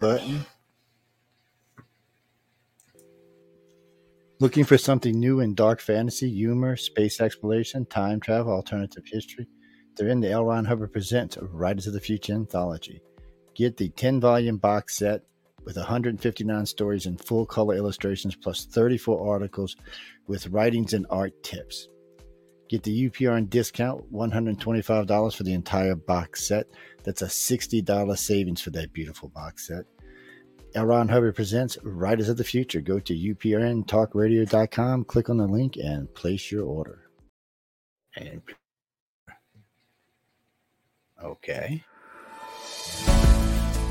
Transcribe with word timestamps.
button. 0.00 0.44
Looking 4.40 4.64
for 4.64 4.78
something 4.78 5.20
new 5.20 5.40
in 5.40 5.54
dark 5.54 5.80
fantasy, 5.80 6.30
humor, 6.30 6.74
space 6.74 7.20
exploration, 7.20 7.84
time 7.86 8.20
travel, 8.20 8.54
alternative 8.54 9.04
history? 9.06 9.46
They're 9.96 10.08
in 10.08 10.20
the 10.20 10.30
L. 10.30 10.46
Ron 10.46 10.64
Hubbard 10.64 10.92
Presents 10.92 11.36
Writers 11.40 11.86
of 11.86 11.92
the 11.92 12.00
Future 12.00 12.32
anthology. 12.32 13.02
Get 13.54 13.76
the 13.76 13.90
10 13.90 14.18
volume 14.18 14.56
box 14.56 14.96
set 14.96 15.20
with 15.64 15.76
159 15.76 16.64
stories 16.64 17.04
and 17.04 17.22
full 17.22 17.44
color 17.44 17.74
illustrations, 17.74 18.34
plus 18.34 18.64
34 18.64 19.30
articles 19.30 19.76
with 20.26 20.46
writings 20.46 20.94
and 20.94 21.06
art 21.10 21.34
tips. 21.42 21.88
Get 22.70 22.84
the 22.84 23.10
UPRN 23.10 23.50
discount, 23.50 24.12
$125 24.12 25.34
for 25.34 25.42
the 25.42 25.52
entire 25.52 25.96
box 25.96 26.46
set. 26.46 26.68
That's 27.02 27.20
a 27.20 27.26
$60 27.26 28.16
savings 28.16 28.62
for 28.62 28.70
that 28.70 28.92
beautiful 28.92 29.28
box 29.28 29.66
set. 29.66 29.86
L. 30.76 30.86
Ron 30.86 31.08
Hubbard 31.08 31.34
presents 31.34 31.78
Writers 31.82 32.28
of 32.28 32.36
the 32.36 32.44
Future. 32.44 32.80
Go 32.80 33.00
to 33.00 33.12
uprntalkradio.com, 33.12 35.04
click 35.06 35.28
on 35.28 35.38
the 35.38 35.48
link, 35.48 35.78
and 35.78 36.14
place 36.14 36.52
your 36.52 36.64
order. 36.64 37.10
And 38.14 38.40
okay. 41.24 41.82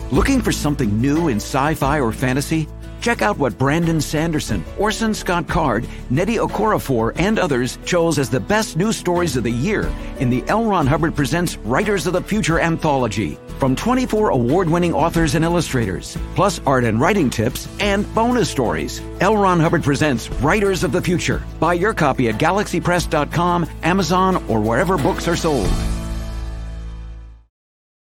Looking 0.09 0.41
for 0.41 0.53
something 0.53 1.01
new 1.01 1.27
in 1.27 1.35
sci 1.41 1.73
fi 1.73 1.99
or 1.99 2.13
fantasy? 2.13 2.65
Check 3.01 3.21
out 3.21 3.37
what 3.37 3.57
Brandon 3.57 4.01
Sanderson, 4.01 4.63
Orson 4.77 5.13
Scott 5.13 5.47
Card, 5.47 5.85
Nnedi 6.11 6.37
Okorafor, 6.45 7.13
and 7.17 7.39
others 7.39 7.77
chose 7.85 8.19
as 8.19 8.29
the 8.29 8.39
best 8.39 8.75
news 8.75 8.97
stories 8.97 9.37
of 9.37 9.43
the 9.43 9.51
year 9.51 9.89
in 10.19 10.29
the 10.29 10.43
L. 10.47 10.65
Ron 10.65 10.85
Hubbard 10.85 11.15
Presents 11.15 11.57
Writers 11.57 12.07
of 12.07 12.13
the 12.13 12.21
Future 12.21 12.59
anthology 12.59 13.37
from 13.59 13.75
24 13.75 14.29
award 14.29 14.69
winning 14.69 14.93
authors 14.93 15.35
and 15.35 15.45
illustrators, 15.45 16.17
plus 16.35 16.59
art 16.65 16.83
and 16.83 16.99
writing 16.99 17.29
tips 17.29 17.67
and 17.79 18.11
bonus 18.13 18.49
stories. 18.49 19.01
L. 19.21 19.37
Ron 19.37 19.59
Hubbard 19.59 19.83
Presents 19.83 20.29
Writers 20.41 20.83
of 20.83 20.91
the 20.91 21.01
Future. 21.01 21.41
Buy 21.59 21.73
your 21.73 21.93
copy 21.93 22.29
at 22.29 22.35
galaxypress.com, 22.35 23.69
Amazon, 23.83 24.43
or 24.47 24.59
wherever 24.59 24.97
books 24.97 25.27
are 25.27 25.35
sold. 25.35 25.69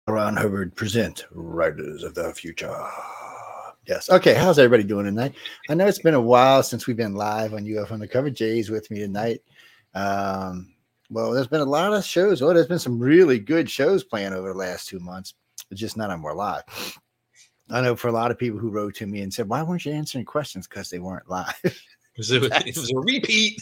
Ron 0.08 0.36
Hubbard 0.36 0.76
present 0.76 1.24
Writers 1.32 2.04
of 2.04 2.14
the 2.14 2.32
Future. 2.32 2.72
Yes. 3.86 4.10
Okay. 4.10 4.34
How's 4.34 4.58
everybody 4.58 4.82
doing 4.84 5.04
tonight? 5.06 5.34
I 5.68 5.74
know 5.74 5.86
it's 5.86 6.00
been 6.00 6.14
a 6.14 6.20
while 6.20 6.62
since 6.62 6.86
we've 6.86 6.96
been 6.96 7.14
live 7.14 7.54
on 7.54 7.64
UFO 7.64 7.92
Undercover. 7.92 8.30
Jay's 8.30 8.68
with 8.70 8.90
me 8.90 8.98
tonight. 8.98 9.40
Um, 9.94 10.74
well, 11.08 11.30
there's 11.30 11.46
been 11.46 11.60
a 11.60 11.64
lot 11.64 11.92
of 11.92 12.04
shows. 12.04 12.42
Well, 12.42 12.52
there's 12.52 12.66
been 12.66 12.78
some 12.80 12.98
really 12.98 13.38
good 13.38 13.70
shows 13.70 14.02
playing 14.02 14.32
over 14.32 14.48
the 14.52 14.58
last 14.58 14.88
two 14.88 14.98
months. 14.98 15.34
It's 15.70 15.80
just 15.80 15.96
not 15.96 16.10
on 16.10 16.20
were 16.22 16.34
live. 16.34 16.64
I 17.70 17.80
know 17.80 17.96
for 17.96 18.08
a 18.08 18.12
lot 18.12 18.30
of 18.30 18.38
people 18.38 18.58
who 18.58 18.70
wrote 18.70 18.94
to 18.96 19.06
me 19.06 19.22
and 19.22 19.32
said, 19.32 19.48
"Why 19.48 19.62
weren't 19.62 19.84
you 19.84 19.92
answering 19.92 20.24
questions?" 20.24 20.66
Because 20.66 20.90
they 20.90 20.98
weren't 20.98 21.28
live. 21.28 21.54
It, 21.64 21.74
was- 22.18 22.30
it 22.32 22.76
was 22.76 22.90
a 22.92 22.98
repeat. 23.00 23.60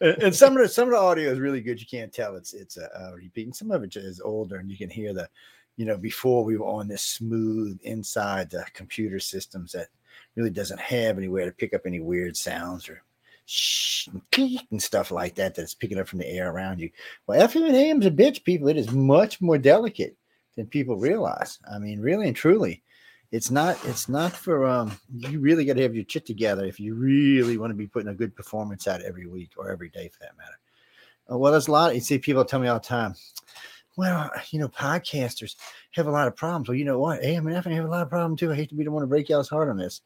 and 0.00 0.22
and 0.22 0.34
some 0.34 0.56
of 0.56 0.62
the 0.62 0.68
some 0.68 0.88
of 0.88 0.92
the 0.92 0.98
audio 0.98 1.30
is 1.30 1.38
really 1.38 1.60
good. 1.60 1.80
You 1.80 1.86
can't 1.86 2.12
tell 2.12 2.36
it's 2.36 2.54
it's 2.54 2.76
a, 2.76 2.88
a 2.94 3.14
repeat. 3.14 3.46
And 3.46 3.56
some 3.56 3.70
of 3.70 3.82
it 3.82 3.96
is 3.96 4.20
older, 4.20 4.56
and 4.56 4.70
you 4.70 4.76
can 4.76 4.90
hear 4.90 5.12
the, 5.14 5.28
you 5.76 5.86
know, 5.86 5.96
before 5.96 6.44
we 6.44 6.56
were 6.56 6.66
on 6.66 6.88
this 6.88 7.02
smooth 7.02 7.78
inside 7.82 8.50
the 8.50 8.64
computer 8.74 9.18
systems 9.18 9.72
that 9.72 9.88
really 10.36 10.50
doesn't 10.50 10.80
have 10.80 11.16
anywhere 11.18 11.46
to 11.46 11.52
pick 11.52 11.74
up 11.74 11.82
any 11.86 12.00
weird 12.00 12.36
sounds 12.36 12.88
or 12.88 13.02
shh 13.46 14.08
and 14.70 14.82
stuff 14.82 15.10
like 15.10 15.34
that 15.34 15.54
that's 15.54 15.74
picking 15.74 15.98
up 15.98 16.08
from 16.08 16.18
the 16.18 16.28
air 16.28 16.50
around 16.50 16.80
you. 16.80 16.90
Well, 17.26 17.46
FM 17.46 17.66
and 17.66 17.76
AM's 17.76 18.06
a 18.06 18.10
bitch, 18.10 18.44
people. 18.44 18.68
It 18.68 18.76
is 18.76 18.90
much 18.90 19.40
more 19.40 19.58
delicate 19.58 20.16
than 20.56 20.66
people 20.66 20.96
realize. 20.96 21.58
I 21.70 21.78
mean, 21.78 22.00
really 22.00 22.28
and 22.28 22.36
truly 22.36 22.82
it's 23.32 23.50
not 23.50 23.78
it's 23.86 24.08
not 24.08 24.32
for 24.32 24.66
um 24.66 24.92
you 25.10 25.40
really 25.40 25.64
got 25.64 25.74
to 25.74 25.82
have 25.82 25.94
your 25.94 26.04
shit 26.06 26.24
together 26.26 26.64
if 26.64 26.78
you 26.78 26.94
really 26.94 27.56
want 27.56 27.70
to 27.70 27.74
be 27.74 27.86
putting 27.86 28.10
a 28.10 28.14
good 28.14 28.36
performance 28.36 28.86
out 28.86 29.02
every 29.02 29.26
week 29.26 29.52
or 29.56 29.70
every 29.70 29.88
day 29.88 30.08
for 30.08 30.20
that 30.20 30.36
matter 30.36 30.58
Uh, 31.30 31.38
well 31.38 31.50
there's 31.50 31.68
a 31.68 31.72
lot 31.72 31.94
you 31.94 32.00
see 32.00 32.18
people 32.18 32.44
tell 32.44 32.60
me 32.60 32.68
all 32.68 32.78
the 32.78 32.86
time 32.86 33.14
well 33.96 34.30
you 34.50 34.58
know 34.58 34.68
podcasters 34.68 35.56
have 35.92 36.06
a 36.06 36.10
lot 36.10 36.28
of 36.28 36.36
problems. 36.36 36.68
Well 36.68 36.76
you 36.76 36.84
know 36.84 36.98
what? 36.98 37.22
Am 37.22 37.46
and 37.46 37.56
FM 37.56 37.74
have 37.74 37.84
a 37.84 37.88
lot 37.88 38.02
of 38.02 38.10
problems 38.10 38.40
too. 38.40 38.52
I 38.52 38.54
hate 38.56 38.68
to 38.70 38.74
be 38.74 38.84
the 38.84 38.90
one 38.90 39.02
to 39.02 39.06
break 39.06 39.28
y'all's 39.28 39.48
heart 39.48 39.68
on 39.68 39.76
this. 39.76 40.02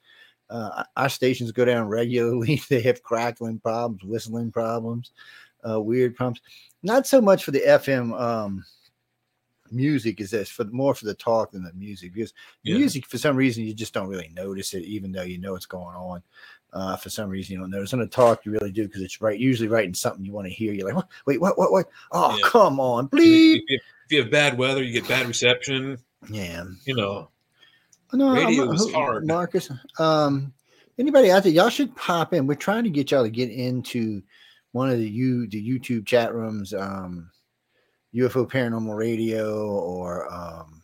Uh, 0.48 0.84
our 0.96 1.08
stations 1.08 1.50
go 1.52 1.64
down 1.64 1.88
regularly. 1.88 2.62
They 2.68 2.80
have 2.82 3.02
crackling 3.02 3.58
problems 3.58 4.04
whistling 4.04 4.52
problems 4.52 5.10
uh, 5.68 5.80
weird 5.80 6.14
problems. 6.14 6.40
Not 6.82 7.06
so 7.06 7.20
much 7.20 7.44
for 7.44 7.50
the 7.50 7.60
fm 7.60 8.18
um 8.20 8.64
music 9.72 10.20
is 10.20 10.30
this 10.30 10.48
for 10.48 10.64
more 10.66 10.94
for 10.94 11.06
the 11.06 11.14
talk 11.14 11.50
than 11.50 11.64
the 11.64 11.72
music 11.72 12.14
because 12.14 12.32
Yeah. 12.62 12.76
music 12.78 13.04
for 13.06 13.18
some 13.18 13.36
reason 13.36 13.64
you 13.64 13.74
just 13.74 13.92
don't 13.92 14.08
really 14.08 14.30
notice 14.34 14.74
it 14.74 14.84
even 14.84 15.10
though 15.10 15.22
you 15.22 15.38
know 15.38 15.52
what's 15.52 15.66
going 15.66 15.96
on 15.96 16.22
uh, 16.72 16.96
for 16.96 17.08
some 17.08 17.28
reason 17.30 17.54
you 17.54 17.58
don't 17.60 17.70
notice 17.70 17.92
on 17.92 18.00
the 18.00 18.06
talk 18.06 18.44
you 18.44 18.52
really 18.52 18.72
do 18.72 18.86
because 18.86 19.02
it's 19.02 19.20
right 19.20 19.38
usually 19.38 19.68
writing 19.68 19.94
something 19.94 20.24
you 20.24 20.32
want 20.32 20.46
to 20.46 20.52
hear 20.52 20.72
you're 20.72 20.86
like 20.86 20.96
what? 20.96 21.08
wait 21.26 21.40
what 21.40 21.56
what 21.58 21.72
what 21.72 21.86
oh 22.12 22.36
Yeah. 22.36 22.48
come 22.48 22.78
on 22.80 23.08
if, 23.12 23.62
if 23.68 23.82
you 24.10 24.22
have 24.22 24.30
bad 24.30 24.56
weather, 24.58 24.82
you 24.82 24.92
get 24.92 25.08
bad 25.08 25.26
reception. 25.26 25.98
yeah 26.28 26.64
You 26.84 26.94
know, 26.96 27.28
no 28.12 28.32
Radio 28.34 28.70
is 28.72 28.92
hard. 28.92 29.26
marcus 29.26 29.70
um 29.98 30.52
anybody 30.98 31.30
out 31.30 31.42
there 31.42 31.52
y'all 31.52 31.68
should 31.68 31.94
pop 31.96 32.32
in 32.34 32.46
we're 32.46 32.54
trying 32.54 32.84
to 32.84 32.90
get 32.90 33.10
y'all 33.10 33.22
to 33.24 33.30
get 33.30 33.50
into 33.50 34.22
one 34.72 34.90
of 34.90 34.98
the 34.98 35.08
you 35.08 35.46
the 35.48 35.62
youtube 35.62 36.06
chat 36.06 36.34
rooms 36.34 36.72
um 36.74 37.30
ufo 38.14 38.48
paranormal 38.48 38.96
radio 38.96 39.68
or 39.68 40.32
um 40.32 40.75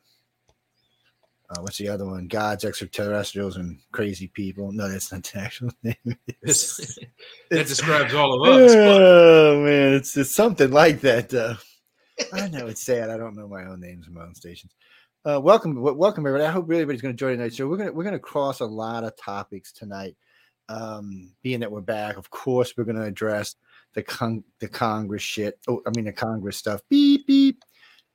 uh, 1.53 1.61
what's 1.61 1.79
the 1.79 1.89
other 1.89 2.07
one? 2.07 2.27
Gods, 2.29 2.65
extraterrestrials, 2.65 3.57
and 3.57 3.79
crazy 3.93 4.29
people. 4.29 4.73
No, 4.73 4.89
that's 4.89 5.13
not 5.13 5.23
the 5.25 5.39
actual 5.39 5.71
name. 5.83 5.97
that 6.43 7.67
describes 7.67 8.15
all 8.15 8.43
of 8.43 8.49
us. 8.49 8.73
but- 8.75 9.03
Oh 9.03 9.63
man, 9.65 9.95
it's, 9.95 10.17
it's 10.17 10.35
something 10.35 10.71
like 10.71 11.01
that. 11.01 11.33
Uh, 11.33 11.55
I 12.33 12.49
know 12.49 12.67
it's 12.67 12.85
sad. 12.85 13.11
I 13.11 13.17
don't 13.17 13.37
know 13.37 13.49
my 13.49 13.65
own 13.65 13.81
names 13.81 14.07
and 14.07 14.15
my 14.15 14.23
own 14.23 14.35
stations. 14.35 14.73
Uh, 15.25 15.41
welcome, 15.41 15.75
w- 15.77 15.97
welcome 15.97 16.27
everybody. 16.27 16.47
I 16.49 16.51
hope 16.53 16.65
everybody's 16.65 17.03
going 17.03 17.15
to 17.15 17.19
join 17.19 17.37
tonight. 17.37 17.53
So 17.55 17.69
we're 17.69 17.77
gonna 17.77 17.93
we're 17.93 18.05
gonna 18.05 18.19
cross 18.19 18.61
a 18.61 18.65
lot 18.67 19.05
of 19.05 19.17
topics 19.17 19.73
tonight. 19.73 20.17
Um, 20.69 21.33
being 21.43 21.61
that 21.61 21.71
we're 21.71 21.81
back, 21.81 22.17
of 22.17 22.31
course, 22.31 22.75
we're 22.77 22.85
going 22.85 22.97
to 22.97 23.03
address 23.05 23.55
the 23.95 24.03
con- 24.03 24.45
the 24.61 24.69
Congress 24.69 25.23
shit. 25.23 25.59
Oh, 25.69 25.81
I 25.87 25.91
mean 25.95 26.07
the 26.07 26.13
Congress 26.13 26.57
stuff. 26.57 26.81
Beep 26.89 27.27
beep. 27.27 27.63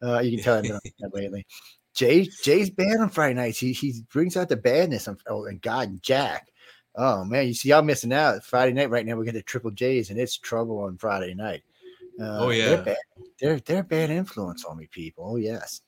Uh, 0.03 0.19
you 0.19 0.35
can 0.37 0.43
tell 0.43 0.55
I've 0.57 0.63
been 0.63 0.73
on 0.73 0.79
that 0.99 1.11
lately. 1.13 1.45
Jay 1.97 2.29
Jay's 2.43 2.69
bad 2.69 2.99
on 2.99 3.09
Friday 3.09 3.33
nights. 3.33 3.57
He 3.57 3.73
he 3.73 4.03
brings 4.13 4.37
out 4.37 4.49
the 4.49 4.55
badness. 4.55 5.07
On, 5.07 5.17
oh, 5.27 5.45
and 5.45 5.59
God 5.59 5.89
and 5.89 6.03
Jack. 6.03 6.47
Oh 6.95 7.25
man, 7.25 7.47
you 7.47 7.55
see, 7.55 7.69
y'all 7.69 7.81
missing 7.81 8.13
out. 8.13 8.43
Friday 8.43 8.71
night 8.71 8.91
right 8.91 9.05
now 9.05 9.15
we 9.15 9.25
got 9.25 9.33
the 9.33 9.41
triple 9.41 9.71
J's, 9.71 10.11
and 10.11 10.19
it's 10.19 10.37
trouble 10.37 10.79
on 10.79 10.97
Friday 10.97 11.33
night. 11.33 11.63
Uh, 12.21 12.37
Oh, 12.39 12.49
they're 12.49 12.75
yeah. 12.77 12.81
bad. 12.81 12.97
They're 13.41 13.59
they're 13.61 13.79
a 13.79 13.83
bad 13.83 14.11
influence 14.11 14.63
on 14.63 14.77
me, 14.77 14.87
people. 14.91 15.25
Oh 15.27 15.35
yes, 15.37 15.81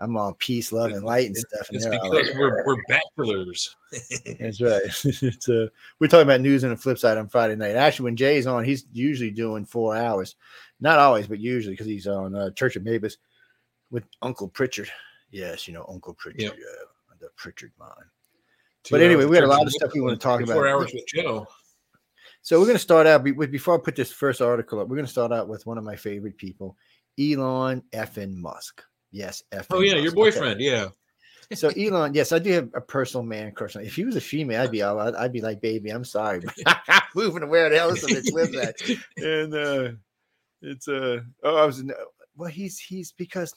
I'm 0.00 0.16
all 0.16 0.34
peace, 0.34 0.72
love, 0.72 0.90
and 0.90 1.04
light 1.04 1.28
and 1.28 1.36
stuff. 1.36 1.68
And 1.68 1.76
It's 1.76 1.84
they're 1.84 1.92
because 1.92 2.28
like, 2.28 2.36
we're, 2.36 2.66
we're 2.66 2.82
bachelors. 2.88 3.76
that's 4.40 4.60
right. 4.60 4.82
it's 5.04 5.48
uh, 5.48 5.68
we're 6.00 6.08
talking 6.08 6.26
about 6.26 6.40
news 6.40 6.64
on 6.64 6.70
the 6.70 6.76
flip 6.76 6.98
side 6.98 7.18
on 7.18 7.28
Friday 7.28 7.54
night. 7.54 7.76
Actually, 7.76 8.04
when 8.04 8.16
Jay's 8.16 8.48
on, 8.48 8.64
he's 8.64 8.86
usually 8.92 9.30
doing 9.30 9.64
four 9.64 9.94
hours. 9.94 10.34
Not 10.80 10.98
always, 10.98 11.28
but 11.28 11.38
usually 11.38 11.74
because 11.74 11.86
he's 11.86 12.08
on 12.08 12.34
uh, 12.34 12.50
Church 12.50 12.74
of 12.74 12.82
Mavis 12.82 13.18
with 13.92 14.04
Uncle 14.22 14.48
Pritchard. 14.48 14.90
Yes, 15.30 15.66
you 15.68 15.74
know 15.74 15.84
Uncle 15.88 16.14
Pritchard, 16.14 16.40
Yep. 16.42 16.52
uh, 16.52 17.14
the 17.20 17.28
Pritchard 17.36 17.72
mine. 17.78 17.88
Two 18.82 18.94
But 18.94 19.02
anyway, 19.02 19.24
we 19.26 19.34
got 19.36 19.44
a 19.44 19.46
lot 19.48 19.62
of 19.66 19.72
stuff 19.72 19.92
we 19.94 20.00
wanna 20.00 20.16
talk 20.16 20.40
about. 20.40 20.54
Four 20.54 20.66
hours 20.68 20.90
with 20.92 21.06
Joe. 21.06 21.46
So 22.42 22.58
we're 22.58 22.64
going 22.64 22.76
to 22.78 22.82
start 22.82 23.06
out 23.06 23.22
with 23.22 23.50
before 23.50 23.74
I 23.74 23.78
put 23.84 23.94
this 23.96 24.10
first 24.10 24.40
article 24.40 24.80
up. 24.80 24.88
We're 24.88 24.96
going 24.96 25.04
to 25.04 25.12
start 25.12 25.30
out 25.30 25.46
with 25.46 25.66
one 25.66 25.76
of 25.76 25.84
my 25.84 25.94
favorite 25.94 26.38
people, 26.38 26.74
Elon 27.20 27.82
effing 27.92 28.34
Musk. 28.34 28.82
Yes, 29.10 29.42
effing. 29.52 29.66
Oh 29.72 29.80
yeah, 29.80 29.96
your 29.96 30.04
Musk. 30.04 30.16
Okay. 30.16 30.16
boyfriend. 30.16 30.60
Yeah. 30.62 30.88
So 31.52 31.68
Elon, 31.76 32.14
yes, 32.14 32.32
I 32.32 32.38
do 32.38 32.50
have 32.52 32.70
a 32.72 32.80
personal 32.80 33.24
man 33.26 33.52
crush. 33.52 33.76
on- 33.76 33.82
If 33.84 33.94
he 33.94 34.06
was 34.06 34.16
a 34.16 34.22
female, 34.22 34.62
I'd 34.62 34.70
be 34.70 34.80
all, 34.80 34.98
I'd, 35.00 35.14
I'd 35.16 35.32
be 35.34 35.42
like, 35.42 35.60
baby, 35.60 35.90
I'm 35.90 36.04
sorry, 36.04 36.40
but 36.40 36.54
I'm 36.88 37.02
moving 37.14 37.42
to 37.42 37.46
where 37.46 37.68
the 37.68 37.76
hell 37.78 37.90
is 37.90 38.00
the 38.00 38.06
bitch 38.14 38.32
lives 38.32 38.56
at? 38.56 39.22
And 39.22 39.54
uh, 39.54 39.92
it's 40.62 40.88
uh, 40.88 41.20
oh, 41.42 41.56
I 41.56 41.66
was 41.66 41.82
no, 41.82 41.94
well, 42.36 42.48
he's 42.50 42.78
he's 42.78 43.12
because 43.12 43.52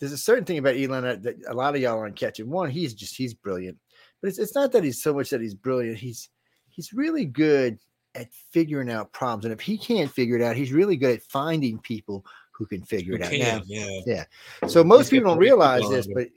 there's 0.00 0.12
a 0.12 0.18
certain 0.18 0.44
thing 0.44 0.58
about 0.58 0.76
Elon 0.76 1.04
that, 1.04 1.22
that 1.22 1.36
a 1.46 1.54
lot 1.54 1.74
of 1.74 1.80
y'all 1.80 1.98
aren't 1.98 2.16
catching. 2.16 2.50
One, 2.50 2.70
he's 2.70 2.94
just 2.94 3.16
he's 3.16 3.34
brilliant, 3.34 3.78
but 4.20 4.28
it's 4.28 4.38
it's 4.38 4.54
not 4.54 4.72
that 4.72 4.82
he's 4.82 5.02
so 5.02 5.14
much 5.14 5.30
that 5.30 5.40
he's 5.40 5.54
brilliant. 5.54 5.98
He's 5.98 6.30
he's 6.68 6.92
really 6.92 7.26
good 7.26 7.78
at 8.14 8.32
figuring 8.50 8.90
out 8.90 9.12
problems, 9.12 9.44
and 9.44 9.52
if 9.52 9.60
he 9.60 9.78
can't 9.78 10.10
figure 10.10 10.36
it 10.36 10.42
out, 10.42 10.56
he's 10.56 10.72
really 10.72 10.96
good 10.96 11.16
at 11.16 11.22
finding 11.22 11.78
people 11.78 12.24
who 12.52 12.66
can 12.66 12.82
figure 12.82 13.14
You 13.14 13.20
it 13.20 13.22
out. 13.22 13.32
Now, 13.32 13.60
can, 13.60 14.02
yeah. 14.06 14.24
so 14.66 14.82
most 14.82 15.06
got 15.06 15.10
people 15.10 15.30
don't 15.30 15.38
the 15.38 15.46
right 15.46 15.50
people 15.50 15.90
realize 15.90 15.90
this, 15.90 16.08
but 16.12 16.28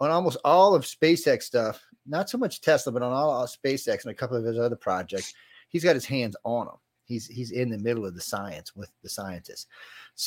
on 0.00 0.10
almost 0.10 0.38
all 0.44 0.74
of 0.74 0.84
SpaceX 0.84 1.44
stuff, 1.44 1.82
not 2.06 2.28
so 2.28 2.38
much 2.38 2.60
Tesla, 2.60 2.92
but 2.92 3.02
on 3.02 3.12
all 3.12 3.42
of 3.42 3.50
SpaceX 3.50 4.04
and 4.04 4.10
a 4.10 4.14
couple 4.14 4.36
of 4.36 4.44
his 4.44 4.58
other 4.58 4.76
projects, 4.76 5.32
he's 5.68 5.84
got 5.84 5.94
his 5.94 6.04
hands 6.04 6.36
on 6.44 6.66
them. 6.66 6.76
He's 7.04 7.26
he's 7.26 7.52
in 7.52 7.70
the 7.70 7.78
middle 7.78 8.04
of 8.04 8.14
the 8.14 8.20
science 8.20 8.74
with 8.74 8.90
the 9.02 9.08
scientists. 9.08 9.66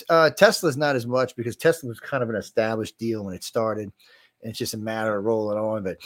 Uh, 0.09 0.30
Tesla's 0.30 0.77
not 0.77 0.95
as 0.95 1.06
much 1.07 1.36
because 1.36 1.56
Tesla 1.56 1.88
was 1.89 2.00
kind 2.00 2.21
of 2.24 2.30
an 2.30 2.36
established 2.36 2.97
deal 2.97 3.25
when 3.25 3.33
it 3.36 3.44
started. 3.44 3.83
and 4.41 4.51
it's 4.51 4.57
just 4.59 4.74
a 4.74 4.77
matter 4.77 5.18
of 5.18 5.25
rolling 5.25 5.57
on. 5.57 5.83
But 5.83 5.97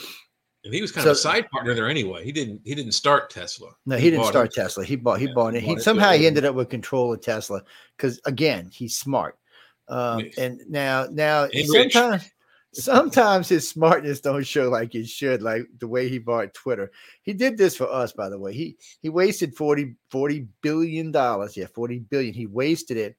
And 0.64 0.72
he 0.74 0.80
was 0.80 0.90
kind 0.90 1.04
So- 1.04 1.10
of 1.10 1.16
a 1.16 1.20
side 1.20 1.48
partner 1.50 1.74
there 1.74 1.88
anyway. 1.88 2.24
He 2.24 2.32
didn't 2.32 2.60
he 2.64 2.74
didn't 2.74 2.92
start 2.92 3.30
Tesla. 3.30 3.70
no, 3.86 3.96
he 3.96 4.10
didn't 4.10 4.22
bought 4.22 4.30
start 4.30 4.46
it. 4.48 4.54
Tesla. 4.54 4.84
He 4.84 4.96
bought 4.96 5.20
he 5.20 5.26
Yeah, 5.26 5.34
bought 5.34 5.54
it. 5.54 5.60
he 5.60 5.66
He 5.68 5.72
bought 5.74 5.80
it, 5.80 5.84
somehow 5.84 6.12
he 6.12 6.26
ended 6.26 6.44
up 6.44 6.54
with 6.54 6.68
control 6.70 7.12
of 7.12 7.20
Tesla 7.20 7.62
because 7.96 8.20
again 8.24 8.70
he's 8.72 8.96
smart. 8.96 9.38
Um, 9.88 10.20
Yes. 10.20 10.34
and 10.38 10.60
now 10.68 11.06
now 11.12 11.44
And 11.44 11.52
rich. 11.68 11.92
sometimes 11.92 12.30
sometimes 12.72 13.48
his 13.48 13.68
smartness 13.68 14.20
don't 14.20 14.44
show 14.44 14.68
like 14.68 14.94
it 14.96 15.06
should, 15.06 15.42
like 15.42 15.62
the 15.78 15.86
way 15.86 16.08
he 16.08 16.18
bought 16.18 16.52
Twitter. 16.54 16.90
He 17.22 17.32
did 17.32 17.56
this 17.56 17.76
for 17.76 17.88
us, 17.88 18.12
by 18.12 18.28
the 18.28 18.38
way. 18.38 18.52
He 18.52 18.76
he 19.00 19.10
wasted 19.10 19.54
40, 19.54 19.94
40 20.10 20.48
billion 20.62 21.12
dollars. 21.12 21.56
Yeah, 21.56 21.66
40 21.72 22.00
billion. 22.00 22.34
He 22.34 22.46
wasted 22.46 22.96
it 22.96 23.16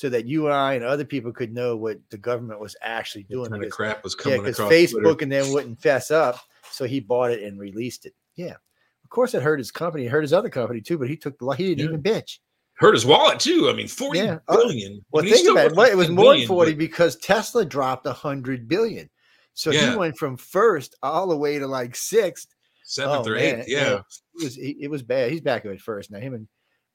so 0.00 0.08
that 0.08 0.24
you 0.26 0.46
and 0.46 0.54
I 0.54 0.72
and 0.72 0.82
other 0.82 1.04
people 1.04 1.30
could 1.30 1.52
know 1.52 1.76
what 1.76 1.98
the 2.08 2.16
government 2.16 2.58
was 2.58 2.74
actually 2.80 3.26
What 3.28 3.34
doing. 3.34 3.50
kind 3.50 3.54
of 3.56 3.60
because- 3.66 3.76
crap 3.76 4.02
was 4.02 4.16
yeah, 4.18 4.22
coming 4.22 4.40
because 4.40 4.58
across 4.58 4.72
Facebook 4.72 5.02
Twitter. 5.02 5.22
and 5.24 5.32
them 5.32 5.52
wouldn't 5.52 5.82
fess 5.82 6.10
up. 6.10 6.40
So 6.70 6.86
he 6.86 7.00
bought 7.00 7.32
it 7.32 7.42
and 7.42 7.60
released 7.60 8.06
it. 8.06 8.14
Yeah. 8.34 8.54
Of 9.04 9.10
course, 9.10 9.34
it 9.34 9.42
hurt 9.42 9.58
his 9.58 9.70
company. 9.70 10.06
It 10.06 10.08
hurt 10.08 10.22
his 10.22 10.32
other 10.32 10.48
company 10.48 10.80
too, 10.80 10.96
but 10.96 11.10
he 11.10 11.18
took 11.18 11.38
the 11.38 11.50
he 11.50 11.74
didn't 11.74 11.78
Yeah. 11.80 11.84
even 11.98 12.02
bitch. 12.02 12.38
hurt 12.76 12.94
his 12.94 13.04
wallet 13.04 13.38
too. 13.40 13.68
I 13.68 13.74
mean, 13.74 13.88
forty 13.88 14.20
Yeah. 14.20 14.38
billion. 14.48 14.92
Uh, 14.94 15.00
Well, 15.10 15.22
I 15.22 15.26
mean, 15.26 15.34
think 15.34 15.50
about 15.50 15.66
it. 15.66 15.76
Well, 15.76 15.90
it 15.90 15.96
was 15.98 16.06
10 16.06 16.14
more 16.16 16.34
than 16.34 16.46
40 16.46 16.72
but- 16.72 16.78
because 16.78 17.16
Tesla 17.16 17.66
dropped 17.66 18.06
a 18.06 18.12
hundred 18.14 18.68
billion. 18.68 19.10
So 19.52 19.70
Yeah. 19.70 19.90
he 19.90 19.96
went 19.98 20.16
from 20.16 20.38
first 20.38 20.96
all 21.02 21.26
the 21.26 21.36
way 21.36 21.58
to 21.58 21.66
like 21.66 21.94
sixth. 21.94 22.48
seventh 22.84 23.26
Oh, 23.28 23.32
or 23.32 23.34
man, 23.34 23.60
eighth. 23.60 23.68
Yeah. 23.68 23.98
It 23.98 24.42
was 24.44 24.56
it 24.58 24.90
was 24.90 25.02
bad. 25.02 25.30
He's 25.30 25.42
back 25.42 25.66
at 25.66 25.80
first 25.82 26.10
now. 26.10 26.20
Him 26.20 26.32
and 26.34 26.48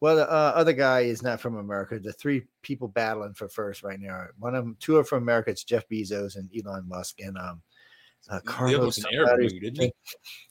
well, 0.06 0.18
the 0.18 0.32
uh, 0.32 0.52
other 0.54 0.72
guy 0.72 1.00
is 1.00 1.24
not 1.24 1.42
from 1.42 1.58
America. 1.58 1.98
The 1.98 2.14
three 2.14 2.44
people 2.62 2.88
battling 2.88 3.34
for 3.34 3.50
first 3.50 3.82
right 3.82 4.00
now. 4.00 4.12
are- 4.14 4.36
One 4.38 4.54
of 4.54 4.64
them, 4.64 4.78
two 4.80 4.98
are 4.98 5.04
from 5.04 5.24
America. 5.24 5.50
It's 5.50 5.64
Jeff 5.64 5.90
Bezos 5.90 6.36
and 6.36 6.48
Elon 6.56 6.88
Musk 6.88 7.20
and 7.22 7.36
um, 7.40 7.60
uh, 8.30 8.40
Carlos. 8.42 9.04
Arab 9.12 9.50
dude, 9.50 9.76
he? 9.76 9.92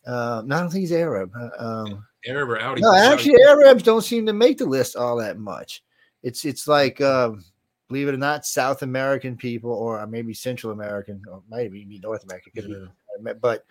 Um, 0.08 0.48
no, 0.48 0.56
I 0.56 0.60
don't 0.60 0.70
think 0.70 0.80
he's 0.80 0.90
Arab. 0.90 1.30
Uh, 1.40 1.50
um, 1.56 2.04
Arab 2.26 2.50
or 2.50 2.60
Audi. 2.60 2.82
no, 2.82 2.92
actually, 2.96 3.40
Arabs 3.44 3.84
don't 3.84 4.02
seem 4.02 4.26
to 4.26 4.32
make 4.32 4.58
the 4.58 4.66
list 4.66 4.96
all 4.96 5.18
that 5.18 5.38
much. 5.38 5.84
It's 6.24 6.44
it's 6.44 6.66
like 6.66 7.00
um, 7.00 7.44
believe 7.86 8.08
it 8.08 8.14
or 8.14 8.18
not, 8.18 8.44
South 8.44 8.82
American 8.82 9.36
people 9.36 9.70
or 9.70 10.04
maybe 10.08 10.34
Central 10.34 10.72
American 10.72 11.22
or 11.30 11.44
maybe 11.48 11.78
even 11.78 12.00
North 12.00 12.24
American. 12.24 12.90
Yeah. 13.22 13.32
but 13.34 13.64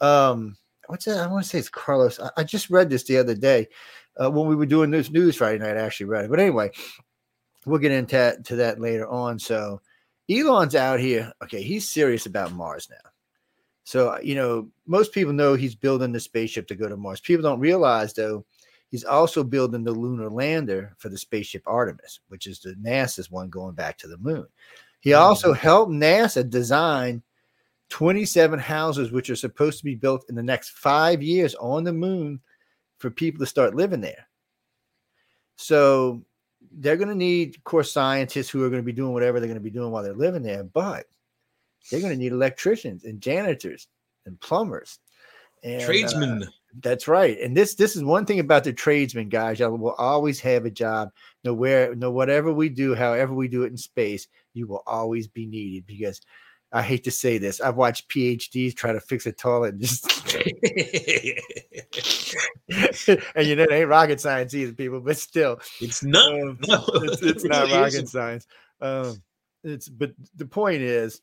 um 0.00 0.56
what's 0.86 1.06
that? 1.06 1.18
I 1.18 1.26
want 1.26 1.42
to 1.42 1.50
say 1.50 1.58
it's 1.58 1.68
Carlos. 1.68 2.20
I, 2.20 2.30
I 2.36 2.44
just 2.44 2.70
read 2.70 2.88
this 2.88 3.02
the 3.02 3.16
other 3.16 3.34
day 3.34 3.66
uh, 4.22 4.30
when 4.30 4.46
we 4.46 4.56
were 4.56 4.66
doing 4.66 4.90
this 4.90 5.10
news 5.10 5.36
Friday 5.36 5.58
night. 5.58 5.76
I 5.76 5.80
actually 5.80 6.06
read 6.06 6.24
it, 6.24 6.30
but 6.30 6.40
anyway, 6.40 6.70
we'll 7.66 7.78
get 7.78 7.92
into 7.92 8.16
that, 8.16 8.44
to 8.46 8.56
that 8.56 8.80
later 8.80 9.06
on. 9.08 9.38
So 9.38 9.80
Elon's 10.30 10.74
out 10.74 11.00
here. 11.00 11.32
Okay, 11.42 11.62
he's 11.62 11.88
serious 11.88 12.26
about 12.26 12.52
Mars 12.52 12.88
now. 12.90 13.10
So 13.84 14.18
you 14.22 14.34
know, 14.34 14.68
most 14.86 15.12
people 15.12 15.32
know 15.32 15.54
he's 15.54 15.74
building 15.74 16.12
the 16.12 16.20
spaceship 16.20 16.66
to 16.68 16.74
go 16.74 16.88
to 16.88 16.96
Mars. 16.96 17.20
People 17.20 17.42
don't 17.42 17.60
realize 17.60 18.12
though. 18.12 18.44
He's 18.90 19.04
also 19.04 19.42
building 19.42 19.82
the 19.82 19.90
lunar 19.92 20.30
lander 20.30 20.94
for 20.98 21.08
the 21.08 21.18
spaceship 21.18 21.62
Artemis, 21.66 22.20
which 22.28 22.46
is 22.46 22.60
the 22.60 22.74
NASA's 22.74 23.30
one 23.30 23.50
going 23.50 23.74
back 23.74 23.98
to 23.98 24.06
the 24.06 24.18
moon. 24.18 24.46
He 25.00 25.14
also 25.14 25.52
helped 25.52 25.92
NASA 25.92 26.48
design 26.48 27.22
27 27.90 28.58
houses, 28.58 29.12
which 29.12 29.30
are 29.30 29.36
supposed 29.36 29.78
to 29.78 29.84
be 29.84 29.94
built 29.94 30.24
in 30.28 30.34
the 30.34 30.42
next 30.42 30.70
five 30.70 31.22
years 31.22 31.54
on 31.56 31.84
the 31.84 31.92
moon 31.92 32.40
for 33.04 33.10
people 33.10 33.38
to 33.40 33.46
start 33.46 33.74
living 33.74 34.00
there. 34.00 34.26
So 35.56 36.22
they're 36.72 36.96
going 36.96 37.10
to 37.10 37.14
need, 37.14 37.54
of 37.56 37.64
course, 37.64 37.92
scientists 37.92 38.48
who 38.48 38.64
are 38.64 38.70
going 38.70 38.80
to 38.80 38.86
be 38.86 38.92
doing 38.92 39.12
whatever 39.12 39.38
they're 39.38 39.46
going 39.46 39.60
to 39.60 39.62
be 39.62 39.68
doing 39.68 39.90
while 39.90 40.02
they're 40.02 40.14
living 40.14 40.42
there, 40.42 40.64
but 40.64 41.04
they're 41.90 42.00
going 42.00 42.14
to 42.14 42.18
need 42.18 42.32
electricians 42.32 43.04
and 43.04 43.20
janitors 43.20 43.88
and 44.24 44.40
plumbers. 44.40 45.00
And, 45.62 45.82
uh, 46.42 46.46
that's 46.82 47.06
right. 47.06 47.38
And 47.40 47.54
this 47.54 47.74
this 47.74 47.94
is 47.94 48.02
one 48.02 48.24
thing 48.24 48.40
about 48.40 48.64
the 48.64 48.72
tradesmen, 48.72 49.28
guys. 49.28 49.60
Y'all 49.60 49.76
will 49.76 49.92
always 49.92 50.40
have 50.40 50.64
a 50.64 50.70
job. 50.70 51.10
No 51.44 51.52
where 51.54 51.94
no 51.94 52.10
whatever 52.10 52.52
we 52.52 52.70
do, 52.70 52.94
however 52.94 53.34
we 53.34 53.48
do 53.48 53.64
it 53.64 53.70
in 53.70 53.76
space, 53.76 54.28
you 54.54 54.66
will 54.66 54.82
always 54.86 55.28
be 55.28 55.46
needed 55.46 55.86
because 55.86 56.20
I 56.74 56.82
hate 56.82 57.04
to 57.04 57.10
say 57.10 57.38
this. 57.38 57.60
I've 57.60 57.76
watched 57.76 58.08
PhDs 58.10 58.74
try 58.74 58.92
to 58.92 59.00
fix 59.00 59.26
a 59.26 59.32
toilet 59.32 59.74
and 59.74 59.82
just 59.82 60.06
and 63.36 63.46
you 63.46 63.56
know 63.56 63.62
it 63.64 63.72
ain't 63.72 63.88
rocket 63.88 64.20
science 64.20 64.54
either, 64.54 64.72
people, 64.72 65.00
but 65.00 65.16
still. 65.16 65.60
it's 65.80 66.02
not. 66.02 66.32
um, 66.34 66.58
No, 66.68 66.84
it's, 66.94 67.22
it's 67.22 67.44
not 67.44 67.70
rocket 67.70 67.86
isn't. 67.88 68.06
science. 68.08 68.46
Um, 68.80 69.22
it's 69.62 69.88
but 69.88 70.12
the 70.36 70.46
point 70.46 70.82
is, 70.82 71.20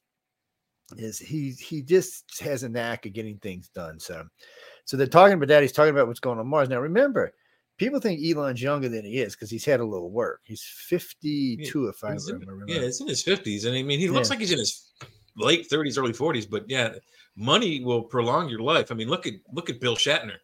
is 0.97 1.19
he 1.19 1.51
he 1.51 1.81
just 1.81 2.39
has 2.41 2.63
a 2.63 2.69
knack 2.69 3.05
of 3.05 3.13
getting 3.13 3.37
things 3.37 3.69
done. 3.69 3.99
So, 3.99 4.25
so 4.85 4.97
they're 4.97 5.07
talking 5.07 5.33
about 5.33 5.47
that. 5.49 5.61
He's 5.61 5.71
talking 5.71 5.93
about 5.93 6.07
what's 6.07 6.19
going 6.19 6.39
on 6.39 6.47
Mars. 6.47 6.69
Now, 6.69 6.79
remember, 6.79 7.33
people 7.77 7.99
think 7.99 8.21
Elon's 8.25 8.61
younger 8.61 8.89
than 8.89 9.05
he 9.05 9.19
is 9.19 9.35
because 9.35 9.49
he's 9.49 9.65
had 9.65 9.79
a 9.81 9.85
little 9.85 10.11
work. 10.11 10.41
He's 10.45 10.63
fifty 10.63 11.57
two, 11.57 11.87
if 11.87 12.03
I 12.03 12.13
in- 12.13 12.39
remember. 12.39 12.65
yeah, 12.67 12.81
it's 12.81 13.01
in 13.01 13.07
his 13.07 13.23
fifties, 13.23 13.65
and 13.65 13.75
I 13.75 13.83
mean, 13.83 13.99
he 13.99 14.09
looks 14.09 14.29
Yeah. 14.29 14.33
like 14.33 14.39
he's 14.39 14.51
in 14.53 14.59
his 14.59 14.91
late 15.37 15.67
thirties, 15.67 15.97
early 15.97 16.13
forties. 16.13 16.45
But 16.45 16.65
yeah, 16.69 16.93
money 17.35 17.83
will 17.83 18.03
prolong 18.03 18.49
your 18.49 18.59
life. 18.61 18.91
I 18.91 18.95
mean, 18.95 19.07
look 19.09 19.27
at 19.27 19.33
look 19.53 19.69
at 19.69 19.79
Bill 19.79 19.95
Shatner. 19.95 20.37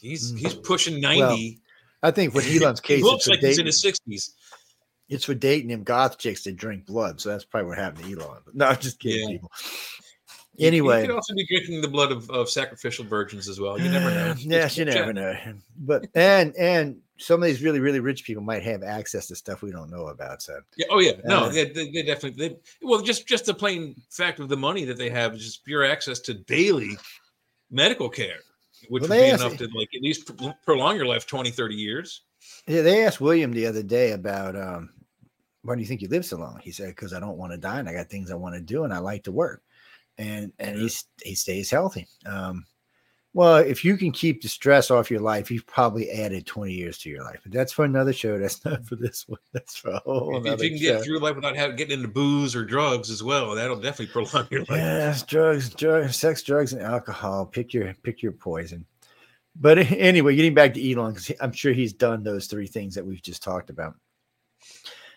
He's 0.00 0.32
Mm. 0.32 0.38
he's 0.38 0.54
pushing 0.54 1.00
ninety. 1.00 1.60
I 2.02 2.10
think 2.10 2.32
for 2.32 2.40
Elon's 2.40 2.80
he 2.80 2.86
case, 2.96 3.02
looks 3.02 3.16
it's 3.16 3.24
for, 3.26 3.30
like 3.32 3.40
he's 3.40 3.48
in 3.50 3.50
dating, 3.52 3.66
his 3.66 3.80
sixties. 3.82 4.34
it's 5.08 5.24
for 5.24 5.34
dating 5.34 5.70
him 5.70 5.82
goth 5.82 6.16
chicks 6.18 6.44
that 6.44 6.56
drink 6.56 6.86
blood. 6.86 7.20
So 7.20 7.28
that's 7.28 7.44
probably 7.44 7.68
what 7.68 7.78
happened 7.78 8.04
to 8.06 8.20
Elon. 8.20 8.38
No, 8.54 8.66
I'm 8.66 8.78
just 8.78 8.98
kidding, 8.98 9.28
Yeah. 9.28 9.34
people. 9.36 9.50
He 10.60 10.76
you 10.76 10.82
could 10.82 11.10
also 11.10 11.34
be 11.34 11.46
drinking 11.46 11.80
the 11.80 11.88
blood 11.88 12.12
of, 12.12 12.28
of 12.30 12.50
sacrificial 12.50 13.04
virgins 13.04 13.48
as 13.48 13.58
well. 13.58 13.80
You 13.80 13.88
never 13.90 14.10
know. 14.10 14.34
yes, 14.38 14.76
you 14.76 14.84
never 14.84 15.12
know. 15.12 15.34
But 15.78 16.06
and 16.14 16.54
and 16.56 16.98
some 17.18 17.42
of 17.42 17.46
these 17.46 17.62
really 17.62 17.80
really 17.80 18.00
rich 18.00 18.24
people 18.24 18.42
might 18.42 18.62
have 18.62 18.82
access 18.82 19.26
to 19.28 19.36
stuff 19.36 19.62
we 19.62 19.70
don't 19.70 19.90
know 19.90 20.08
about. 20.08 20.42
So 20.42 20.60
Yeah. 20.76 20.86
Oh 20.90 20.98
yeah. 21.00 21.12
No, 21.24 21.44
Uh, 21.44 21.48
they, 21.48 21.64
they, 21.64 21.90
they 21.90 22.02
definitely. 22.02 22.48
They, 22.48 22.56
well, 22.82 23.00
just 23.00 23.26
just 23.26 23.46
the 23.46 23.54
plain 23.54 23.94
fact 24.10 24.38
of 24.38 24.48
the 24.50 24.56
money 24.56 24.84
that 24.84 24.98
they 24.98 25.08
have 25.08 25.34
is 25.34 25.44
just 25.44 25.64
pure 25.64 25.84
access 25.84 26.20
to 26.20 26.34
daily 26.34 26.98
medical 27.70 28.08
care, 28.10 28.40
which 28.88 29.02
Well, 29.02 29.08
would 29.10 29.16
be 29.16 29.30
asked- 29.30 29.42
enough 29.42 29.56
to 29.58 29.64
like 29.76 29.88
at 29.94 30.02
least 30.02 30.30
prolong 30.66 30.96
your 30.96 31.06
life 31.06 31.26
20, 31.26 31.50
30 31.50 31.74
years. 31.74 32.22
yeah, 32.66 32.82
they 32.82 33.04
asked 33.06 33.20
William 33.20 33.52
the 33.52 33.66
other 33.66 33.82
day 33.82 34.12
about 34.12 34.56
um, 34.56 34.90
why 35.62 35.74
do 35.74 35.80
you 35.80 35.86
think 35.86 36.02
you 36.02 36.08
live 36.08 36.24
so 36.24 36.36
long? 36.36 36.58
He 36.62 36.70
said 36.72 36.88
because 36.88 37.12
I 37.12 37.20
don't 37.20 37.36
want 37.38 37.52
to 37.52 37.58
die 37.58 37.78
and 37.78 37.88
I 37.88 37.92
got 37.94 38.08
things 38.08 38.30
I 38.30 38.34
want 38.34 38.54
to 38.56 38.60
do 38.60 38.84
and 38.84 38.92
I 38.92 38.98
like 38.98 39.24
to 39.24 39.32
work, 39.32 39.62
and 40.20 40.52
and 40.58 40.76
he's 40.78 41.04
he 41.22 41.34
stays 41.34 41.70
healthy. 41.70 42.06
Um, 42.26 42.66
well, 43.32 43.56
if 43.56 43.84
you 43.84 43.96
can 43.96 44.10
keep 44.10 44.42
the 44.42 44.48
stress 44.48 44.90
off 44.90 45.10
your 45.10 45.20
life, 45.20 45.52
you've 45.52 45.66
probably 45.66 46.10
added 46.10 46.46
20 46.46 46.72
years 46.72 46.98
to 46.98 47.10
your 47.10 47.22
life. 47.22 47.38
But 47.44 47.52
that's 47.52 47.72
for 47.72 47.84
another 47.84 48.12
show. 48.12 48.38
That's 48.38 48.64
not 48.64 48.84
for 48.84 48.96
this 48.96 49.28
one. 49.28 49.38
That's 49.52 49.76
for 49.76 49.90
a 49.90 49.98
whole 50.00 50.44
If, 50.44 50.54
if 50.54 50.62
you 50.62 50.70
can 50.70 50.78
show. 50.78 50.96
get 50.96 51.04
through 51.04 51.20
life 51.20 51.36
without 51.36 51.56
having 51.56 51.76
getting 51.76 51.98
into 51.98 52.08
booze 52.08 52.56
or 52.56 52.64
drugs 52.64 53.08
as 53.08 53.22
well, 53.22 53.54
that'll 53.54 53.76
definitely 53.76 54.12
prolong 54.12 54.48
your 54.50 54.60
life. 54.60 54.70
Yes, 54.70 55.22
drugs, 55.22 55.70
drugs, 55.70 56.16
sex, 56.16 56.42
drugs, 56.42 56.72
and 56.72 56.82
alcohol. 56.82 57.46
Pick 57.46 57.72
your 57.72 57.94
pick 58.02 58.22
your 58.22 58.32
poison. 58.32 58.84
But 59.56 59.78
anyway, 59.92 60.34
getting 60.36 60.54
back 60.54 60.74
to 60.74 60.92
Elon, 60.92 61.14
because 61.14 61.32
I'm 61.40 61.52
sure 61.52 61.72
he's 61.72 61.92
done 61.92 62.22
those 62.22 62.46
three 62.46 62.66
things 62.66 62.94
that 62.96 63.06
we've 63.06 63.22
just 63.22 63.42
talked 63.42 63.70
about. 63.70 63.94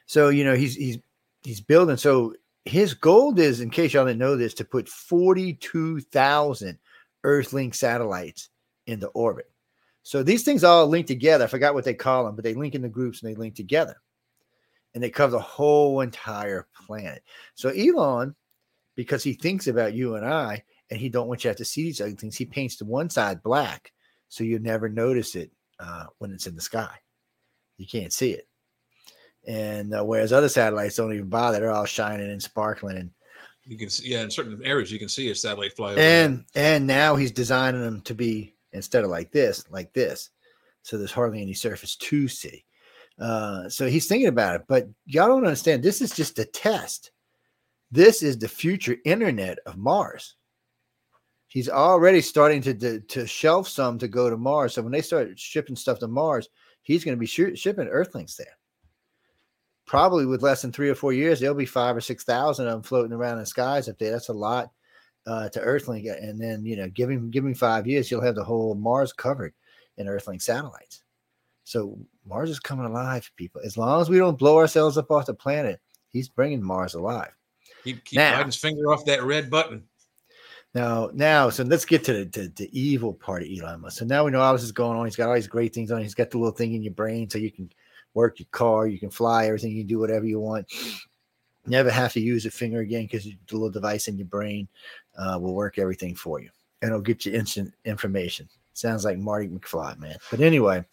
So 0.05 0.29
you 0.29 0.43
know 0.45 0.55
he's 0.55 0.75
he's 0.75 0.99
he's 1.43 1.61
building. 1.61 1.97
So 1.97 2.35
his 2.65 2.93
goal 2.93 3.37
is, 3.39 3.59
in 3.61 3.69
case 3.69 3.93
y'all 3.93 4.05
didn't 4.05 4.19
know 4.19 4.35
this, 4.35 4.53
to 4.55 4.65
put 4.65 4.87
42,000 4.87 6.77
Earthlink 7.25 7.75
satellites 7.75 8.49
into 8.87 9.07
orbit. 9.07 9.49
So 10.03 10.23
these 10.23 10.43
things 10.43 10.63
all 10.63 10.87
link 10.87 11.07
together. 11.07 11.45
I 11.45 11.47
forgot 11.47 11.73
what 11.73 11.85
they 11.85 11.93
call 11.93 12.25
them, 12.25 12.35
but 12.35 12.43
they 12.43 12.53
link 12.53 12.75
in 12.75 12.81
the 12.81 12.89
groups 12.89 13.21
and 13.21 13.31
they 13.31 13.35
link 13.35 13.55
together, 13.55 13.95
and 14.93 15.01
they 15.01 15.09
cover 15.09 15.31
the 15.31 15.39
whole 15.39 16.01
entire 16.01 16.67
planet. 16.87 17.23
So 17.55 17.69
Elon 17.69 18.35
because 18.95 19.23
he 19.23 19.33
thinks 19.33 19.67
about 19.67 19.93
you 19.93 20.15
and 20.15 20.25
I, 20.25 20.63
and 20.89 20.99
he 20.99 21.09
don't 21.09 21.27
want 21.27 21.41
you 21.41 21.43
to 21.43 21.49
have 21.49 21.57
to 21.57 21.65
see 21.65 21.83
these 21.83 22.01
other 22.01 22.11
things. 22.11 22.37
He 22.37 22.45
paints 22.45 22.75
the 22.75 22.85
one 22.85 23.09
side 23.09 23.41
black, 23.43 23.91
so 24.29 24.43
you 24.43 24.59
never 24.59 24.89
notice 24.89 25.35
it 25.35 25.51
uh, 25.79 26.05
when 26.19 26.31
it's 26.31 26.47
in 26.47 26.55
the 26.55 26.61
sky. 26.61 26.95
You 27.77 27.87
can't 27.87 28.13
see 28.13 28.31
it. 28.31 28.47
And 29.47 29.93
uh, 29.93 30.03
whereas 30.03 30.31
other 30.31 30.49
satellites 30.49 30.95
don't 30.95 31.13
even 31.13 31.29
bother, 31.29 31.59
they're 31.59 31.71
all 31.71 31.85
shining 31.85 32.29
and 32.31 32.41
sparkling. 32.41 32.97
And 32.97 33.11
You 33.65 33.77
can 33.77 33.89
see, 33.89 34.09
yeah, 34.09 34.21
in 34.21 34.31
certain 34.31 34.61
areas 34.63 34.91
you 34.91 34.99
can 34.99 35.09
see 35.09 35.29
a 35.31 35.35
satellite 35.35 35.75
fly 35.75 35.95
there. 35.95 36.25
and 36.25 36.45
and 36.55 36.87
now 36.87 37.15
he's 37.15 37.31
designing 37.31 37.81
them 37.81 38.01
to 38.01 38.15
be 38.15 38.55
instead 38.71 39.03
of 39.03 39.09
like 39.09 39.31
this, 39.31 39.65
like 39.69 39.91
this. 39.93 40.29
So 40.83 40.97
there's 40.97 41.11
hardly 41.11 41.41
any 41.41 41.53
surface 41.53 41.95
to 41.95 42.27
see. 42.27 42.65
Uh, 43.19 43.69
so 43.69 43.87
he's 43.87 44.07
thinking 44.07 44.27
about 44.27 44.55
it, 44.55 44.63
but 44.67 44.87
y'all 45.05 45.27
don't 45.27 45.45
understand. 45.45 45.83
This 45.83 46.01
is 46.01 46.15
just 46.15 46.39
a 46.39 46.45
test. 46.45 47.11
This 47.91 48.23
is 48.23 48.37
the 48.39 48.47
future 48.47 48.97
internet 49.05 49.59
of 49.65 49.77
Mars. 49.77 50.35
He's 51.47 51.69
already 51.69 52.21
starting 52.21 52.61
to, 52.63 52.73
to 52.73 52.99
to 53.01 53.27
shelf 53.27 53.67
some 53.67 53.99
to 53.99 54.07
go 54.07 54.29
to 54.29 54.37
Mars. 54.37 54.73
So 54.73 54.81
when 54.81 54.91
they 54.91 55.01
start 55.01 55.37
shipping 55.37 55.75
stuff 55.75 55.99
to 55.99 56.07
Mars, 56.07 56.49
he's 56.81 57.03
going 57.03 57.15
to 57.15 57.19
be 57.19 57.27
shi- 57.27 57.55
shipping 57.55 57.87
Earthlings 57.87 58.35
there. 58.35 58.57
Probably 59.85 60.25
with 60.25 60.41
less 60.41 60.61
than 60.61 60.71
three 60.71 60.89
or 60.89 60.95
four 60.95 61.13
years, 61.13 61.39
there'll 61.39 61.55
be 61.55 61.65
five 61.65 61.95
or 61.95 62.01
six 62.01 62.23
thousand 62.23 62.67
of 62.67 62.73
them 62.73 62.83
floating 62.83 63.13
around 63.13 63.33
in 63.33 63.39
the 63.39 63.45
skies 63.45 63.89
up 63.89 63.97
there. 63.99 64.11
That's 64.11 64.29
a 64.29 64.33
lot. 64.33 64.71
uh, 65.25 65.49
to 65.49 65.59
Earthlink, 65.59 66.11
and 66.21 66.39
then 66.39 66.65
you 66.65 66.75
know, 66.75 66.89
give 66.89 67.09
him 67.09 67.29
give 67.29 67.45
him 67.45 67.53
five 67.53 67.87
years, 67.87 68.11
you'll 68.11 68.21
have 68.21 68.35
the 68.35 68.43
whole 68.43 68.75
Mars 68.75 69.13
covered 69.13 69.53
in 69.97 70.07
Earthlink 70.07 70.41
satellites. 70.41 71.03
So 71.63 71.97
Mars 72.25 72.49
is 72.49 72.59
coming 72.59 72.85
alive, 72.85 73.29
people. 73.37 73.61
As 73.63 73.77
long 73.77 74.01
as 74.01 74.09
we 74.09 74.17
don't 74.17 74.37
blow 74.37 74.57
ourselves 74.57 74.97
up 74.97 75.11
off 75.11 75.27
the 75.27 75.33
planet, 75.33 75.79
he's 76.09 76.27
bringing 76.27 76.61
Mars 76.61 76.93
alive. 76.93 77.31
Keep, 77.83 78.03
keep 78.05 78.17
now, 78.17 78.43
Biden's 78.43 78.57
finger 78.57 78.91
off 78.91 79.05
that 79.05 79.23
red 79.23 79.49
button. 79.49 79.83
Now, 80.73 81.09
now, 81.13 81.49
so 81.49 81.63
let's 81.63 81.85
get 81.85 82.03
to 82.05 82.13
the, 82.13 82.25
the, 82.25 82.51
the, 82.55 82.79
evil 82.79 83.13
part 83.13 83.43
of 83.43 83.47
Elon 83.47 83.81
Musk. 83.81 83.99
So 83.99 84.05
now 84.05 84.25
we 84.25 84.31
know 84.31 84.41
all 84.41 84.53
this 84.53 84.63
is 84.63 84.71
going 84.71 84.97
on. 84.97 85.05
He's 85.05 85.15
got 85.15 85.29
all 85.29 85.35
these 85.35 85.47
great 85.47 85.73
things 85.73 85.91
on. 85.91 86.01
He's 86.01 86.15
got 86.15 86.31
the 86.31 86.39
little 86.39 86.55
thing 86.55 86.73
in 86.73 86.81
your 86.81 86.93
brain 86.93 87.29
so 87.29 87.37
you 87.37 87.51
can 87.51 87.69
work 88.13 88.39
your 88.39 88.47
car, 88.51 88.87
you 88.87 88.99
can 88.99 89.09
fly, 89.09 89.47
everything, 89.47 89.71
you 89.71 89.81
can 89.81 89.87
do 89.87 89.99
whatever 89.99 90.25
you 90.25 90.39
want. 90.39 90.71
Never 91.65 91.89
have 91.89 92.13
to 92.13 92.19
use 92.19 92.45
a 92.45 92.51
finger 92.51 92.81
again 92.81 93.03
because 93.03 93.23
the 93.23 93.35
little 93.51 93.69
device 93.69 94.07
in 94.07 94.17
your 94.17 94.27
brain 94.27 94.67
uh, 95.17 95.37
will 95.39 95.55
work 95.55 95.79
everything 95.79 96.15
for 96.15 96.41
you 96.41 96.49
and 96.81 96.89
it'll 96.89 97.01
get 97.01 97.25
you 97.25 97.33
instant 97.33 97.73
information. 97.85 98.47
Sounds 98.73 99.05
like 99.05 99.17
Marty 99.17 99.47
McFly, 99.47 99.97
man. 99.99 100.17
But 100.29 100.41
anyway, 100.41 100.83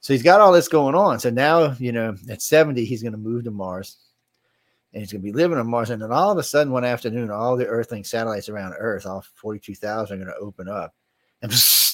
so 0.00 0.14
he's 0.14 0.22
got 0.22 0.40
all 0.40 0.52
this 0.52 0.68
going 0.68 0.94
on. 0.94 1.20
So 1.20 1.28
now, 1.28 1.74
you 1.78 1.92
know, 1.92 2.16
at 2.30 2.40
70, 2.40 2.84
he's 2.84 3.02
going 3.02 3.12
to 3.12 3.18
move 3.18 3.44
to 3.44 3.50
Mars 3.50 3.98
and 4.92 5.02
he's 5.02 5.12
going 5.12 5.20
to 5.20 5.26
be 5.26 5.32
living 5.32 5.58
on 5.58 5.66
Mars. 5.68 5.90
And 5.90 6.00
then 6.00 6.12
all 6.12 6.30
of 6.30 6.38
a 6.38 6.42
sudden, 6.42 6.72
one 6.72 6.84
afternoon, 6.84 7.30
all 7.30 7.56
the 7.56 7.66
Earthling 7.66 8.04
satellites 8.04 8.48
around 8.48 8.74
Earth, 8.78 9.04
all 9.04 9.22
42,000, 9.34 10.14
are 10.14 10.24
going 10.24 10.34
to 10.34 10.40
open 10.40 10.68
up. 10.68 10.94
And 11.42 11.52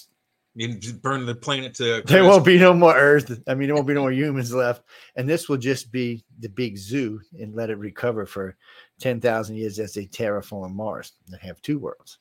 you 0.55 0.93
burn 0.95 1.27
the 1.27 1.35
planet 1.35 1.75
to. 1.75 2.03
There 2.07 2.25
won't 2.25 2.45
be 2.45 2.59
no 2.59 2.73
more 2.73 2.97
Earth. 2.97 3.41
I 3.49 3.55
mean, 3.55 3.69
there 3.69 3.75
won't 3.75 3.89
be 3.89 3.95
no 3.95 4.03
more 4.03 4.13
humans 4.13 4.55
left. 4.55 4.83
And 5.17 5.29
this 5.29 5.49
will 5.49 5.57
just 5.57 5.91
be 5.91 6.25
the 6.39 6.49
big 6.49 6.77
zoo 6.77 7.21
and 7.39 7.55
let 7.55 7.71
it 7.71 7.79
recover 7.79 8.25
for 8.25 8.57
10,000 9.01 9.57
years 9.57 9.79
as 9.79 9.95
they 9.95 10.07
terraform 10.07 10.75
Mars 10.75 11.13
and 11.27 11.41
have 11.41 11.61
two 11.61 11.79
worlds. 11.79 12.19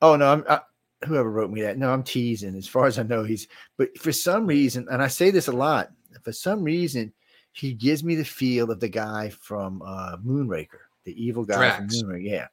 Oh, 0.00 0.16
no, 0.16 0.32
I'm. 0.32 0.44
I, 0.48 0.60
whoever 1.04 1.30
wrote 1.30 1.50
me 1.50 1.62
that. 1.62 1.78
No, 1.78 1.92
I'm 1.92 2.02
teasing. 2.02 2.54
As 2.56 2.68
far 2.68 2.86
as 2.86 2.98
I 2.98 3.02
know, 3.02 3.24
he's. 3.24 3.48
But 3.76 3.96
for 3.98 4.12
some 4.12 4.46
reason, 4.46 4.86
and 4.90 5.02
I 5.02 5.08
say 5.08 5.30
this 5.30 5.48
a 5.48 5.52
lot, 5.52 5.90
for 6.22 6.32
some 6.32 6.62
reason, 6.62 7.12
he 7.52 7.72
gives 7.72 8.04
me 8.04 8.14
the 8.14 8.24
feel 8.24 8.70
of 8.70 8.80
the 8.80 8.88
guy 8.88 9.30
from 9.30 9.82
uh, 9.82 10.16
Moonraker, 10.18 10.84
the 11.04 11.22
evil 11.22 11.44
guy 11.44 11.56
Drax. 11.56 12.00
from 12.00 12.10
Moonraker. 12.10 12.24
Yeah. 12.30 12.46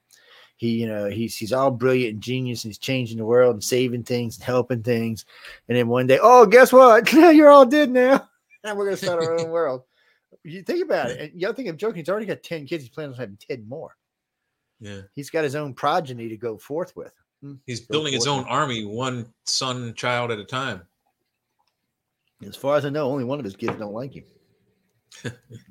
He, 0.58 0.82
you 0.82 0.88
know, 0.88 1.10
he's 1.10 1.36
he's 1.36 1.54
all 1.54 1.72
brilliant 1.72 2.14
and 2.14 2.22
genius 2.22 2.64
and 2.64 2.70
he's 2.70 2.78
changing 2.78 3.18
the 3.18 3.26
world 3.26 3.56
and 3.56 3.64
saving 3.64 4.04
things 4.04 4.38
and 4.38 4.44
helping 4.44 4.84
things. 4.84 5.26
And 5.68 5.78
then 5.78 5.88
one 5.88 6.08
day, 6.08 6.20
oh, 6.22 6.46
guess 6.46 6.72
what? 6.72 7.12
You're 7.14 7.50
all 7.50 7.66
dead 7.66 7.90
now. 7.90 8.30
And 8.66 8.78
we're 8.78 8.86
gonna 8.86 8.96
start 8.96 9.22
our 9.22 9.38
own 9.38 9.50
world. 9.52 9.82
You 10.46 10.64
think 10.64 10.86
about 10.86 11.10
it. 11.10 11.20
And 11.20 11.42
you 11.42 11.52
think 11.52 11.68
I'm 11.68 11.76
joking, 11.76 11.98
he's 11.98 12.08
already 12.08 12.26
got 12.26 12.44
10 12.44 12.66
kids. 12.66 12.82
He's 12.82 12.90
planning 12.90 13.12
on 13.12 13.20
having 13.20 13.38
10 13.38 13.68
more. 13.68 13.98
Yeah. 14.80 15.02
He's 15.14 15.30
got 15.30 15.44
his 15.44 15.54
own 15.54 15.74
progeny 15.74 16.30
to 16.30 16.38
go 16.38 16.58
forth 16.58 16.96
with. 16.96 17.12
Hmm. 17.42 17.56
He's 17.66 17.82
go 17.82 17.92
building 17.92 18.14
his 18.14 18.26
own 18.26 18.44
with. 18.44 18.48
army, 18.48 18.86
one 18.86 19.26
son 19.44 19.94
child 19.96 20.32
at 20.32 20.40
a 20.40 20.46
time. 20.46 20.82
As 22.48 22.56
far 22.56 22.78
as 22.78 22.86
I 22.86 22.90
know, 22.90 23.12
only 23.12 23.26
one 23.26 23.38
of 23.38 23.44
his 23.44 23.58
kids 23.58 23.78
don't 23.78 23.92
like 23.92 24.14
him 24.14 24.24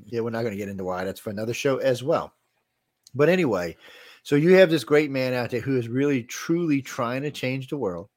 yeah, 0.07 0.21
we're 0.21 0.31
not 0.31 0.43
going 0.43 0.53
to 0.53 0.59
get 0.59 0.69
into 0.69 0.85
why. 0.85 1.05
That's 1.05 1.21
for 1.21 1.31
another 1.31 1.55
show 1.55 1.79
as 1.79 2.03
well. 2.03 2.33
But 3.15 3.29
anyway, 3.29 3.77
so 4.23 4.37
you 4.37 4.55
have 4.55 4.71
this 4.71 4.85
great 4.85 5.11
man 5.11 5.35
out 5.35 5.51
there 5.51 5.61
who 5.61 5.79
is 5.79 5.89
really 5.89 6.23
truly 6.23 6.83
trying 6.83 7.23
to 7.23 7.31
change 7.31 7.69
the 7.69 7.77
world 7.77 8.09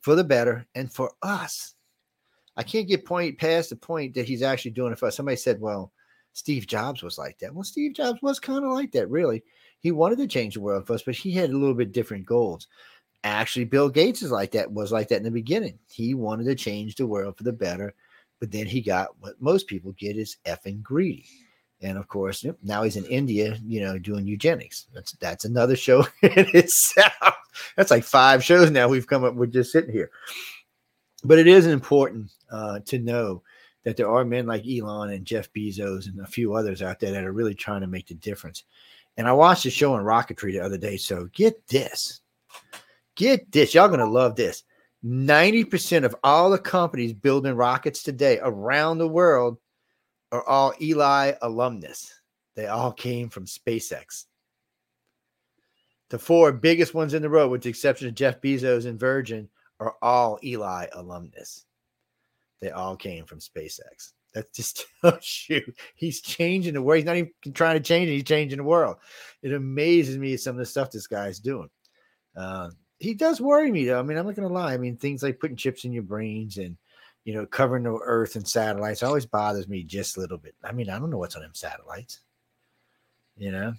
for 0.00 0.14
the 0.14 0.24
better 0.24 0.66
and 0.74 0.92
for 0.92 1.12
us. 1.22 1.74
I 2.56 2.62
can't 2.62 2.88
get 2.88 3.04
point 3.04 3.38
past 3.38 3.70
the 3.70 3.76
point 3.76 4.14
that 4.14 4.26
he's 4.26 4.42
actually 4.42 4.70
doing 4.70 4.92
it 4.92 4.98
for 4.98 5.06
us. 5.06 5.16
Somebody 5.16 5.36
said, 5.36 5.60
well, 5.60 5.92
Steve 6.32 6.66
Jobs 6.66 7.02
was 7.02 7.18
like 7.18 7.38
that. 7.38 7.54
Well, 7.54 7.64
Steve 7.64 7.94
Jobs 7.94 8.20
was 8.22 8.38
kind 8.38 8.64
of 8.64 8.72
like 8.72 8.92
that, 8.92 9.10
really. 9.10 9.42
He 9.80 9.92
wanted 9.92 10.18
to 10.18 10.26
change 10.26 10.54
the 10.54 10.60
world 10.60 10.86
for 10.86 10.94
us, 10.94 11.02
but 11.02 11.14
he 11.14 11.32
had 11.32 11.50
a 11.50 11.56
little 11.56 11.74
bit 11.74 11.92
different 11.92 12.24
goals. 12.24 12.66
Actually, 13.24 13.64
Bill 13.64 13.88
Gates 13.88 14.22
is 14.22 14.30
like 14.30 14.52
that, 14.52 14.72
was 14.72 14.92
like 14.92 15.08
that 15.08 15.18
in 15.18 15.24
the 15.24 15.30
beginning. 15.30 15.78
He 15.88 16.14
wanted 16.14 16.44
to 16.44 16.54
change 16.54 16.94
the 16.94 17.06
world 17.06 17.36
for 17.36 17.42
the 17.42 17.52
better 17.52 17.94
but 18.40 18.50
then 18.50 18.66
he 18.66 18.80
got 18.80 19.08
what 19.20 19.40
most 19.40 19.66
people 19.66 19.92
get 19.92 20.16
is 20.16 20.36
effing 20.44 20.82
greedy. 20.82 21.26
And 21.82 21.98
of 21.98 22.08
course, 22.08 22.44
now 22.62 22.82
he's 22.82 22.96
in 22.96 23.04
India, 23.06 23.58
you 23.66 23.80
know, 23.80 23.98
doing 23.98 24.26
eugenics. 24.26 24.86
That's 24.94 25.12
that's 25.12 25.44
another 25.44 25.76
show 25.76 26.00
in 26.22 26.46
itself. 26.54 27.34
That's 27.76 27.90
like 27.90 28.04
five 28.04 28.42
shows 28.42 28.70
now 28.70 28.88
we've 28.88 29.06
come 29.06 29.24
up 29.24 29.34
with 29.34 29.52
just 29.52 29.72
sitting 29.72 29.92
here. 29.92 30.10
But 31.24 31.38
it 31.38 31.46
is 31.46 31.66
important 31.66 32.30
uh, 32.50 32.80
to 32.86 32.98
know 32.98 33.42
that 33.84 33.96
there 33.96 34.10
are 34.10 34.24
men 34.24 34.46
like 34.46 34.66
Elon 34.66 35.10
and 35.10 35.24
Jeff 35.24 35.52
Bezos 35.52 36.06
and 36.06 36.20
a 36.20 36.26
few 36.26 36.54
others 36.54 36.82
out 36.82 36.98
there 36.98 37.12
that 37.12 37.24
are 37.24 37.32
really 37.32 37.54
trying 37.54 37.82
to 37.82 37.86
make 37.86 38.06
the 38.06 38.14
difference. 38.14 38.64
And 39.16 39.28
I 39.28 39.32
watched 39.32 39.66
a 39.66 39.70
show 39.70 39.94
on 39.94 40.04
rocketry 40.04 40.52
the 40.52 40.60
other 40.60 40.78
day. 40.78 40.96
So 40.96 41.28
get 41.32 41.66
this. 41.68 42.20
Get 43.14 43.50
this. 43.52 43.74
Y'all 43.74 43.88
gonna 43.88 44.10
love 44.10 44.36
this. 44.36 44.64
90% 45.04 46.04
of 46.04 46.16
all 46.24 46.50
the 46.50 46.58
companies 46.58 47.12
building 47.12 47.54
rockets 47.54 48.02
today 48.02 48.40
around 48.42 48.98
the 48.98 49.08
world 49.08 49.58
are 50.32 50.46
all 50.46 50.74
Eli 50.80 51.32
alumnus. 51.42 52.12
They 52.54 52.66
all 52.66 52.92
came 52.92 53.28
from 53.28 53.46
SpaceX. 53.46 54.24
The 56.08 56.18
four 56.18 56.52
biggest 56.52 56.94
ones 56.94 57.14
in 57.14 57.22
the 57.22 57.28
row, 57.28 57.48
with 57.48 57.62
the 57.62 57.68
exception 57.68 58.08
of 58.08 58.14
Jeff 58.14 58.40
Bezos 58.40 58.86
and 58.86 58.98
Virgin, 58.98 59.48
are 59.80 59.96
all 60.00 60.38
Eli 60.42 60.86
alumnus. 60.92 61.64
They 62.60 62.70
all 62.70 62.96
came 62.96 63.26
from 63.26 63.40
SpaceX. 63.40 64.12
That 64.34 64.52
just 64.52 64.86
tells 65.02 65.46
you 65.48 65.62
he's 65.94 66.20
changing 66.20 66.74
the 66.74 66.82
world. 66.82 66.98
He's 66.98 67.06
not 67.06 67.16
even 67.16 67.32
trying 67.54 67.76
to 67.76 67.82
change 67.82 68.08
it, 68.08 68.14
he's 68.14 68.24
changing 68.24 68.58
the 68.58 68.64
world. 68.64 68.96
It 69.42 69.52
amazes 69.52 70.18
me 70.18 70.36
some 70.36 70.56
of 70.56 70.58
the 70.58 70.66
stuff 70.66 70.90
this 70.90 71.06
guy's 71.06 71.40
doing. 71.40 71.68
Uh, 72.36 72.70
he 72.98 73.14
does 73.14 73.40
worry 73.40 73.70
me 73.70 73.84
though. 73.84 73.98
I 73.98 74.02
mean, 74.02 74.16
I'm 74.16 74.26
not 74.26 74.34
gonna 74.34 74.48
lie. 74.48 74.74
I 74.74 74.78
mean, 74.78 74.96
things 74.96 75.22
like 75.22 75.40
putting 75.40 75.56
chips 75.56 75.84
in 75.84 75.92
your 75.92 76.02
brains 76.02 76.58
and 76.58 76.76
you 77.26 77.34
know 77.34 77.44
covering 77.44 77.82
the 77.82 77.98
Earth 78.04 78.36
and 78.36 78.46
satellites 78.48 79.02
always 79.02 79.26
bothers 79.26 79.66
me 79.68 79.82
just 79.82 80.16
a 80.16 80.20
little 80.20 80.38
bit. 80.38 80.54
I 80.62 80.70
mean, 80.70 80.88
I 80.88 80.98
don't 80.98 81.10
know 81.10 81.18
what's 81.18 81.34
on 81.34 81.42
them 81.42 81.54
satellites. 81.54 82.20
You 83.36 83.50
know, 83.50 83.74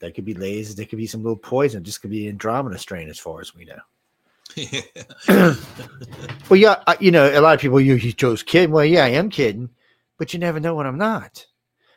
that 0.00 0.14
could 0.14 0.24
be 0.24 0.34
lasers. 0.34 0.76
There 0.76 0.86
could 0.86 0.96
be 0.96 1.08
some 1.08 1.24
little 1.24 1.36
poison. 1.36 1.82
Just 1.82 2.00
could 2.00 2.12
be 2.12 2.28
Andromeda 2.28 2.78
strain, 2.78 3.08
as 3.08 3.18
far 3.18 3.40
as 3.40 3.54
we 3.54 3.64
know. 3.64 3.80
well, 6.48 6.58
yeah, 6.58 6.80
I, 6.86 6.96
you 7.00 7.10
know, 7.10 7.28
a 7.28 7.42
lot 7.42 7.54
of 7.54 7.60
people 7.60 7.80
you, 7.80 7.96
you 7.96 8.12
chose 8.12 8.44
kidding. 8.44 8.70
Well, 8.70 8.84
yeah, 8.84 9.04
I 9.04 9.08
am 9.08 9.30
kidding, 9.30 9.68
but 10.16 10.32
you 10.32 10.38
never 10.38 10.60
know 10.60 10.76
when 10.76 10.86
I'm 10.86 10.96
not. 10.96 11.44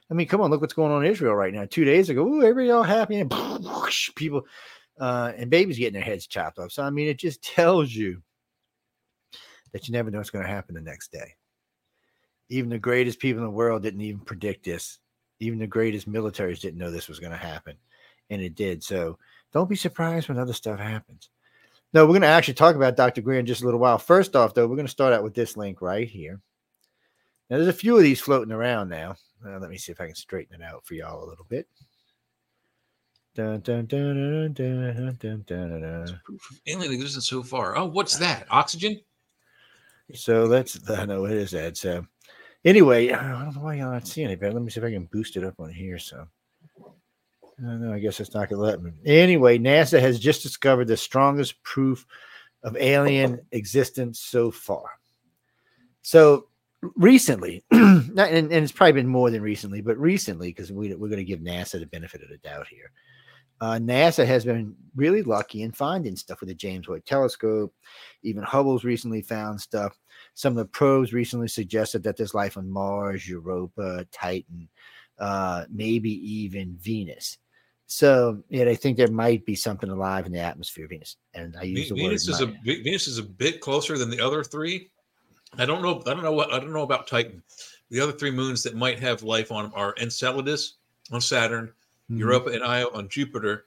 I 0.09 0.15
mean, 0.15 0.27
come 0.27 0.41
on, 0.41 0.49
look 0.49 0.59
what's 0.59 0.73
going 0.73 0.91
on 0.91 1.05
in 1.05 1.11
Israel 1.11 1.35
right 1.35 1.53
now. 1.53 1.65
Two 1.69 1.85
days 1.85 2.09
ago, 2.09 2.27
ooh, 2.27 2.41
everybody 2.41 2.71
all 2.71 2.81
happy 2.81 3.19
and 3.19 3.31
people 4.15 4.47
uh, 4.99 5.33
and 5.37 5.51
babies 5.51 5.77
getting 5.77 5.93
their 5.93 6.01
heads 6.01 6.25
chopped 6.25 6.57
off. 6.57 6.71
So 6.71 6.81
I 6.81 6.89
mean, 6.89 7.07
it 7.07 7.19
just 7.19 7.43
tells 7.55 7.93
you 7.93 8.23
that 9.71 9.87
you 9.87 9.93
never 9.93 10.09
know 10.09 10.17
what's 10.17 10.29
going 10.29 10.45
to 10.45 10.51
happen 10.51 10.75
the 10.75 10.81
next 10.81 11.11
day. 11.11 11.35
Even 12.49 12.69
the 12.69 12.79
greatest 12.79 13.19
people 13.19 13.39
in 13.39 13.45
the 13.45 13.51
world 13.51 13.83
didn't 13.83 14.01
even 14.01 14.21
predict 14.21 14.65
this. 14.65 14.99
Even 15.39 15.59
the 15.59 15.67
greatest 15.67 16.09
militaries 16.09 16.59
didn't 16.59 16.79
know 16.79 16.91
this 16.91 17.07
was 17.07 17.19
going 17.19 17.31
to 17.31 17.37
happen, 17.37 17.75
and 18.29 18.41
it 18.41 18.55
did. 18.55 18.83
So 18.83 19.17
don't 19.53 19.69
be 19.69 19.75
surprised 19.75 20.27
when 20.27 20.39
other 20.39 20.53
stuff 20.53 20.79
happens. 20.79 21.29
No, 21.93 22.05
we're 22.05 22.09
going 22.09 22.21
to 22.21 22.27
actually 22.27 22.53
talk 22.55 22.75
about 22.75 22.95
Dr. 22.95 23.21
Greer 23.21 23.39
in 23.39 23.45
just 23.45 23.61
a 23.61 23.65
little 23.65 23.79
while. 23.79 23.97
First 23.97 24.35
off, 24.35 24.53
though, 24.53 24.67
we're 24.67 24.75
going 24.75 24.85
to 24.85 24.91
start 24.91 25.13
out 25.13 25.23
with 25.23 25.33
this 25.33 25.57
link 25.57 25.81
right 25.81 26.07
here. 26.07 26.39
Now, 27.49 27.57
there's 27.57 27.67
a 27.67 27.73
few 27.73 27.97
of 27.97 28.03
these 28.03 28.21
floating 28.21 28.53
around 28.53 28.89
now. 28.89 29.15
Uh, 29.45 29.57
let 29.57 29.71
me 29.71 29.77
see 29.77 29.91
if 29.91 29.99
I 29.99 30.05
can 30.05 30.15
straighten 30.15 30.61
it 30.61 30.63
out 30.63 30.85
for 30.85 30.93
y'all 30.93 31.23
a 31.23 31.29
little 31.29 31.45
bit. 31.49 31.67
Dun, 33.35 33.61
dun, 33.61 33.85
dun, 33.85 34.53
dun, 34.53 34.53
dun, 34.53 35.45
dun, 35.45 35.45
dun, 35.47 36.21
Alien 36.67 36.93
existence 36.93 37.27
so 37.27 37.41
far. 37.41 37.77
Oh, 37.77 37.85
what's 37.85 38.17
that? 38.17 38.45
Oxygen? 38.51 38.99
So 40.13 40.47
that's 40.47 40.79
I 40.89 41.05
know 41.05 41.25
it 41.25 41.31
is 41.31 41.51
that. 41.51 41.77
So 41.77 42.05
anyway, 42.65 43.11
I 43.11 43.29
don't 43.29 43.55
know 43.55 43.61
why 43.61 43.75
y'all 43.75 43.91
not 43.91 44.07
seeing 44.07 44.29
it, 44.29 44.39
but 44.39 44.53
let 44.53 44.61
me 44.61 44.69
see 44.69 44.79
if 44.79 44.85
I 44.85 44.91
can 44.91 45.09
boost 45.11 45.37
it 45.37 45.43
up 45.43 45.59
on 45.59 45.71
here. 45.71 45.99
So 45.99 46.27
I 47.59 47.61
don't 47.61 47.81
know. 47.81 47.93
I 47.93 47.99
guess 47.99 48.19
it's 48.19 48.33
not 48.33 48.49
gonna 48.49 48.61
let 48.61 48.81
me. 48.81 48.91
Anyway, 49.05 49.57
NASA 49.57 49.99
has 49.99 50.19
just 50.19 50.43
discovered 50.43 50.85
the 50.85 50.97
strongest 50.97 51.61
proof 51.63 52.05
of 52.63 52.75
alien 52.77 53.39
existence 53.51 54.19
so 54.19 54.51
far. 54.51 54.85
So 56.01 56.47
recently, 56.95 57.63
and, 57.71 58.17
and, 58.19 58.51
it's 58.53 58.71
probably 58.71 58.93
been 58.93 59.07
more 59.07 59.29
than 59.29 59.41
recently, 59.41 59.81
but 59.81 59.97
recently, 59.97 60.49
because 60.49 60.71
we, 60.71 60.93
we're 60.95 61.09
going 61.09 61.17
to 61.17 61.25
give 61.25 61.39
NASA 61.39 61.79
the 61.79 61.85
benefit 61.85 62.21
of 62.23 62.29
the 62.29 62.37
doubt 62.37 62.67
here 62.67 62.91
uh, 63.61 63.73
NASA 63.73 64.25
has 64.25 64.45
been 64.45 64.75
really 64.95 65.23
lucky 65.23 65.63
in 65.63 65.71
finding 65.71 66.15
stuff 66.15 66.39
with 66.39 66.49
the 66.49 66.55
James 66.55 66.87
Webb 66.87 67.05
Telescope. 67.05 67.73
Even 68.23 68.43
Hubble's 68.43 68.83
recently 68.83 69.21
found 69.21 69.59
stuff. 69.59 69.97
Some 70.33 70.53
of 70.53 70.57
the 70.57 70.65
probes 70.65 71.13
recently 71.13 71.47
suggested 71.47 72.03
that 72.03 72.17
there's 72.17 72.33
life 72.33 72.57
on 72.57 72.69
Mars, 72.69 73.27
Europa, 73.27 74.05
Titan, 74.11 74.69
uh, 75.19 75.65
maybe 75.69 76.11
even 76.11 76.77
Venus. 76.79 77.37
So, 77.87 78.43
yeah, 78.49 78.65
I 78.65 78.75
think 78.75 78.97
there 78.97 79.09
might 79.09 79.45
be 79.45 79.55
something 79.55 79.89
alive 79.89 80.27
in 80.27 80.31
the 80.31 80.39
atmosphere 80.39 80.85
of 80.85 80.91
Venus. 80.91 81.17
And 81.33 81.57
I 81.57 81.63
use 81.63 81.89
Venus 81.89 82.27
is 82.27 82.39
a 82.39 82.45
Venus 82.63 83.07
is 83.07 83.17
a 83.17 83.23
bit 83.23 83.61
closer 83.61 83.97
than 83.97 84.11
the 84.11 84.21
other 84.21 84.43
three. 84.43 84.91
I 85.57 85.65
don't 85.65 85.81
know. 85.81 86.01
I 86.05 86.13
don't 86.13 86.21
know 86.21 86.31
what 86.31 86.53
I 86.53 86.59
don't 86.59 86.71
know 86.71 86.83
about 86.83 87.07
Titan. 87.07 87.41
The 87.89 87.99
other 87.99 88.11
three 88.11 88.29
moons 88.29 88.61
that 88.63 88.75
might 88.75 88.99
have 88.99 89.23
life 89.23 89.51
on 89.51 89.63
them 89.63 89.71
are 89.75 89.95
Enceladus 89.99 90.75
on 91.11 91.19
Saturn, 91.19 91.73
mm-hmm. 92.09 92.19
Europa 92.19 92.49
and 92.51 92.63
Io 92.63 92.89
on 92.93 93.09
Jupiter, 93.09 93.65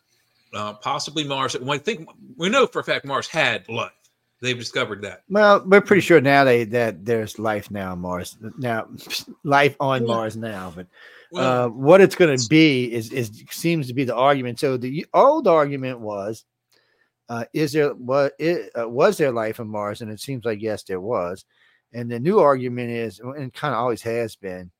uh, 0.54 0.74
possibly 0.74 1.24
Mars. 1.24 1.58
Well, 1.58 1.72
I 1.72 1.78
think 1.78 2.08
we 2.36 2.48
know 2.48 2.66
for 2.66 2.80
a 2.80 2.84
fact 2.84 3.04
Mars 3.04 3.28
had 3.28 3.68
life. 3.68 3.92
They've 4.40 4.58
discovered 4.58 5.02
that. 5.02 5.22
Well, 5.28 5.62
we're 5.64 5.80
pretty 5.80 6.00
sure 6.00 6.20
now 6.20 6.42
they 6.42 6.64
that 6.64 7.04
there's 7.04 7.38
life 7.38 7.70
now 7.70 7.92
on 7.92 8.00
Mars. 8.00 8.36
Now, 8.58 8.88
life 9.44 9.76
on 9.78 10.04
Well, 10.04 10.16
Mars 10.16 10.36
now, 10.36 10.72
but 10.74 10.88
Well, 11.30 11.66
uh, 11.66 11.68
what 11.68 12.00
it's 12.00 12.16
going 12.16 12.36
to 12.36 12.48
be 12.48 12.92
is 12.92 13.12
is 13.12 13.44
seems 13.50 13.86
to 13.86 13.94
be 13.94 14.04
the 14.04 14.16
argument. 14.16 14.58
So 14.58 14.76
the 14.76 15.06
old 15.14 15.46
argument 15.46 16.00
was, 16.00 16.44
uh, 17.28 17.44
is 17.52 17.72
there 17.72 17.94
what 17.94 18.32
it, 18.40 18.70
uh, 18.78 18.88
was 18.88 19.16
there 19.16 19.30
life 19.30 19.60
on 19.60 19.68
Mars? 19.68 20.00
And 20.00 20.10
it 20.10 20.20
seems 20.20 20.44
like 20.44 20.60
yes, 20.60 20.82
there 20.82 21.00
was. 21.00 21.44
And 21.92 22.10
the 22.10 22.18
new 22.18 22.40
argument 22.40 22.90
is, 22.90 23.20
and 23.20 23.52
kind 23.52 23.74
of 23.74 23.80
always 23.80 24.02
has 24.02 24.34
been, 24.34 24.70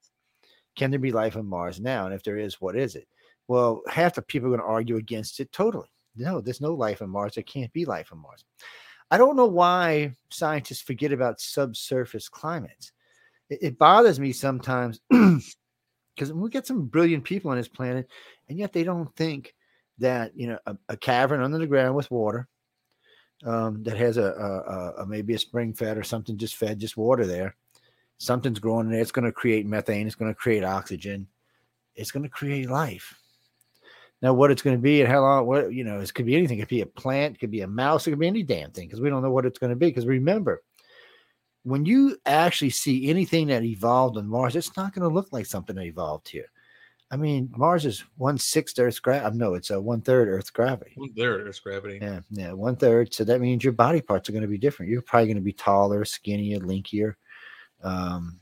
can 0.75 0.90
there 0.90 0.99
be 0.99 1.12
life 1.12 1.37
on 1.37 1.47
Mars 1.47 1.81
now? 1.81 2.07
And 2.07 2.14
if 2.14 2.25
there 2.25 2.38
is, 2.38 2.61
what 2.61 2.76
is 2.76 2.97
it? 2.97 3.07
Well, 3.49 3.83
half 3.89 4.15
the 4.15 4.23
people 4.23 4.49
are 4.49 4.57
going 4.57 4.61
to 4.61 4.73
argue 4.73 4.97
against 4.97 5.41
it 5.41 5.53
totally. 5.53 5.89
No, 6.17 6.41
there's 6.41 6.61
no 6.61 6.75
life 6.75 7.03
on 7.03 7.11
Mars. 7.11 7.35
There 7.35 7.45
can't 7.45 7.73
be 7.73 7.85
life 7.85 8.09
on 8.13 8.19
Mars. 8.19 8.45
I 9.11 9.19
don't 9.19 9.37
know 9.37 9.47
why 9.47 10.15
scientists 10.31 10.81
forget 10.81 11.13
about 11.13 11.41
subsurface 11.41 12.29
climates. 12.29 12.93
It, 13.51 13.59
it 13.63 13.79
bothers 13.79 14.21
me 14.21 14.33
sometimes 14.33 15.01
because 15.11 16.33
we 16.33 16.51
get 16.51 16.67
some 16.67 16.87
brilliant 16.87 17.25
people 17.25 17.51
on 17.51 17.57
this 17.57 17.69
planet, 17.69 18.09
and 18.49 18.59
yet 18.59 18.73
they 18.73 18.85
don't 18.85 19.15
think 19.17 19.55
that 19.99 20.33
you 20.35 20.49
know 20.49 20.59
a, 20.67 20.77
a 20.89 20.97
cavern 20.97 21.43
under 21.43 21.59
the 21.59 21.67
ground 21.67 21.95
with 21.95 22.11
water 22.11 22.49
um, 23.45 23.83
that 23.83 23.97
has 23.97 24.17
a, 24.17 24.25
a, 24.25 25.03
a, 25.03 25.07
maybe 25.07 25.35
a 25.35 25.39
spring 25.39 25.73
fed 25.73 25.99
or 25.99 26.03
something 26.03 26.37
just 26.37 26.57
fed 26.57 26.79
just 26.79 26.97
water 26.97 27.27
there. 27.27 27.57
Something's 28.19 28.61
growing 28.61 28.87
in 28.87 28.93
there. 28.93 29.01
It's 29.01 29.13
going 29.13 29.25
to 29.25 29.33
create 29.33 29.67
methane. 29.67 30.07
It's 30.07 30.15
going 30.15 30.31
to 30.31 30.39
create 30.39 30.63
oxygen. 30.63 31.27
It's 31.97 32.13
going 32.13 32.23
to 32.23 32.29
create 32.29 32.71
life. 32.71 33.15
Now, 34.23 34.33
what 34.33 34.52
it's 34.52 34.62
going 34.62 34.76
to 34.76 34.83
be 34.83 35.02
and 35.02 35.11
how 35.11 35.21
long, 35.21 35.47
what 35.47 35.73
you 35.73 35.83
know, 35.83 35.99
it 35.99 36.14
could 36.14 36.26
be 36.26 36.37
anything. 36.37 36.59
It 36.59 36.62
could 36.62 36.69
be 36.69 36.81
a 36.81 36.87
plant, 36.87 37.35
it 37.35 37.38
could 37.38 37.50
be 37.50 37.62
a 37.62 37.67
mouse, 37.67 38.07
it 38.07 38.11
could 38.11 38.21
be 38.21 38.29
any 38.29 38.45
damn 38.45 38.71
thing 38.71 38.87
because 38.87 39.00
we 39.00 39.11
don't 39.11 39.23
know 39.23 39.33
what 39.33 39.47
it's 39.47 39.59
going 39.59 39.71
to 39.71 39.76
be. 39.76 39.88
Because 39.88 40.07
remember, 40.07 40.62
when 41.64 41.85
you 41.85 42.17
actually 42.25 42.71
see 42.71 43.11
anything 43.11 43.49
that 43.49 43.64
evolved 43.64 44.17
on 44.17 44.29
Mars, 44.29 44.57
it's 44.57 44.76
not 44.76 44.95
going 44.95 45.09
to 45.09 45.14
look 45.14 45.33
like 45.33 45.47
something 45.47 45.75
that 45.76 45.85
evolved 45.85 46.29
here. 46.29 46.47
I 47.11 47.17
mean, 47.17 47.52
Mars 47.57 47.85
is 47.85 48.05
one 48.17 48.38
sixth 48.38 48.79
Earth's 48.79 48.99
gravity. 48.99 49.37
No, 49.37 49.55
it's 49.55 49.71
a 49.71 49.81
one 49.81 50.00
third 50.00 50.29
Earth's 50.29 50.50
gravity. 50.50 50.97
there 51.14 51.41
it 51.41 51.49
is, 51.49 51.61
gravity. 51.61 51.99
Yeah, 52.00 52.21
yeah, 52.31 52.52
one 52.52 52.76
third. 52.76 53.12
So 53.12 53.25
that 53.25 53.41
means 53.41 53.64
your 53.64 53.75
body 53.75 54.00
parts 54.00 54.29
are 54.29 54.33
going 54.33 54.43
to 54.43 54.49
be 54.49 54.57
different. 54.57 54.91
You're 54.91 55.02
probably 55.02 55.26
going 55.26 55.37
to 55.37 55.43
be 55.43 55.52
taller, 55.52 56.05
skinnier, 56.05 56.61
linkier. 56.61 57.17
Um, 57.83 58.41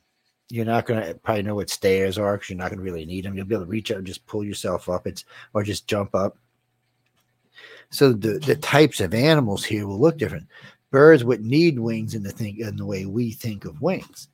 you're 0.50 0.64
not 0.64 0.86
going 0.86 1.04
to 1.04 1.14
probably 1.14 1.42
know 1.42 1.54
what 1.54 1.70
stairs 1.70 2.18
are 2.18 2.36
because 2.36 2.50
you're 2.50 2.58
not 2.58 2.70
going 2.70 2.78
to 2.78 2.84
really 2.84 3.06
need 3.06 3.24
them. 3.24 3.36
You'll 3.36 3.46
be 3.46 3.54
able 3.54 3.64
to 3.64 3.70
reach 3.70 3.90
out 3.90 3.98
and 3.98 4.06
just 4.06 4.26
pull 4.26 4.44
yourself 4.44 4.88
up. 4.88 5.06
It's 5.06 5.24
or 5.54 5.62
just 5.62 5.86
jump 5.86 6.14
up. 6.14 6.36
So 7.90 8.12
the 8.12 8.38
the 8.38 8.56
types 8.56 9.00
of 9.00 9.14
animals 9.14 9.64
here 9.64 9.86
will 9.86 10.00
look 10.00 10.18
different. 10.18 10.46
Birds 10.90 11.24
would 11.24 11.44
need 11.44 11.78
wings 11.78 12.14
in 12.14 12.22
the 12.22 12.32
think 12.32 12.58
in 12.58 12.76
the 12.76 12.86
way 12.86 13.06
we 13.06 13.32
think 13.32 13.64
of 13.64 13.80
wings. 13.80 14.28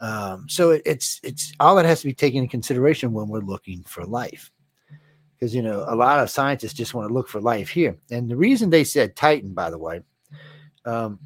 Um, 0.00 0.48
so 0.48 0.70
it, 0.70 0.82
it's 0.84 1.20
it's 1.22 1.52
all 1.60 1.76
that 1.76 1.86
has 1.86 2.00
to 2.00 2.06
be 2.06 2.14
taken 2.14 2.38
into 2.38 2.50
consideration 2.50 3.12
when 3.12 3.28
we're 3.28 3.40
looking 3.40 3.82
for 3.84 4.04
life. 4.04 4.50
Because 5.34 5.54
you 5.54 5.62
know, 5.62 5.84
a 5.88 5.94
lot 5.94 6.20
of 6.20 6.30
scientists 6.30 6.74
just 6.74 6.94
want 6.94 7.08
to 7.08 7.14
look 7.14 7.28
for 7.28 7.40
life 7.40 7.68
here. 7.68 7.96
And 8.10 8.28
the 8.28 8.36
reason 8.36 8.70
they 8.70 8.84
said 8.84 9.16
Titan, 9.16 9.54
by 9.54 9.70
the 9.70 9.78
way, 9.78 10.02
um, 10.84 11.18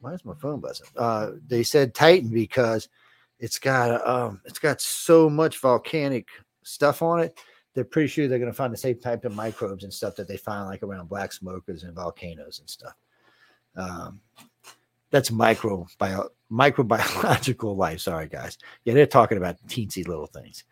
why 0.00 0.12
is 0.12 0.24
my 0.24 0.34
phone 0.34 0.60
buzzing? 0.60 0.86
Uh, 0.96 1.32
they 1.46 1.62
said 1.62 1.94
Titan 1.94 2.28
because 2.28 2.88
it's 3.38 3.58
got 3.58 4.06
um, 4.06 4.40
it's 4.44 4.58
got 4.58 4.80
so 4.80 5.28
much 5.30 5.58
volcanic 5.58 6.28
stuff 6.62 7.02
on 7.02 7.20
it. 7.20 7.38
They're 7.74 7.84
pretty 7.84 8.08
sure 8.08 8.26
they're 8.26 8.38
going 8.38 8.50
to 8.50 8.56
find 8.56 8.72
the 8.72 8.78
same 8.78 8.98
type 8.98 9.24
of 9.24 9.34
microbes 9.34 9.84
and 9.84 9.92
stuff 9.92 10.16
that 10.16 10.26
they 10.26 10.36
find 10.36 10.66
like 10.66 10.82
around 10.82 11.08
black 11.08 11.32
smokers 11.32 11.84
and 11.84 11.94
volcanoes 11.94 12.58
and 12.58 12.68
stuff. 12.68 12.94
Um, 13.76 14.20
that's 15.10 15.30
micro 15.30 15.86
bio, 15.98 16.28
microbiological 16.50 17.76
life. 17.76 18.00
Sorry, 18.00 18.28
guys. 18.28 18.58
Yeah, 18.84 18.94
they're 18.94 19.06
talking 19.06 19.38
about 19.38 19.56
teensy 19.68 20.06
little 20.06 20.26
things. 20.26 20.64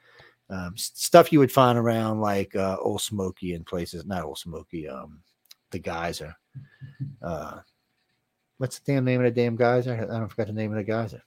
Um, 0.49 0.77
stuff 0.77 1.33
you 1.33 1.39
would 1.39 1.53
find 1.53 1.79
around 1.79 2.21
like 2.21 2.55
uh, 2.55 2.77
Old 2.81 3.03
Smoky 3.03 3.55
and 3.55 3.67
places, 3.67 4.05
not 4.07 4.25
Old 4.25 4.39
Smoky, 4.39 4.89
um, 4.89 5.21
the 5.71 5.79
geyser. 5.79 6.35
Uh, 7.21 7.61
what's 8.59 8.79
the 8.79 8.93
damn 8.93 9.05
name 9.05 9.25
of 9.25 9.35
the 9.35 9.43
damn 9.43 9.57
geyser? 9.57 9.95
I 9.95 10.19
don't 10.19 10.29
forgot 10.29 10.47
the 10.49 10.53
name 10.53 10.73
of 10.73 10.77
the 10.77 10.85
geyser. 10.85 11.23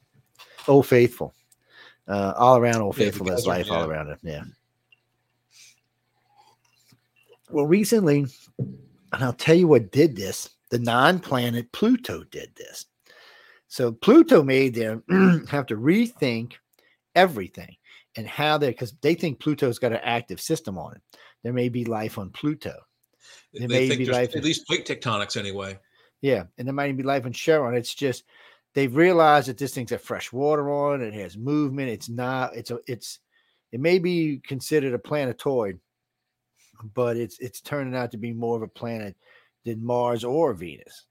Old 0.69 0.87
Faithful. 0.87 1.33
Uh, 2.07 2.33
all 2.37 2.57
around 2.57 2.81
Old 2.81 2.97
Yeah, 2.97 3.05
Faithful, 3.05 3.25
geyser, 3.27 3.47
life 3.47 3.69
all 3.71 3.85
around 3.89 4.09
it. 4.09 4.19
Yeah. 4.23 4.43
Well, 7.49 7.65
recently, 7.65 8.25
and 8.57 9.23
I'll 9.23 9.33
tell 9.33 9.55
you 9.55 9.67
what 9.67 9.91
did 9.91 10.15
this. 10.15 10.49
The 10.69 10.79
non-planet 10.79 11.71
Pluto 11.71 12.23
did 12.25 12.51
this. 12.55 12.85
So 13.67 13.91
Pluto 13.91 14.43
made 14.43 14.75
them 14.75 15.03
have 15.49 15.65
to 15.67 15.75
rethink 15.75 16.53
everything 17.15 17.75
and 18.15 18.27
how 18.27 18.57
they 18.57 18.69
because 18.69 18.93
they 19.01 19.15
think 19.15 19.39
Pluto's 19.39 19.79
got 19.79 19.91
an 19.91 19.99
active 20.03 20.39
system 20.39 20.77
on 20.77 20.95
it. 20.95 21.01
There 21.43 21.53
may 21.53 21.69
be 21.69 21.85
life 21.85 22.17
on 22.17 22.29
Pluto. 22.31 22.73
They, 23.53 23.59
There 23.59 23.67
may 23.69 23.87
think 23.87 23.99
be 23.99 24.05
life- 24.05 24.35
at 24.35 24.43
least 24.43 24.67
plate 24.67 24.85
tectonics 24.87 25.37
anyway. 25.37 25.79
Yeah, 26.21 26.43
and 26.57 26.67
there 26.67 26.73
might 26.73 26.85
even 26.85 26.97
be 26.97 27.03
life 27.03 27.25
on 27.25 27.31
Charon. 27.31 27.75
It's 27.75 27.95
just 27.95 28.25
they've 28.73 28.95
realized 28.95 29.47
that 29.47 29.57
this 29.57 29.73
thing's 29.73 29.91
got 29.91 30.01
fresh 30.01 30.31
water 30.31 30.69
on 30.71 31.01
it. 31.01 31.13
Has 31.13 31.37
movement. 31.37 31.89
It's 31.89 32.09
not. 32.09 32.55
It's 32.55 32.71
a. 32.71 32.79
It's. 32.87 33.19
It 33.71 33.79
may 33.79 33.99
be 33.99 34.41
considered 34.45 34.93
a 34.93 34.99
planetoid, 34.99 35.79
but 36.95 37.17
it's 37.17 37.37
it's 37.39 37.61
turning 37.61 37.95
out 37.95 38.11
to 38.11 38.17
be 38.17 38.33
more 38.33 38.55
of 38.55 38.63
a 38.63 38.67
planet 38.67 39.15
than 39.65 39.85
Mars 39.85 40.23
or 40.23 40.53
Venus. 40.53 41.05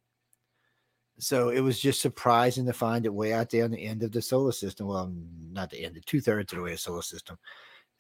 So 1.21 1.49
it 1.51 1.61
was 1.61 1.81
just 1.81 2.01
surprising 2.01 2.67
to 2.67 2.73
find 2.73 3.05
it 3.05 3.13
way 3.13 3.33
out 3.33 3.51
there 3.51 3.65
on 3.65 3.73
the 3.73 3.85
end 3.85 4.03
of 4.03 4.13
the 4.13 4.23
solar 4.23 4.53
system. 4.53 4.87
Well, 4.87 5.13
not 5.53 5.71
the 5.71 5.85
end, 5.85 5.97
the 5.97 6.01
two 6.01 6.21
thirds 6.21 6.53
of 6.53 6.59
the 6.59 6.63
way 6.63 6.73
of 6.73 6.81
solar 6.81 7.03
system, 7.03 7.39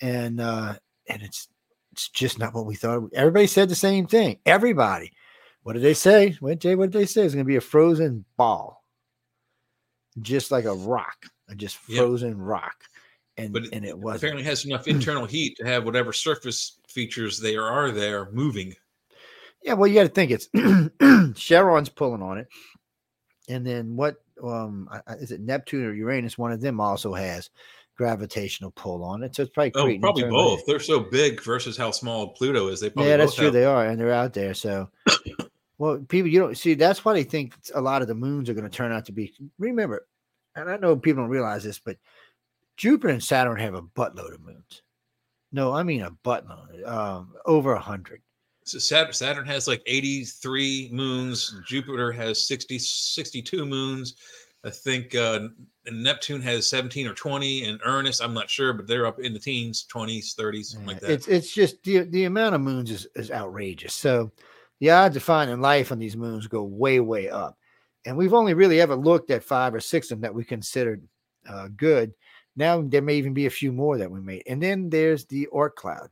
and 0.00 0.40
uh 0.40 0.74
and 1.08 1.22
it's 1.22 1.48
it's 1.92 2.08
just 2.08 2.38
not 2.38 2.54
what 2.54 2.66
we 2.66 2.76
thought. 2.76 3.10
Everybody 3.12 3.46
said 3.46 3.68
the 3.68 3.74
same 3.74 4.06
thing. 4.06 4.38
Everybody. 4.46 5.12
What 5.62 5.72
did 5.72 5.82
they 5.82 5.94
say? 5.94 6.36
What 6.40 6.60
Jay? 6.60 6.74
What 6.74 6.90
did 6.90 7.00
they 7.00 7.06
say? 7.06 7.24
It's 7.24 7.34
going 7.34 7.44
to 7.44 7.48
be 7.48 7.56
a 7.56 7.60
frozen 7.60 8.24
ball, 8.36 8.77
just 10.22 10.50
like 10.50 10.64
a 10.64 10.74
rock, 10.74 11.26
a 11.48 11.54
just 11.54 11.78
Yep. 11.88 11.98
frozen 11.98 12.38
rock, 12.38 12.74
and 13.37 13.52
But 13.52 13.64
and 13.72 13.85
it 13.85 13.98
was 13.98 14.16
apparently 14.16 14.44
has 14.44 14.64
enough 14.64 14.87
internal 14.88 15.26
heat 15.26 15.57
to 15.59 15.64
have 15.66 15.85
whatever 15.85 16.12
surface 16.12 16.78
features 16.88 17.38
there 17.40 17.64
are 17.64 17.90
there 17.90 18.31
moving. 18.33 18.74
Yeah, 19.62 19.74
well, 19.74 19.87
you 19.88 19.94
got 19.94 20.04
to 20.04 20.09
think 20.09 20.31
it's 20.31 20.48
Charon's 21.40 21.88
pulling 21.88 22.22
on 22.22 22.38
it, 22.38 22.48
and 23.48 23.66
then 23.66 23.96
what? 23.96 24.16
Um, 24.42 24.88
is 25.20 25.33
it 25.33 25.40
Neptune 25.40 25.85
or 25.85 25.92
Uranus? 25.92 26.38
One 26.38 26.52
of 26.52 26.61
them 26.61 26.81
also 26.81 27.12
has 27.12 27.50
gravitational 27.96 28.70
pull 28.70 29.02
on 29.02 29.24
it, 29.24 29.35
so 29.35 29.42
it's 29.42 29.50
probably 29.50 29.72
Oh, 29.96 29.98
probably 29.98 30.22
both. 30.24 30.64
They're 30.64 30.78
so 30.78 31.00
big 31.00 31.42
versus 31.42 31.76
how 31.76 31.90
small 31.90 32.28
Pluto 32.28 32.68
is. 32.68 32.78
They 32.78 32.90
probably 32.90 33.11
Yeah, 33.11 33.16
that's 33.16 33.35
true. 33.35 33.46
have- 33.46 33.54
They 33.54 33.64
are, 33.64 33.87
and 33.87 34.00
they're 34.00 34.12
out 34.12 34.33
there. 34.35 34.54
So, 34.54 34.88
well, 35.78 35.98
people, 36.08 36.28
you 36.28 36.40
don't 36.40 36.56
see. 36.56 36.74
That's 36.74 37.04
why 37.04 37.12
they 37.12 37.22
think 37.22 37.54
a 37.74 37.80
lot 37.80 38.02
of 38.02 38.08
the 38.08 38.14
moons 38.14 38.50
are 38.50 38.54
going 38.54 38.68
to 38.68 38.76
turn 38.76 38.92
out 38.92 39.06
to 39.06 39.12
be. 39.12 39.32
Remember, 39.58 40.06
and 40.56 40.68
I 40.68 40.76
know 40.76 40.96
people 40.96 41.22
don't 41.22 41.30
realize 41.30 41.62
this, 41.62 41.78
but 41.78 41.96
Jupiter 42.76 43.12
and 43.12 43.22
Saturn 43.22 43.58
have 43.58 43.74
a 43.74 43.82
buttload 43.82 44.34
of 44.34 44.40
moons. 44.42 44.82
No, 45.52 45.72
I 45.72 45.82
mean 45.82 46.02
a 46.02 46.10
buttload, 46.10 46.86
um, 46.86 47.32
over 47.46 47.74
a 47.74 47.80
hundred. 47.80 48.20
So 48.64 48.78
Saturn, 48.78 49.12
Saturn 49.12 49.46
has 49.46 49.66
like 49.66 49.82
83 49.86 50.90
moons. 50.92 51.58
Jupiter 51.66 52.12
has 52.12 52.46
60, 52.46 52.78
62 52.78 53.64
moons. 53.64 54.16
I 54.64 54.70
think 54.70 55.14
uh, 55.14 55.48
Neptune 55.90 56.42
has 56.42 56.68
17 56.68 57.06
or 57.06 57.14
20, 57.14 57.64
and 57.64 57.80
Uranus, 57.86 58.20
I'm 58.20 58.34
not 58.34 58.50
sure, 58.50 58.72
but 58.72 58.86
they're 58.86 59.06
up 59.06 59.20
in 59.20 59.32
the 59.32 59.38
teens, 59.38 59.86
20s, 59.90 60.34
30s, 60.34 60.64
something 60.66 60.88
like 60.88 61.00
that. 61.00 61.10
It's 61.10 61.28
it's 61.28 61.54
just 61.54 61.82
the 61.84 62.00
the 62.00 62.24
amount 62.24 62.56
of 62.56 62.60
moons 62.60 62.90
is, 62.90 63.06
is 63.14 63.30
outrageous. 63.30 63.94
So 63.94 64.32
the 64.80 64.90
odds 64.90 65.16
of 65.16 65.22
finding 65.22 65.60
life 65.60 65.92
on 65.92 65.98
these 65.98 66.16
moons 66.16 66.46
go 66.46 66.62
way 66.62 67.00
way 67.00 67.28
up, 67.28 67.56
and 68.04 68.16
we've 68.16 68.34
only 68.34 68.54
really 68.54 68.80
ever 68.80 68.96
looked 68.96 69.30
at 69.30 69.44
five 69.44 69.74
or 69.74 69.80
six 69.80 70.10
of 70.10 70.18
them 70.18 70.22
that 70.22 70.34
we 70.34 70.44
considered 70.44 71.02
uh, 71.48 71.68
good. 71.76 72.12
Now 72.56 72.80
there 72.82 73.02
may 73.02 73.16
even 73.16 73.34
be 73.34 73.46
a 73.46 73.50
few 73.50 73.72
more 73.72 73.98
that 73.98 74.10
we 74.10 74.20
made, 74.20 74.42
and 74.46 74.62
then 74.62 74.90
there's 74.90 75.26
the 75.26 75.48
Oort 75.54 75.74
cloud. 75.74 76.08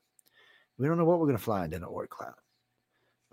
We 0.79 0.87
don't 0.87 0.99
know 0.99 1.05
what 1.05 1.19
we're 1.19 1.27
going 1.27 1.39
to 1.39 1.43
find 1.43 1.73
in 1.73 1.81
the 1.81 1.89
Oort 1.89 2.09
cloud. 2.09 2.35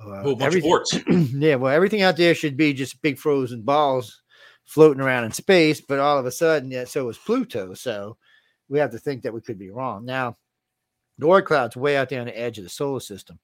Uh, 0.04 0.32
a 0.32 0.36
bunch 0.36 0.56
of 0.56 0.66
orts. 0.66 0.98
yeah, 1.08 1.56
well, 1.56 1.74
everything 1.74 2.02
out 2.02 2.18
there 2.18 2.34
should 2.34 2.58
be 2.58 2.74
just 2.74 3.02
big 3.02 3.18
frozen 3.18 3.62
balls 3.62 4.22
floating 4.66 5.02
around 5.02 5.26
in 5.26 5.32
space, 5.32 5.82
but 5.82 6.00
all 6.00 6.18
of 6.18 6.26
a 6.26 6.32
sudden, 6.32 6.72
yeah, 6.72 6.86
so 6.86 7.08
is 7.10 7.18
Pluto. 7.18 7.74
So 7.74 8.18
we 8.70 8.80
have 8.80 8.92
to 8.92 8.98
think 8.98 9.24
that 9.24 9.34
we 9.34 9.42
could 9.42 9.60
be 9.60 9.70
wrong. 9.70 10.06
Now, 10.06 10.38
the 11.18 11.28
Oort 11.28 11.46
cloud's 11.46 11.78
way 11.78 11.96
out 11.98 12.10
there 12.10 12.22
on 12.22 12.28
the 12.28 12.40
edge 12.40 12.58
of 12.58 12.64
the 12.64 12.70
solar 12.70 13.00
system. 13.00 13.40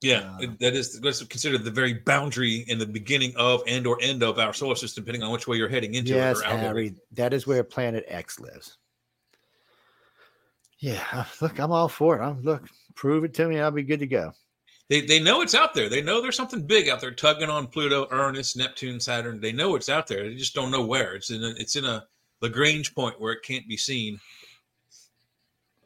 Yeah, 0.00 0.36
Uh, 0.40 0.46
that 0.60 0.74
is 0.74 1.00
that's 1.00 1.24
considered 1.24 1.64
the 1.64 1.72
very 1.72 1.94
boundary 1.94 2.64
in 2.68 2.78
the 2.78 2.86
beginning 2.86 3.32
of 3.36 3.62
and 3.66 3.84
or 3.86 3.98
end 4.00 4.22
of 4.22 4.38
our 4.38 4.52
solar 4.52 4.76
system, 4.76 5.02
depending 5.02 5.24
on 5.24 5.32
which 5.32 5.48
way 5.48 5.56
you're 5.56 5.68
heading 5.68 5.94
into. 5.94 6.12
it 6.12 6.16
yes, 6.16 6.40
or 6.40 6.44
out 6.44 6.52
of 6.52 6.58
it. 6.58 6.62
Harry, 6.62 6.94
that 7.12 7.32
is 7.32 7.46
where 7.46 7.64
Planet 7.64 8.04
X 8.06 8.38
lives. 8.38 8.76
Yeah, 10.78 11.02
uh, 11.12 11.24
look, 11.40 11.58
I'm 11.58 11.72
all 11.72 11.88
for 11.88 12.16
it. 12.16 12.22
I'm 12.22 12.40
look, 12.42 12.68
prove 12.94 13.24
it 13.24 13.34
to 13.34 13.48
me, 13.48 13.58
I'll 13.58 13.72
be 13.72 13.82
good 13.82 13.98
to 14.00 14.06
go. 14.06 14.32
they 14.88 15.00
they 15.00 15.18
know 15.18 15.40
it's 15.42 15.54
out 15.56 15.74
there. 15.74 15.88
They 15.88 16.02
know 16.02 16.22
there's 16.22 16.36
something 16.36 16.64
big 16.64 16.88
out 16.88 17.00
there 17.00 17.10
tugging 17.10 17.50
on 17.50 17.66
Pluto, 17.66 18.06
Uranus, 18.12 18.56
Neptune, 18.56 19.00
Saturn. 19.00 19.40
They 19.40 19.52
know 19.52 19.74
it's 19.74 19.88
out 19.88 20.06
there. 20.06 20.28
They 20.28 20.36
just 20.36 20.54
don't 20.54 20.70
know 20.70 20.84
where. 20.86 21.16
It's 21.16 21.30
in 21.30 21.42
a, 21.42 21.48
it's 21.58 21.74
in 21.74 21.84
a 21.84 22.06
Lagrange 22.40 22.94
point 22.94 23.20
where 23.20 23.32
it 23.32 23.42
can't 23.42 23.66
be 23.66 23.76
seen. 23.76 24.20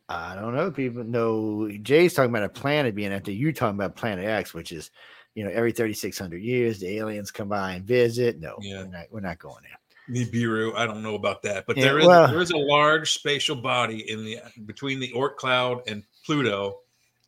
I 0.09 0.35
don't 0.35 0.55
know. 0.55 0.71
People 0.71 1.05
know 1.05 1.71
Jay's 1.83 2.15
talking 2.15 2.31
about 2.31 2.43
a 2.45 2.49
planet 2.49 2.95
being 2.95 3.11
there. 3.11 3.23
You're 3.27 3.53
talking 3.53 3.79
about 3.79 3.97
Planet 3.97 4.25
X, 4.25 4.53
which 4.53 4.73
is, 4.73 4.91
you 5.35 5.45
know, 5.45 5.51
every 5.51 5.73
3,600 5.73 6.43
years 6.43 6.81
the 6.81 6.99
aliens 6.99 7.31
come 7.31 7.49
by 7.49 7.75
and 7.75 7.85
visit. 7.85 8.39
No, 8.39 8.57
yeah. 8.61 8.83
we're 8.83 8.89
not. 8.89 9.05
We're 9.11 9.21
not 9.21 9.39
going 9.39 9.63
there. 9.63 9.79
Nibiru, 10.11 10.75
I 10.75 10.85
don't 10.85 11.03
know 11.03 11.15
about 11.15 11.43
that, 11.43 11.65
but 11.67 11.77
yeah, 11.77 11.85
there 11.85 12.01
is 12.01 12.07
well, 12.07 12.29
there 12.29 12.41
is 12.41 12.51
a 12.51 12.57
large 12.57 13.13
spatial 13.13 13.57
body 13.57 14.11
in 14.11 14.25
the 14.25 14.41
between 14.67 14.99
the 14.99 15.13
Oort 15.13 15.37
cloud 15.37 15.81
and 15.87 16.03
Pluto 16.25 16.81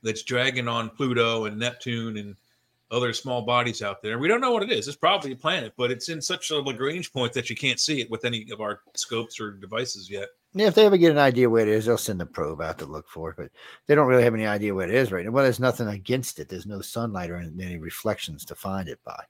that's 0.02 0.22
dragging 0.22 0.68
on 0.68 0.90
Pluto 0.90 1.44
and 1.46 1.58
Neptune 1.58 2.18
and 2.18 2.36
other 2.90 3.12
small 3.12 3.42
bodies 3.42 3.80
out 3.80 4.02
there. 4.02 4.18
We 4.18 4.28
don't 4.28 4.40
know 4.40 4.52
what 4.52 4.62
it 4.62 4.70
is. 4.70 4.86
It's 4.86 4.96
probably 4.96 5.32
a 5.32 5.36
planet, 5.36 5.72
but 5.76 5.90
it's 5.90 6.08
in 6.08 6.20
such 6.20 6.50
a 6.50 6.56
Lagrange 6.56 7.12
point 7.12 7.32
that 7.32 7.48
you 7.48 7.56
can't 7.56 7.80
see 7.80 8.00
it 8.00 8.10
with 8.10 8.24
any 8.24 8.46
of 8.52 8.60
our 8.60 8.80
scopes 8.94 9.40
or 9.40 9.52
devices 9.52 10.10
yet. 10.10 10.28
If 10.54 10.74
they 10.74 10.86
ever 10.86 10.96
get 10.96 11.10
an 11.10 11.18
idea 11.18 11.50
where 11.50 11.66
it 11.66 11.68
is, 11.68 11.86
they'll 11.86 11.98
send 11.98 12.22
a 12.22 12.26
probe 12.26 12.60
out 12.60 12.78
to 12.78 12.86
look 12.86 13.08
for 13.08 13.30
it, 13.30 13.36
but 13.36 13.50
they 13.86 13.94
don't 13.94 14.06
really 14.06 14.22
have 14.22 14.34
any 14.34 14.46
idea 14.46 14.74
where 14.74 14.88
it 14.88 14.94
is 14.94 15.10
right 15.10 15.24
now. 15.24 15.32
Well, 15.32 15.44
there's 15.44 15.58
nothing 15.58 15.88
against 15.88 16.38
it. 16.38 16.48
There's 16.48 16.66
no 16.66 16.80
sunlight 16.80 17.30
or 17.30 17.36
any 17.36 17.78
reflections 17.78 18.44
to 18.46 18.54
find 18.54 18.88
it 18.88 19.00
by. 19.04 19.20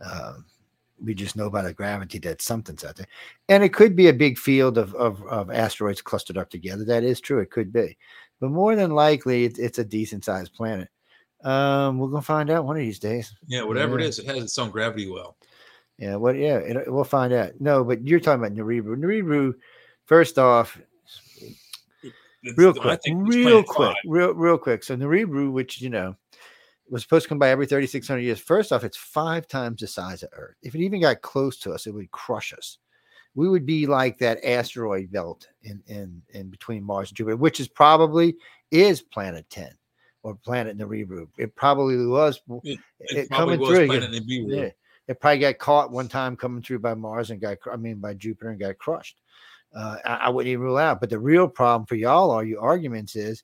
Um, 0.00 0.44
we 1.02 1.14
just 1.14 1.34
know 1.34 1.50
by 1.50 1.62
the 1.62 1.72
gravity 1.72 2.18
that 2.20 2.40
something's 2.40 2.84
out 2.84 2.94
there. 2.94 3.08
And 3.48 3.64
it 3.64 3.72
could 3.72 3.96
be 3.96 4.06
a 4.06 4.12
big 4.12 4.38
field 4.38 4.78
of, 4.78 4.94
of, 4.94 5.20
of 5.24 5.50
asteroids 5.50 6.00
clustered 6.00 6.38
up 6.38 6.48
together. 6.48 6.84
That 6.84 7.02
is 7.02 7.20
true. 7.20 7.40
It 7.40 7.50
could 7.50 7.72
be 7.72 7.96
but 8.42 8.50
more 8.50 8.74
than 8.74 8.90
likely 8.90 9.44
it's, 9.44 9.60
it's 9.60 9.78
a 9.78 9.84
decent 9.84 10.24
sized 10.24 10.52
planet. 10.52 10.88
Um, 11.44 11.98
we're 11.98 12.08
gonna 12.08 12.22
find 12.22 12.50
out 12.50 12.64
one 12.64 12.76
of 12.76 12.82
these 12.82 12.98
days. 12.98 13.32
Yeah, 13.46 13.62
whatever 13.62 14.00
yeah. 14.00 14.06
it 14.06 14.08
is, 14.08 14.18
it 14.18 14.26
has 14.26 14.42
its 14.42 14.58
own 14.58 14.70
gravity 14.70 15.08
well. 15.08 15.36
Yeah, 15.96 16.16
what? 16.16 16.36
Yeah, 16.36 16.56
it, 16.56 16.92
we'll 16.92 17.04
find 17.04 17.32
out. 17.32 17.52
No, 17.60 17.84
but 17.84 18.04
you're 18.04 18.18
talking 18.18 18.44
about 18.44 18.56
Nibiru. 18.56 18.96
Nibiru, 18.96 19.54
first 20.12 20.38
off, 20.38 20.78
it's, 22.42 22.58
real 22.58 22.74
quick, 22.74 23.00
real 23.06 23.62
quick, 23.62 23.96
real 24.04 24.34
real 24.34 24.58
quick. 24.58 24.82
So 24.82 24.96
Nibiru, 24.96 25.52
which 25.52 25.80
you 25.80 25.90
know 25.90 26.16
was 26.90 27.02
supposed 27.02 27.24
to 27.24 27.28
come 27.28 27.38
by 27.38 27.48
every 27.48 27.66
3,600 27.66 28.20
years. 28.20 28.40
First 28.40 28.72
off, 28.72 28.84
it's 28.84 28.96
five 28.96 29.46
times 29.48 29.80
the 29.80 29.86
size 29.86 30.22
of 30.22 30.28
Earth. 30.32 30.56
If 30.62 30.74
it 30.74 30.80
even 30.80 31.00
got 31.00 31.22
close 31.22 31.58
to 31.60 31.72
us, 31.72 31.86
it 31.86 31.94
would 31.94 32.10
crush 32.10 32.52
us 32.52 32.78
we 33.34 33.48
would 33.48 33.64
be 33.64 33.86
like 33.86 34.18
that 34.18 34.44
asteroid 34.44 35.10
belt 35.10 35.48
in 35.62 35.82
in 35.86 36.22
in 36.30 36.50
between 36.50 36.84
Mars 36.84 37.10
and 37.10 37.16
Jupiter, 37.16 37.36
which 37.36 37.60
is 37.60 37.68
probably 37.68 38.36
is 38.70 39.00
planet 39.00 39.48
10 39.50 39.70
or 40.22 40.34
planet 40.34 40.76
Nibiru. 40.76 41.28
It 41.38 41.54
probably 41.56 42.06
was 42.06 42.40
it, 42.64 42.78
it, 43.00 43.16
it 43.18 43.30
probably 43.30 43.56
coming 43.56 43.74
through. 43.74 43.86
Planet. 43.86 44.22
Yeah, 44.26 44.70
it 45.08 45.20
probably 45.20 45.38
got 45.38 45.58
caught 45.58 45.90
one 45.90 46.08
time 46.08 46.36
coming 46.36 46.62
through 46.62 46.80
by 46.80 46.94
Mars 46.94 47.30
and 47.30 47.40
got 47.40 47.58
I 47.70 47.76
mean 47.76 47.96
by 47.96 48.14
Jupiter 48.14 48.50
and 48.50 48.60
got 48.60 48.78
crushed. 48.78 49.21
Uh, 49.74 49.96
I, 50.04 50.14
I, 50.14 50.28
wouldn't 50.28 50.50
even 50.50 50.64
rule 50.64 50.76
out. 50.76 51.00
But 51.00 51.10
the 51.10 51.18
real 51.18 51.48
problem 51.48 51.86
for 51.86 51.94
y'all, 51.94 52.30
all 52.30 52.44
your 52.44 52.60
arguments 52.60 53.16
is, 53.16 53.42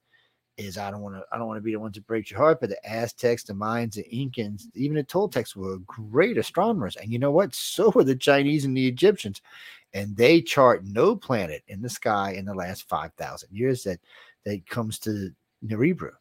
is 0.59 0.77
I 0.77 0.91
don't 0.91 1.01
want 1.01 1.15
to 1.15 1.25
I 1.33 1.39
don't 1.39 1.47
want 1.47 1.57
to 1.57 1.63
be 1.63 1.73
the 1.73 1.81
one 1.81 1.93
to 1.93 2.03
break 2.03 2.31
your 2.31 2.39
heart, 2.39 2.61
but 2.61 2.69
the 2.69 2.87
Aztecs, 2.87 3.45
the 3.45 3.55
Mayans, 3.55 3.95
the 3.95 4.05
Incans, 4.05 4.65
even 4.75 4.97
the 4.97 5.05
Toltecs 5.05 5.57
were 5.57 5.79
great 5.79 6.37
astronomers. 6.37 6.97
And 6.97 7.11
you 7.11 7.19
know 7.19 7.31
what? 7.31 7.55
So 7.55 7.91
were 7.91 8.05
the 8.05 8.17
Chinese 8.17 8.65
and 8.65 8.77
the 8.77 8.87
Egyptians 8.87 9.41
and 9.95 10.17
they 10.17 10.41
chart 10.41 10.85
no 10.85 11.17
planet 11.17 11.63
in 11.69 11.81
the 11.81 11.89
sky 11.89 12.33
in 12.33 12.45
the 12.45 12.55
last 12.55 12.89
5,000 12.89 13.49
years 13.51 13.85
that, 13.85 14.01
that 14.45 14.69
comes 14.69 14.99
to 15.01 15.31
Nibiru. 15.67 16.13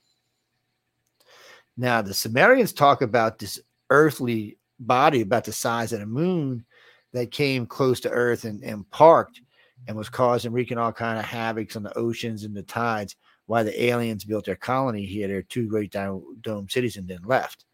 Now, 1.75 2.01
the 2.01 2.13
Sumerians 2.13 2.73
talk 2.73 3.01
about 3.01 3.37
this 3.37 3.59
earthly 3.89 4.57
body 4.79 5.21
about 5.21 5.43
the 5.43 5.51
size 5.51 5.93
of 5.93 5.99
the 5.99 6.05
moon 6.05 6.65
that 7.13 7.31
came 7.31 7.65
close 7.65 7.99
to 8.01 8.09
Earth 8.09 8.45
and, 8.45 8.63
and 8.63 8.89
parked 8.89 9.41
and 9.87 9.95
was 9.95 10.09
causing 10.09 10.51
wreaking 10.51 10.77
all 10.77 10.91
kind 10.91 11.17
of 11.17 11.25
havocs 11.25 11.75
on 11.75 11.83
the 11.83 11.97
oceans 11.97 12.43
and 12.43 12.55
the 12.55 12.63
tides 12.63 13.15
why 13.45 13.63
the 13.63 13.83
aliens 13.85 14.25
built 14.25 14.45
their 14.45 14.57
colony 14.57 15.05
here, 15.05 15.27
their 15.27 15.41
two 15.41 15.67
great 15.67 15.91
dome 15.91 16.67
cities, 16.69 16.97
and 16.97 17.07
then 17.07 17.21
left. 17.23 17.65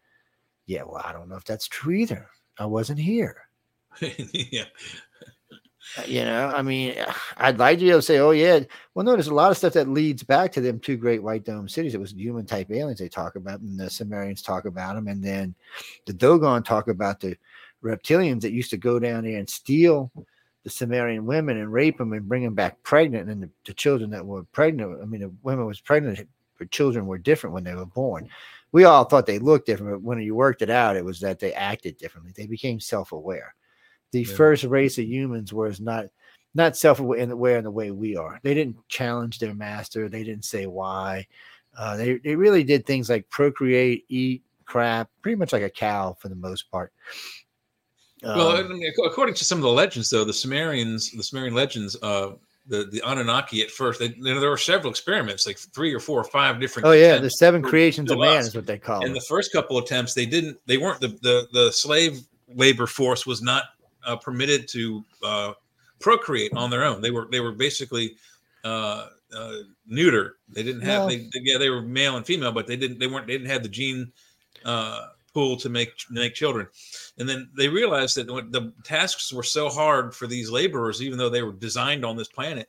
Yeah, 0.66 0.84
well, 0.84 1.02
I 1.04 1.12
don't 1.12 1.28
know 1.28 1.36
if 1.36 1.44
that's 1.44 1.68
true 1.68 1.94
either. 1.94 2.28
I 2.58 2.66
wasn't 2.66 3.00
here. 3.00 3.48
yeah, 4.00 4.64
uh, 5.98 6.02
you 6.06 6.24
know, 6.24 6.52
I 6.54 6.62
mean, 6.62 6.94
I'd 7.36 7.58
like 7.58 7.78
to 7.78 7.84
be 7.84 7.90
able 7.90 7.98
to 7.98 8.02
say, 8.02 8.18
oh, 8.18 8.30
yeah. 8.30 8.60
Well, 8.94 9.04
no, 9.04 9.12
there's 9.12 9.28
a 9.28 9.34
lot 9.34 9.50
of 9.50 9.56
stuff 9.56 9.74
that 9.74 9.88
leads 9.88 10.22
back 10.22 10.52
to 10.52 10.60
them 10.60 10.78
two 10.78 10.96
great 10.96 11.22
white 11.22 11.44
dome 11.44 11.68
cities. 11.68 11.94
It 11.94 12.00
was 12.00 12.12
human 12.12 12.46
type 12.46 12.70
aliens 12.70 13.00
they 13.00 13.08
talk 13.08 13.36
about, 13.36 13.60
and 13.60 13.78
the 13.78 13.90
Sumerians 13.90 14.42
talk 14.42 14.64
about 14.64 14.94
them. 14.94 15.08
And 15.08 15.22
then 15.22 15.54
the 16.06 16.12
Dogon 16.12 16.64
talk 16.64 16.88
about 16.88 17.20
the 17.20 17.36
reptilians 17.82 18.40
that 18.42 18.52
used 18.52 18.70
to 18.70 18.76
go 18.76 18.98
down 18.98 19.24
there 19.24 19.38
and 19.38 19.48
steal 19.48 20.10
the 20.64 20.70
Sumerian 20.70 21.26
women 21.26 21.58
and 21.58 21.72
rape 21.72 21.98
them 21.98 22.12
and 22.12 22.28
bring 22.28 22.42
them 22.42 22.54
back 22.54 22.82
pregnant. 22.82 23.30
And 23.30 23.42
the, 23.42 23.50
the 23.64 23.74
children 23.74 24.10
that 24.10 24.26
were 24.26 24.44
pregnant, 24.44 25.00
I 25.00 25.04
mean, 25.04 25.20
the 25.20 25.32
women 25.42 25.66
was 25.66 25.80
pregnant, 25.80 26.26
but 26.58 26.70
children 26.70 27.06
were 27.06 27.18
different 27.18 27.54
when 27.54 27.64
they 27.64 27.74
were 27.74 27.86
born. 27.86 28.28
We 28.72 28.84
all 28.84 29.04
thought 29.04 29.26
they 29.26 29.38
looked 29.38 29.66
different, 29.66 29.92
but 29.92 30.02
when 30.02 30.20
you 30.20 30.34
worked 30.34 30.62
it 30.62 30.70
out, 30.70 30.96
it 30.96 31.04
was 31.04 31.20
that 31.20 31.38
they 31.38 31.52
acted 31.52 31.96
differently. 31.96 32.32
They 32.34 32.46
became 32.46 32.80
self 32.80 33.12
aware 33.12 33.54
the 34.14 34.22
yeah. 34.22 34.36
first 34.36 34.62
race 34.64 34.96
of 34.96 35.04
humans 35.04 35.52
was 35.52 35.80
not 35.80 36.06
not 36.54 36.76
self-aware 36.76 37.18
in 37.18 37.28
the 37.28 37.36
way 37.36 37.56
in 37.56 37.64
the 37.64 37.70
way 37.70 37.90
we 37.90 38.16
are. 38.16 38.38
They 38.44 38.54
didn't 38.54 38.76
challenge 38.88 39.40
their 39.40 39.54
master. 39.54 40.08
They 40.08 40.22
didn't 40.22 40.44
say 40.44 40.66
why. 40.66 41.26
Uh, 41.76 41.96
they 41.96 42.18
they 42.18 42.36
really 42.36 42.62
did 42.62 42.86
things 42.86 43.10
like 43.10 43.28
procreate, 43.28 44.04
eat 44.08 44.44
crap, 44.64 45.10
pretty 45.20 45.34
much 45.34 45.52
like 45.52 45.64
a 45.64 45.68
cow 45.68 46.16
for 46.20 46.28
the 46.28 46.36
most 46.36 46.70
part. 46.70 46.92
Um, 48.24 48.38
well, 48.38 48.56
I 48.56 48.62
mean, 48.62 48.92
according 49.04 49.34
to 49.36 49.44
some 49.44 49.58
of 49.58 49.62
the 49.62 49.70
legends, 49.70 50.10
though, 50.10 50.24
the 50.24 50.32
Sumerians, 50.32 51.10
the 51.10 51.22
Sumerian 51.22 51.54
legends, 51.54 51.96
uh, 52.02 52.32
the 52.66 52.84
the 52.84 53.02
Anunnaki 53.04 53.62
at 53.62 53.70
first, 53.70 54.00
they, 54.00 54.06
you 54.06 54.34
know, 54.34 54.40
there 54.40 54.50
were 54.50 54.56
several 54.56 54.90
experiments, 54.90 55.46
like 55.46 55.58
three 55.58 55.92
or 55.92 56.00
four 56.00 56.20
or 56.20 56.24
five 56.24 56.60
different. 56.60 56.86
Oh 56.86 56.92
yeah, 56.92 57.18
the 57.18 57.30
seven 57.30 57.62
creations 57.62 58.10
of 58.10 58.18
man 58.18 58.40
is 58.40 58.54
what 58.54 58.66
they 58.66 58.78
call. 58.78 59.02
It. 59.02 59.06
In 59.06 59.12
the 59.12 59.24
first 59.28 59.52
couple 59.52 59.78
attempts, 59.78 60.14
they 60.14 60.26
didn't, 60.26 60.58
they 60.66 60.78
weren't 60.78 61.00
the 61.00 61.08
the 61.08 61.48
the 61.52 61.72
slave 61.72 62.26
labor 62.54 62.86
force 62.86 63.26
was 63.26 63.42
not 63.42 63.64
uh, 64.06 64.16
permitted 64.16 64.68
to 64.68 65.04
uh, 65.22 65.52
procreate 66.00 66.52
on 66.54 66.70
their 66.70 66.84
own. 66.84 67.00
They 67.00 67.10
were 67.10 67.28
they 67.30 67.40
were 67.40 67.52
basically 67.52 68.16
uh, 68.64 69.08
uh, 69.36 69.52
neuter. 69.86 70.36
They 70.48 70.62
didn't 70.62 70.82
have 70.82 71.08
they, 71.08 71.18
they, 71.18 71.40
yeah 71.42 71.58
they 71.58 71.70
were 71.70 71.82
male 71.82 72.16
and 72.16 72.24
female, 72.24 72.52
but 72.52 72.66
they 72.66 72.76
didn't 72.76 72.98
they 72.98 73.06
weren't 73.06 73.26
they 73.26 73.34
didn't 73.34 73.50
have 73.50 73.62
the 73.62 73.68
gene 73.68 74.12
uh, 74.64 75.08
pool 75.34 75.56
to 75.56 75.68
make 75.68 75.92
make 76.10 76.34
children. 76.34 76.66
And 77.18 77.28
then 77.28 77.50
they 77.56 77.68
realized 77.68 78.16
that 78.16 78.28
the 78.28 78.72
tasks 78.84 79.32
were 79.32 79.42
so 79.42 79.68
hard 79.68 80.14
for 80.14 80.26
these 80.26 80.50
laborers, 80.50 81.02
even 81.02 81.18
though 81.18 81.28
they 81.28 81.42
were 81.42 81.52
designed 81.52 82.04
on 82.04 82.16
this 82.16 82.28
planet, 82.28 82.68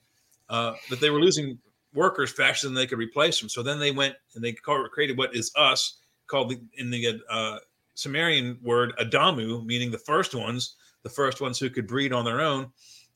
uh, 0.50 0.74
that 0.90 1.00
they 1.00 1.12
were 1.12 1.22
losing 1.22 1.60
workers 1.94 2.32
faster 2.32 2.68
than 2.68 2.76
they 2.76 2.88
could 2.88 3.00
replace 3.00 3.40
them. 3.40 3.50
So 3.50 3.64
then 3.64 3.80
they 3.80 3.92
went 3.92 4.16
and 4.36 4.44
they 4.44 4.54
created 4.54 5.18
what 5.18 5.36
is 5.36 5.52
us 5.56 6.00
called 6.28 6.50
the, 6.50 6.60
in 6.78 6.90
the 6.90 7.22
uh, 7.30 7.60
Sumerian 7.94 8.58
word 8.62 8.94
Adamu, 9.00 9.66
meaning 9.66 9.92
the 9.92 9.98
first 9.98 10.36
ones, 10.36 10.76
the 11.04 11.10
first 11.10 11.40
ones 11.40 11.58
who 11.58 11.70
could 11.70 11.88
breed 11.88 12.12
on 12.12 12.26
their 12.26 12.42
own, 12.42 12.72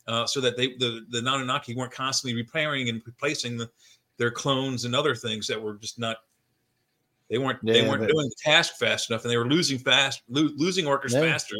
uh, 0.07 0.25
so 0.25 0.39
that 0.41 0.55
they 0.55 0.67
the 0.77 1.05
the 1.09 1.19
Anunnaki 1.19 1.75
weren't 1.75 1.91
constantly 1.91 2.35
repairing 2.35 2.89
and 2.89 3.01
replacing 3.05 3.57
the, 3.57 3.69
their 4.17 4.31
clones 4.31 4.85
and 4.85 4.95
other 4.95 5.15
things 5.15 5.47
that 5.47 5.61
were 5.61 5.75
just 5.75 5.99
not. 5.99 6.17
They 7.29 7.37
weren't 7.37 7.59
yeah, 7.61 7.73
they 7.73 7.87
weren't 7.87 8.01
but, 8.01 8.09
doing 8.09 8.27
the 8.27 8.35
task 8.43 8.75
fast 8.77 9.09
enough, 9.09 9.23
and 9.23 9.31
they 9.31 9.37
were 9.37 9.47
losing 9.47 9.77
fast 9.77 10.23
lo- 10.29 10.49
losing 10.55 10.85
workers 10.85 11.13
yeah. 11.13 11.21
faster 11.21 11.55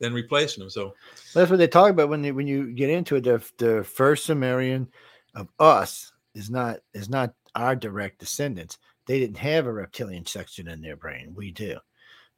than 0.00 0.14
replacing 0.14 0.62
them. 0.62 0.70
So 0.70 0.94
that's 1.34 1.50
what 1.50 1.58
they 1.58 1.68
talk 1.68 1.90
about 1.90 2.08
when 2.08 2.22
they, 2.22 2.32
when 2.32 2.46
you 2.46 2.72
get 2.72 2.90
into 2.90 3.16
it. 3.16 3.24
The, 3.24 3.42
the 3.58 3.84
first 3.84 4.24
Sumerian 4.24 4.88
of 5.34 5.48
us 5.58 6.12
is 6.34 6.50
not 6.50 6.80
is 6.94 7.08
not 7.08 7.34
our 7.54 7.76
direct 7.76 8.18
descendants. 8.18 8.78
They 9.06 9.18
didn't 9.18 9.38
have 9.38 9.66
a 9.66 9.72
reptilian 9.72 10.24
section 10.24 10.68
in 10.68 10.80
their 10.80 10.96
brain. 10.96 11.32
We 11.34 11.50
do. 11.50 11.78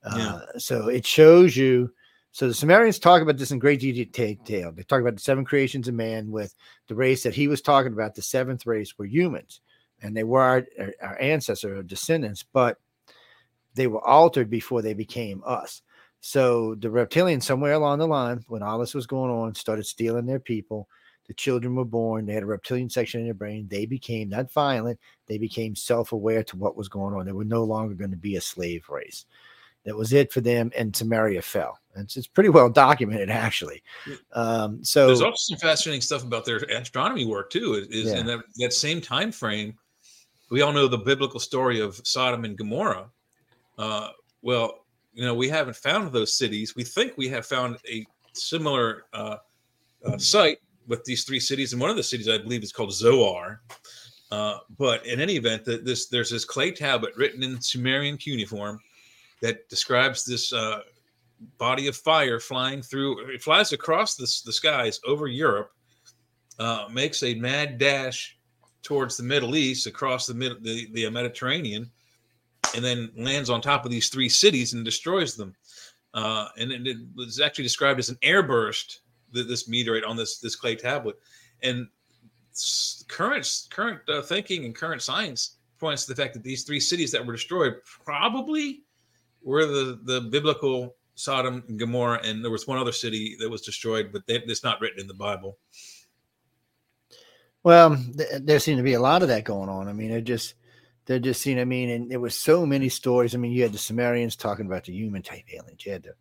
Uh, 0.05 0.41
So 0.59 0.89
it 0.89 1.07
shows 1.07 1.57
you 1.57 1.93
so 2.33 2.49
the 2.49 2.55
Sumerians 2.55 2.99
talk 2.99 3.21
about 3.21 3.37
this 3.37 3.51
in 3.51 3.59
great 3.59 3.81
detail. 3.81 4.73
They 4.73 4.83
talk 4.83 5.03
about 5.03 5.15
the 5.15 5.21
seven 5.21 5.45
creations 5.45 5.87
of 5.87 5.95
man 5.95 6.31
with 6.31 6.55
the 6.89 6.95
race 6.95 7.23
that 7.25 7.35
he 7.35 7.47
was 7.47 7.61
talking 7.61 7.93
about. 7.93 8.15
The 8.15 8.23
seventh 8.23 8.65
race 8.65 8.97
were 8.97 9.05
humans, 9.05 9.61
and 10.03 10.17
they 10.17 10.25
were 10.25 10.43
our, 10.43 10.67
our 11.01 11.21
ancestors 11.21 11.79
or 11.79 11.83
descendants, 11.83 12.45
but 12.53 12.79
they 13.75 13.87
were 13.87 14.07
altered 14.07 14.51
before 14.51 14.83
they 14.83 14.95
became 14.95 15.43
us. 15.47 15.83
So 16.21 16.75
the 16.77 16.89
reptilians, 16.89 17.45
somewhere 17.45 17.73
along 17.73 17.99
the 17.99 18.07
line, 18.07 18.45
when 18.49 18.63
all 18.63 18.79
this 18.79 18.95
was 18.95 19.07
going 19.07 19.31
on, 19.31 19.55
started 19.55 19.87
stealing 19.87 20.27
their 20.27 20.41
people. 20.41 20.89
The 21.29 21.35
children 21.35 21.77
were 21.77 21.85
born. 21.85 22.27
They 22.27 22.35
had 22.35 22.43
a 22.43 22.47
reptilian 22.47 22.91
section 22.91 23.21
in 23.21 23.27
their 23.27 23.35
brain. 23.35 23.69
They 23.69 23.87
became 23.87 24.29
not 24.29 24.53
violent. 24.53 24.99
They 25.27 25.39
became 25.39 25.75
self-aware 25.75 26.43
to 26.45 26.57
what 26.57 26.77
was 26.77 26.89
going 26.89 27.15
on. 27.15 27.25
They 27.25 27.33
were 27.33 27.45
no 27.45 27.65
longer 27.65 27.95
going 27.95 28.11
to 28.11 28.17
be 28.17 28.37
a 28.37 28.41
slave 28.41 28.89
race. 28.89 29.25
That 29.85 29.97
was 29.97 30.13
it 30.13 30.33
for 30.33 30.41
them, 30.41 30.71
and 30.77 30.93
Sumeria 30.93 31.43
fell. 31.43 31.79
It's, 31.97 32.17
it's 32.17 32.29
pretty 32.29 32.51
well 32.51 32.71
documented, 32.71 33.31
actually. 33.31 33.83
Um, 34.33 34.85
so 34.85 35.07
there's 35.07 35.23
also 35.23 35.55
some 35.55 35.59
fascinating 35.59 36.03
stuff 36.03 36.23
about 36.23 36.45
their 36.45 36.59
astronomy 36.59 37.25
work 37.25 37.51
too. 37.51 37.85
Is 37.91 38.07
yeah. 38.07 38.19
in 38.19 38.27
that, 38.27 38.41
that 38.59 38.73
same 38.73 39.01
time 39.01 39.33
frame. 39.33 39.77
We 40.53 40.61
all 40.61 40.75
know 40.75 40.87
the 40.87 40.99
biblical 40.99 41.41
story 41.41 41.81
of 41.81 41.99
Sodom 42.05 42.45
and 42.45 42.59
Gomorrah. 42.59 43.09
Uh, 43.79 44.11
well, 44.43 44.85
you 45.15 45.25
know, 45.25 45.35
we 45.35 45.49
haven't 45.49 45.77
found 45.77 46.13
those 46.13 46.35
cities. 46.35 46.77
We 46.77 46.85
think 46.85 47.15
we 47.17 47.27
have 47.29 47.47
found 47.47 47.79
a 47.89 48.05
similar 48.35 49.07
uh, 49.15 49.37
uh, 50.05 50.19
site 50.19 50.59
with 50.87 51.07
these 51.07 51.25
three 51.25 51.41
cities, 51.41 51.73
and 51.73 51.81
one 51.81 51.89
of 51.89 51.97
the 51.97 52.03
cities 52.03 52.29
I 52.29 52.37
believe 52.37 52.63
is 52.63 52.71
called 52.71 52.93
Zoar. 52.93 53.63
Uh, 54.31 54.59
but 54.79 55.07
in 55.07 55.23
any 55.23 55.37
event, 55.37 55.65
the, 55.65 55.79
this 55.79 56.09
there's 56.09 56.29
this 56.29 56.45
clay 56.45 56.71
tablet 56.71 57.17
written 57.17 57.43
in 57.43 57.59
Sumerian 57.59 58.19
cuneiform 58.19 58.79
that 59.41 59.67
describes 59.71 60.23
this 60.23 60.53
uh, 60.53 60.81
body 61.57 61.87
of 61.87 61.97
fire 61.97 62.39
flying 62.39 62.83
through. 62.83 63.31
It 63.31 63.43
flies 63.43 63.73
across 63.73 64.17
the, 64.17 64.31
the 64.45 64.53
skies 64.53 65.01
over 65.07 65.29
Europe, 65.29 65.73
uh, 66.59 66.89
makes 66.93 67.23
a 67.23 67.37
mad 67.37 67.79
dash 67.79 68.37
towards 68.83 69.17
the 69.17 69.23
Middle 69.23 69.57
East, 69.57 69.87
across 69.87 70.27
the, 70.27 70.35
mid, 70.35 70.63
the 70.63 70.89
the 70.93 71.09
Mediterranean, 71.11 71.91
and 72.75 72.85
then 72.85 73.11
lands 73.17 73.51
on 73.51 73.61
top 73.61 73.85
of 73.85 73.91
these 73.91 74.09
three 74.09 74.29
cities 74.29 74.73
and 74.73 74.85
destroys 74.85 75.35
them. 75.37 75.55
Uh, 76.15 76.49
and 76.59 76.73
it, 76.73 76.87
it 76.87 76.97
was 77.15 77.41
actually 77.41 77.65
described 77.65 77.99
as 77.99 78.09
an 78.09 78.19
airburst. 78.23 78.99
This 79.33 79.67
meteorite 79.67 80.05
on 80.05 80.17
this 80.17 80.39
this 80.41 80.57
clay 80.57 80.77
tablet, 80.77 81.17
and 81.63 81.89
current 83.09 83.49
current 83.71 84.01
uh, 84.09 84.21
thinking 84.21 84.67
and 84.67 84.75
current 84.75 85.01
science 85.01 85.57
points 85.79 86.05
to 86.05 86.15
the 86.15 86.23
fact 86.23 86.35
that 86.35 86.43
these 86.43 86.65
three 86.65 86.81
cities 86.81 87.11
that 87.13 87.25
were 87.25 87.33
destroyed 87.33 87.77
probably 88.05 88.83
were 89.43 89.65
the 89.65 90.01
the 90.05 90.21
biblical 90.21 90.95
Sodom 91.15 91.63
and 91.69 91.79
Gomorrah, 91.79 92.21
and 92.25 92.43
there 92.43 92.51
was 92.51 92.67
one 92.67 92.79
other 92.79 92.93
city 92.93 93.37
that 93.39 93.49
was 93.49 93.63
destroyed, 93.63 94.11
but 94.13 94.27
they, 94.27 94.37
it's 94.37 94.65
not 94.65 94.81
written 94.81 95.01
in 95.01 95.07
the 95.07 95.15
Bible. 95.15 95.59
Well, 97.63 97.97
th- 97.97 98.43
there 98.43 98.59
seemed 98.59 98.79
to 98.79 98.83
be 98.83 98.95
a 98.95 99.01
lot 99.01 99.23
of 99.23 99.29
that 99.29 99.45
going 99.45 99.69
on. 99.69 99.89
I 99.89 99.93
mean, 99.93 100.11
it 100.11 100.23
just 100.23 100.55
they're 101.07 101.19
just 101.19 101.41
seeing. 101.41 101.59
I 101.59 101.65
mean, 101.65 101.91
and 101.91 102.11
there 102.11 102.21
was 102.21 102.35
so 102.35 102.67
many 102.67 102.89
stories. 102.89 103.35
I 103.35 103.39
mean, 103.39 103.53
you 103.53 103.63
had 103.63 103.73
the 103.73 103.79
Sumerians 103.79 104.37
talking 104.37 104.67
about 104.67 104.85
the 104.85 104.93
human 104.93 105.23
type 105.23 105.45
aliens. 105.53 105.85
You 105.85 105.93
had 105.93 106.03
the 106.05 106.15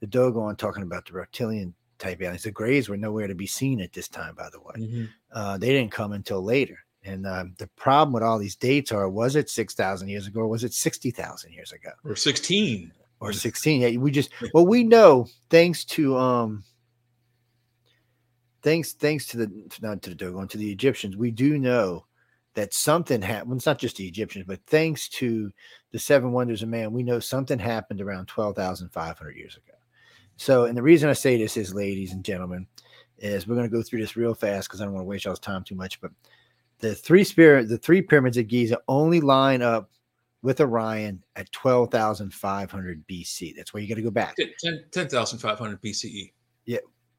the 0.00 0.06
Dogon 0.06 0.56
talking 0.56 0.82
about 0.82 1.06
the 1.06 1.14
reptilian 1.14 1.74
type 1.98 2.20
aliens. 2.20 2.44
The 2.44 2.50
Greys 2.50 2.88
were 2.88 2.96
nowhere 2.96 3.26
to 3.26 3.34
be 3.34 3.46
seen 3.46 3.80
at 3.80 3.92
this 3.92 4.08
time, 4.08 4.34
by 4.34 4.48
the 4.50 4.60
way. 4.60 4.74
Mm-hmm. 4.78 5.04
Uh, 5.32 5.58
they 5.58 5.68
didn't 5.68 5.92
come 5.92 6.12
until 6.12 6.42
later. 6.42 6.78
And 7.04 7.26
um, 7.26 7.54
the 7.58 7.68
problem 7.68 8.12
with 8.12 8.22
all 8.22 8.38
these 8.38 8.56
dates 8.56 8.92
are: 8.92 9.08
was 9.08 9.36
it 9.36 9.48
six 9.48 9.74
thousand 9.74 10.08
years 10.08 10.26
ago, 10.26 10.40
or 10.40 10.48
was 10.48 10.64
it 10.64 10.72
sixty 10.72 11.10
thousand 11.10 11.52
years 11.52 11.72
ago, 11.72 11.90
or 12.04 12.16
sixteen, 12.16 12.92
or 13.20 13.32
sixteen? 13.32 13.80
Yeah, 13.80 13.98
we 13.98 14.10
just 14.10 14.30
well, 14.54 14.66
we 14.66 14.84
know 14.84 15.26
thanks 15.48 15.84
to 15.86 16.16
um, 16.16 16.64
thanks 18.68 18.92
thanks 18.92 19.24
to 19.24 19.38
the 19.38 19.78
not 19.80 20.02
to 20.02 20.10
the 20.10 20.16
Dogon 20.16 20.46
to 20.48 20.58
the 20.58 20.70
Egyptians, 20.70 21.16
we 21.16 21.30
do 21.30 21.58
know 21.58 22.04
that 22.52 22.74
something 22.74 23.22
happened. 23.22 23.48
Well, 23.48 23.56
it's 23.56 23.64
not 23.64 23.78
just 23.78 23.96
the 23.96 24.06
Egyptians, 24.06 24.44
but 24.46 24.60
thanks 24.66 25.08
to 25.10 25.50
the 25.90 25.98
seven 25.98 26.32
wonders 26.32 26.62
of 26.62 26.68
man, 26.68 26.92
we 26.92 27.02
know 27.02 27.18
something 27.18 27.58
happened 27.58 28.02
around 28.02 28.26
twelve 28.26 28.56
thousand 28.56 28.90
five 28.90 29.16
hundred 29.16 29.36
years 29.36 29.56
ago. 29.56 29.72
So, 30.36 30.66
and 30.66 30.76
the 30.76 30.82
reason 30.82 31.08
I 31.08 31.14
say 31.14 31.38
this 31.38 31.56
is, 31.56 31.74
ladies 31.74 32.12
and 32.12 32.22
gentlemen, 32.22 32.66
is 33.16 33.48
we're 33.48 33.56
going 33.56 33.68
to 33.68 33.74
go 33.74 33.82
through 33.82 34.00
this 34.00 34.16
real 34.16 34.34
fast 34.34 34.68
because 34.68 34.82
I 34.82 34.84
don't 34.84 34.92
want 34.92 35.04
to 35.04 35.08
waste 35.08 35.24
y'all's 35.24 35.40
time 35.40 35.64
too 35.64 35.74
much. 35.74 35.98
But 36.02 36.12
the 36.78 36.94
three 36.94 37.24
spirit, 37.24 37.70
the 37.70 37.78
three 37.78 38.02
pyramids 38.02 38.36
of 38.36 38.48
Giza 38.48 38.78
only 38.86 39.22
line 39.22 39.62
up 39.62 39.90
with 40.42 40.60
Orion 40.60 41.24
at 41.36 41.50
12,500 41.52 43.04
BC. 43.08 43.56
That's 43.56 43.72
where 43.72 43.82
you 43.82 43.88
got 43.88 43.96
to 43.96 44.02
go 44.02 44.10
back. 44.10 44.36
10,500 44.92 45.82
10, 45.82 45.90
BCE. 45.90 46.32
Yeah. 46.66 46.78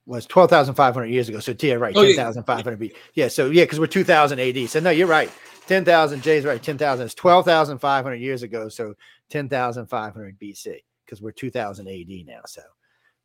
Was 0.10 0.26
12,500 0.26 1.06
years 1.06 1.30
ago. 1.30 1.40
So, 1.40 1.54
yeah, 1.60 1.76
right. 1.76 1.96
Oh, 1.96 2.04
10,500 2.04 2.82
yeah. 2.82 2.90
Yeah. 3.14 3.28
So, 3.28 3.52
yeah, 3.52 3.64
because 3.64 3.80
we're 3.80 3.86
2000 3.86 4.40
AD. 4.40 4.68
So, 4.68 4.80
no, 4.80 4.90
you're 4.90 5.06
right. 5.06 5.32
10,000, 5.68 6.24
Jay's 6.24 6.46
right. 6.46 6.62
10,000 6.62 7.06
is 7.06 7.14
12,500 7.14 8.16
years 8.16 8.42
ago. 8.42 8.70
So, 8.70 8.96
10,500 9.30 10.40
BC 10.40 10.80
because 11.06 11.22
we're 11.22 11.32
2000 11.32 11.88
AD 11.88 12.26
now. 12.26 12.42
So, 12.48 12.62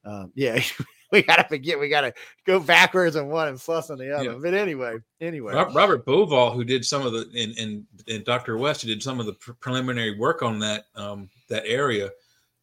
um, 0.05 0.33
yeah, 0.35 0.61
we 1.13 1.23
gotta 1.23 1.45
forget. 1.45 1.79
We 1.79 1.89
gotta 1.89 2.13
go 2.47 2.61
backwards 2.61 3.17
on 3.17 3.29
one 3.29 3.49
and 3.49 3.61
fuss 3.61 3.91
on 3.91 3.99
the 3.99 4.15
other. 4.15 4.33
Yeah. 4.33 4.39
But 4.41 4.55
anyway, 4.55 4.99
anyway, 5.21 5.55
Robert 5.55 6.05
Bauval, 6.05 6.55
who 6.55 6.65
did 6.65 6.85
some 6.85 7.07
of 7.07 7.13
the, 7.13 7.31
and 7.35 7.57
and, 7.59 7.87
and 8.09 8.25
Dr. 8.25 8.59
West, 8.59 8.83
who 8.83 8.89
did 8.89 9.03
some 9.03 9.21
of 9.21 9.27
the 9.27 9.35
preliminary 9.61 10.19
work 10.19 10.43
on 10.43 10.59
that 10.59 10.85
um, 10.95 11.31
that 11.49 11.65
area. 11.67 12.11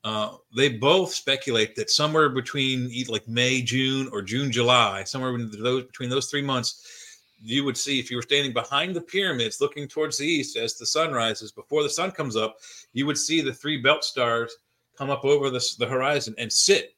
Uh, 0.04 0.38
they 0.56 0.70
both 0.70 1.14
speculate 1.14 1.76
that 1.76 1.92
somewhere 1.92 2.30
between 2.30 2.92
like 3.08 3.28
May, 3.28 3.62
June, 3.62 4.10
or 4.12 4.22
June, 4.22 4.52
July, 4.52 5.04
somewhere 5.04 5.38
between 5.38 5.64
those 5.64 5.84
between 5.86 6.10
those 6.10 6.28
three 6.28 6.42
months, 6.42 7.28
you 7.44 7.64
would 7.64 7.78
see 7.78 8.00
if 8.00 8.10
you 8.10 8.18
were 8.18 8.24
standing 8.24 8.54
behind 8.54 8.96
the 8.96 9.02
pyramids, 9.02 9.62
looking 9.62 9.88
towards 9.88 10.18
the 10.18 10.26
east 10.26 10.58
as 10.58 10.76
the 10.76 10.86
sun 10.86 11.12
rises. 11.12 11.52
Before 11.52 11.84
the 11.84 11.90
sun 11.90 12.12
comes 12.12 12.36
up, 12.36 12.58
you 12.94 13.06
would 13.06 13.18
see 13.18 13.42
the 13.42 13.54
three 13.54 13.82
belt 13.82 14.04
stars 14.04 14.56
come 14.98 15.10
up 15.10 15.24
over 15.24 15.50
the, 15.50 15.64
the 15.78 15.88
horizon 15.88 16.34
and 16.38 16.52
sit 16.52 16.96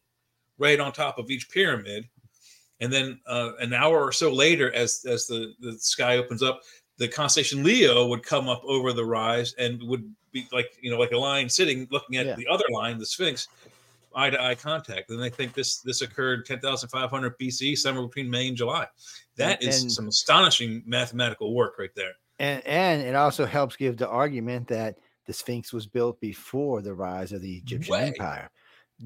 right 0.58 0.80
on 0.80 0.92
top 0.92 1.18
of 1.18 1.30
each 1.30 1.50
pyramid. 1.50 2.08
And 2.80 2.92
then 2.92 3.20
uh, 3.28 3.52
an 3.60 3.74
hour 3.74 4.02
or 4.02 4.12
so 4.12 4.32
later, 4.32 4.74
as 4.74 5.06
as 5.06 5.28
the, 5.28 5.54
the 5.60 5.74
sky 5.74 6.18
opens 6.18 6.42
up, 6.42 6.62
the 7.04 7.10
constellation 7.10 7.64
Leo 7.64 8.08
would 8.08 8.24
come 8.24 8.48
up 8.48 8.64
over 8.64 8.94
the 8.94 9.04
rise 9.04 9.54
and 9.60 9.84
would 9.84 10.10
be 10.32 10.48
like 10.54 10.78
you 10.82 10.90
know 10.90 10.98
like 10.98 11.12
a 11.12 11.18
line 11.18 11.50
sitting 11.50 11.86
looking 11.92 12.16
at 12.16 12.26
yeah. 12.26 12.36
the 12.36 12.48
other 12.48 12.64
line, 12.72 12.98
the 12.98 13.06
Sphinx, 13.06 13.50
eye 14.16 14.30
to 14.30 14.42
eye 14.42 14.56
contact. 14.56 15.10
And 15.10 15.22
they 15.22 15.30
think 15.30 15.54
this 15.54 15.80
this 15.80 16.02
occurred 16.02 16.46
10,500 16.46 17.38
BC, 17.38 17.78
somewhere 17.78 18.08
between 18.08 18.30
May 18.30 18.48
and 18.48 18.56
July. 18.56 18.88
That 19.36 19.62
and, 19.62 19.70
is 19.70 19.84
and, 19.84 19.92
some 19.92 20.08
astonishing 20.08 20.82
mathematical 20.86 21.54
work 21.54 21.78
right 21.78 21.94
there. 21.94 22.14
And 22.40 22.66
and 22.66 23.02
it 23.02 23.16
also 23.16 23.46
helps 23.46 23.76
give 23.76 23.98
the 23.98 24.08
argument 24.08 24.70
that 24.70 24.98
the 25.26 25.34
Sphinx 25.34 25.74
was 25.74 25.86
built 25.86 26.22
before 26.22 26.82
the 26.82 26.94
rise 26.94 27.34
of 27.34 27.42
the 27.42 27.58
Egyptian 27.58 27.92
Way. 27.92 28.08
Empire. 28.08 28.50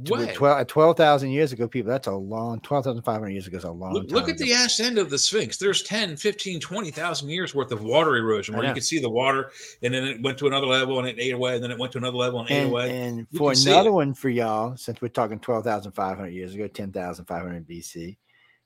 12,000 0.04 0.68
12, 0.68 1.24
years 1.24 1.54
ago, 1.54 1.68
people, 1.68 1.90
that's 1.90 2.08
a 2.08 2.12
long, 2.12 2.60
12,500 2.62 3.30
years 3.30 3.48
ago 3.48 3.58
is 3.58 3.64
a 3.64 3.72
long 3.72 3.94
look, 3.94 4.12
look 4.12 4.30
at 4.30 4.36
ago. 4.36 4.46
the 4.46 4.54
ass 4.54 4.80
end 4.80 4.98
of 4.98 5.10
the 5.10 5.18
Sphinx. 5.18 5.58
There's 5.58 5.82
10, 5.84 6.18
15, 6.18 6.60
20,000 6.60 7.30
years 7.30 7.56
worth 7.56 7.72
of 7.72 7.84
water 7.84 8.16
erosion 8.16 8.56
where 8.56 8.66
you 8.66 8.74
can 8.74 8.82
see 8.82 9.00
the 9.00 9.10
water 9.10 9.52
and 9.82 9.94
then 9.94 10.04
it 10.04 10.22
went 10.22 10.38
to 10.38 10.48
another 10.48 10.68
level 10.68 11.00
and 11.00 11.08
it 11.08 11.16
ate 11.18 11.34
away 11.34 11.56
and 11.56 11.64
then 11.64 11.72
it 11.72 11.80
went 11.80 11.92
to 11.94 11.98
another 11.98 12.18
level 12.18 12.42
and, 12.42 12.50
and 12.50 12.68
ate 12.68 12.70
away. 12.70 13.02
And 13.02 13.28
you 13.32 13.40
for 13.40 13.54
another 13.54 13.92
one 13.92 14.14
for 14.14 14.30
y'all, 14.30 14.78
since 14.78 15.02
we're 15.02 15.08
talking 15.08 15.40
12,500 15.40 16.28
years 16.30 16.54
ago, 16.54 16.68
10,500 16.68 17.68
BC, 17.68 18.18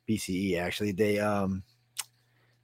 BCE, 0.09 0.57
actually, 0.57 0.91
they, 0.91 1.19
um, 1.19 1.63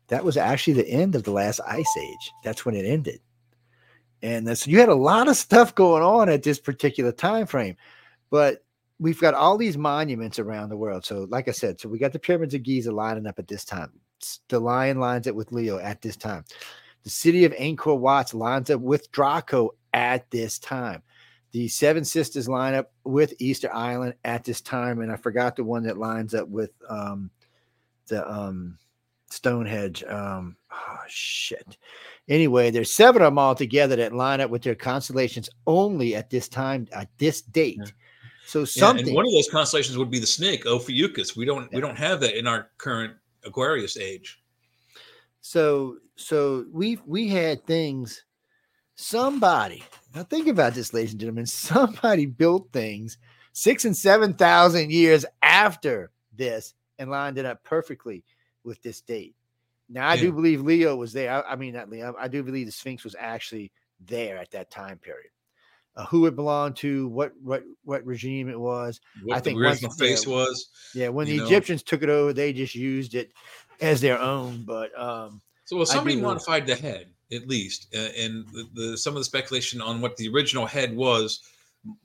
that 0.07 0.23
was 0.23 0.35
actually 0.35 0.73
the 0.73 0.89
end 0.89 1.15
of 1.15 1.23
the 1.23 1.31
last 1.31 1.61
ice 1.67 1.97
age. 1.97 2.31
That's 2.43 2.65
when 2.65 2.75
it 2.75 2.85
ended. 2.85 3.21
And 4.21 4.57
so 4.57 4.69
you 4.69 4.79
had 4.79 4.89
a 4.89 4.95
lot 4.95 5.27
of 5.27 5.37
stuff 5.37 5.75
going 5.75 6.03
on 6.03 6.27
at 6.27 6.43
this 6.43 6.59
particular 6.59 7.11
time 7.11 7.45
frame. 7.45 7.75
But 8.29 8.63
we've 8.99 9.19
got 9.19 9.33
all 9.33 9.57
these 9.57 9.77
monuments 9.77 10.39
around 10.39 10.69
the 10.69 10.77
world. 10.77 11.05
So, 11.05 11.27
like 11.29 11.47
I 11.47 11.51
said, 11.51 11.79
so 11.79 11.89
we 11.89 11.99
got 11.99 12.13
the 12.13 12.19
pyramids 12.19 12.53
of 12.53 12.63
Giza 12.63 12.91
lining 12.91 13.27
up 13.27 13.39
at 13.39 13.47
this 13.47 13.65
time. 13.65 13.91
The 14.49 14.59
lion 14.59 14.99
lines 14.99 15.27
up 15.27 15.35
with 15.35 15.51
Leo 15.51 15.77
at 15.77 16.01
this 16.01 16.15
time. 16.15 16.43
The 17.03 17.09
city 17.09 17.45
of 17.45 17.53
Angkor 17.53 17.97
Wat 17.97 18.33
lines 18.33 18.69
up 18.69 18.81
with 18.81 19.11
Draco 19.11 19.75
at 19.93 20.29
this 20.31 20.59
time. 20.59 21.03
The 21.51 21.67
Seven 21.67 22.03
Sisters 22.03 22.49
line 22.49 22.73
up 22.73 22.91
with 23.03 23.33
Easter 23.39 23.73
Island 23.73 24.15
at 24.25 24.43
this 24.43 24.61
time, 24.61 25.01
and 25.01 25.11
I 25.11 25.15
forgot 25.15 25.55
the 25.55 25.63
one 25.63 25.83
that 25.83 25.97
lines 25.97 26.33
up 26.33 26.47
with 26.49 26.71
um, 26.89 27.29
the 28.07 28.29
um, 28.29 28.77
Stonehenge. 29.29 30.03
Um, 30.03 30.57
oh 30.71 30.99
shit. 31.07 31.77
Anyway, 32.27 32.71
there's 32.71 32.93
seven 32.93 33.21
of 33.21 33.27
them 33.27 33.39
all 33.39 33.55
together 33.55 33.95
that 33.95 34.13
line 34.13 34.41
up 34.41 34.49
with 34.49 34.63
their 34.63 34.75
constellations 34.75 35.49
only 35.65 36.15
at 36.15 36.29
this 36.29 36.49
time, 36.49 36.87
at 36.91 37.09
this 37.17 37.41
date. 37.41 37.79
Yeah 37.79 37.91
so 38.47 38.63
something. 38.63 39.05
Yeah, 39.05 39.09
and 39.09 39.15
one 39.15 39.25
of 39.25 39.33
those 39.33 39.49
constellations 39.49 39.97
would 39.97 40.09
be 40.09 40.19
the 40.19 40.25
snake, 40.25 40.65
Ophiuchus. 40.65 41.35
We 41.35 41.43
don't 41.43 41.63
yeah. 41.63 41.75
we 41.75 41.81
don't 41.81 41.97
have 41.97 42.21
that 42.21 42.37
in 42.37 42.47
our 42.47 42.69
current 42.77 43.13
Aquarius 43.43 43.97
age. 43.97 44.41
So 45.41 45.97
so 46.15 46.65
we 46.71 46.97
we 47.05 47.27
had 47.27 47.65
things. 47.67 48.23
Somebody 48.95 49.83
now 50.15 50.23
think 50.23 50.47
about 50.47 50.73
this, 50.73 50.93
ladies 50.93 51.11
and 51.11 51.19
gentlemen. 51.19 51.45
Somebody 51.45 52.25
built 52.25 52.69
things 52.71 53.17
six 53.51 53.83
and 53.83 53.95
seven 53.95 54.33
thousand 54.33 54.93
years 54.93 55.25
after 55.43 56.11
this 56.33 56.73
and 56.99 57.09
lined 57.09 57.37
it 57.37 57.45
up 57.45 57.61
perfectly 57.65 58.23
with 58.63 58.81
this 58.81 59.01
date. 59.01 59.35
Now 59.89 60.07
I 60.07 60.13
yeah. 60.13 60.21
do 60.21 60.31
believe 60.31 60.61
Leo 60.61 60.95
was 60.95 61.11
there. 61.11 61.31
I, 61.45 61.51
I 61.51 61.55
mean 61.57 61.73
not 61.73 61.89
Leo. 61.89 62.15
I 62.17 62.29
do 62.29 62.43
believe 62.43 62.65
the 62.65 62.71
Sphinx 62.71 63.03
was 63.03 63.15
actually 63.19 63.73
there 63.99 64.37
at 64.37 64.51
that 64.51 64.71
time 64.71 64.99
period 64.99 65.31
uh, 65.97 66.05
who 66.05 66.27
it 66.27 66.35
belonged 66.35 66.75
to, 66.77 67.07
what 67.07 67.33
what 67.41 67.63
what 67.83 68.05
regime 68.05 68.49
it 68.49 68.59
was. 68.59 69.01
What 69.23 69.37
I 69.37 69.39
think 69.39 69.57
the 69.57 69.65
original 69.65 69.91
face 69.91 70.27
yeah, 70.27 70.33
was. 70.33 70.69
Yeah, 70.93 71.09
when 71.09 71.25
the 71.25 71.37
know. 71.37 71.45
Egyptians 71.45 71.81
took 71.81 72.03
it 72.03 72.09
over, 72.09 72.33
they 72.33 72.53
just 72.53 72.75
used 72.75 73.15
it 73.15 73.33
as 73.81 73.99
their 73.99 74.19
own. 74.19 74.63
But 74.63 74.97
um, 74.97 75.41
so 75.65 75.75
well, 75.75 75.85
somebody 75.87 76.21
modified 76.21 76.67
the 76.67 76.75
head 76.75 77.07
at 77.33 77.47
least, 77.47 77.93
uh, 77.95 78.09
and 78.17 78.47
the, 78.49 78.69
the, 78.73 78.97
some 78.97 79.13
of 79.13 79.19
the 79.19 79.25
speculation 79.25 79.81
on 79.81 79.99
what 79.99 80.15
the 80.17 80.29
original 80.29 80.65
head 80.65 80.95
was. 80.95 81.41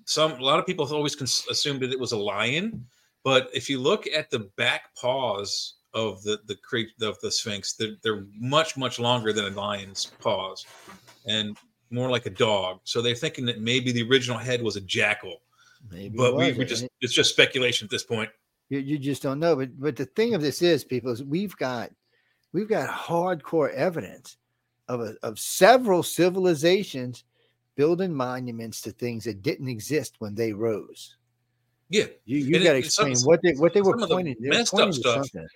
Some 0.07 0.33
a 0.33 0.43
lot 0.43 0.59
of 0.59 0.67
people 0.67 0.87
have 0.87 0.95
always 0.95 1.15
cons- 1.15 1.47
assumed 1.51 1.81
that 1.81 1.93
it 1.93 2.01
was 2.01 2.13
a 2.13 2.19
lion, 2.19 2.87
but 3.25 3.51
if 3.53 3.69
you 3.69 3.79
look 3.79 4.07
at 4.07 4.31
the 4.31 4.51
back 4.57 4.95
paws 4.97 5.75
of 5.93 6.23
the 6.23 6.39
the 6.47 6.57
creep 6.57 6.89
of 7.03 7.21
the 7.21 7.31
Sphinx, 7.31 7.75
they're, 7.75 7.97
they're 8.03 8.25
much 8.39 8.77
much 8.79 8.99
longer 8.99 9.35
than 9.35 9.45
a 9.45 9.51
lion's 9.51 10.07
paws, 10.19 10.67
and 11.27 11.59
more 11.93 12.11
like 12.11 12.27
a 12.27 12.31
dog. 12.31 12.81
So 12.85 13.03
they're 13.03 13.15
thinking 13.15 13.45
that 13.47 13.61
maybe 13.61 13.93
the 13.93 14.03
original 14.09 14.39
head 14.39 14.63
was 14.63 14.77
a 14.77 14.81
jackal. 14.81 15.41
Maybe 15.91 16.17
But 16.17 16.37
we, 16.37 16.53
we 16.53 16.65
just 16.65 16.87
it's 17.01 17.13
just 17.13 17.31
speculation 17.31 17.87
at 17.87 17.91
this 17.91 18.05
point. 18.05 18.31
you, 18.69 18.79
you 18.79 18.99
just 18.99 19.23
don't 19.23 19.41
know. 19.41 19.57
But 19.57 19.79
but 19.81 19.97
the 19.97 20.07
thing 20.07 20.35
of 20.35 20.41
this 20.41 20.63
is, 20.63 20.85
people, 20.85 21.11
is 21.13 21.23
we've 21.23 21.57
got 21.57 21.91
we've 22.53 22.69
got 22.69 22.89
hardcore 22.89 23.73
evidence 23.73 24.37
of 24.89 25.01
a, 25.01 25.15
of 25.23 25.39
several 25.39 26.03
civilizations 26.03 27.25
building 27.75 28.13
monuments 28.15 28.81
to 28.83 28.91
things 28.93 29.25
that 29.25 29.43
didn't 29.43 29.69
exist 29.69 30.17
when 30.19 30.35
they 30.35 30.53
rose. 30.53 31.17
Yeah. 31.89 32.05
You 32.25 32.39
you 32.39 32.53
got 32.63 32.73
to 32.73 32.79
it- 32.79 32.93
some- 32.93 33.11
explain 33.11 33.29
what 33.29 33.41
they 33.43 33.53
what 33.55 33.75
they 33.75 33.83
were 33.83 33.93
some 33.93 34.01
the 34.01 34.07
pointing. 34.09 34.37
They 34.41 34.49
were 34.51 34.55
messed 34.57 34.75
up 34.75 34.81
pointing 34.81 34.95
to 34.95 35.01
stuff 35.01 35.15
something. 35.27 35.49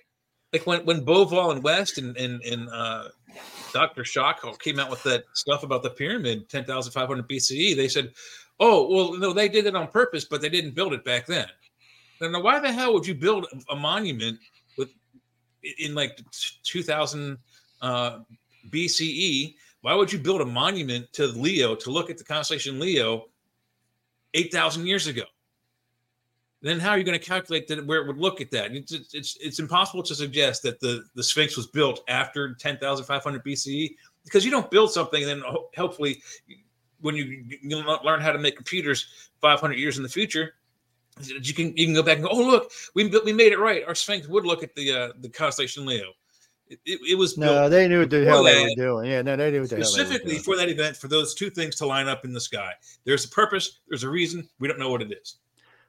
like 0.52 0.66
when 0.66 0.84
when 0.84 1.04
Bauval 1.04 1.52
and 1.52 1.62
West 1.62 1.98
and 1.98 2.16
and 2.16 2.42
and 2.42 2.68
uh, 2.70 3.08
Dr. 3.76 4.04
Schoch 4.04 4.58
came 4.58 4.78
out 4.78 4.88
with 4.88 5.02
that 5.02 5.24
stuff 5.34 5.62
about 5.62 5.82
the 5.82 5.90
pyramid, 5.90 6.48
ten 6.48 6.64
thousand 6.64 6.92
five 6.92 7.08
hundred 7.08 7.28
BCE. 7.28 7.76
They 7.76 7.88
said, 7.88 8.14
"Oh, 8.58 8.88
well, 8.88 9.18
no, 9.18 9.34
they 9.34 9.50
did 9.50 9.66
it 9.66 9.76
on 9.76 9.88
purpose, 9.88 10.24
but 10.24 10.40
they 10.40 10.48
didn't 10.48 10.74
build 10.74 10.94
it 10.94 11.04
back 11.04 11.26
then." 11.26 11.46
Then 12.18 12.32
now 12.32 12.40
why 12.40 12.58
the 12.58 12.72
hell 12.72 12.94
would 12.94 13.06
you 13.06 13.14
build 13.14 13.46
a 13.68 13.76
monument 13.76 14.38
with 14.78 14.88
in 15.78 15.94
like 15.94 16.18
two 16.62 16.82
thousand 16.82 17.36
uh, 17.82 18.20
BCE? 18.70 19.56
Why 19.82 19.92
would 19.92 20.10
you 20.10 20.18
build 20.18 20.40
a 20.40 20.46
monument 20.46 21.12
to 21.12 21.26
Leo 21.26 21.74
to 21.74 21.90
look 21.90 22.08
at 22.08 22.16
the 22.16 22.24
constellation 22.24 22.80
Leo 22.80 23.26
eight 24.32 24.50
thousand 24.50 24.86
years 24.86 25.06
ago? 25.06 25.24
Then 26.62 26.80
how 26.80 26.90
are 26.90 26.98
you 26.98 27.04
going 27.04 27.18
to 27.18 27.24
calculate 27.24 27.68
that 27.68 27.84
where 27.86 28.00
it 28.00 28.06
would 28.06 28.18
look 28.18 28.40
at 28.40 28.50
that? 28.50 28.72
It's, 28.72 28.92
it's 28.92 29.36
it's 29.40 29.58
impossible 29.58 30.02
to 30.04 30.14
suggest 30.14 30.62
that 30.62 30.80
the 30.80 31.04
the 31.14 31.22
Sphinx 31.22 31.56
was 31.56 31.66
built 31.66 32.02
after 32.08 32.54
10,500 32.54 33.44
BCE 33.44 33.94
because 34.24 34.44
you 34.44 34.50
don't 34.50 34.70
build 34.70 34.90
something 34.90 35.22
and 35.22 35.30
then 35.30 35.42
hopefully 35.76 36.22
when 37.00 37.14
you, 37.14 37.44
you 37.62 37.76
learn 38.04 38.20
how 38.20 38.32
to 38.32 38.38
make 38.38 38.56
computers 38.56 39.30
500 39.40 39.74
years 39.74 39.98
in 39.98 40.02
the 40.02 40.08
future 40.08 40.54
you 41.20 41.54
can 41.54 41.76
you 41.76 41.86
can 41.86 41.94
go 41.94 42.02
back 42.02 42.16
and 42.16 42.24
go 42.24 42.30
oh 42.32 42.42
look 42.42 42.70
we 42.94 43.08
built- 43.08 43.24
we 43.24 43.32
made 43.32 43.52
it 43.52 43.58
right. 43.58 43.82
Our 43.86 43.94
Sphinx 43.94 44.28
would 44.28 44.44
look 44.44 44.62
at 44.62 44.74
the 44.74 44.92
uh, 44.92 45.12
the 45.20 45.28
constellation 45.28 45.86
Leo. 45.86 46.12
It, 46.68 46.80
it, 46.84 46.98
it 47.12 47.14
was 47.14 47.38
No, 47.38 47.68
they 47.68 47.86
knew 47.86 48.00
what 48.00 48.10
the 48.10 48.24
hell 48.24 48.42
they 48.42 48.64
were 48.64 48.74
doing. 48.74 49.08
Yeah, 49.08 49.22
no, 49.22 49.36
they 49.36 49.52
knew 49.52 49.60
what 49.60 49.70
the 49.70 49.76
hell 49.76 49.84
they 49.84 50.00
were 50.00 50.06
specifically 50.06 50.38
for 50.38 50.56
that 50.56 50.68
event 50.68 50.96
for 50.96 51.06
those 51.06 51.32
two 51.32 51.48
things 51.48 51.76
to 51.76 51.86
line 51.86 52.08
up 52.08 52.24
in 52.24 52.32
the 52.32 52.40
sky. 52.40 52.72
There's 53.04 53.24
a 53.24 53.28
purpose 53.28 53.80
there's 53.88 54.02
a 54.02 54.10
reason 54.10 54.48
we 54.58 54.68
don't 54.68 54.78
know 54.78 54.90
what 54.90 55.00
it 55.00 55.12
is 55.12 55.36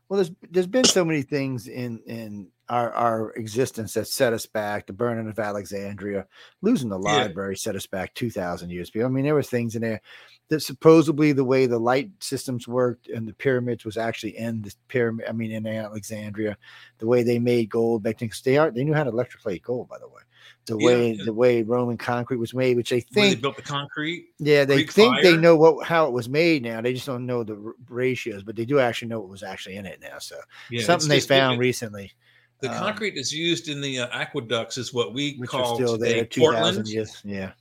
Well, 0.10 0.18
there's 0.18 0.32
there's 0.52 0.68
been 0.68 0.86
so 0.86 1.04
many 1.04 1.22
things 1.22 1.68
in 1.68 2.00
in 2.06 2.48
our 2.70 2.92
our 2.94 3.32
existence 3.34 3.94
that 3.96 4.08
set 4.08 4.32
us 4.34 4.46
back. 4.46 4.88
The 4.88 4.94
burning 4.94 5.28
of 5.30 5.38
Alexandria, 5.38 6.26
losing 6.62 6.88
the 6.90 6.98
Yeah. 7.00 7.04
library 7.04 7.58
set 7.58 7.76
us 7.76 7.88
back 7.88 8.14
two 8.14 8.30
thousand 8.30 8.70
years. 8.70 8.90
I 8.96 9.08
mean, 9.10 9.26
there 9.26 9.36
were 9.36 9.44
things 9.44 9.76
in 9.76 9.82
there 9.82 10.02
that 10.50 10.62
supposedly 10.62 11.34
the 11.34 11.44
way 11.44 11.66
the 11.66 11.80
light 11.80 12.10
systems 12.22 12.70
worked 12.70 13.10
and 13.10 13.28
the 13.28 13.34
pyramids 13.34 13.84
was 13.84 13.98
actually 13.98 14.38
in 14.38 14.62
the 14.62 14.74
pyramid. 14.88 15.26
I 15.28 15.34
mean, 15.34 15.52
in 15.52 15.68
Alexandria, 15.68 16.58
the 17.00 17.08
way 17.08 17.24
they 17.24 17.40
made 17.40 17.70
gold 17.70 18.04
back 18.04 18.20
then, 18.20 18.30
'cause 18.30 18.42
they 18.42 18.58
are 18.58 18.72
they 18.72 18.86
knew 18.86 18.94
how 18.94 19.04
to 19.04 19.12
electroplate 19.12 19.62
gold, 19.62 19.90
by 19.90 19.98
the 20.00 20.08
way. 20.08 20.22
The 20.68 20.78
way 20.78 21.12
yeah. 21.14 21.24
the 21.26 21.34
way 21.34 21.64
Roman 21.64 21.98
concrete 21.98 22.38
was 22.38 22.54
made, 22.54 22.78
which 22.78 22.90
they 22.90 23.04
Where 23.14 23.24
they 23.26 23.30
think 23.32 23.42
built 23.42 23.56
the 23.56 23.62
concrete 23.62 24.28
yeah, 24.38 24.66
they 24.66 24.76
Greek 24.76 24.92
think 24.92 25.22
they 25.24 25.36
know 25.38 25.56
what 25.56 25.88
how 25.88 26.06
it 26.06 26.12
was 26.12 26.28
made 26.30 26.64
now. 26.64 26.82
They 26.82 26.94
just 26.94 27.06
don't 27.06 27.26
know 27.26 27.44
the 27.44 27.56
r- 27.56 27.74
ratios, 27.90 28.44
but 28.44 28.56
they 28.56 28.66
do 28.66 28.80
actually 28.80 29.08
know 29.08 29.20
what 29.20 29.30
was 29.30 29.44
actually 29.44 29.78
in 29.78 29.86
it 29.86 30.00
now. 30.02 30.20
So 30.20 30.36
yeah, 30.70 30.84
something 30.84 31.10
they 31.10 31.20
found 31.22 31.56
it- 31.56 31.60
recently, 31.60 32.12
The 32.60 32.70
Um, 32.72 32.78
concrete 32.80 33.16
is 33.18 33.32
used 33.32 33.70
in 33.70 33.82
the 33.82 34.00
uh, 34.00 34.08
aqueducts, 34.12 34.78
is 34.78 34.94
what 34.94 35.14
we 35.14 35.38
call 35.40 35.76
still 35.76 35.98
today 35.98 36.14
there 36.14 36.26
Portland. 36.26 36.88
years. 36.88 37.22
Yeah, 37.24 37.52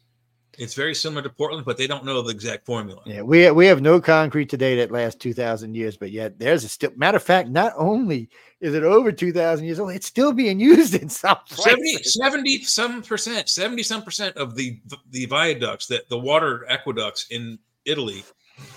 It's 0.59 0.75
very 0.75 0.95
similar 0.95 1.23
to 1.23 1.29
Portland, 1.31 1.65
but 1.65 1.77
they 1.77 1.87
don't 1.87 2.05
know 2.05 2.23
the 2.23 2.31
exact 2.31 2.65
formula. 2.67 3.03
yeah. 3.07 3.23
We 3.23 3.51
we 3.51 3.67
have 3.67 3.81
no 3.83 4.01
concrete 4.01 4.49
today 4.49 4.77
that 4.77 4.91
lasts 4.91 5.19
two 5.19 5.35
thousand 5.35 5.75
years, 5.75 5.97
but 5.97 6.11
yet 6.11 6.39
there's 6.39 6.65
a 6.65 6.69
still. 6.69 6.91
Matter 6.97 7.17
of 7.17 7.23
fact, 7.23 7.49
not 7.49 7.73
only 7.77 8.29
is 8.61 8.75
it 8.75 8.83
over 8.83 9.13
two 9.13 9.33
thousand 9.33 9.67
years 9.67 9.79
old, 9.79 9.93
it's 9.93 10.07
still 10.07 10.33
being 10.33 10.59
used 10.59 10.95
in 10.95 11.09
some 11.09 11.39
70, 11.47 11.93
places. 11.93 12.15
70 12.15 12.63
some 12.63 13.03
percent, 13.03 13.49
70 13.49 13.83
some 13.83 14.03
percent 14.03 14.37
of 14.37 14.55
the 14.55 14.81
the 15.11 15.27
viaducts 15.27 15.87
that 15.89 16.09
the 16.09 16.19
water 16.19 16.65
aqueducts 16.69 17.27
in 17.31 17.59
Italy 17.85 18.25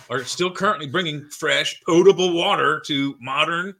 are 0.09 0.23
still 0.23 0.51
currently 0.51 0.87
bringing 0.87 1.29
fresh, 1.29 1.81
potable 1.85 2.33
water 2.33 2.81
to 2.85 3.15
modern 3.21 3.73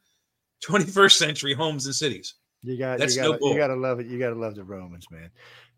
21st 0.66 1.12
century 1.14 1.54
homes 1.54 1.86
and 1.86 1.96
cities. 1.96 2.36
You 2.62 2.78
got 2.78 3.00
That's 3.00 3.16
you 3.16 3.22
no 3.22 3.32
got 3.32 3.40
bull. 3.40 3.52
you 3.54 3.58
got 3.58 3.68
to 3.68 3.76
love 3.76 4.00
it. 4.00 4.08
You 4.08 4.20
got 4.20 4.30
to 4.30 4.36
love 4.36 4.56
the 4.56 4.64
Romans, 4.64 5.08
man. 5.10 5.30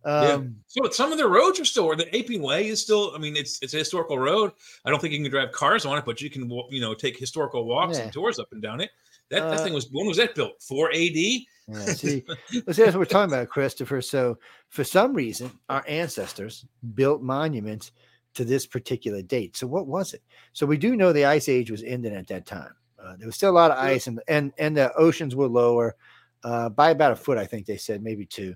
Yeah. 0.06 0.34
Um, 0.34 0.56
So 0.68 0.90
some 0.90 1.12
of 1.12 1.18
the 1.18 1.28
roads 1.28 1.60
are 1.60 1.66
still, 1.66 1.84
or 1.86 1.96
the 1.96 2.08
Appian 2.18 2.42
Way 2.42 2.68
is 2.68 2.82
still. 2.82 3.14
I 3.16 3.18
mean, 3.20 3.36
it's 3.36 3.60
it's 3.62 3.74
a 3.74 3.78
historical 3.78 4.18
road. 4.18 4.52
I 4.86 4.90
don't 4.90 5.00
think 5.00 5.14
you 5.14 5.22
can 5.22 5.30
drive 5.30 5.52
cars 5.52 5.86
on 5.86 5.98
it, 5.98 6.06
but 6.06 6.22
you 6.22 6.30
can, 6.30 6.50
you 6.70 6.82
know, 6.82 6.94
take 6.94 7.18
historical 7.18 7.66
walks 7.66 7.98
Yeah. 7.98 8.06
and 8.06 8.14
tours 8.14 8.40
up 8.40 8.52
and 8.52 8.62
down 8.62 8.82
it. 8.82 8.90
That, 9.30 9.50
that 9.50 9.60
Uh, 9.60 9.64
thing 9.64 9.74
was 9.74 9.88
when 9.92 10.08
was 10.08 10.18
that 10.18 10.36
built? 10.36 10.62
Four 10.62 10.92
A.D. 10.92 11.48
Yeah, 11.68 11.86
see, 11.94 12.24
that's 12.66 12.78
what 12.80 12.96
we're 12.96 13.06
talking 13.06 13.34
about, 13.34 13.48
Christopher. 13.50 14.02
So, 14.02 14.38
for 14.70 14.84
some 14.84 15.14
reason, 15.14 15.52
our 15.70 15.86
ancestors 15.88 16.66
built 16.96 17.22
monuments 17.22 17.92
to 18.34 18.44
this 18.44 18.66
particular 18.66 19.22
date. 19.22 19.56
So, 19.56 19.68
what 19.68 19.88
was 19.88 20.14
it? 20.14 20.22
So, 20.54 20.66
we 20.66 20.78
do 20.78 20.96
know 20.98 21.14
the 21.14 21.26
ice 21.26 21.48
age 21.48 21.70
was 21.72 21.84
ending 21.84 22.14
at 22.16 22.28
that 22.28 22.46
time. 22.46 22.74
Uh, 23.02 23.16
there 23.18 23.28
was 23.28 23.36
still 23.36 23.52
a 23.52 23.54
lot 23.54 23.72
of 23.72 23.78
Yeah. 23.78 23.92
ice, 23.92 24.08
and 24.08 24.20
and 24.28 24.52
and 24.58 24.76
the 24.76 24.94
oceans 24.96 25.36
were 25.36 25.48
lower 25.48 25.96
uh, 26.44 26.70
by 26.70 26.92
about 26.92 27.12
a 27.12 27.16
foot. 27.16 27.38
I 27.38 27.46
think 27.46 27.66
they 27.66 27.78
said 27.78 28.04
maybe 28.04 28.26
two, 28.26 28.56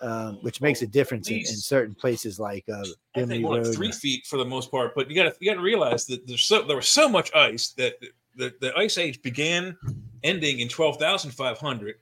um, 0.00 0.38
which 0.42 0.60
makes 0.60 0.82
a 0.82 0.86
difference 0.86 1.28
in, 1.28 1.38
in 1.38 1.44
certain 1.44 1.94
places 1.94 2.38
like 2.40 2.64
uh, 2.68 2.84
I 3.14 3.24
think 3.24 3.44
like 3.44 3.64
Road. 3.64 3.74
three 3.74 3.92
feet 3.92 4.26
for 4.26 4.36
the 4.38 4.44
most 4.44 4.70
part. 4.70 4.94
But 4.94 5.10
you 5.10 5.16
got 5.16 5.24
to 5.32 5.36
you 5.40 5.50
got 5.50 5.56
to 5.56 5.62
realize 5.62 6.06
that 6.06 6.26
there's 6.26 6.42
so 6.42 6.62
there 6.62 6.76
was 6.76 6.88
so 6.88 7.08
much 7.08 7.34
ice 7.34 7.70
that 7.70 7.94
the, 8.36 8.54
the 8.60 8.76
ice 8.76 8.98
age 8.98 9.22
began 9.22 9.76
ending 10.22 10.60
in 10.60 10.68
twelve 10.68 10.98
thousand 10.98 11.30
five 11.32 11.58
hundred, 11.58 11.96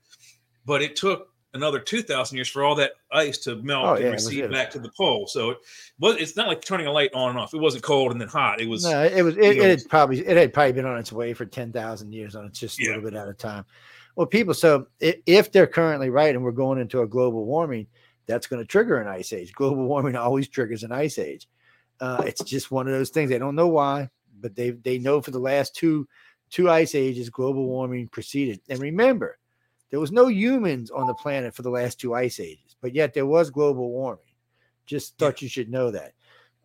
but 0.65 0.81
it 0.81 0.95
took 0.95 1.29
another 1.53 1.79
two 1.79 2.01
thousand 2.01 2.35
years 2.35 2.49
for 2.49 2.63
all 2.63 2.75
that 2.75 2.91
ice 3.13 3.37
to 3.37 3.55
melt 3.63 3.85
Oh, 3.85 3.93
and 3.95 4.03
yeah, 4.03 4.09
recede 4.11 4.51
back 4.51 4.69
to 4.71 4.79
the 4.79 4.91
pole. 4.97 5.25
So 5.25 5.51
it 5.51 5.57
was 5.99 6.17
it's 6.17 6.35
not 6.35 6.47
like 6.47 6.61
turning 6.61 6.87
a 6.87 6.91
light 6.91 7.11
on 7.13 7.29
and 7.29 7.39
off. 7.39 7.53
It 7.53 7.59
wasn't 7.59 7.83
cold 7.83 8.11
and 8.11 8.19
then 8.19 8.27
hot. 8.27 8.59
It 8.59 8.67
was 8.67 8.83
No, 8.83 9.03
it 9.03 9.21
was. 9.21 9.37
It, 9.37 9.57
it 9.57 9.63
had 9.63 9.89
probably 9.89 10.19
it 10.19 10.35
had 10.35 10.53
probably 10.53 10.73
been 10.73 10.85
on 10.85 10.97
its 10.97 11.13
way 11.13 11.33
for 11.33 11.45
ten 11.45 11.71
thousand 11.71 12.11
years 12.11 12.35
on 12.35 12.45
its 12.45 12.59
just 12.59 12.79
a 12.79 12.83
Yeah. 12.83 12.87
little 12.89 13.03
bit 13.03 13.13
at 13.13 13.27
a 13.27 13.33
time. 13.33 13.65
Well, 14.15 14.27
people. 14.27 14.53
So 14.53 14.87
if, 14.99 15.51
they're 15.51 15.67
currently 15.67 16.09
right, 16.09 16.33
and 16.33 16.43
we're 16.43 16.51
going 16.51 16.79
into 16.79 17.01
a 17.01 17.07
global 17.07 17.45
warming, 17.45 17.87
that's 18.27 18.47
going 18.47 18.61
to 18.61 18.67
trigger 18.67 18.97
an 18.97 19.07
ice 19.07 19.33
age. 19.33 19.53
Global 19.53 19.85
warming 19.87 20.15
always 20.15 20.47
triggers 20.47 20.83
an 20.83 20.91
ice 20.91 21.19
age. 21.19 21.47
Uh, 21.99 22.23
it's 22.25 22.43
just 22.43 22.71
one 22.71 22.87
of 22.87 22.93
those 22.93 23.09
things. 23.09 23.29
They 23.29 23.37
don't 23.39 23.55
know 23.55 23.67
why, 23.67 24.09
but 24.41 24.55
they 24.55 24.71
they 24.71 24.97
know 24.97 25.21
for 25.21 25.31
the 25.31 25.39
last 25.39 25.75
two 25.75 26.07
two 26.49 26.69
ice 26.69 26.95
ages, 26.95 27.29
global 27.29 27.65
warming 27.67 28.07
preceded. 28.09 28.61
And 28.69 28.79
remember, 28.79 29.37
there 29.91 29.99
was 29.99 30.11
no 30.11 30.27
humans 30.27 30.91
on 30.91 31.07
the 31.07 31.13
planet 31.13 31.55
for 31.55 31.61
the 31.61 31.69
last 31.69 31.99
two 31.99 32.13
ice 32.13 32.39
ages, 32.39 32.75
but 32.81 32.93
yet 32.93 33.13
there 33.13 33.25
was 33.25 33.49
global 33.49 33.89
warming. 33.91 34.25
Just 34.85 35.13
Yeah. 35.17 35.27
thought 35.27 35.41
you 35.41 35.47
should 35.47 35.69
know 35.69 35.91
that. 35.91 36.14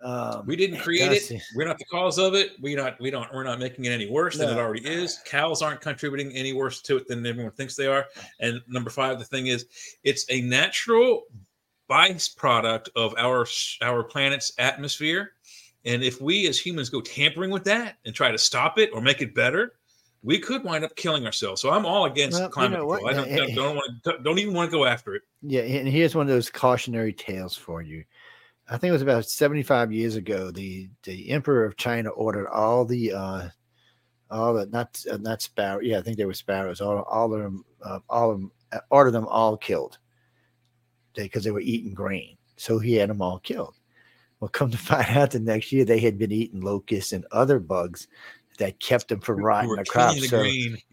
Um, 0.03 0.45
we 0.47 0.57
didn't 0.57 0.79
create 0.79 1.13
it. 1.13 1.43
We're 1.55 1.67
not 1.67 1.79
the 1.79 1.85
cause 1.85 2.19
of 2.19 2.35
it. 2.35 2.53
We 2.61 2.75
not 2.75 2.99
we 3.01 3.11
don't 3.11 3.33
we're 3.35 3.45
not 3.45 3.59
making 3.59 3.85
it 3.85 3.91
any 3.91 4.09
worse 4.09 4.39
than 4.39 4.49
it 4.49 4.57
already 4.59 4.87
is. 4.87 5.21
Cows 5.27 5.61
aren't 5.61 5.83
contributing 5.83 6.33
any 6.33 6.55
worse 6.55 6.81
to 6.83 6.97
it 6.97 7.07
than 7.07 7.25
everyone 7.27 7.53
thinks 7.53 7.77
they 7.77 7.87
are. 7.87 8.07
And 8.41 8.63
number 8.67 8.89
five, 8.89 9.19
the 9.19 9.27
thing 9.27 9.49
is, 9.49 9.67
it's 10.03 10.25
a 10.31 10.41
natural 10.41 11.25
byproduct 11.91 12.89
of 12.97 13.15
our 13.19 13.47
our 13.83 14.03
planet's 14.03 14.53
atmosphere. 14.59 15.33
And 15.85 16.03
if 16.03 16.21
we 16.21 16.47
as 16.47 16.59
humans 16.59 16.89
go 16.89 17.01
tampering 17.01 17.51
with 17.51 17.65
that 17.65 17.97
and 18.05 18.15
try 18.15 18.31
to 18.31 18.39
stop 18.39 18.79
it 18.79 18.91
or 18.95 19.01
make 19.01 19.21
it 19.23 19.35
better, 19.35 19.73
we 20.23 20.39
could 20.39 20.63
wind 20.63 20.85
up 20.85 20.95
killing 20.97 21.25
ourselves. 21.25 21.61
So 21.61 21.71
I'm 21.71 21.87
all 21.87 22.05
against 22.05 22.39
Well, 22.39 22.49
you 22.49 22.53
climate 22.53 22.79
know 22.79 22.87
what? 22.87 23.01
control. 23.03 23.25
I 23.25 23.27
don't, 23.27 23.37
don't, 23.55 23.55
don't 23.55 23.77
want 23.77 24.25
don't 24.25 24.39
even 24.39 24.55
want 24.55 24.71
to 24.71 24.77
go 24.77 24.85
after 24.85 25.15
it. 25.15 25.23
Yeah, 25.43 25.63
and 25.63 25.89
here's 25.89 26.15
one 26.15 26.27
of 26.27 26.33
those 26.33 26.51
cautionary 26.51 27.13
tales 27.13 27.57
for 27.57 27.83
you. 27.83 28.05
I 28.70 28.78
think 28.78 28.90
it 28.90 28.92
was 28.92 29.02
about 29.02 29.26
75 29.26 29.92
years 29.92 30.14
ago. 30.14 30.52
The 30.52 30.88
the 31.02 31.31
emperor 31.31 31.64
of 31.64 31.77
China 31.77 32.10
ordered 32.10 32.46
all 32.48 32.85
the 32.85 33.12
uh 33.12 33.48
all 34.31 34.54
the 34.54 34.66
not 34.66 35.04
uh, 35.10 35.16
not 35.16 35.42
sparrow. 35.42 35.81
Yeah, 35.81 35.98
I 35.98 36.02
think 36.02 36.16
they 36.16 36.25
were 36.25 36.35
sparrows. 36.35 36.81
All 36.81 37.02
all 37.02 37.35
of 37.35 37.42
them, 37.42 37.64
uh, 37.83 37.98
all 38.08 38.31
of 38.31 38.38
them, 38.38 38.52
uh, 38.73 38.79
ordered 38.90 39.10
them 39.10 39.27
all 39.27 39.56
killed 39.56 39.98
because 41.14 41.42
they 41.42 41.50
were 41.50 41.60
eating 41.60 41.94
grain. 41.94 42.37
So 42.56 42.79
he 42.79 42.94
had 42.94 43.10
them 43.10 43.21
all 43.21 43.40
killed. 43.40 43.75
Well, 44.38 44.48
come 44.48 44.71
to 44.71 44.79
find 44.79 45.16
out, 45.16 45.33
the 45.33 45.40
next 45.40 45.73
year 45.73 45.85
they 45.85 45.98
had 45.98 46.16
been 46.16 46.33
eating 46.33 46.60
locusts 46.60 47.12
and 47.12 47.27
other 47.33 47.58
bugs 47.58 48.06
that 48.58 48.79
kept 48.79 49.08
them 49.08 49.21
from 49.21 49.42
rotting 49.42 49.75
the 49.75 49.85
crops. 49.85 50.29
So, 50.29 50.46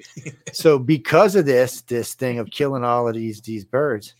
so 0.51 0.80
because 0.80 1.36
of 1.36 1.45
this 1.45 1.82
this 1.82 2.15
thing 2.15 2.39
of 2.39 2.49
killing 2.49 2.84
all 2.84 3.07
of 3.07 3.13
these 3.13 3.39
these 3.41 3.65
birds 3.65 4.15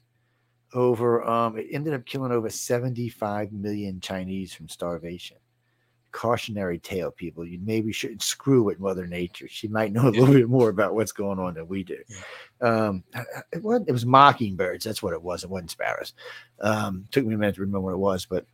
over 0.74 1.24
um 1.24 1.58
it 1.58 1.68
ended 1.72 1.94
up 1.94 2.06
killing 2.06 2.32
over 2.32 2.50
75 2.50 3.52
million 3.54 4.00
chinese 4.00 4.54
from 4.54 4.68
starvation 4.68 5.38
cautionary 6.12 6.80
tale 6.80 7.12
people 7.12 7.46
you 7.46 7.60
maybe 7.64 7.92
shouldn't 7.92 8.22
screw 8.22 8.64
with 8.64 8.80
mother 8.80 9.06
nature 9.08 9.48
she 9.48 9.68
might 9.68 9.92
know 9.94 10.08
a 10.08 10.10
little 10.10 10.34
bit 10.34 10.50
more 10.50 10.70
about 10.70 10.96
what's 10.96 11.12
going 11.12 11.40
on 11.40 11.54
than 11.54 11.68
we 11.68 11.84
do 11.84 11.98
um 12.62 13.04
it 13.52 13.62
was, 13.64 13.82
it 13.88 13.92
was 13.92 14.06
mockingbirds 14.06 14.84
that's 14.84 15.04
what 15.04 15.14
it 15.14 15.22
was 15.22 15.44
it 15.44 15.50
wasn't 15.50 15.70
sparrows 15.70 16.14
um 16.62 17.06
took 17.12 17.26
me 17.26 17.36
a 17.36 17.38
minute 17.38 17.56
to 17.56 17.62
remember 17.62 17.82
what 17.82 17.94
it 17.94 17.98
was 17.98 18.26
but 18.26 18.46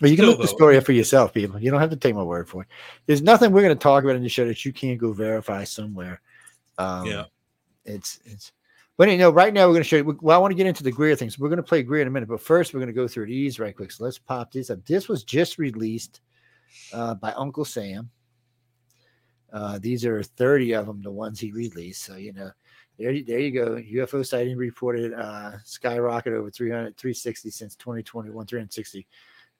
Well, 0.00 0.10
you 0.10 0.16
can 0.16 0.26
Still, 0.26 0.32
look 0.32 0.42
the 0.42 0.48
story 0.48 0.76
up 0.76 0.84
for 0.84 0.92
yourself, 0.92 1.32
people. 1.32 1.58
You 1.58 1.70
don't 1.70 1.80
have 1.80 1.90
to 1.90 1.96
take 1.96 2.14
my 2.14 2.22
word 2.22 2.48
for 2.48 2.62
it. 2.62 2.68
There's 3.06 3.22
nothing 3.22 3.50
we're 3.50 3.62
going 3.62 3.76
to 3.76 3.82
talk 3.82 4.04
about 4.04 4.16
in 4.16 4.22
the 4.22 4.28
show 4.28 4.46
that 4.46 4.62
you 4.64 4.72
can't 4.72 4.98
go 4.98 5.12
verify 5.12 5.64
somewhere. 5.64 6.20
Um, 6.76 7.06
Yeah. 7.06 7.24
it's 7.86 8.20
it's. 8.24 8.52
But 8.96 9.10
you 9.10 9.18
know, 9.18 9.30
right 9.30 9.52
now 9.52 9.66
we're 9.66 9.74
going 9.74 9.82
to 9.82 9.88
show 9.88 9.96
you. 9.96 10.18
Well, 10.22 10.36
I 10.36 10.40
want 10.40 10.52
to 10.52 10.56
get 10.56 10.66
into 10.66 10.82
the 10.82 10.90
Greer 10.90 11.16
things. 11.16 11.38
We're 11.38 11.48
going 11.48 11.58
to 11.58 11.62
play 11.62 11.82
Greer 11.82 12.02
in 12.02 12.08
a 12.08 12.10
minute, 12.10 12.28
but 12.28 12.40
first 12.40 12.72
we're 12.72 12.80
going 12.80 12.88
to 12.88 12.94
go 12.94 13.06
through 13.06 13.26
these 13.26 13.60
right 13.60 13.76
quick. 13.76 13.92
So 13.92 14.04
let's 14.04 14.18
pop 14.18 14.52
this 14.52 14.70
up. 14.70 14.84
This 14.86 15.08
was 15.08 15.22
just 15.22 15.58
released 15.58 16.20
uh, 16.92 17.14
by 17.14 17.32
Uncle 17.32 17.64
Sam. 17.64 18.10
Uh, 19.52 19.78
these 19.78 20.04
are 20.04 20.22
30 20.22 20.74
of 20.74 20.86
them, 20.86 21.02
the 21.02 21.10
ones 21.10 21.38
he 21.38 21.52
released. 21.52 22.04
So 22.04 22.16
you 22.16 22.32
know, 22.32 22.50
there, 22.98 23.20
there 23.22 23.38
you 23.38 23.50
go. 23.50 23.76
UFO 23.76 24.26
sighting 24.26 24.56
reported 24.56 25.12
uh, 25.12 25.52
skyrocket 25.64 26.32
over 26.32 26.50
300, 26.50 26.96
360 26.96 27.50
since 27.50 27.76
2021, 27.76 28.46
360. 28.46 29.06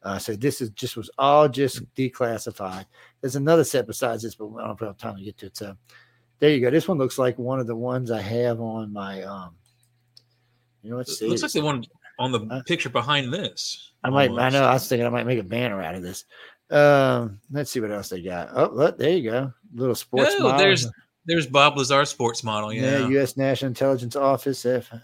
Uh, 0.03 0.18
so 0.18 0.34
this 0.34 0.61
is 0.61 0.70
just 0.70 0.97
was 0.97 1.11
all 1.18 1.49
just 1.49 1.82
declassified. 1.95 2.87
There's 3.20 3.37
another 3.37 3.64
set 3.64 3.87
besides 3.87 4.22
this, 4.22 4.34
but 4.34 4.49
I 4.57 4.66
don't 4.66 4.80
have 4.80 4.97
time 4.97 5.16
to 5.16 5.24
get 5.24 5.37
to 5.39 5.47
it. 5.47 5.57
So 5.57 5.76
there 6.39 6.51
you 6.51 6.61
go. 6.61 6.70
This 6.70 6.87
one 6.89 6.99
looks 6.99 7.18
like 7.18 7.39
one 7.39 7.61
of 7.61 7.66
the 7.66 7.76
ones 7.76 8.11
I 8.11 8.20
have 8.20 8.61
on 8.61 8.93
my 8.93 9.22
um. 9.22 9.55
You 10.82 10.91
know, 10.93 10.97
let's 10.99 11.20
It 11.20 11.28
looks 11.28 11.43
like 11.43 11.53
the 11.53 11.62
one 11.62 11.84
on 12.18 12.32
the 12.32 12.41
Huh? 12.51 12.62
picture 12.66 12.89
behind 12.89 13.32
this. 13.32 13.91
I 14.05 14.11
might. 14.11 14.30
I 14.30 14.51
know. 14.51 14.64
I 14.64 14.74
was 14.74 14.89
thinking 14.89 15.07
I 15.07 15.11
might 15.11 15.26
make 15.26 15.39
a 15.39 15.43
banner 15.43 15.82
out 15.82 15.95
of 15.97 16.03
this. 16.03 16.24
Um, 16.70 17.41
let's 17.51 17.70
see 17.70 17.80
what 17.80 17.91
else 17.91 18.09
they 18.09 18.22
got. 18.22 18.51
Oh, 18.53 18.70
look, 18.72 18.99
there 18.99 19.11
you 19.11 19.30
go. 19.30 19.53
Little 19.74 19.95
sports. 19.95 20.34
Oh, 20.39 20.45
model. 20.45 20.59
there's 20.59 20.89
there's 21.24 21.47
Bob 21.47 21.76
Lazar 21.76 22.05
sports 22.05 22.45
model. 22.45 22.72
yeah. 22.72 22.99
Yeah, 23.01 23.09
U.S. 23.09 23.37
National 23.37 23.68
Intelligence 23.68 24.14
Office. 24.16 24.64
If 24.64 24.93
I 24.93 25.01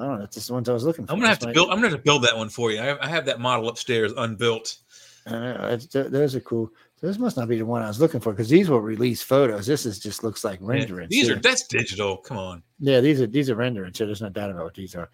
don't 0.00 0.14
know, 0.14 0.18
that's 0.20 0.34
just 0.34 0.48
the 0.48 0.54
ones 0.54 0.68
I 0.68 0.72
was 0.72 0.84
looking 0.84 1.06
for. 1.06 1.12
I'm 1.12 1.18
gonna 1.18 1.28
have 1.28 1.38
This 1.38 1.42
to 1.44 1.48
might- 1.48 1.54
build. 1.54 1.70
I'm 1.70 1.76
gonna 1.76 1.90
have 1.90 1.98
to 1.98 2.02
build 2.04 2.24
that 2.24 2.36
one 2.36 2.48
for 2.48 2.70
you. 2.72 2.80
I 2.80 2.84
have, 2.86 2.98
I 3.00 3.08
have 3.08 3.26
that 3.26 3.40
model 3.40 3.68
upstairs 3.68 4.12
unbuilt. 4.16 4.78
I 5.26 5.30
know, 5.30 5.56
that's, 5.70 5.86
those 5.86 6.34
are 6.36 6.40
cool. 6.40 6.70
So 7.00 7.06
this 7.06 7.18
must 7.18 7.36
not 7.36 7.48
be 7.48 7.58
the 7.58 7.66
one 7.66 7.82
I 7.82 7.88
was 7.88 8.00
looking 8.00 8.20
for 8.20 8.32
because 8.32 8.48
these 8.48 8.70
were 8.70 8.80
released 8.80 9.24
photos. 9.24 9.66
This 9.66 9.84
is 9.84 9.98
just 9.98 10.24
looks 10.24 10.44
like 10.44 10.60
Yeah. 10.62 11.06
These 11.10 11.28
too. 11.28 11.34
are 11.34 11.36
that's 11.36 11.66
digital. 11.66 12.16
Come 12.16 12.38
on. 12.38 12.62
Yeah, 12.78 13.00
these 13.00 13.20
are 13.20 13.26
these 13.26 13.50
are 13.50 13.54
rendering, 13.54 13.92
so 13.92 14.06
there's 14.06 14.22
no 14.22 14.30
doubt 14.30 14.50
about 14.50 14.64
what 14.64 14.74
these 14.74 14.94
are. 14.94 15.10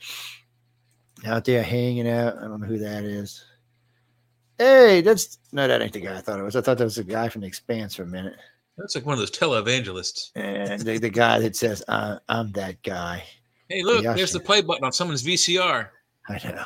Out 1.26 1.44
there 1.44 1.62
hanging 1.62 2.08
out. 2.08 2.38
I 2.38 2.42
don't 2.42 2.60
know 2.60 2.66
who 2.66 2.78
that 2.78 3.02
is. 3.04 3.44
Hey, 4.58 5.00
that's 5.00 5.38
no, 5.50 5.66
that 5.66 5.82
ain't 5.82 5.92
the 5.92 6.00
guy 6.00 6.16
I 6.18 6.20
thought 6.20 6.38
it 6.38 6.44
was. 6.44 6.54
I 6.54 6.60
thought 6.60 6.78
that 6.78 6.84
was 6.84 6.96
the 6.96 7.04
guy 7.04 7.28
from 7.28 7.40
the 7.40 7.48
Expanse 7.48 7.96
for 7.96 8.04
a 8.04 8.06
minute. 8.06 8.36
That's 8.78 8.94
like 8.94 9.04
one 9.04 9.14
of 9.14 9.18
those 9.18 9.30
televangelists. 9.32 10.30
And 10.36 10.80
the, 10.80 10.98
the 10.98 11.10
guy 11.10 11.40
that 11.40 11.56
says, 11.56 11.82
I, 11.88 12.18
"I'm 12.28 12.52
that 12.52 12.80
guy." 12.82 13.24
Hey, 13.68 13.82
look, 13.82 14.04
Yeah, 14.04 14.12
there's 14.14 14.32
the 14.32 14.40
play 14.40 14.62
button 14.62 14.84
on 14.84 14.92
someone's 14.92 15.22
VCR. 15.24 15.88
I 16.28 16.48
know. 16.48 16.64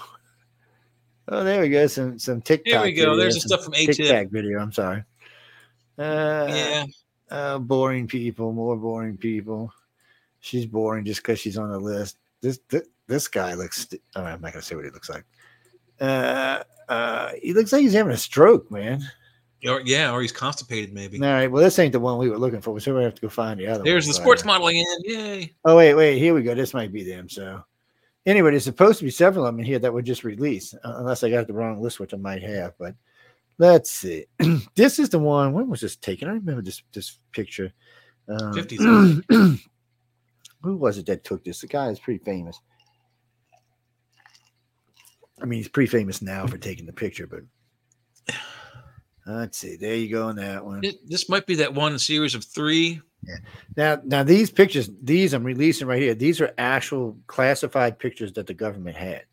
Oh, 1.29 1.43
there 1.43 1.61
we 1.61 1.69
go. 1.69 1.87
Some 1.87 2.19
some 2.19 2.41
TikTok. 2.41 2.73
Here 2.73 2.83
we 2.83 2.93
go. 2.93 3.03
video, 3.03 3.17
There's 3.17 3.41
some 3.41 3.49
stuff 3.49 3.65
from 3.65 3.75
ATIP. 3.75 3.97
TikTok 3.97 4.29
video. 4.29 4.59
I'm 4.61 4.73
sorry. 4.73 5.03
Uh, 5.99 6.47
Yeah, 6.49 6.85
uh, 7.31 7.59
boring 7.59 8.07
people, 8.07 8.53
more 8.53 8.77
boring 8.77 9.17
people. 9.17 9.73
She's 10.41 10.67
boring 10.67 11.05
just 11.05 11.23
because 11.23 11.41
she's 11.41 11.59
on 11.59 11.71
the 11.71 11.79
list. 11.79 12.19
This 12.41 12.61
this, 12.69 12.87
this 13.09 13.29
guy 13.29 13.55
looks. 13.55 13.89
Oh, 14.15 14.23
I'm 14.23 14.41
not 14.41 14.53
gonna 14.53 14.63
say 14.63 14.77
what 14.77 14.85
he 14.85 14.91
looks 14.91 15.11
like. 15.11 15.25
Uh, 16.01 16.63
uh, 16.89 17.33
he 17.43 17.53
looks 17.55 17.73
like 17.73 17.83
he's 17.83 17.95
having 17.95 18.13
a 18.13 18.17
stroke, 18.17 18.71
man. 18.71 19.03
or 19.67 19.81
yeah, 19.81 20.13
or 20.13 20.21
he's 20.23 20.33
constipated 20.33 20.93
maybe. 20.93 21.19
All 21.21 21.27
right, 21.27 21.51
well, 21.51 21.63
this 21.65 21.79
ain't 21.79 21.93
the 21.93 22.01
one 22.01 22.19
we 22.19 22.29
were 22.31 22.39
looking 22.39 22.61
for, 22.61 22.79
so 22.79 22.97
we 22.97 23.03
have 23.03 23.15
to 23.15 23.21
go 23.23 23.29
find 23.29 23.59
the 23.59 23.67
other. 23.67 23.83
There's 23.83 24.05
one, 24.07 24.11
the 24.11 24.15
sports 24.15 24.43
uh, 24.45 24.47
model 24.47 24.69
again. 24.69 24.87
Yay! 25.03 25.55
Oh 25.65 25.77
wait, 25.77 25.95
wait, 25.95 26.19
here 26.19 26.35
we 26.35 26.43
go. 26.43 26.55
This 26.55 26.75
might 26.75 26.93
be 26.93 27.03
them. 27.03 27.29
So, 27.29 27.65
anyway, 28.27 28.51
there's 28.51 28.65
supposed 28.65 28.99
to 28.99 29.05
be 29.05 29.11
several 29.11 29.47
of 29.47 29.53
them 29.55 29.61
in 29.61 29.67
here 29.67 29.79
that 29.79 29.93
were 29.93 30.03
just 30.03 30.25
released, 30.25 30.75
uh, 30.75 30.95
unless 30.97 31.23
I 31.25 31.31
got 31.31 31.47
the 31.47 31.55
wrong 31.55 31.81
list, 31.81 32.01
which 32.01 32.13
I 32.13 32.17
might 32.19 32.43
have. 32.43 32.75
But 32.79 32.95
let's 33.59 33.91
see. 33.91 34.27
this 34.75 34.99
is 34.99 35.09
the 35.09 35.19
one. 35.19 35.53
When 35.53 35.69
was 35.71 35.81
this 35.81 35.97
taken? 35.97 36.29
I 36.29 36.33
remember 36.33 36.63
this 36.63 36.83
this 36.93 37.19
picture. 37.33 37.73
Um, 38.29 38.53
50s, 38.55 39.25
who 40.63 40.77
was 40.77 40.99
it 40.99 41.07
that 41.07 41.23
took 41.25 41.45
this? 41.45 41.61
The 41.61 41.69
guy 41.69 41.89
is 41.91 42.01
pretty 42.01 42.23
famous. 42.25 42.59
I 45.41 45.45
mean, 45.45 45.59
he's 45.59 45.69
pretty 45.69 45.91
famous 45.91 46.23
now 46.23 46.47
for 46.47 46.59
taking 46.59 46.87
the 46.87 46.93
picture, 46.93 47.27
but 47.27 47.41
let's 49.27 49.59
see. 49.59 49.77
There 49.77 49.95
you 49.95 50.09
go 50.11 50.29
on 50.29 50.37
that 50.37 50.65
one. 50.65 50.83
It- 50.83 51.07
this 51.09 51.29
might 51.29 51.47
be 51.47 51.57
that 51.57 51.75
one 51.75 51.99
series 51.99 52.35
of 52.35 52.43
three. 52.45 53.01
Now, 53.77 54.01
now 54.05 54.23
these 54.23 54.51
pictures, 54.51 54.91
these 55.03 55.33
I'm 55.33 55.45
releasing 55.45 55.87
right 55.87 56.01
here. 56.01 56.15
These 56.15 56.41
are 56.41 56.55
actual 56.59 57.17
classified 57.27 57.99
pictures 57.99 58.33
that 58.35 58.47
the 58.47 58.55
government 58.55 58.97
had. 58.97 59.25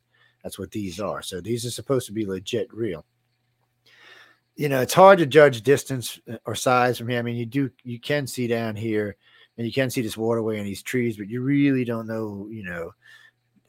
That's 0.43 0.59
what 0.59 0.71
these 0.71 0.99
are. 0.99 1.21
So 1.21 1.39
these 1.39 1.65
are 1.65 1.71
supposed 1.71 2.05
to 2.07 2.13
be 2.13 2.25
legit, 2.25 2.73
real. 2.73 3.05
You 4.55 4.69
know, 4.69 4.81
it's 4.81 4.93
hard 4.93 5.19
to 5.19 5.25
judge 5.25 5.61
distance 5.61 6.19
uh, 6.31 6.37
or 6.45 6.53
size 6.53 6.97
from 6.97 7.09
here. 7.09 7.19
I 7.19 7.23
mean, 7.23 7.37
you 7.37 7.45
do, 7.45 7.71
you 7.83 7.99
can 7.99 8.27
see 8.27 8.47
down 8.47 8.75
here, 8.75 9.15
and 9.57 9.65
you 9.65 9.73
can 9.73 9.89
see 9.89 10.01
this 10.01 10.17
waterway 10.17 10.57
and 10.57 10.67
these 10.67 10.83
trees, 10.83 11.17
but 11.17 11.29
you 11.29 11.41
really 11.41 11.85
don't 11.85 12.07
know, 12.07 12.47
you 12.51 12.63
know, 12.63 12.91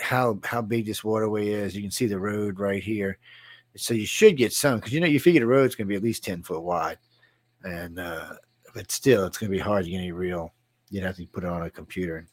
how 0.00 0.38
how 0.44 0.60
big 0.60 0.86
this 0.86 1.04
waterway 1.04 1.48
is. 1.48 1.74
You 1.74 1.82
can 1.82 1.90
see 1.90 2.06
the 2.06 2.18
road 2.18 2.58
right 2.58 2.82
here, 2.82 3.18
so 3.76 3.94
you 3.94 4.06
should 4.06 4.36
get 4.36 4.52
some 4.52 4.76
because 4.76 4.92
you 4.92 5.00
know 5.00 5.06
you 5.06 5.20
figure 5.20 5.40
the 5.40 5.46
road's 5.46 5.74
going 5.74 5.86
to 5.86 5.88
be 5.88 5.96
at 5.96 6.02
least 6.02 6.24
ten 6.24 6.42
foot 6.42 6.62
wide, 6.62 6.98
and 7.62 7.98
uh, 7.98 8.34
but 8.74 8.90
still, 8.90 9.24
it's 9.26 9.38
going 9.38 9.50
to 9.50 9.56
be 9.56 9.62
hard 9.62 9.84
to 9.84 9.90
get 9.90 9.98
any 9.98 10.12
real. 10.12 10.52
You'd 10.90 11.04
have 11.04 11.16
to 11.16 11.26
put 11.26 11.44
it 11.44 11.50
on 11.50 11.62
a 11.62 11.70
computer. 11.70 12.26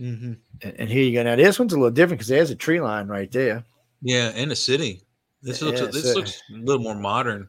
Mm-hmm. 0.00 0.32
And, 0.62 0.80
and 0.80 0.88
here 0.88 1.02
you 1.02 1.12
go. 1.12 1.22
Now 1.24 1.36
this 1.36 1.58
one's 1.58 1.72
a 1.72 1.76
little 1.76 1.90
different 1.90 2.18
because 2.18 2.28
there's 2.28 2.50
a 2.50 2.56
tree 2.56 2.80
line 2.80 3.08
right 3.08 3.30
there. 3.30 3.64
Yeah, 4.00 4.30
in 4.30 4.50
a 4.52 4.56
city. 4.56 5.02
This 5.42 5.60
looks 5.60 5.80
Yeah, 5.80 5.86
this 5.88 6.04
so- 6.12 6.14
looks 6.18 6.40
a 6.52 6.56
little 6.56 6.82
more 6.82 6.94
modern. 6.94 7.48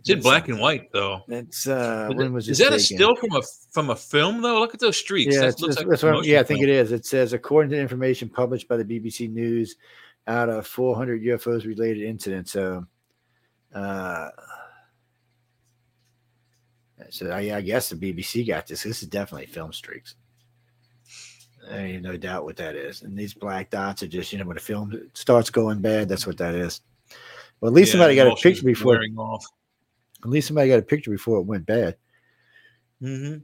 It's 0.00 0.10
in 0.10 0.20
black 0.20 0.48
and 0.48 0.58
white 0.58 0.90
though. 0.92 1.22
It's 1.28 1.66
uh, 1.66 2.06
when 2.08 2.18
th- 2.18 2.30
was 2.30 2.48
is 2.48 2.58
this 2.58 2.68
that 2.68 2.76
a 2.76 2.80
still 2.80 3.14
from 3.16 3.32
a 3.36 3.42
from 3.72 3.90
a 3.90 3.96
film 3.96 4.42
though? 4.42 4.58
Look 4.60 4.74
at 4.74 4.80
those 4.80 4.96
streaks. 4.98 5.34
Yeah, 5.34 5.42
that 5.42 5.60
looks 5.60 5.76
it's- 5.76 5.76
like 5.78 5.88
that's 5.88 6.02
a 6.02 6.08
I'm- 6.08 6.24
yeah, 6.24 6.40
I 6.40 6.42
think 6.42 6.60
film. 6.60 6.68
it 6.70 6.74
is. 6.74 6.92
It 6.92 7.06
says 7.06 7.32
according 7.32 7.70
to 7.70 7.78
information 7.80 8.28
published 8.28 8.68
by 8.68 8.76
the 8.76 8.84
BBC 8.84 9.30
News, 9.30 9.76
out 10.26 10.48
of 10.50 10.66
400 10.66 11.22
UFOs 11.22 11.64
related 11.66 12.02
incidents. 12.02 12.52
So, 12.52 12.84
uh, 13.74 14.28
so 17.10 17.30
I, 17.30 17.56
I 17.56 17.60
guess 17.60 17.88
the 17.88 17.96
BBC 17.96 18.46
got 18.46 18.66
this. 18.66 18.82
This 18.82 19.02
is 19.02 19.08
definitely 19.08 19.46
film 19.46 19.72
streaks. 19.72 20.14
I 21.70 21.78
ain't 21.78 22.02
no 22.02 22.16
doubt 22.16 22.44
what 22.44 22.56
that 22.56 22.76
is. 22.76 23.02
And 23.02 23.16
these 23.16 23.32
black 23.34 23.70
dots 23.70 24.02
are 24.02 24.06
just, 24.08 24.32
you 24.32 24.38
know, 24.38 24.44
when 24.44 24.56
the 24.56 24.60
film 24.62 24.92
starts 25.14 25.48
going 25.50 25.80
bad, 25.80 26.08
that's 26.08 26.26
what 26.26 26.36
that 26.38 26.54
is. 26.54 26.82
Well, 27.60 27.70
at 27.70 27.74
least 27.74 27.88
Yeah, 27.88 27.92
somebody 27.92 28.16
got 28.16 28.26
a 28.26 28.36
picture 28.36 28.64
before. 28.64 28.92
wearing 28.94 29.16
off. 29.16 29.44
At 30.22 30.28
least 30.30 30.48
somebody 30.48 30.68
got 30.68 30.78
a 30.78 30.82
picture 30.82 31.10
before 31.10 31.38
it 31.38 31.44
went 31.46 31.64
bad. 31.66 31.96
Mhm. 33.02 33.42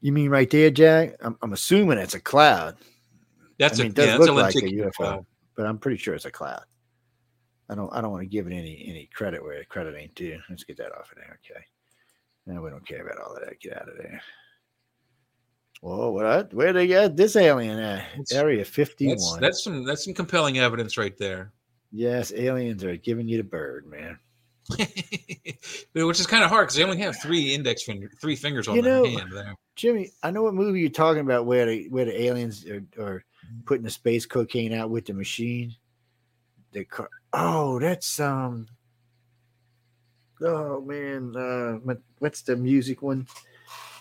You 0.00 0.12
mean 0.12 0.30
right 0.30 0.50
there, 0.50 0.70
Jack? 0.70 1.14
I'm, 1.20 1.38
I'm 1.42 1.52
assuming 1.52 1.98
it's 1.98 2.14
a 2.14 2.20
cloud. 2.20 2.76
That's 3.58 3.78
I 3.78 3.84
mean, 3.84 3.86
a 3.86 3.90
it 3.90 3.94
does 3.94 4.06
yeah, 4.06 4.12
that's 4.18 4.28
a 4.28 4.32
look 4.32 4.42
like 4.42 4.54
a 4.56 4.60
UFO. 4.66 4.92
cloud. 4.92 5.26
but 5.56 5.66
I'm 5.66 5.78
pretty 5.78 5.98
sure 5.98 6.14
it's 6.14 6.24
a 6.24 6.30
cloud. 6.30 6.64
I 7.68 7.74
don't 7.76 7.92
I 7.92 8.00
don't 8.00 8.10
want 8.10 8.22
to 8.22 8.28
give 8.28 8.46
it 8.48 8.52
any 8.52 8.84
any 8.88 9.08
credit 9.14 9.42
where 9.42 9.62
credit 9.64 9.96
ain't 9.96 10.14
due. 10.16 10.40
Let's 10.50 10.64
get 10.64 10.76
that 10.78 10.92
off 10.92 11.12
of 11.12 11.18
there. 11.18 11.38
Okay. 11.48 11.64
No, 12.46 12.60
we 12.62 12.70
don't 12.70 12.86
care 12.86 13.06
about 13.06 13.20
all 13.24 13.34
of 13.36 13.44
that. 13.44 13.60
Get 13.60 13.76
out 13.76 13.88
of 13.88 13.96
there. 13.98 14.20
Whoa, 15.80 16.10
what? 16.10 16.52
Where 16.54 16.72
they 16.72 16.86
got 16.86 17.16
this 17.16 17.34
alien 17.36 17.78
at? 17.78 18.04
It's- 18.14 18.32
Area 18.32 18.64
51. 18.64 19.16
That's 19.16 19.36
that's 19.40 19.64
some 19.64 19.84
that's 19.84 20.04
some 20.04 20.14
compelling 20.14 20.58
evidence 20.58 20.96
right 20.96 21.16
there. 21.18 21.52
yes, 21.90 22.32
aliens 22.32 22.84
are 22.84 22.96
giving 22.96 23.28
you 23.28 23.36
the 23.38 23.44
bird, 23.44 23.86
man. 23.86 24.18
Which 25.94 26.20
is 26.20 26.26
kind 26.26 26.44
of 26.44 26.50
hard 26.50 26.66
because 26.68 26.76
they 26.76 26.84
only 26.84 26.98
have 26.98 27.20
three 27.20 27.52
index 27.52 27.82
finger, 27.82 28.10
three 28.20 28.36
fingers 28.36 28.68
on 28.68 28.76
You 28.76 28.82
their 28.82 29.02
know- 29.02 29.04
hand 29.18 29.32
there. 29.32 29.54
Jimmy, 29.74 30.10
I 30.22 30.30
know 30.30 30.42
what 30.42 30.54
movie 30.54 30.80
you're 30.80 30.90
talking 30.90 31.22
about 31.22 31.46
where 31.46 31.66
the 31.66 31.88
where 31.88 32.04
the 32.04 32.22
aliens 32.22 32.64
are, 32.66 32.82
are 33.00 33.24
putting 33.64 33.82
the 33.84 33.90
space 33.90 34.26
cocaine 34.26 34.72
out 34.72 34.90
with 34.90 35.06
the 35.06 35.14
machine. 35.14 35.74
The 36.72 36.84
car. 36.84 37.08
Oh, 37.32 37.78
that's 37.80 38.20
um. 38.20 38.68
Oh 40.44 40.80
man, 40.80 41.34
uh, 41.36 41.72
what- 41.84 42.02
what's 42.18 42.42
the 42.42 42.56
music 42.56 43.02
one? 43.02 43.26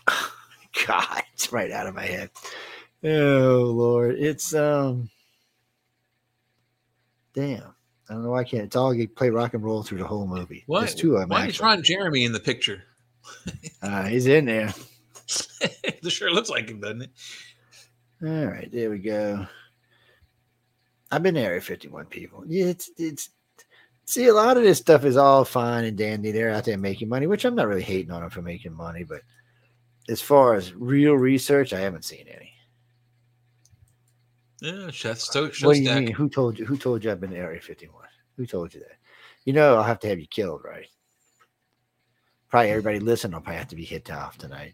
God, 0.87 1.23
it's 1.33 1.51
right 1.51 1.71
out 1.71 1.87
of 1.87 1.95
my 1.95 2.05
head. 2.05 2.29
Oh 3.03 3.71
Lord, 3.75 4.15
it's 4.19 4.53
um. 4.53 5.09
Damn, 7.33 7.73
I 8.09 8.13
don't 8.13 8.23
know 8.23 8.31
why 8.31 8.41
I 8.41 8.43
can't. 8.43 8.63
It's 8.65 8.75
all 8.75 8.93
you 8.93 9.07
play 9.07 9.29
rock 9.29 9.53
and 9.53 9.63
roll 9.63 9.83
through 9.83 9.99
the 9.99 10.07
whole 10.07 10.27
movie. 10.27 10.63
Why, 10.67 10.81
There's 10.81 10.95
two 10.95 11.15
of 11.15 11.21
them. 11.21 11.29
why 11.29 11.47
is. 11.47 11.59
Ron 11.59 11.81
Jeremy 11.83 12.25
in 12.25 12.31
the 12.33 12.39
picture? 12.39 12.83
Uh, 13.83 14.05
he's 14.05 14.27
in 14.27 14.45
there. 14.45 14.71
it 15.83 16.11
sure 16.11 16.31
looks 16.31 16.49
like 16.49 16.69
him, 16.69 16.79
doesn't 16.81 17.01
it? 17.01 17.09
All 18.23 18.45
right, 18.45 18.71
there 18.71 18.91
we 18.91 18.99
go. 18.99 19.47
I've 21.11 21.23
been 21.23 21.35
Area 21.35 21.59
51 21.61 22.05
people. 22.05 22.43
Yeah, 22.47 22.65
it's 22.65 22.91
it's 22.97 23.29
see 24.11 24.27
a 24.27 24.33
lot 24.33 24.57
of 24.57 24.63
this 24.63 24.77
stuff 24.79 25.05
is 25.05 25.15
all 25.15 25.45
fine 25.45 25.85
and 25.85 25.97
dandy. 25.97 26.31
They're 26.31 26.51
out 26.51 26.65
there 26.65 26.77
making 26.77 27.07
money, 27.09 27.27
which 27.27 27.45
I'm 27.45 27.55
not 27.55 27.67
really 27.67 27.81
hating 27.81 28.11
on 28.11 28.21
them 28.21 28.29
for 28.29 28.41
making 28.41 28.73
money, 28.73 29.03
but 29.03 29.21
as 30.09 30.21
far 30.21 30.55
as 30.55 30.73
real 30.73 31.13
research, 31.13 31.71
I 31.71 31.79
haven't 31.79 32.03
seen 32.05 32.27
any. 32.27 32.53
Yeah, 34.61 34.91
Chef 34.91 35.19
what 35.33 35.33
do 35.33 35.41
you 35.81 35.89
Showstack. 35.89 36.03
mean? 36.05 36.11
Who 36.13 36.29
told 36.29 36.59
you? 36.59 36.65
Who 36.65 36.77
told 36.77 37.03
you 37.03 37.11
I've 37.11 37.19
been 37.21 37.31
to 37.31 37.37
Area 37.37 37.61
51? 37.61 38.03
Who 38.37 38.45
told 38.45 38.73
you 38.73 38.81
that? 38.81 38.97
You 39.45 39.53
know, 39.53 39.75
I'll 39.75 39.83
have 39.83 39.99
to 40.01 40.07
have 40.07 40.19
you 40.19 40.27
killed, 40.27 40.61
right? 40.63 40.85
Probably 42.49 42.69
everybody 42.69 42.99
listening 42.99 43.33
will 43.33 43.41
probably 43.41 43.57
have 43.59 43.69
to 43.69 43.75
be 43.75 43.85
hit 43.85 44.11
off 44.11 44.37
tonight. 44.37 44.73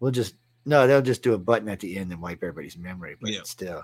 We'll 0.00 0.10
just 0.10 0.34
no, 0.64 0.86
they'll 0.86 1.02
just 1.02 1.22
do 1.22 1.34
a 1.34 1.38
button 1.38 1.68
at 1.68 1.80
the 1.80 1.96
end 1.96 2.10
and 2.12 2.20
wipe 2.20 2.42
everybody's 2.42 2.76
memory, 2.76 3.16
but 3.20 3.30
Yeah. 3.30 3.40
still. 3.44 3.82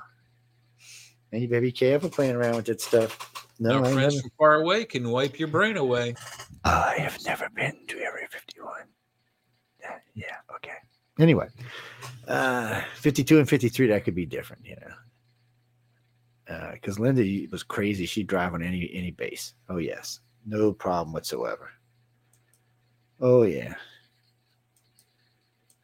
And 1.32 1.40
you 1.40 1.48
better 1.48 1.60
be 1.60 1.72
careful 1.72 2.10
playing 2.10 2.36
around 2.36 2.56
with 2.56 2.66
that 2.66 2.80
stuff. 2.80 3.43
No, 3.58 3.84
I, 3.84 3.92
friends 3.92 4.20
from 4.20 4.30
far 4.38 4.54
away 4.54 4.84
can 4.84 5.10
wipe 5.10 5.38
your 5.38 5.48
brain 5.48 5.76
away. 5.76 6.14
I 6.64 6.96
have 6.98 7.18
never 7.24 7.48
been 7.54 7.76
to 7.88 7.98
Area 7.98 8.26
51. 8.28 8.72
Yeah, 9.80 9.98
yeah, 10.14 10.36
okay. 10.56 10.76
Anyway, 11.18 11.48
uh, 12.26 12.80
52 12.96 13.38
and 13.38 13.48
53, 13.48 13.86
that 13.88 14.04
could 14.04 14.14
be 14.14 14.26
different, 14.26 14.66
you 14.66 14.76
know. 14.76 16.70
Because 16.72 16.98
Linda 16.98 17.22
was 17.50 17.62
crazy. 17.62 18.06
She'd 18.06 18.26
drive 18.26 18.52
on 18.54 18.62
any 18.62 18.90
any 18.92 19.10
base. 19.10 19.54
Oh, 19.68 19.78
yes. 19.78 20.20
No 20.44 20.72
problem 20.72 21.14
whatsoever. 21.14 21.70
Oh, 23.20 23.44
yeah. 23.44 23.74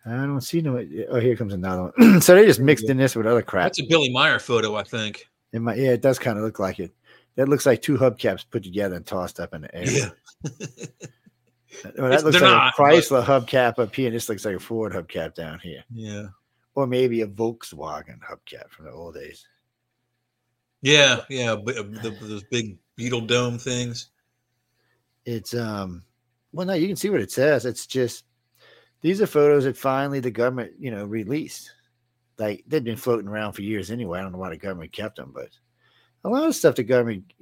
I 0.04 0.10
don't 0.10 0.40
see 0.40 0.60
no. 0.60 0.84
Oh, 1.10 1.20
here 1.20 1.36
comes 1.36 1.54
another 1.54 1.92
one. 1.96 2.20
so 2.20 2.34
they 2.34 2.44
just 2.44 2.60
mixed 2.60 2.88
in 2.90 2.96
this 2.96 3.16
with 3.16 3.26
other 3.26 3.42
crap. 3.42 3.66
That's 3.66 3.80
a 3.80 3.86
Billy 3.86 4.10
Meier 4.10 4.38
photo, 4.38 4.76
I 4.76 4.82
think. 4.82 5.28
It 5.52 5.60
might, 5.60 5.78
yeah, 5.78 5.90
it 5.90 6.02
does 6.02 6.18
kind 6.18 6.38
of 6.38 6.44
look 6.44 6.58
like 6.58 6.78
it. 6.78 6.92
That 7.36 7.48
looks 7.48 7.64
like 7.66 7.80
two 7.82 7.96
hubcaps 7.96 8.44
put 8.50 8.62
together 8.64 8.96
and 8.96 9.06
tossed 9.06 9.40
up 9.40 9.54
in 9.54 9.62
the 9.62 9.74
air. 9.74 9.84
Yeah. 9.86 10.10
Well, 11.96 12.10
that 12.10 12.24
looks 12.24 12.34
like 12.34 12.42
not, 12.42 12.74
a 12.76 12.82
Chrysler 12.82 13.24
hubcap 13.24 13.78
up 13.78 13.94
here. 13.94 14.08
and 14.08 14.14
This 14.14 14.28
looks 14.28 14.44
like 14.44 14.56
a 14.56 14.60
Ford 14.60 14.92
hubcap 14.92 15.34
down 15.34 15.60
here, 15.60 15.84
Yeah. 15.90 16.26
or 16.74 16.86
maybe 16.86 17.20
a 17.22 17.26
Volkswagen 17.28 18.18
hubcap 18.20 18.68
from 18.70 18.86
the 18.86 18.90
old 18.90 19.14
days. 19.14 19.46
Yeah. 20.82 21.20
Yeah. 21.28 21.52
uh, 21.52 21.56
The, 21.62 22.16
those 22.20 22.42
big 22.44 22.76
beetle 22.96 23.20
dome 23.22 23.58
things. 23.58 24.10
It's 25.24 25.54
um, 25.54 26.02
well, 26.52 26.66
no, 26.66 26.72
you 26.74 26.88
can 26.88 26.96
see 26.96 27.08
what 27.10 27.20
it 27.20 27.30
says. 27.30 27.64
It's 27.64 27.86
just 27.86 28.24
these 29.00 29.22
are 29.22 29.26
photos 29.26 29.64
that 29.64 29.76
finally 29.76 30.20
the 30.20 30.30
government, 30.30 30.72
you 30.78 30.90
know, 30.90 31.04
released. 31.04 31.70
Like 32.36 32.64
they've 32.66 32.82
been 32.82 32.96
floating 32.96 33.28
around 33.28 33.52
for 33.52 33.62
years 33.62 33.90
anyway. 33.90 34.18
I 34.18 34.22
don't 34.22 34.32
know 34.32 34.38
why 34.38 34.50
the 34.50 34.56
government 34.56 34.92
kept 34.92 35.16
them, 35.16 35.30
but 35.34 35.50
a 36.24 36.28
lot 36.28 36.46
of 36.46 36.54
stuff 36.54 36.74
the 36.74 36.82
government 36.82 37.32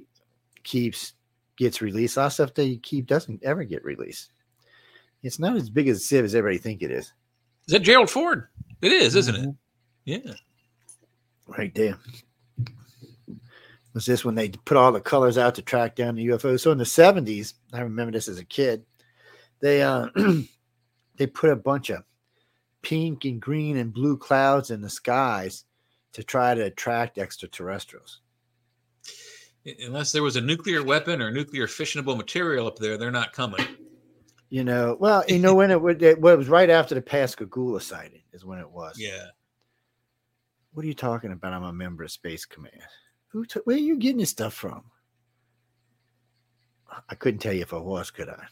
keeps 0.63 1.13
gets 1.57 1.81
released. 1.81 2.17
A 2.17 2.21
lot 2.21 2.25
of 2.27 2.33
stuff 2.33 2.53
they 2.53 2.77
keep 2.77 3.05
doesn't 3.05 3.43
ever 3.43 3.63
get 3.63 3.83
released. 3.83 4.31
It's 5.23 5.39
not 5.39 5.55
as 5.55 5.69
big 5.69 5.89
as 5.89 5.97
a 5.97 5.99
sieve 5.99 6.23
as 6.23 6.35
everybody 6.35 6.57
think 6.57 6.81
it 6.81 6.91
is. 6.91 7.11
Is 7.67 7.73
that 7.73 7.79
Gerald 7.79 8.09
Ford? 8.09 8.47
It 8.81 8.91
is, 8.91 9.15
isn't 9.15 9.35
it? 9.35 9.55
Yeah. 10.05 10.33
right 11.47 11.73
there. 11.75 11.97
Was 13.93 14.05
this 14.05 14.23
when 14.23 14.35
they 14.35 14.49
put 14.49 14.77
all 14.77 14.91
the 14.91 15.01
colors 15.01 15.37
out 15.37 15.55
to 15.55 15.61
track 15.61 15.95
down 15.95 16.15
the 16.15 16.27
UFO? 16.27 16.59
So 16.59 16.71
in 16.71 16.77
the 16.77 16.83
70s, 16.83 17.55
I 17.73 17.81
remember 17.81 18.11
this 18.11 18.27
as 18.27 18.39
a 18.39 18.45
kid, 18.45 18.85
they 19.59 19.81
uh 19.81 20.07
they 21.17 21.27
put 21.27 21.49
a 21.49 21.55
bunch 21.55 21.89
of 21.89 22.03
pink 22.81 23.25
and 23.25 23.41
green 23.41 23.77
and 23.77 23.93
blue 23.93 24.17
clouds 24.17 24.71
in 24.71 24.81
the 24.81 24.89
skies 24.89 25.65
to 26.13 26.23
try 26.23 26.55
to 26.55 26.61
attract 26.61 27.17
extraterrestrials. 27.17 28.21
Unless 29.85 30.11
there 30.13 30.23
was 30.23 30.35
a 30.35 30.41
nuclear 30.41 30.83
weapon 30.83 31.21
or 31.21 31.31
nuclear 31.31 31.67
fissionable 31.67 32.15
material 32.17 32.65
up 32.65 32.77
there, 32.77 32.97
they're 32.97 33.11
not 33.11 33.33
coming. 33.33 33.65
You 34.49 34.63
know, 34.63 34.97
well, 34.99 35.23
you 35.27 35.37
know 35.37 35.53
when 35.53 35.69
it, 35.69 35.79
would- 35.81 36.01
it, 36.01 36.19
well, 36.19 36.33
it 36.33 36.37
was 36.37 36.49
right 36.49 36.69
after 36.69 36.95
the 36.95 37.01
Pascagoula 37.01 37.81
sighting 37.81 38.21
is 38.33 38.43
when 38.45 38.57
it 38.59 38.69
was. 38.71 38.97
Yeah. 38.97 39.25
What 40.73 40.83
are 40.85 40.87
you 40.87 40.93
talking 40.95 41.31
about? 41.31 41.53
I'm 41.53 41.63
a 41.63 41.73
member 41.73 42.03
of 42.03 42.11
Space 42.11 42.45
Command. 42.45 42.73
Who? 43.27 43.45
T- 43.45 43.59
where 43.65 43.75
are 43.75 43.79
you 43.79 43.97
getting 43.97 44.17
this 44.17 44.29
stuff 44.29 44.53
from? 44.53 44.83
I 47.09 47.15
couldn't 47.15 47.39
tell 47.39 47.53
you 47.53 47.61
if 47.61 47.73
I 47.73 47.77
was, 47.77 48.09
could 48.11 48.29
I? 48.29 48.43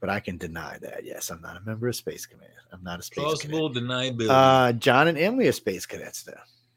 But 0.00 0.08
I 0.10 0.20
can 0.20 0.38
deny 0.38 0.78
that. 0.80 1.04
Yes, 1.04 1.30
I'm 1.30 1.42
not 1.42 1.56
a 1.56 1.60
member 1.60 1.88
of 1.88 1.96
Space 1.96 2.24
Command. 2.24 2.52
I'm 2.72 2.82
not 2.84 3.00
a 3.00 3.02
Space 3.02 3.22
Plausible 3.24 3.68
Cadet. 3.68 3.82
deniability. 3.82 4.28
Uh, 4.30 4.72
John 4.72 5.08
and 5.08 5.18
Emily 5.18 5.48
are 5.48 5.52
Space 5.52 5.84
Cadets, 5.86 6.22
though. 6.22 6.32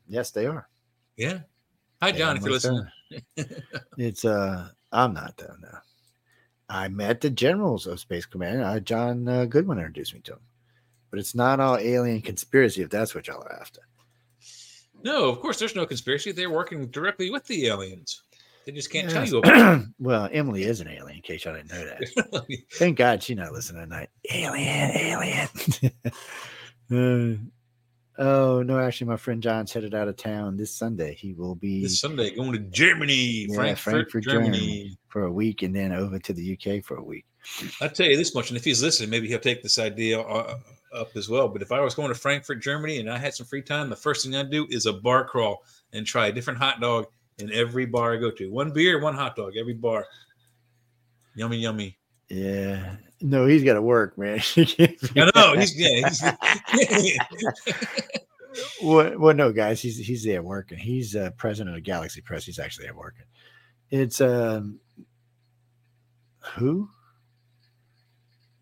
Yes, 0.07 0.31
they 0.31 0.47
are. 0.47 0.67
yeah. 1.17 1.39
Hi, 2.01 2.11
John, 2.11 2.37
if 2.37 2.43
you're 2.43 2.51
listening. 2.51 2.87
it's 3.97 4.25
uh, 4.25 4.69
I'm 4.91 5.13
not 5.13 5.37
though. 5.37 5.55
No, 5.61 5.77
I 6.69 6.87
met 6.87 7.21
the 7.21 7.29
generals 7.29 7.85
of 7.85 7.99
Space 7.99 8.25
Command. 8.25 8.63
Uh, 8.63 8.79
John 8.79 9.27
uh, 9.27 9.45
Goodwin 9.45 9.77
introduced 9.77 10.13
me 10.13 10.21
to 10.21 10.31
them. 10.31 10.41
But 11.11 11.19
it's 11.19 11.35
not 11.35 11.59
all 11.59 11.77
alien 11.77 12.21
conspiracy 12.21 12.81
if 12.81 12.89
that's 12.89 13.13
what 13.13 13.27
y'all 13.27 13.43
are 13.43 13.59
after. 13.59 13.81
No, 15.03 15.29
of 15.29 15.41
course, 15.41 15.59
there's 15.59 15.75
no 15.75 15.85
conspiracy. 15.85 16.31
They're 16.31 16.49
working 16.49 16.87
directly 16.87 17.29
with 17.29 17.45
the 17.45 17.67
aliens. 17.67 18.23
They 18.65 18.71
just 18.71 18.91
can't 18.91 19.09
tell 19.09 19.27
you 19.27 19.39
about 19.39 19.85
well, 19.99 20.29
Emily 20.31 20.63
is 20.63 20.81
an 20.81 20.87
alien, 20.87 21.17
in 21.17 21.21
case 21.21 21.45
y'all 21.45 21.55
didn't 21.55 21.71
know 21.71 21.85
that. 21.85 22.59
Thank 22.73 22.97
God 22.97 23.21
she's 23.21 23.37
not 23.37 23.51
listening 23.51 23.83
tonight. 23.83 24.09
Alien, 24.31 24.91
alien. 24.91 25.47
Uh, 26.93 27.37
oh 28.21 28.61
no, 28.61 28.79
actually, 28.79 29.07
my 29.07 29.17
friend 29.17 29.41
John's 29.43 29.73
headed 29.73 29.93
out 29.93 30.07
of 30.07 30.15
town 30.15 30.55
this 30.55 30.73
Sunday. 30.73 31.15
He 31.15 31.33
will 31.33 31.55
be 31.55 31.83
this 31.83 31.99
Sunday 31.99 32.33
going 32.33 32.53
to 32.53 32.59
Germany, 32.59 33.47
yeah, 33.49 33.55
Frankfurt, 33.55 34.23
Germany. 34.23 34.57
Germany. 34.57 34.97
for 35.09 35.23
a 35.23 35.31
week, 35.31 35.63
and 35.63 35.75
then 35.75 35.91
over 35.91 36.19
to 36.19 36.33
the 36.33 36.57
UK 36.57 36.83
for 36.83 36.97
a 36.97 37.03
week. 37.03 37.25
I'll 37.81 37.89
tell 37.89 38.07
you 38.07 38.17
this 38.17 38.35
much, 38.35 38.49
and 38.49 38.57
if 38.57 38.63
he's 38.63 38.81
listening, 38.81 39.09
maybe 39.09 39.27
he'll 39.27 39.39
take 39.39 39.63
this 39.63 39.79
idea 39.79 40.21
uh, 40.21 40.57
up 40.93 41.09
as 41.15 41.27
well. 41.27 41.47
But 41.47 41.61
if 41.61 41.71
I 41.71 41.79
was 41.79 41.95
going 41.95 42.09
to 42.09 42.15
Frankfurt, 42.15 42.61
Germany, 42.61 42.99
and 42.99 43.09
I 43.09 43.17
had 43.17 43.33
some 43.33 43.47
free 43.47 43.61
time, 43.61 43.89
the 43.89 43.95
first 43.95 44.23
thing 44.23 44.35
I'd 44.35 44.51
do 44.51 44.67
is 44.69 44.85
a 44.85 44.93
bar 44.93 45.25
crawl 45.25 45.63
and 45.93 46.05
try 46.05 46.27
a 46.27 46.31
different 46.31 46.59
hot 46.59 46.79
dog 46.79 47.07
in 47.39 47.51
every 47.51 47.85
bar 47.85 48.13
I 48.13 48.17
go 48.17 48.31
to. 48.31 48.51
One 48.51 48.71
beer, 48.71 49.01
one 49.01 49.15
hot 49.15 49.35
dog, 49.35 49.53
every 49.57 49.73
bar. 49.73 50.05
Yummy, 51.35 51.57
yummy. 51.57 51.97
Yeah, 52.29 52.95
no, 53.21 53.45
he's 53.45 53.63
got 53.63 53.73
to 53.73 53.81
work, 53.81 54.17
man. 54.17 54.39
I 54.57 55.31
know 55.35 55.53
he's 55.57 55.79
yeah. 55.79 56.09
He's, 56.09 57.19
well, 58.81 59.17
well, 59.17 59.35
no, 59.35 59.51
guys, 59.51 59.81
he's 59.81 59.97
he's 59.97 60.23
there 60.23 60.41
working. 60.41 60.77
He's 60.77 61.15
uh, 61.15 61.31
president 61.37 61.75
of 61.77 61.83
Galaxy 61.83 62.21
Press. 62.21 62.45
He's 62.45 62.59
actually 62.59 62.85
there 62.85 62.95
working. 62.95 63.25
It's 63.89 64.21
um, 64.21 64.79
who? 66.39 66.89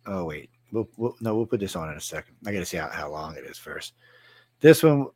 Oh 0.06 0.26
wait, 0.26 0.50
we'll, 0.72 0.90
we'll 0.98 1.16
no, 1.22 1.36
we'll 1.36 1.46
put 1.46 1.60
this 1.60 1.76
on 1.76 1.90
in 1.90 1.98
a 1.98 2.02
second. 2.02 2.36
I 2.46 2.52
got 2.52 2.60
to 2.60 2.66
see 2.66 2.78
how, 2.78 2.90
how 2.90 3.12
long 3.12 3.36
it 3.36 3.46
is 3.46 3.58
first. 3.58 3.94
This 4.60 4.84
one, 4.84 5.08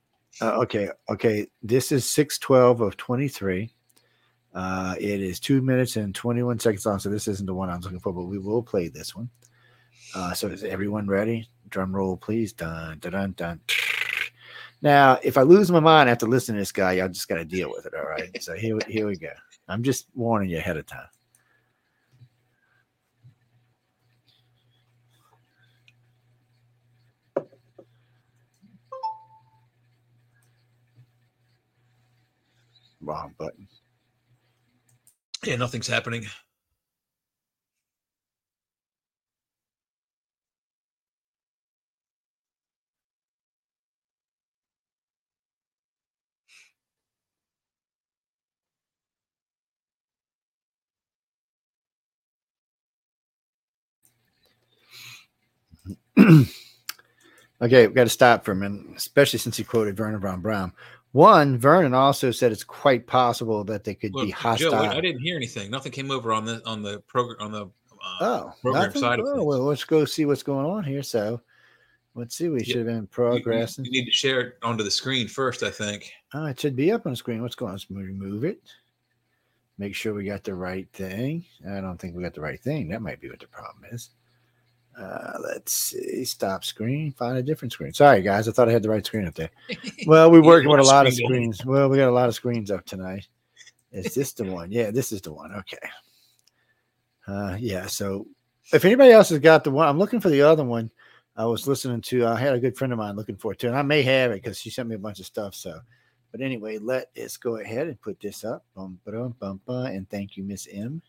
uh, 0.41 0.57
okay, 0.61 0.89
okay. 1.09 1.47
This 1.61 1.91
is 1.91 2.09
six 2.09 2.37
twelve 2.37 2.81
of 2.81 2.97
twenty 2.97 3.27
three. 3.27 3.71
Uh, 4.53 4.95
it 4.99 5.21
is 5.21 5.39
two 5.39 5.61
minutes 5.61 5.95
and 5.95 6.13
twenty 6.13 6.43
one 6.43 6.59
seconds 6.59 6.85
long. 6.85 6.99
So 6.99 7.09
this 7.09 7.27
isn't 7.27 7.45
the 7.45 7.53
one 7.53 7.69
I 7.69 7.75
was 7.75 7.85
looking 7.85 7.99
for, 7.99 8.13
but 8.13 8.25
we 8.25 8.37
will 8.37 8.61
play 8.61 8.87
this 8.87 9.15
one. 9.15 9.29
Uh, 10.15 10.33
so 10.33 10.47
is 10.47 10.63
everyone 10.63 11.07
ready? 11.07 11.49
Drum 11.69 11.95
roll, 11.95 12.17
please. 12.17 12.53
Dun 12.53 12.99
dun 12.99 13.11
dun 13.11 13.33
dun. 13.35 13.59
Now, 14.83 15.17
if 15.23 15.37
I 15.37 15.41
lose 15.43 15.71
my 15.71 15.79
mind 15.79 16.09
after 16.09 16.27
listening 16.27 16.57
to 16.57 16.61
this 16.61 16.71
guy, 16.73 16.93
y'all 16.93 17.07
just 17.07 17.29
got 17.29 17.37
to 17.37 17.45
deal 17.45 17.71
with 17.71 17.85
it. 17.85 17.93
All 17.95 18.03
right. 18.05 18.43
So 18.43 18.53
here, 18.53 18.77
here 18.87 19.07
we 19.07 19.15
go. 19.15 19.29
I'm 19.69 19.81
just 19.81 20.07
warning 20.13 20.49
you 20.49 20.57
ahead 20.57 20.77
of 20.77 20.85
time. 20.85 21.07
Wrong 33.01 33.33
button. 33.37 33.67
Yeah, 35.45 35.57
nothing's 35.57 35.87
happening. 35.87 36.27
Okay, 57.61 57.87
we've 57.87 57.95
got 57.95 58.03
to 58.03 58.09
stop 58.09 58.45
for 58.45 58.51
a 58.51 58.55
minute, 58.55 58.85
especially 58.97 59.39
since 59.39 59.57
he 59.57 59.63
quoted 59.63 59.97
Vernon 59.97 60.19
Brown 60.19 60.41
Brown. 60.41 60.73
One, 61.13 61.57
Vernon 61.59 61.93
also 61.93 62.31
said 62.31 62.51
it's 62.51 62.63
quite 62.63 63.05
possible 63.07 63.63
that 63.65 63.83
they 63.83 63.93
could 63.93 64.13
Well, 64.13 64.25
be 64.25 64.31
Joe, 64.31 64.37
hostile. 64.37 64.73
I 64.75 64.99
didn't 64.99 65.21
hear 65.21 65.35
anything. 65.37 65.69
Nothing 65.71 65.91
came 65.91 66.09
over 66.11 66.33
on 66.33 66.43
the 66.43 66.61
on 66.65 66.81
the 66.81 66.99
program 67.01 67.37
on 67.39 67.51
the. 67.51 67.65
Uh, 67.65 68.17
oh, 68.21 68.53
program 68.61 68.83
nothing? 68.83 69.01
side 69.01 69.19
oh 69.23 69.43
well, 69.43 69.59
let's 69.59 69.83
go 69.85 70.03
see 70.05 70.25
what's 70.25 70.43
going 70.43 70.65
on 70.65 70.83
here. 70.83 71.03
So, 71.03 71.39
let's 72.15 72.35
see. 72.35 72.49
We 72.49 72.59
Yeah. 72.59 72.65
should 72.65 72.75
have 72.77 72.85
been 72.87 72.95
you- 72.95 73.01
you- 73.01 73.07
progressing. 73.07 73.85
You, 73.85 73.91
need 73.91 74.05
to 74.05 74.11
share 74.11 74.41
it 74.41 74.57
onto 74.63 74.83
the 74.83 74.91
screen 74.91 75.27
first, 75.27 75.61
I 75.63 75.69
think. 75.69 76.11
Oh, 76.33 76.45
it 76.47 76.59
should 76.59 76.75
be 76.75 76.91
up 76.91 77.05
on 77.05 77.13
the 77.13 77.15
screen. 77.15 77.41
What's 77.43 77.55
going 77.55 77.69
on? 77.69 77.75
Let's 77.75 77.89
remove 77.89 78.43
it. 78.43 78.61
Make 79.77 79.95
sure 79.95 80.13
we 80.13 80.25
got 80.25 80.43
the 80.43 80.53
right 80.55 80.87
thing. 80.93 81.45
I 81.69 81.79
don't 81.79 81.97
think 81.97 82.15
we 82.15 82.23
got 82.23 82.33
the 82.33 82.41
right 82.41 82.59
thing. 82.59 82.89
That 82.89 83.01
might 83.01 83.21
be 83.21 83.29
what 83.29 83.39
the 83.39 83.47
problem 83.47 83.85
is. 83.91 84.09
Uh, 84.97 85.37
let's 85.41 85.73
see. 85.73 86.23
Stop 86.23 86.63
screen. 86.63 87.11
Find 87.13 87.37
a 87.37 87.43
different 87.43 87.71
screen. 87.71 87.93
Sorry, 87.93 88.21
guys. 88.21 88.47
I 88.47 88.51
thought 88.51 88.69
I 88.69 88.73
had 88.73 88.83
the 88.83 88.89
right 88.89 89.05
screen 89.05 89.27
up 89.27 89.33
there. 89.33 89.49
Well, 90.05 90.31
we're 90.31 90.43
working 90.45 90.69
with 90.69 90.79
a 90.79 90.83
lot 90.83 91.07
of 91.07 91.13
screens. 91.13 91.65
Well, 91.65 91.89
we 91.89 91.97
got 91.97 92.09
a 92.09 92.11
lot 92.11 92.29
of 92.29 92.35
screens 92.35 92.69
up 92.69 92.85
tonight. 92.85 93.27
Is 93.91 94.13
this 94.13 94.33
the 94.33 94.43
one? 94.43 94.71
Yeah, 94.71 94.91
this 94.91 95.11
is 95.11 95.21
the 95.21 95.33
one. 95.33 95.53
Okay. 95.53 95.89
Uh, 97.27 97.57
yeah. 97.59 97.85
So 97.87 98.27
if 98.71 98.85
anybody 98.85 99.11
else 99.11 99.29
has 99.29 99.39
got 99.39 99.63
the 99.63 99.71
one, 99.71 99.87
I'm 99.87 99.99
looking 99.99 100.19
for 100.19 100.29
the 100.29 100.41
other 100.41 100.63
one. 100.63 100.91
I 101.35 101.45
was 101.45 101.67
listening 101.67 102.01
to. 102.01 102.25
I 102.27 102.39
had 102.39 102.53
a 102.53 102.59
good 102.59 102.77
friend 102.77 102.93
of 102.93 102.99
mine 102.99 103.15
looking 103.15 103.37
for 103.37 103.53
it 103.53 103.59
too, 103.59 103.67
and 103.67 103.75
I 103.75 103.81
may 103.81 104.03
have 104.03 104.31
it 104.31 104.43
because 104.43 104.59
she 104.59 104.69
sent 104.69 104.89
me 104.89 104.95
a 104.95 104.99
bunch 104.99 105.19
of 105.19 105.25
stuff. 105.25 105.55
So, 105.55 105.79
but 106.31 106.41
anyway, 106.41 106.77
let 106.77 107.09
us 107.17 107.37
go 107.37 107.57
ahead 107.57 107.87
and 107.87 107.99
put 107.99 108.19
this 108.19 108.43
up. 108.43 108.65
Bum, 108.75 108.99
bum, 109.03 109.35
bum, 109.39 109.61
bum, 109.65 109.85
and 109.87 110.07
thank 110.09 110.37
you, 110.37 110.43
Miss 110.43 110.67
M, 110.71 111.01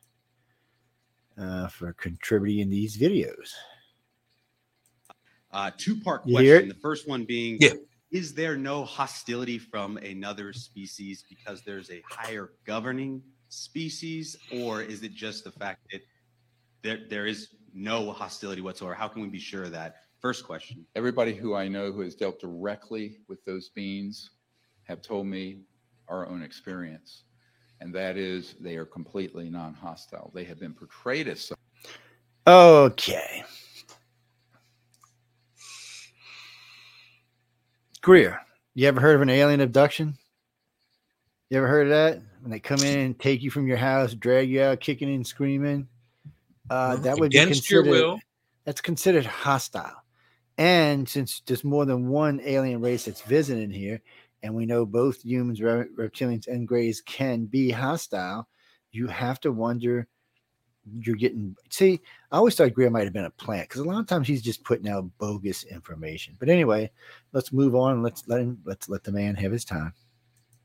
uh, 1.38 1.68
for 1.68 1.92
contributing 1.92 2.70
these 2.70 2.96
videos. 2.96 3.52
Uh, 5.54 5.70
two 5.78 5.94
part 6.00 6.22
question. 6.24 6.68
The 6.68 6.74
first 6.74 7.08
one 7.08 7.24
being 7.24 7.56
Yeah. 7.60 7.74
Is 8.10 8.32
there 8.34 8.56
no 8.56 8.84
hostility 8.84 9.58
from 9.58 9.96
another 9.96 10.52
species 10.52 11.24
because 11.28 11.62
there's 11.62 11.90
a 11.90 12.00
higher 12.08 12.52
governing 12.64 13.22
species, 13.48 14.36
or 14.52 14.82
is 14.82 15.02
it 15.02 15.14
just 15.14 15.42
the 15.42 15.50
fact 15.50 15.80
that 15.90 16.00
there, 16.82 17.00
there 17.08 17.26
is 17.26 17.48
no 17.72 18.12
hostility 18.12 18.60
whatsoever? 18.60 18.94
How 18.94 19.08
can 19.08 19.22
we 19.22 19.28
be 19.28 19.40
sure 19.40 19.64
of 19.64 19.72
that? 19.72 19.96
First 20.20 20.44
question. 20.44 20.86
Everybody 20.94 21.34
who 21.34 21.54
I 21.54 21.66
know 21.66 21.90
who 21.90 22.02
has 22.02 22.14
dealt 22.14 22.40
directly 22.40 23.18
with 23.28 23.44
those 23.44 23.70
beings 23.70 24.30
have 24.84 25.02
told 25.02 25.26
me 25.26 25.62
our 26.08 26.28
own 26.28 26.42
experience. 26.42 27.24
And 27.80 27.92
that 27.94 28.16
is 28.16 28.54
they 28.60 28.76
are 28.76 28.86
completely 28.86 29.50
non-hostile. 29.50 30.30
They 30.34 30.44
have 30.44 30.60
been 30.60 30.72
portrayed 30.72 31.26
as 31.26 31.40
such. 31.40 31.58
Okay. 32.46 33.44
Greer, 38.04 38.38
you 38.74 38.86
ever 38.86 39.00
heard 39.00 39.16
of 39.16 39.22
an 39.22 39.30
alien 39.30 39.62
abduction? 39.62 40.18
You 41.48 41.56
ever 41.56 41.66
heard 41.66 41.86
of 41.86 41.88
that? 41.88 42.20
When 42.42 42.50
they 42.50 42.60
come 42.60 42.80
in 42.80 42.98
and 42.98 43.18
take 43.18 43.40
you 43.40 43.50
from 43.50 43.66
your 43.66 43.78
house, 43.78 44.12
drag 44.12 44.50
you 44.50 44.60
out, 44.60 44.80
kicking 44.80 45.08
and 45.14 45.26
screaming. 45.26 45.88
Uh, 46.68 46.96
that 46.96 47.18
would 47.18 47.30
be 47.30 47.38
against 47.38 47.70
your 47.70 47.82
considered- 47.82 48.04
will. 48.04 48.20
That's 48.66 48.82
considered 48.82 49.24
hostile. 49.24 50.02
And 50.58 51.08
since 51.08 51.40
there's 51.46 51.64
more 51.64 51.86
than 51.86 52.08
one 52.08 52.42
alien 52.44 52.82
race 52.82 53.06
that's 53.06 53.22
visiting 53.22 53.70
here, 53.70 54.02
and 54.42 54.54
we 54.54 54.66
know 54.66 54.84
both 54.84 55.24
humans, 55.24 55.62
re- 55.62 55.86
reptilians, 55.96 56.46
and 56.46 56.68
grays 56.68 57.00
can 57.00 57.46
be 57.46 57.70
hostile, 57.70 58.46
you 58.92 59.06
have 59.06 59.40
to 59.40 59.50
wonder. 59.50 60.08
You're 61.00 61.16
getting 61.16 61.56
see. 61.70 62.02
I 62.34 62.38
always 62.38 62.56
thought 62.56 62.72
Greer 62.74 62.90
might 62.90 63.04
have 63.04 63.12
been 63.12 63.26
a 63.26 63.30
plant 63.30 63.68
because 63.68 63.80
a 63.80 63.84
lot 63.84 64.00
of 64.00 64.08
times 64.08 64.26
he's 64.26 64.42
just 64.42 64.64
putting 64.64 64.88
out 64.88 65.08
bogus 65.18 65.62
information. 65.62 66.34
But 66.40 66.48
anyway, 66.48 66.90
let's 67.30 67.52
move 67.52 67.76
on. 67.76 68.02
Let's 68.02 68.26
let 68.26 68.40
him. 68.40 68.58
Let's 68.64 68.88
let 68.88 69.04
the 69.04 69.12
man 69.12 69.36
have 69.36 69.52
his 69.52 69.64
time. 69.64 69.92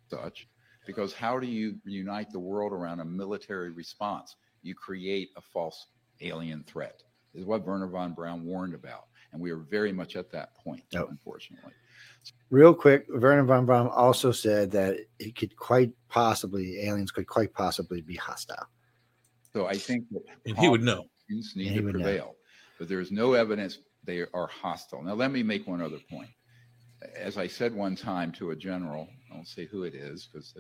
such 0.10 0.48
because 0.88 1.14
how 1.14 1.38
do 1.38 1.46
you 1.46 1.76
unite 1.86 2.32
the 2.32 2.40
world 2.40 2.74
around 2.74 3.02
a 3.02 3.06
military 3.06 3.70
response? 3.70 4.36
You 4.64 4.74
create 4.74 5.30
a 5.38 5.42
false 5.42 5.86
alien 6.22 6.64
threat. 6.64 7.04
Is 7.36 7.46
what 7.46 7.64
Wernher 7.64 7.86
von 7.86 8.14
Braun 8.16 8.44
warned 8.44 8.74
about. 8.74 9.04
And 9.32 9.40
we 9.40 9.52
are 9.52 9.58
very 9.58 9.92
much 9.94 10.16
at 10.16 10.32
that 10.32 10.56
point, 10.56 10.82
Oh. 10.96 11.06
unfortunately. 11.06 11.74
Real 12.50 12.74
quick, 12.74 13.06
Wernher 13.10 13.44
von 13.44 13.68
Braun 13.68 13.90
also 13.90 14.32
said 14.32 14.72
that 14.72 14.98
it 15.20 15.36
could 15.36 15.56
quite 15.56 15.92
possibly 16.08 16.82
aliens 16.82 17.12
could 17.12 17.28
quite 17.28 17.54
possibly 17.54 18.02
be 18.02 18.16
hostile. 18.16 18.66
So 19.54 19.68
I 19.68 19.76
think 19.76 20.06
that 20.10 20.24
And 20.48 20.58
he 20.58 20.68
would 20.68 20.82
know. 20.82 21.06
Need 21.30 21.76
to 21.76 21.82
would 21.82 21.96
know. 21.96 22.02
prevail, 22.04 22.36
but 22.78 22.88
there 22.90 23.00
is 23.00 23.12
no 23.12 23.34
evidence 23.34 23.80
they 24.04 24.26
are 24.34 24.48
hostile. 24.48 25.04
Now, 25.04 25.14
let 25.14 25.32
me 25.32 25.44
make 25.44 25.68
one 25.68 25.82
other 25.82 26.00
point. 26.10 26.30
As 27.16 27.38
I 27.38 27.48
said 27.48 27.74
one 27.74 27.96
time 27.96 28.32
to 28.34 28.52
a 28.52 28.56
general, 28.56 29.08
I 29.32 29.36
won't 29.36 29.48
say 29.48 29.66
who 29.66 29.84
it 29.84 29.94
is, 29.94 30.28
because 30.32 30.58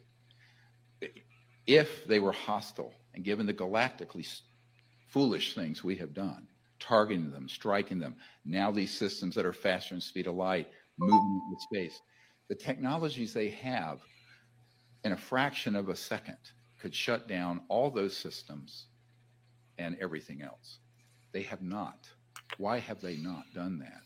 if 1.65 2.05
they 2.07 2.19
were 2.19 2.31
hostile 2.31 2.93
and 3.13 3.23
given 3.23 3.45
the 3.45 3.53
galactically 3.53 4.27
foolish 5.07 5.55
things 5.55 5.83
we 5.83 5.95
have 5.97 6.13
done, 6.13 6.47
targeting 6.79 7.31
them, 7.31 7.49
striking 7.49 7.99
them, 7.99 8.15
now 8.45 8.71
these 8.71 8.95
systems 8.95 9.35
that 9.35 9.45
are 9.45 9.53
faster 9.53 9.95
than 9.95 10.01
speed 10.01 10.27
of 10.27 10.35
light, 10.35 10.67
moving 10.97 11.41
into 11.49 11.61
space, 11.61 12.01
the 12.47 12.55
technologies 12.55 13.33
they 13.33 13.49
have 13.49 13.99
in 15.03 15.11
a 15.13 15.17
fraction 15.17 15.75
of 15.75 15.89
a 15.89 15.95
second 15.95 16.37
could 16.79 16.93
shut 16.93 17.27
down 17.27 17.61
all 17.69 17.89
those 17.89 18.15
systems 18.15 18.87
and 19.79 19.97
everything 19.99 20.41
else. 20.43 20.79
They 21.31 21.41
have 21.43 21.61
not. 21.61 22.07
Why 22.57 22.77
have 22.79 23.01
they 23.01 23.17
not 23.17 23.43
done 23.55 23.79
that? 23.79 24.01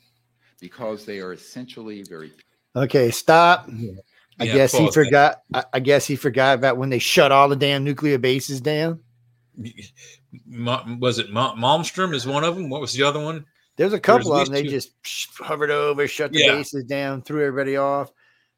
Because 0.61 1.05
they 1.05 1.19
are 1.19 1.33
essentially 1.33 2.03
very 2.03 2.31
Okay, 2.75 3.11
stop. 3.11 3.69
I 4.39 4.45
Yeah, 4.45 4.53
guess 4.53 4.75
he 4.75 4.89
forgot. 4.91 5.41
I, 5.53 5.63
I 5.73 5.79
guess 5.79 6.07
he 6.07 6.15
forgot 6.15 6.57
about 6.57 6.77
when 6.77 6.89
they 6.89 6.99
shut 6.99 7.31
all 7.31 7.49
the 7.49 7.55
damn 7.55 7.83
nuclear 7.83 8.17
bases 8.17 8.61
down. 8.61 8.99
Ma- 10.47 10.83
was 10.99 11.19
it 11.19 11.29
Ma- 11.31 11.55
Malmstrom 11.55 12.13
is 12.15 12.25
one 12.25 12.43
of 12.43 12.55
them? 12.55 12.69
What 12.69 12.81
was 12.81 12.93
the 12.93 13.03
other 13.03 13.19
one? 13.23 13.45
There's 13.75 13.93
a 13.93 13.99
couple 13.99 14.33
at 14.35 14.41
of 14.41 14.47
them. 14.47 14.53
They 14.53 14.63
least 14.63 14.91
just 15.03 15.29
hovered 15.39 15.71
over, 15.71 16.07
shut 16.07 16.31
the 16.31 16.39
Yeah. 16.39 16.55
bases 16.55 16.83
down, 16.85 17.21
threw 17.21 17.45
everybody 17.45 17.77
off. 17.77 18.11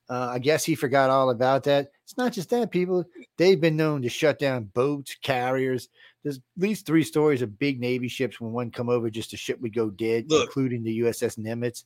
Uh, 0.10 0.30
I 0.34 0.40
guess 0.40 0.64
he 0.64 0.76
forgot 0.76 1.10
all 1.10 1.30
about 1.32 1.64
that. 1.64 1.90
It's 2.04 2.18
not 2.18 2.32
just 2.32 2.50
that, 2.52 2.72
people. 2.72 3.04
They've 3.38 3.60
been 3.60 3.76
known 3.76 4.02
to 4.04 4.10
shut 4.10 4.40
down 4.40 4.66
boats, 4.66 5.16
carriers. 5.22 5.90
There's 6.26 6.38
at 6.38 6.42
least 6.58 6.88
three 6.88 7.04
stories 7.04 7.44
of 7.44 7.60
big 7.60 7.80
Navy 7.80 8.08
ships 8.08 8.42
when 8.42 8.52
one 8.52 8.72
come 8.72 8.90
over, 8.90 9.12
just 9.12 9.30
the 9.30 9.38
ship 9.38 9.62
would 9.62 9.76
go 9.76 9.92
dead, 9.92 10.26
Look. 10.28 10.48
including 10.48 10.84
the 10.84 11.02
USS 11.02 11.38
Nimitz. 11.38 11.84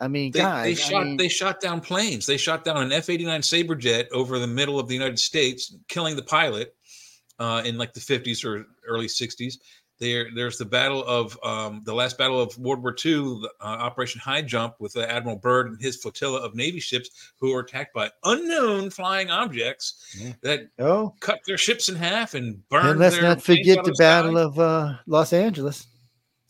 I 0.00 0.08
mean, 0.08 0.32
They, 0.32 0.38
guys, 0.38 0.64
they 0.64 0.70
I 0.70 0.74
shot 0.88 1.06
mean, 1.06 1.16
they 1.18 1.28
shot 1.28 1.60
down 1.60 1.82
planes. 1.82 2.24
They 2.24 2.38
shot 2.38 2.64
down 2.64 2.78
an 2.78 2.90
F 2.90 3.10
eighty 3.10 3.26
nine 3.26 3.42
Saber 3.42 3.74
jet 3.74 4.08
over 4.10 4.38
the 4.38 4.46
middle 4.46 4.80
of 4.80 4.88
the 4.88 4.94
United 4.94 5.18
States, 5.18 5.76
killing 5.88 6.16
the 6.16 6.22
pilot 6.22 6.74
uh, 7.38 7.60
in 7.66 7.76
like 7.76 7.92
the 7.92 8.00
fifties 8.00 8.42
or 8.46 8.64
early 8.88 9.08
sixties. 9.08 9.58
There, 10.02 10.26
there's 10.34 10.58
the 10.58 10.64
battle 10.64 11.04
of 11.04 11.38
um, 11.44 11.80
the 11.84 11.94
last 11.94 12.18
battle 12.18 12.40
of 12.40 12.58
World 12.58 12.82
War 12.82 12.92
II, 13.06 13.40
uh, 13.60 13.64
Operation 13.64 14.20
High 14.20 14.42
Jump, 14.42 14.74
with 14.80 14.96
uh, 14.96 15.02
Admiral 15.02 15.36
Byrd 15.36 15.68
and 15.68 15.80
his 15.80 15.96
flotilla 15.96 16.40
of 16.40 16.56
Navy 16.56 16.80
ships 16.80 17.08
who 17.38 17.52
were 17.52 17.60
attacked 17.60 17.94
by 17.94 18.10
unknown 18.24 18.90
flying 18.90 19.30
objects 19.30 20.16
Yeah. 20.18 20.32
that 20.42 20.60
oh, 20.80 21.14
cut 21.20 21.38
their 21.46 21.56
ships 21.56 21.88
in 21.88 21.94
half 21.94 22.34
and 22.34 22.68
burned. 22.68 22.88
and 22.88 22.98
let's 22.98 23.22
not 23.22 23.40
forget 23.40 23.84
the 23.84 23.94
sky. 23.94 24.02
Battle 24.04 24.38
of 24.38 24.58
uh, 24.58 24.94
Los 25.06 25.32
Angeles. 25.32 25.86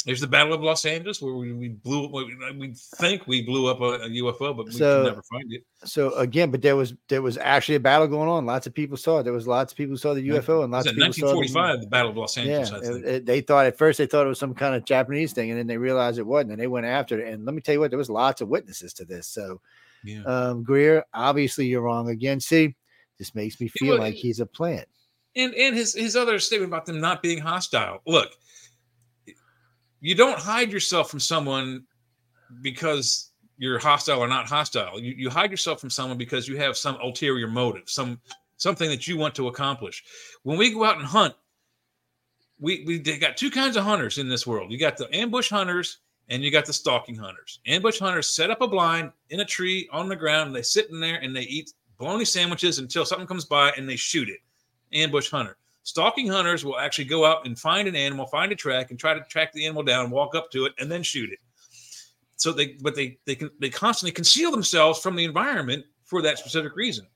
There's 0.04 0.20
the 0.20 0.26
Battle 0.26 0.52
of 0.52 0.62
Los 0.62 0.84
Angeles 0.84 1.20
where 1.22 1.34
we, 1.34 1.52
we 1.52 1.68
blew. 1.68 2.08
We, 2.08 2.36
we 2.58 2.74
think 2.96 3.26
we 3.26 3.42
blew 3.42 3.68
up 3.68 3.80
a, 3.80 4.02
a 4.04 4.08
UFO, 4.08 4.56
but 4.56 4.66
we 4.66 4.72
So- 4.72 5.04
can 5.04 5.12
never 5.12 5.22
find 5.22 5.52
it. 5.52 5.64
So 5.84 6.12
again, 6.14 6.50
but 6.52 6.62
there 6.62 6.76
was 6.76 6.94
there 7.08 7.22
was 7.22 7.36
actually 7.38 7.74
a 7.74 7.80
battle 7.80 8.06
going 8.06 8.28
on. 8.28 8.46
Lots 8.46 8.66
of 8.68 8.74
people 8.74 8.96
saw 8.96 9.18
it. 9.18 9.22
There 9.24 9.32
was 9.32 9.46
lots 9.48 9.72
of 9.72 9.76
people 9.76 9.96
saw 9.96 10.14
the 10.14 10.28
UFO, 10.28 10.62
and 10.62 10.72
Was 10.72 10.86
lots 10.86 10.86
it 10.86 10.90
of 10.90 10.96
people 10.96 11.12
saw 11.12 11.26
the 11.32 11.38
1945, 11.40 11.80
the 11.80 11.86
Battle 11.88 12.10
of 12.12 12.16
Los 12.16 12.38
Angeles? 12.38 12.70
Yeah, 12.70 12.76
I 12.76 12.78
it- 12.78 12.84
think. 12.84 13.04
it- 13.06 13.26
they 13.26 13.40
thought 13.40 13.66
at 13.66 13.78
first 13.78 13.98
they 13.98 14.06
thought 14.06 14.24
it 14.26 14.28
was 14.28 14.38
some 14.38 14.54
kind 14.54 14.74
of 14.74 14.84
Japanese 14.84 15.32
thing, 15.32 15.50
and 15.50 15.58
then 15.58 15.66
they 15.66 15.78
realized 15.78 16.18
it 16.18 16.26
wasn't, 16.26 16.52
and 16.52 16.60
they 16.60 16.66
went 16.68 16.86
after 16.86 17.18
it. 17.20 17.32
And 17.32 17.44
let 17.44 17.54
me 17.54 17.60
tell 17.60 17.74
you 17.74 17.80
what, 17.80 17.90
there 17.90 17.98
was 17.98 18.10
lots 18.10 18.40
of 18.40 18.48
witnesses 18.48 18.92
to 18.94 19.04
this. 19.04 19.26
So, 19.26 19.60
yeah. 20.04 20.22
um, 20.24 20.62
Greer, 20.62 21.04
obviously 21.12 21.66
you're 21.66 21.82
wrong 21.82 22.08
again. 22.08 22.38
See, 22.40 22.74
this 23.18 23.34
makes 23.34 23.60
me 23.60 23.68
feel 23.68 23.90
well, 23.94 23.98
like 23.98 24.14
he's 24.14 24.38
a 24.40 24.46
plant. 24.46 24.86
and 25.34 25.52
and 25.54 25.74
his 25.76 25.94
his 25.94 26.14
other 26.16 26.38
statement 26.38 26.70
about 26.70 26.86
them 26.86 27.00
not 27.00 27.22
being 27.22 27.38
hostile. 27.40 28.02
Look, 28.06 28.30
you 30.02 30.14
don't 30.16 30.38
hide 30.38 30.70
yourself 30.70 31.08
from 31.08 31.20
someone 31.20 31.84
because 32.60 33.30
you're 33.56 33.78
hostile 33.78 34.18
or 34.18 34.28
not 34.28 34.48
hostile. 34.48 35.00
You 35.00 35.14
you 35.16 35.30
hide 35.30 35.50
yourself 35.50 35.80
from 35.80 35.90
someone 35.90 36.18
because 36.18 36.48
you 36.48 36.56
have 36.58 36.76
some 36.76 36.96
ulterior 36.96 37.46
motive, 37.46 37.84
some 37.86 38.20
something 38.56 38.90
that 38.90 39.06
you 39.06 39.16
want 39.16 39.34
to 39.36 39.46
accomplish. 39.46 40.02
When 40.42 40.58
we 40.58 40.74
go 40.74 40.84
out 40.84 40.98
and 40.98 41.06
hunt, 41.06 41.34
we 42.58 42.84
we 42.84 42.98
got 42.98 43.36
two 43.36 43.50
kinds 43.50 43.76
of 43.76 43.84
hunters 43.84 44.18
in 44.18 44.28
this 44.28 44.46
world. 44.46 44.72
You 44.72 44.78
got 44.78 44.96
the 44.96 45.14
ambush 45.16 45.48
hunters 45.48 45.98
and 46.28 46.42
you 46.42 46.50
got 46.50 46.66
the 46.66 46.72
stalking 46.72 47.14
hunters. 47.14 47.60
Ambush 47.66 48.00
hunters 48.00 48.28
set 48.28 48.50
up 48.50 48.60
a 48.60 48.66
blind 48.66 49.12
in 49.30 49.40
a 49.40 49.44
tree 49.44 49.88
on 49.92 50.08
the 50.08 50.16
ground. 50.16 50.48
And 50.48 50.56
they 50.56 50.62
sit 50.62 50.90
in 50.90 50.98
there 50.98 51.16
and 51.16 51.34
they 51.34 51.42
eat 51.42 51.72
bologna 51.98 52.24
sandwiches 52.24 52.78
until 52.80 53.04
something 53.04 53.26
comes 53.26 53.44
by 53.44 53.70
and 53.76 53.88
they 53.88 53.96
shoot 53.96 54.28
it. 54.28 54.40
Ambush 54.92 55.30
hunter. 55.30 55.56
Stalking 55.84 56.28
hunters 56.28 56.64
will 56.64 56.78
actually 56.78 57.06
go 57.06 57.24
out 57.24 57.44
and 57.44 57.58
find 57.58 57.88
an 57.88 57.96
animal, 57.96 58.26
find 58.26 58.52
a 58.52 58.56
track, 58.56 58.90
and 58.90 58.98
try 58.98 59.14
to 59.14 59.20
track 59.22 59.52
the 59.52 59.66
animal 59.66 59.82
down, 59.82 60.10
walk 60.10 60.34
up 60.34 60.50
to 60.52 60.64
it, 60.64 60.72
and 60.78 60.90
then 60.90 61.02
shoot 61.02 61.30
it. 61.30 61.40
So 62.36 62.52
they, 62.52 62.76
but 62.80 62.94
they 62.94 63.18
they 63.24 63.34
can 63.34 63.50
they 63.60 63.70
constantly 63.70 64.12
conceal 64.12 64.50
themselves 64.50 65.00
from 65.00 65.16
the 65.16 65.24
environment 65.24 65.84
for 66.04 66.22
that 66.22 66.38
specific 66.38 66.76
reason. 66.76 67.06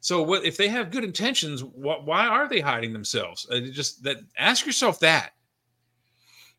So 0.00 0.22
what 0.22 0.44
if 0.44 0.56
they 0.56 0.68
have 0.68 0.90
good 0.90 1.04
intentions? 1.04 1.60
Wh- 1.60 2.06
why 2.06 2.26
are 2.26 2.48
they 2.48 2.60
hiding 2.60 2.92
themselves? 2.92 3.46
Uh, 3.50 3.60
just 3.60 4.02
that. 4.04 4.18
Ask 4.38 4.66
yourself 4.66 5.00
that. 5.00 5.32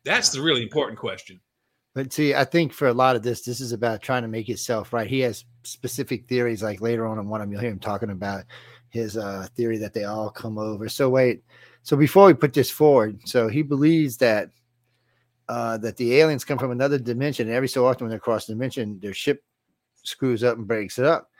That's 0.04 0.30
the 0.30 0.40
really 0.40 0.62
important 0.62 0.98
question. 0.98 1.40
But 1.94 2.12
see, 2.12 2.34
I 2.34 2.44
think 2.44 2.72
for 2.72 2.88
a 2.88 2.94
lot 2.94 3.16
of 3.16 3.22
this, 3.22 3.42
this 3.42 3.60
is 3.60 3.72
about 3.72 4.02
trying 4.02 4.22
to 4.22 4.28
make 4.28 4.48
itself 4.48 4.92
right. 4.92 5.08
He 5.08 5.20
has 5.20 5.44
specific 5.64 6.28
theories, 6.28 6.62
like 6.62 6.80
later 6.80 7.06
on 7.06 7.18
in 7.18 7.28
one 7.28 7.40
of 7.40 7.46
them, 7.46 7.52
you'll 7.52 7.60
hear 7.60 7.70
him 7.70 7.80
talking 7.80 8.10
about 8.10 8.44
his 8.90 9.16
uh, 9.16 9.46
theory 9.56 9.78
that 9.78 9.94
they 9.94 10.04
all 10.04 10.30
come 10.30 10.58
over. 10.58 10.88
So 10.88 11.08
wait, 11.08 11.42
so 11.82 11.96
before 11.96 12.26
we 12.26 12.34
put 12.34 12.52
this 12.52 12.70
forward, 12.70 13.20
so 13.24 13.48
he 13.48 13.62
believes 13.62 14.16
that 14.18 14.50
uh, 15.48 15.78
that 15.78 15.96
the 15.96 16.16
aliens 16.20 16.44
come 16.44 16.58
from 16.58 16.70
another 16.70 16.98
dimension, 16.98 17.48
and 17.48 17.56
every 17.56 17.68
so 17.68 17.86
often 17.86 18.06
when 18.06 18.12
they 18.12 18.18
cross 18.20 18.46
the 18.46 18.52
dimension, 18.52 19.00
their 19.00 19.14
ship 19.14 19.42
screws 20.02 20.44
up 20.44 20.58
and 20.58 20.66
breaks 20.68 20.98
it 20.98 21.06
up. 21.06 21.30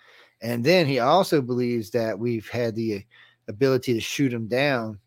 And 0.43 0.65
then 0.65 0.87
he 0.87 0.99
also 1.01 1.43
believes 1.43 1.91
that 1.91 2.19
we've 2.19 2.49
had 2.49 2.75
the 2.75 3.05
ability 3.49 3.95
to 3.95 4.01
shoot 4.01 4.31
them 4.31 4.49
down 4.49 4.99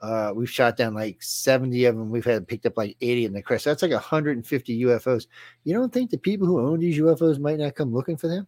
Uh, 0.00 0.32
we've 0.34 0.50
shot 0.50 0.76
down 0.76 0.94
like 0.94 1.20
70 1.22 1.84
of 1.86 1.96
them. 1.96 2.10
We've 2.10 2.24
had 2.24 2.46
picked 2.46 2.66
up 2.66 2.76
like 2.76 2.96
80 3.00 3.24
in 3.26 3.32
the 3.32 3.42
crash. 3.42 3.64
That's 3.64 3.82
like 3.82 3.90
150 3.90 4.82
UFOs. 4.84 5.26
You 5.64 5.74
don't 5.74 5.92
think 5.92 6.10
the 6.10 6.18
people 6.18 6.46
who 6.46 6.60
own 6.60 6.80
these 6.80 6.98
UFOs 6.98 7.38
might 7.40 7.58
not 7.58 7.74
come 7.74 7.92
looking 7.92 8.16
for 8.16 8.28
them? 8.28 8.46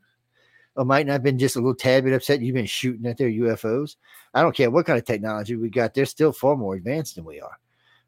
Or 0.77 0.85
might 0.85 1.07
not 1.07 1.14
have 1.14 1.23
been 1.23 1.39
just 1.39 1.57
a 1.57 1.59
little 1.59 1.75
tad 1.75 2.05
bit 2.05 2.12
upset 2.12 2.41
you've 2.41 2.55
been 2.55 2.64
shooting 2.66 3.07
at 3.07 3.18
their 3.18 3.29
UFOs? 3.29 3.97
I 4.33 4.43
don't 4.43 4.55
care 4.57 4.71
what 4.71 4.87
kind 4.87 4.99
of 4.99 5.05
technology 5.05 5.57
we 5.57 5.68
got. 5.68 5.95
They're 5.95 6.07
still 6.07 6.33
far 6.33 6.57
more 6.57 6.75
advanced 6.77 7.16
than 7.16 7.25
we 7.25 7.41
are. 7.41 7.59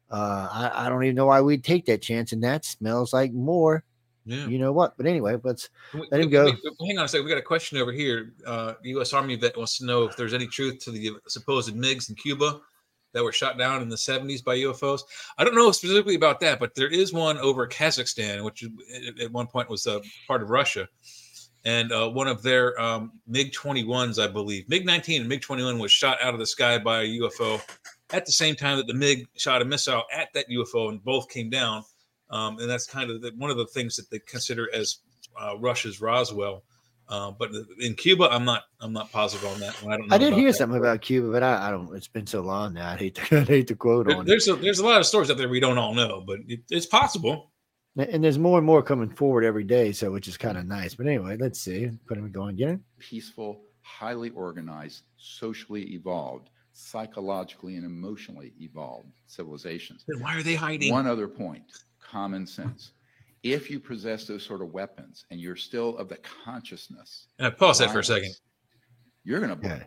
Uh, 0.09 0.47
I, 0.51 0.85
I 0.85 0.89
don't 0.89 1.03
even 1.03 1.15
know 1.15 1.25
why 1.25 1.41
we'd 1.41 1.63
take 1.63 1.85
that 1.87 2.01
chance. 2.01 2.31
And 2.31 2.43
that 2.43 2.63
smells 2.65 3.11
like 3.13 3.33
more. 3.33 3.83
Yeah. 4.25 4.47
You 4.47 4.57
know 4.57 4.71
what? 4.71 4.95
But 4.95 5.05
anyway, 5.07 5.35
let's 5.43 5.69
We- 5.93 6.07
Let 6.09 6.21
him 6.21 6.29
go. 6.29 6.45
we- 6.45 6.87
hang 6.87 6.97
on 6.97 7.05
a 7.05 7.07
second. 7.09 7.25
We 7.25 7.31
got 7.31 7.37
a 7.37 7.41
question 7.41 7.77
over 7.79 7.91
here. 7.91 8.33
Uh, 8.47 8.75
U.S. 8.83 9.11
Army 9.11 9.35
vet 9.35 9.57
wants 9.57 9.77
to 9.79 9.85
know 9.85 10.03
if 10.03 10.15
there's 10.15 10.33
any 10.33 10.47
truth 10.47 10.79
to 10.85 10.91
the 10.91 11.11
supposed 11.27 11.75
MiGs 11.75 12.07
in 12.09 12.15
Cuba 12.15 12.61
that 13.11 13.21
were 13.23 13.33
shot 13.33 13.57
down 13.57 13.81
in 13.81 13.89
the 13.89 13.97
70s 13.97 14.41
by 14.43 14.55
UFOs. 14.59 15.01
I 15.37 15.43
don't 15.43 15.53
know 15.55 15.71
specifically 15.73 16.15
about 16.15 16.39
that, 16.39 16.59
but 16.59 16.73
there 16.75 16.87
is 16.87 17.11
one 17.11 17.37
over 17.39 17.67
Kazakhstan, 17.67 18.45
which 18.45 18.63
at- 18.63 19.19
at 19.19 19.31
one 19.31 19.47
point 19.47 19.69
was 19.69 19.85
a 19.85 20.01
part 20.25 20.41
of 20.41 20.49
Russia. 20.49 20.87
And 21.65 21.91
uh, 21.93 22.09
one 22.09 22.27
of 22.27 22.43
their 22.43 22.79
um, 22.79 23.13
MiG 23.25 23.53
21s, 23.53 24.21
I 24.21 24.27
believe, 24.27 24.67
MiG 24.67 24.85
19 24.85 25.21
and 25.21 25.29
MiG 25.29 25.41
21 25.41 25.79
was 25.79 25.91
shot 25.91 26.17
out 26.21 26.33
of 26.33 26.39
the 26.39 26.45
sky 26.45 26.77
by 26.77 27.03
a 27.03 27.05
UFO 27.19 27.61
at 28.11 28.25
the 28.25 28.31
same 28.33 28.55
time 28.55 28.77
that 28.77 28.87
the 28.87 28.93
MiG 28.93 29.27
shot 29.37 29.61
a 29.61 29.65
missile 29.65 30.03
at 30.13 30.27
that 30.33 30.49
UFO, 30.49 30.89
and 30.89 31.03
both 31.03 31.29
came 31.29 31.49
down. 31.49 31.83
Um, 32.29 32.59
and 32.59 32.69
that's 32.69 32.85
kind 32.85 33.09
of 33.09 33.21
the, 33.21 33.31
one 33.37 33.49
of 33.49 33.57
the 33.57 33.67
things 33.67 33.95
that 33.95 34.09
they 34.09 34.19
consider 34.19 34.67
as 34.73 34.99
uh, 35.39 35.55
Russia's 35.59 36.01
Roswell. 36.01 36.63
Uh, 37.09 37.31
but 37.31 37.51
in 37.79 37.93
Cuba, 37.95 38.29
I'm 38.31 38.45
not. 38.45 38.63
I'm 38.79 38.93
not 38.93 39.11
positive 39.11 39.47
on 39.49 39.59
that. 39.59 39.75
I 39.85 39.97
don't. 39.97 40.07
Know 40.07 40.15
I 40.15 40.17
did 40.17 40.33
hear 40.33 40.51
that. 40.51 40.57
something 40.57 40.79
about 40.79 41.01
Cuba, 41.01 41.31
but 41.31 41.43
I, 41.43 41.67
I 41.67 41.71
don't. 41.71 41.93
It's 41.95 42.07
been 42.07 42.25
so 42.25 42.41
long 42.41 42.73
now. 42.73 42.89
I 42.91 42.95
hate 42.97 43.15
to, 43.15 43.37
I 43.41 43.43
hate 43.43 43.67
to 43.67 43.75
quote 43.75 44.07
There- 44.07 44.15
on 44.15 44.21
it. 44.23 44.27
there's 44.27 44.47
a 44.47 44.55
there's 44.55 44.79
a 44.79 44.85
lot 44.85 44.99
of 44.99 45.05
stories 45.05 45.29
out 45.29 45.37
there 45.37 45.49
we 45.49 45.59
don't 45.59 45.77
all 45.77 45.93
know, 45.93 46.23
but 46.25 46.39
it, 46.47 46.61
it's 46.69 46.85
possible. 46.85 47.51
And 47.95 48.23
there's 48.23 48.39
more 48.39 48.57
and 48.57 48.65
more 48.65 48.81
coming 48.81 49.09
forward 49.09 49.43
every 49.43 49.63
day, 49.63 49.91
so 49.91 50.11
which 50.11 50.27
is 50.27 50.35
kind 50.35 50.57
of 50.57 50.65
nice. 50.65 50.95
But 50.95 51.05
anyway, 51.05 51.37
let's 51.39 51.59
see. 51.59 51.91
Put 52.07 52.17
him 52.17 52.31
going. 52.31 52.55
Get 52.55 52.69
it? 52.69 52.79
peaceful, 52.99 53.61
highly 53.81 54.31
organized, 54.31 55.03
socially 55.17 55.93
evolved, 55.93 56.49
psychologically 56.71 57.75
and 57.75 57.85
emotionally 57.85 58.53
evolved 58.59 59.09
civilizations. 59.27 60.03
Then 60.07 60.21
why 60.21 60.35
are 60.35 60.41
they 60.43 60.55
hiding? 60.55 60.91
One 60.91 61.05
other 61.07 61.27
point 61.27 61.63
common 62.01 62.47
sense. 62.47 62.91
If 63.43 63.69
you 63.69 63.79
possess 63.79 64.25
those 64.25 64.43
sort 64.43 64.61
of 64.61 64.71
weapons 64.71 65.25
and 65.29 65.39
you're 65.39 65.55
still 65.55 65.97
of 65.97 66.07
the 66.09 66.17
consciousness, 66.45 67.27
Uh, 67.39 67.51
pause 67.51 67.79
that 67.79 67.91
for 67.91 67.99
a 67.99 68.03
second. 68.03 68.33
You're 69.23 69.39
going 69.39 69.59
to 69.59 69.67
Yeah. 69.67 69.83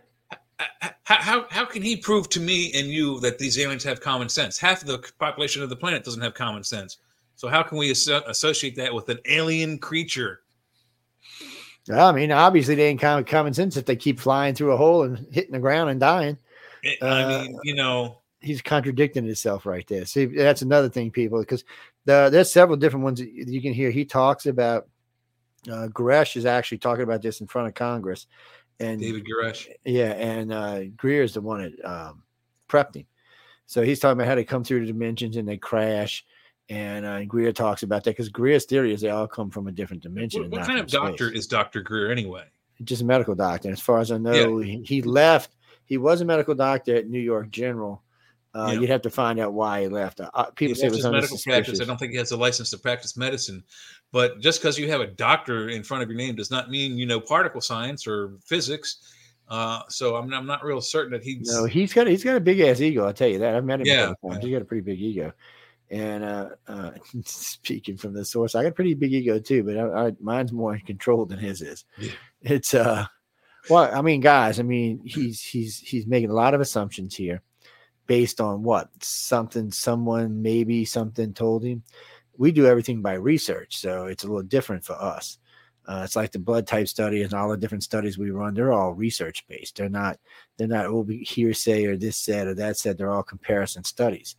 How, 1.05 1.17
how 1.17 1.47
how 1.51 1.65
can 1.65 1.83
he 1.83 1.97
prove 1.97 2.29
to 2.31 2.41
me 2.41 2.73
and 2.75 2.89
you 2.89 3.21
that 3.21 3.39
these 3.39 3.59
aliens 3.59 3.85
have 3.85 4.01
common 4.01 4.29
sense? 4.29 4.59
Half 4.59 4.83
of 4.83 4.89
the 4.89 4.99
population 5.19 5.63
of 5.63 5.71
the 5.71 5.77
planet 5.77 6.03
doesn't 6.05 6.23
have 6.23 6.35
common 6.35 6.65
sense. 6.65 6.99
So 7.37 7.49
how 7.49 7.63
can 7.63 7.79
we 7.79 7.91
asso- 7.91 8.25
associate 8.27 8.77
that 8.77 8.93
with 8.93 9.09
an 9.09 9.19
alien 9.27 9.79
creature? 9.79 10.41
I 11.93 12.11
mean, 12.11 12.33
obviously 12.33 12.75
they 12.75 12.89
ain't 12.89 13.01
common 13.01 13.25
common 13.25 13.55
sense 13.55 13.77
if 13.77 13.85
they 13.85 13.95
keep 13.95 14.19
flying 14.19 14.55
through 14.55 14.73
a 14.73 14.77
hole 14.77 15.05
and 15.05 15.25
hitting 15.31 15.53
the 15.53 15.61
ground 15.61 15.91
and 15.91 16.01
dying. 16.01 16.39
It- 16.83 17.01
Uh, 17.01 17.07
I 17.07 17.43
mean, 17.43 17.59
you 17.63 17.75
know, 17.75 18.19
He's 18.41 18.63
contradicting 18.63 19.25
himself 19.25 19.67
right 19.67 19.87
there. 19.89 20.05
See, 20.05 20.27
that's 20.27 20.63
another 20.63 20.89
thing, 20.89 21.11
people, 21.11 21.41
because 21.41 21.65
the, 22.05 22.29
there's 22.31 22.53
several 22.53 22.77
different 22.77 23.03
ones 23.03 23.19
that 23.19 23.29
you 23.29 23.61
can 23.61 23.73
hear. 23.73 23.91
He 23.91 24.05
talks 24.05 24.47
about. 24.47 24.89
Uh, 25.69 25.89
Grusch 25.89 26.37
is 26.37 26.47
actually 26.47 26.79
talking 26.79 27.03
about 27.03 27.23
this 27.23 27.41
in 27.41 27.49
front 27.49 27.67
of 27.67 27.75
Congress, 27.75 28.29
and 28.79 29.01
David 29.01 29.25
Grusch. 29.27 29.69
Yeah, 29.85 30.13
and 30.13 30.53
uh, 30.53 30.85
Greer 30.97 31.25
is 31.25 31.35
the 31.35 31.41
one 31.41 31.63
that 31.63 31.85
um, 31.85 32.23
prepped 32.69 32.95
him. 32.95 33.07
So 33.67 33.83
he's 33.83 33.99
talking 33.99 34.19
about 34.19 34.29
how 34.29 34.37
they 34.37 34.45
come 34.45 34.63
through 34.63 34.81
the 34.81 34.93
dimensions 34.93 35.37
and 35.37 35.49
they 35.49 35.57
crash. 35.57 36.25
And 36.69 37.07
uh, 37.07 37.25
Greer 37.25 37.53
talks 37.53 37.85
about 37.85 38.03
that 38.05 38.11
because 38.11 38.29
Greer's 38.29 38.65
theory 38.65 38.93
is 38.93 39.01
they 39.01 39.11
all 39.11 39.29
come 39.29 39.51
from 39.51 39.69
a 39.69 39.73
different 39.73 40.03
dimension. 40.03 40.43
What, 40.43 40.51
what 40.51 40.67
kind 40.67 40.81
of 40.81 40.89
doctor 40.89 41.29
space. 41.29 41.41
is 41.41 41.47
Doctor 41.47 41.81
Greer 41.81 42.11
anyway? 42.11 42.45
Just 42.83 43.03
a 43.03 43.05
medical 43.05 43.35
doctor. 43.35 43.71
As 43.71 43.81
far 43.81 44.01
as 44.01 44.11
I 44.11 44.19
know, 44.19 44.59
he, 44.59 44.83
he 44.85 45.03
left. 45.03 45.55
He 45.87 45.97
was 45.97 46.21
a 46.21 46.25
medical 46.25 46.55
doctor 46.55 46.97
at 46.97 47.09
New 47.09 47.21
York 47.21 47.51
General. 47.51 48.03
Uh, 48.53 48.71
Yeah. 48.73 48.81
You'd 48.81 48.91
have 48.91 49.03
to 49.03 49.11
find 49.11 49.39
out 49.39 49.53
why 49.53 49.83
he 49.83 49.89
left. 49.89 50.21
Uh, 50.21 50.31
uh, 50.35 50.47
He 50.47 50.67
people 50.67 50.75
say 50.75 50.89
it 50.89 50.93
was 50.93 51.05
medical 51.05 51.39
practice. 51.39 51.81
I 51.81 51.85
don't 51.85 51.99
think 51.99 52.13
he 52.13 52.19
has 52.19 52.33
a 52.33 52.37
license 52.37 52.71
to 52.71 52.79
practice 52.79 53.17
medicine. 53.17 53.63
But 54.13 54.41
just 54.41 54.61
because 54.61 54.79
you 54.79 54.91
have 54.91 55.01
a 55.01 55.07
doctor 55.07 55.69
in 55.69 55.83
front 55.85 56.03
of 56.03 56.09
your 56.09 56.19
name 56.19 56.35
does 56.35 56.51
not 56.51 56.71
mean 56.71 56.99
you 56.99 57.07
know 57.07 57.21
particle 57.21 57.61
science 57.61 58.07
or 58.07 58.33
physics. 58.45 59.13
Uh, 59.49 59.83
so 59.89 60.17
I'm, 60.17 60.33
I'm 60.35 60.47
not 60.47 60.65
real 60.65 60.81
certain 60.81 61.13
that 61.13 61.23
he's. 61.23 61.49
No, 61.49 61.65
he's 61.65 61.93
got 61.93 62.09
he's 62.09 62.25
got 62.25 62.37
a 62.37 62.41
big 62.41 62.59
ass 62.61 62.81
ego. 62.81 63.07
I'll 63.07 63.13
tell 63.13 63.29
you 63.29 63.39
that. 63.39 63.55
I've 63.55 63.65
met 63.65 63.81
him. 63.81 63.87
Yeah. 63.87 64.13
He's 64.41 64.51
got 64.51 64.63
a 64.63 64.65
pretty 64.65 64.83
big 64.83 65.01
ego. 65.01 65.33
And 65.91 66.25
uh, 66.25 66.49
uh, 66.67 66.91
speaking 67.25 67.97
from 67.97 68.13
the 68.15 68.25
source, 68.25 68.55
I 68.55 68.63
got 68.63 68.71
a 68.71 68.75
pretty 68.75 68.95
big 68.95 69.13
ego 69.13 69.39
too, 69.39 69.63
but 69.63 69.77
I, 69.77 70.07
I, 70.07 70.13
mine's 70.21 70.53
more 70.53 70.79
controlled 70.85 71.29
than 71.29 71.39
his 71.39 71.63
is. 71.63 71.85
Yeah. 71.99 72.13
It's 72.43 72.75
uh, 72.75 73.07
well, 73.69 73.91
I 73.93 74.01
mean, 74.03 74.21
guys, 74.21 74.61
I 74.61 74.63
mean, 74.63 75.01
he's 75.05 75.43
he's 75.43 75.79
he's 75.79 76.07
making 76.07 76.31
a 76.31 76.35
lot 76.35 76.55
of 76.55 76.61
assumptions 76.61 77.15
here, 77.15 77.43
based 78.07 78.41
on 78.41 78.63
what 78.63 78.91
something 79.01 79.71
someone 79.71 80.43
maybe 80.43 80.85
something 80.85 81.33
told 81.35 81.65
him. 81.65 81.83
We 82.39 82.53
do 82.53 82.67
everything 82.67 83.03
by 83.03 83.15
research, 83.15 83.77
so 83.77 84.07
it's 84.07 84.25
a 84.25 84.27
little 84.27 84.43
different 84.43 84.85
for 84.85 84.93
us. 84.95 85.39
Uh, 85.87 86.03
it's 86.05 86.17
like 86.17 86.33
the 86.33 86.39
blood 86.39 86.67
type 86.67 86.89
study 86.89 87.23
and 87.23 87.33
all 87.33 87.49
the 87.49 87.57
different 87.57 87.85
studies 87.85 88.19
we 88.19 88.31
run. 88.31 88.55
They're 88.55 88.73
all 88.73 88.93
research 88.93 89.47
based. 89.47 89.77
They're 89.77 89.89
not. 89.89 90.19
They're 90.57 90.67
not 90.67 90.87
oh, 90.87 91.01
we 91.01 91.19
hearsay 91.19 91.85
or 91.85 91.97
this 91.97 92.17
said 92.17 92.49
or 92.49 92.55
that 92.55 92.77
said. 92.77 92.99
They're 92.99 93.13
all 93.13 93.23
comparison 93.23 93.85
studies. 93.85 94.37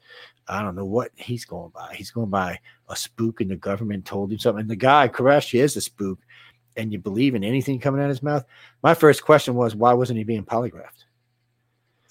I 0.47 0.61
don't 0.61 0.75
know 0.75 0.85
what 0.85 1.11
he's 1.15 1.45
going 1.45 1.71
by. 1.71 1.95
He's 1.95 2.11
going 2.11 2.29
by 2.29 2.59
a 2.89 2.95
spook, 2.95 3.41
and 3.41 3.49
the 3.49 3.55
government 3.55 4.05
told 4.05 4.31
him 4.31 4.39
something. 4.39 4.61
And 4.61 4.69
the 4.69 4.75
guy, 4.75 5.07
Grusch, 5.07 5.57
is 5.57 5.75
a 5.77 5.81
spook, 5.81 6.19
and 6.75 6.91
you 6.91 6.99
believe 6.99 7.35
in 7.35 7.43
anything 7.43 7.79
coming 7.79 8.01
out 8.01 8.05
of 8.05 8.09
his 8.09 8.23
mouth. 8.23 8.45
My 8.83 8.93
first 8.93 9.23
question 9.23 9.55
was, 9.55 9.75
why 9.75 9.93
wasn't 9.93 10.17
he 10.17 10.23
being 10.23 10.45
polygraphed? 10.45 11.05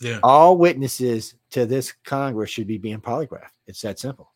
yeah. 0.01 0.21
All 0.23 0.57
witnesses 0.57 1.35
to 1.51 1.67
this 1.67 1.93
Congress 2.05 2.51
should 2.51 2.67
be 2.67 2.79
being 2.79 3.01
polygraphed. 3.01 3.53
It's 3.67 3.81
that 3.83 3.99
simple. 3.99 4.33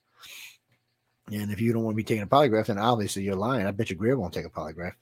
And 1.33 1.51
if 1.53 1.61
you 1.61 1.73
don't 1.73 1.85
want 1.85 1.95
to 1.95 1.97
be 1.97 2.05
taking 2.05 2.23
a 2.23 2.27
polygraph, 2.27 2.67
then 2.67 2.79
obviously 2.79 3.23
you're 3.23 3.35
lying. 3.37 3.67
I 3.67 3.71
bet 3.71 3.91
you 3.91 3.97
Greer 3.97 4.19
won't 4.19 4.33
take 4.35 4.47
a 4.47 4.51
polygraph. 4.51 4.95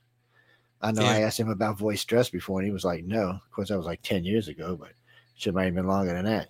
I 0.81 0.93
know 0.93 1.03
I 1.03 1.21
asked 1.23 1.41
him 1.41 1.49
about 1.49 1.77
voice 1.79 2.01
stress 2.01 2.31
before, 2.31 2.61
and 2.61 2.67
he 2.67 2.73
was 2.73 2.85
like, 2.85 3.05
no. 3.05 3.31
Of 3.31 3.51
course, 3.51 3.69
that 3.69 3.77
was 3.77 3.87
like 3.87 4.01
10 4.03 4.25
years 4.25 4.47
ago, 4.49 4.77
but 4.77 4.91
should 5.35 5.55
might 5.55 5.65
have 5.65 5.75
been 5.75 5.87
longer 5.89 6.13
than 6.13 6.25
that. 6.27 6.49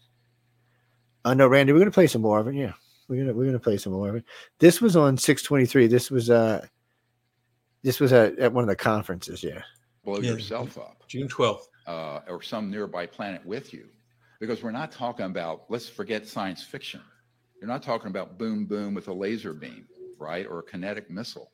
I 1.24 1.34
know, 1.34 1.46
Randy, 1.48 1.72
we're 1.72 1.78
gonna 1.78 1.90
play 1.90 2.06
some 2.06 2.22
more 2.22 2.38
of 2.38 2.46
it. 2.48 2.54
Yeah. 2.54 2.72
We're 3.08 3.22
gonna 3.24 3.34
we're 3.34 3.46
gonna 3.46 3.58
play 3.58 3.76
some 3.78 3.92
more 3.94 4.08
of 4.10 4.16
it. 4.16 4.24
This 4.58 4.80
was 4.80 4.96
on 4.96 5.16
623. 5.16 5.86
This 5.86 6.10
was 6.10 6.28
uh 6.30 6.66
this 7.82 8.00
was 8.00 8.12
at, 8.12 8.38
at 8.38 8.52
one 8.52 8.64
of 8.64 8.68
the 8.68 8.76
conferences, 8.76 9.42
yeah. 9.42 9.62
blow 10.04 10.18
Yeah. 10.18 10.32
yourself 10.32 10.76
up 10.78 11.04
June 11.08 11.28
12th. 11.28 11.68
uh, 11.86 12.20
or 12.28 12.42
some 12.42 12.70
nearby 12.70 13.06
planet 13.06 13.44
with 13.46 13.72
you. 13.72 13.88
Because 14.40 14.62
we're 14.62 14.70
not 14.72 14.92
talking 14.92 15.24
about, 15.26 15.64
let's 15.68 15.88
forget 15.88 16.26
science 16.26 16.62
fiction. 16.62 17.00
You're 17.60 17.68
not 17.68 17.82
talking 17.82 18.08
about 18.08 18.38
boom, 18.38 18.66
boom 18.66 18.94
with 18.94 19.08
a 19.08 19.12
laser 19.12 19.52
beam, 19.52 19.86
right? 20.18 20.46
Or 20.46 20.60
a 20.60 20.62
kinetic 20.62 21.10
missile, 21.10 21.50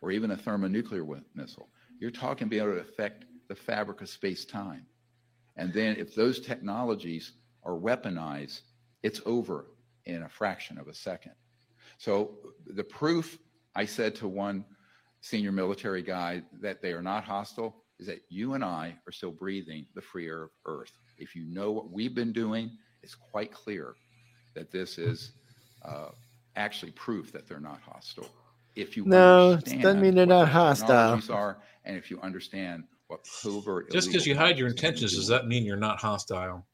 or 0.00 0.10
even 0.10 0.30
a 0.30 0.36
thermonuclear 0.36 1.04
missile. 1.34 1.68
You're 2.00 2.10
talking 2.10 2.48
being 2.48 2.62
able 2.62 2.74
to 2.74 2.80
affect 2.80 3.24
the 3.48 3.54
fabric 3.54 4.00
of 4.00 4.08
space 4.08 4.44
time. 4.44 4.86
And 5.56 5.72
then 5.72 5.96
if 5.96 6.14
those 6.14 6.40
technologies 6.40 7.32
are 7.64 7.74
weaponized, 7.74 8.62
it's 9.02 9.20
over 9.26 9.66
in 10.06 10.22
a 10.22 10.28
fraction 10.28 10.78
of 10.78 10.88
a 10.88 10.94
second. 10.94 11.32
So 11.98 12.36
the 12.66 12.84
proof 12.84 13.38
I 13.74 13.84
said 13.84 14.14
to 14.16 14.28
one 14.28 14.64
senior 15.20 15.52
military 15.52 16.02
guy 16.02 16.42
that 16.60 16.80
they 16.80 16.92
are 16.92 17.02
not 17.02 17.24
hostile 17.24 17.84
is 17.98 18.06
that 18.06 18.22
you 18.28 18.54
and 18.54 18.64
I 18.64 18.96
are 19.06 19.12
still 19.12 19.32
breathing 19.32 19.86
the 19.94 20.00
free 20.00 20.26
air 20.26 20.44
of 20.44 20.50
Earth. 20.64 20.92
If 21.18 21.34
you 21.34 21.44
know 21.44 21.72
what 21.72 21.90
we've 21.90 22.14
been 22.14 22.32
doing, 22.32 22.70
it's 23.02 23.14
quite 23.14 23.52
clear 23.52 23.94
that 24.54 24.70
this 24.70 24.98
is 24.98 25.32
uh, 25.82 26.08
actually 26.56 26.92
proof 26.92 27.32
that 27.32 27.48
they're 27.48 27.60
not 27.60 27.80
hostile. 27.80 28.28
If 28.76 28.96
you 28.96 29.04
No, 29.04 29.54
it 29.54 29.80
doesn't 29.82 30.00
mean 30.00 30.14
they're 30.14 30.26
not 30.26 30.48
hostile. 30.48 31.20
Are, 31.30 31.58
and 31.84 31.96
if 31.96 32.10
you 32.10 32.20
understand 32.20 32.84
what 33.08 33.20
covert 33.42 33.90
Just 33.90 34.08
because 34.08 34.26
you 34.26 34.36
hide 34.36 34.58
your 34.58 34.68
intentions, 34.68 35.12
they 35.12 35.16
does 35.16 35.28
that 35.28 35.46
mean 35.46 35.64
you're 35.64 35.76
not 35.76 35.98
hostile? 35.98 36.66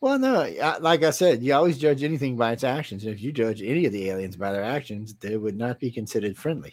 Well, 0.00 0.18
no, 0.18 0.42
I- 0.42 0.78
like 0.78 1.02
I 1.02 1.10
said, 1.10 1.42
you 1.42 1.54
always 1.54 1.78
judge 1.78 2.02
anything 2.02 2.36
by 2.36 2.52
its 2.52 2.62
actions. 2.64 3.04
And 3.04 3.14
if 3.14 3.22
you 3.22 3.32
judge 3.32 3.62
any 3.62 3.86
of 3.86 3.92
the 3.92 4.10
aliens 4.10 4.36
by 4.36 4.52
their 4.52 4.62
actions, 4.62 5.14
they 5.14 5.36
would 5.36 5.56
not 5.56 5.80
be 5.80 5.90
considered 5.90 6.36
friendly. 6.36 6.72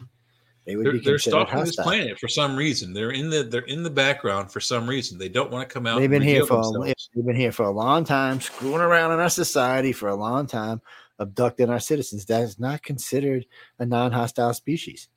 They 0.65 0.75
would 0.75 0.85
They're, 0.85 0.93
be 0.93 0.99
they're 0.99 1.17
stalking 1.19 1.59
this 1.59 1.75
planet 1.75 2.19
for 2.19 2.27
some 2.27 2.55
reason. 2.55 2.93
They're 2.93 3.11
in 3.11 3.29
the 3.29 3.43
they're 3.43 3.61
in 3.61 3.81
the 3.81 3.89
background 3.89 4.51
for 4.51 4.59
some 4.59 4.87
reason. 4.87 5.17
They 5.17 5.29
don't 5.29 5.51
want 5.51 5.67
to 5.67 5.73
come 5.73 5.87
out. 5.87 5.99
They've 5.99 6.09
been 6.09 6.21
here 6.21 6.45
for 6.45 6.59
a, 6.59 6.93
they've 7.15 7.25
been 7.25 7.35
here 7.35 7.51
for 7.51 7.65
a 7.65 7.71
long 7.71 8.03
time, 8.03 8.39
screwing 8.39 8.81
around 8.81 9.11
in 9.11 9.19
our 9.19 9.29
society 9.29 9.91
for 9.91 10.09
a 10.09 10.15
long 10.15 10.45
time, 10.45 10.79
abducting 11.17 11.69
our 11.69 11.79
citizens. 11.79 12.25
That 12.25 12.41
is 12.41 12.59
not 12.59 12.83
considered 12.83 13.45
a 13.79 13.85
non-hostile 13.85 14.53
species. 14.53 15.07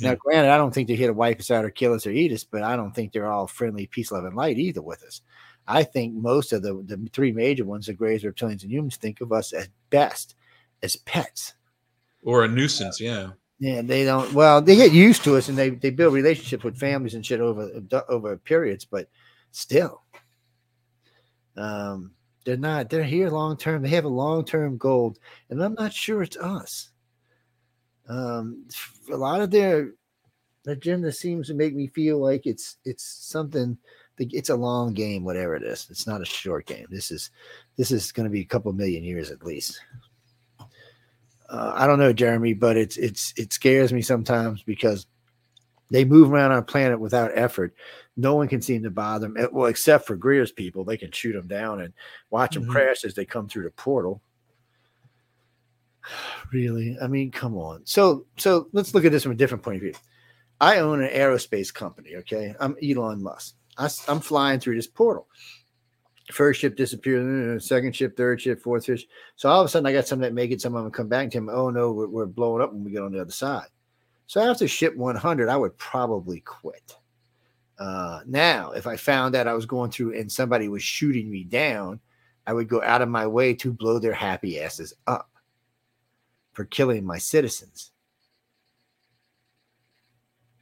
Now, 0.00 0.14
granted, 0.14 0.50
I 0.50 0.56
don't 0.56 0.72
think 0.72 0.86
they're 0.86 0.96
here 0.96 1.08
to 1.08 1.12
wipe 1.12 1.40
us 1.40 1.50
out 1.50 1.64
or 1.64 1.70
kill 1.70 1.92
us 1.92 2.06
or 2.06 2.10
eat 2.10 2.32
us, 2.32 2.44
but 2.44 2.62
I 2.62 2.76
don't 2.76 2.92
think 2.92 3.12
they're 3.12 3.30
all 3.30 3.48
friendly, 3.48 3.86
peace, 3.86 4.12
love, 4.12 4.24
and 4.24 4.36
light 4.36 4.58
either 4.58 4.80
with 4.80 5.02
us. 5.02 5.22
I 5.66 5.82
think 5.82 6.14
most 6.14 6.52
of 6.52 6.62
the, 6.62 6.82
the 6.86 7.08
three 7.12 7.32
major 7.32 7.64
ones, 7.64 7.86
the 7.86 7.94
greys, 7.94 8.22
reptilians, 8.22 8.62
and 8.62 8.72
humans, 8.72 8.96
think 8.96 9.20
of 9.20 9.32
us 9.32 9.52
at 9.52 9.68
best 9.90 10.34
as 10.82 10.96
pets. 10.96 11.54
Or 12.22 12.44
a 12.44 12.48
nuisance, 12.48 13.00
yeah. 13.00 13.30
Yeah, 13.60 13.82
they 13.82 14.04
don't. 14.04 14.32
Well, 14.32 14.62
they 14.62 14.76
get 14.76 14.92
used 14.92 15.24
to 15.24 15.36
us, 15.36 15.48
and 15.48 15.58
they 15.58 15.70
they 15.70 15.90
build 15.90 16.14
relationships 16.14 16.62
with 16.62 16.78
families 16.78 17.14
and 17.14 17.26
shit 17.26 17.40
over 17.40 17.68
over 18.08 18.36
periods. 18.36 18.84
But 18.84 19.08
still, 19.50 20.02
um, 21.56 22.12
they're 22.44 22.56
not. 22.56 22.88
They're 22.88 23.02
here 23.02 23.30
long 23.30 23.56
term. 23.56 23.82
They 23.82 23.88
have 23.88 24.04
a 24.04 24.08
long 24.08 24.44
term 24.44 24.76
goal, 24.76 25.16
and 25.50 25.62
I'm 25.62 25.74
not 25.74 25.92
sure 25.92 26.22
it's 26.22 26.36
us. 26.36 26.90
Um, 28.08 28.66
a 29.12 29.16
lot 29.16 29.40
of 29.40 29.50
their 29.50 29.90
agenda 30.66 31.10
seems 31.10 31.48
to 31.48 31.54
make 31.54 31.74
me 31.74 31.88
feel 31.88 32.18
like 32.18 32.46
it's 32.46 32.76
it's 32.84 33.04
something. 33.04 33.76
It's 34.20 34.50
a 34.50 34.56
long 34.56 34.94
game, 34.94 35.24
whatever 35.24 35.54
it 35.54 35.62
is. 35.62 35.86
It's 35.90 36.06
not 36.06 36.22
a 36.22 36.24
short 36.24 36.66
game. 36.66 36.86
This 36.90 37.10
is 37.10 37.30
this 37.76 37.90
is 37.90 38.12
going 38.12 38.24
to 38.24 38.30
be 38.30 38.40
a 38.40 38.44
couple 38.44 38.72
million 38.72 39.02
years 39.02 39.32
at 39.32 39.44
least 39.44 39.80
uh, 41.48 41.72
I 41.74 41.86
don't 41.86 41.98
know, 41.98 42.12
Jeremy, 42.12 42.54
but 42.54 42.76
it's 42.76 42.96
it's 42.96 43.32
it 43.36 43.52
scares 43.52 43.92
me 43.92 44.02
sometimes 44.02 44.62
because 44.62 45.06
they 45.90 46.04
move 46.04 46.30
around 46.30 46.52
our 46.52 46.62
planet 46.62 47.00
without 47.00 47.30
effort. 47.34 47.74
No 48.16 48.34
one 48.34 48.48
can 48.48 48.60
seem 48.60 48.82
to 48.82 48.90
bother 48.90 49.28
them. 49.28 49.36
Eh, 49.38 49.46
well, 49.50 49.66
except 49.66 50.06
for 50.06 50.16
Greer's 50.16 50.52
people, 50.52 50.84
they 50.84 50.96
can 50.96 51.10
shoot 51.10 51.32
them 51.32 51.46
down 51.46 51.80
and 51.80 51.94
watch 52.30 52.54
them 52.54 52.64
mm-hmm. 52.64 52.72
crash 52.72 53.04
as 53.04 53.14
they 53.14 53.24
come 53.24 53.48
through 53.48 53.64
the 53.64 53.70
portal. 53.70 54.20
Really, 56.50 56.96
I 57.02 57.06
mean, 57.08 57.30
come 57.30 57.54
on. 57.58 57.82
So, 57.84 58.24
so 58.38 58.68
let's 58.72 58.94
look 58.94 59.04
at 59.04 59.12
this 59.12 59.24
from 59.24 59.32
a 59.32 59.34
different 59.34 59.62
point 59.62 59.76
of 59.76 59.82
view. 59.82 59.92
I 60.58 60.78
own 60.78 61.02
an 61.02 61.10
aerospace 61.10 61.74
company. 61.74 62.16
Okay, 62.16 62.54
I'm 62.58 62.74
Elon 62.82 63.22
Musk. 63.22 63.54
I, 63.76 63.90
I'm 64.08 64.20
flying 64.20 64.58
through 64.58 64.76
this 64.76 64.86
portal 64.86 65.28
first 66.30 66.60
ship 66.60 66.76
disappeared, 66.76 67.62
second 67.62 67.94
ship, 67.94 68.16
third 68.16 68.40
ship, 68.40 68.60
fourth 68.60 68.84
ship. 68.84 69.00
So 69.36 69.48
all 69.48 69.60
of 69.60 69.66
a 69.66 69.68
sudden, 69.68 69.86
I 69.86 69.92
got 69.92 70.06
some 70.06 70.20
that 70.20 70.34
make 70.34 70.50
it. 70.50 70.60
Some 70.60 70.74
of 70.74 70.82
them 70.82 70.92
come 70.92 71.08
back 71.08 71.30
to 71.30 71.38
him. 71.38 71.48
Oh 71.48 71.70
no, 71.70 71.92
we're, 71.92 72.08
we're 72.08 72.26
blowing 72.26 72.62
up 72.62 72.72
when 72.72 72.84
we 72.84 72.90
get 72.90 73.02
on 73.02 73.12
the 73.12 73.20
other 73.20 73.30
side. 73.30 73.68
So 74.26 74.40
after 74.40 74.68
ship 74.68 74.94
100, 74.96 75.48
I 75.48 75.56
would 75.56 75.76
probably 75.78 76.40
quit. 76.40 76.96
Uh, 77.78 78.20
now, 78.26 78.72
if 78.72 78.86
I 78.86 78.96
found 78.96 79.34
that 79.34 79.48
I 79.48 79.54
was 79.54 79.64
going 79.64 79.90
through 79.90 80.18
and 80.18 80.30
somebody 80.30 80.68
was 80.68 80.82
shooting 80.82 81.30
me 81.30 81.44
down, 81.44 82.00
I 82.46 82.52
would 82.52 82.68
go 82.68 82.82
out 82.82 83.02
of 83.02 83.08
my 83.08 83.26
way 83.26 83.54
to 83.54 83.72
blow 83.72 83.98
their 83.98 84.12
happy 84.12 84.60
asses 84.60 84.92
up 85.06 85.30
for 86.52 86.64
killing 86.64 87.04
my 87.04 87.18
citizens. 87.18 87.92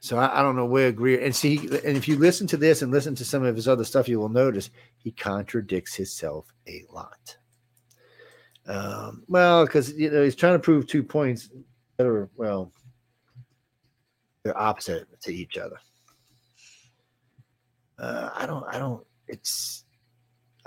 So 0.07 0.19
I, 0.19 0.39
I, 0.39 0.43
don't 0.43 0.55
know 0.55 0.67
where 0.67 0.93
Greer 0.93 1.21
and 1.21 1.35
see, 1.35 1.59
and 1.59 1.97
if 1.97 2.07
you 2.07 2.17
listen 2.17 2.47
to 2.47 2.57
this 2.57 2.83
and 2.83 2.93
listen 2.93 3.17
to 3.17 3.25
some 3.25 3.43
of 3.43 3.57
his 3.57 3.67
other 3.67 3.83
stuff, 3.83 4.09
you 4.09 4.21
will 4.21 4.29
notice 4.29 4.71
he 4.99 5.11
contradicts 5.11 5.97
himself 5.97 6.47
a 6.69 6.85
lot. 6.93 7.37
Um, 8.69 9.25
well, 9.27 9.67
because 9.67 9.93
you 9.95 10.09
know 10.09 10.23
he's 10.23 10.37
trying 10.37 10.53
to 10.53 10.61
prove 10.61 10.87
two 10.87 11.03
points 11.03 11.51
that 11.97 12.07
are 12.07 12.31
well, 12.37 12.71
they're 14.45 14.57
opposite 14.57 15.09
to 15.23 15.35
each 15.35 15.59
other. 15.59 15.81
Uh, 17.99 18.31
I 18.33 18.47
don't, 18.47 18.65
I 18.73 18.79
don't. 18.79 19.05
It's 19.27 19.87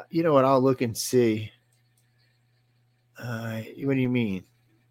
you 0.09 0.21
know 0.21 0.33
what? 0.33 0.43
I'll 0.43 0.61
look 0.61 0.81
and 0.81 0.97
see. 0.97 1.49
Uh, 3.17 3.61
what 3.83 3.93
do 3.93 4.01
you 4.01 4.09
mean? 4.09 4.43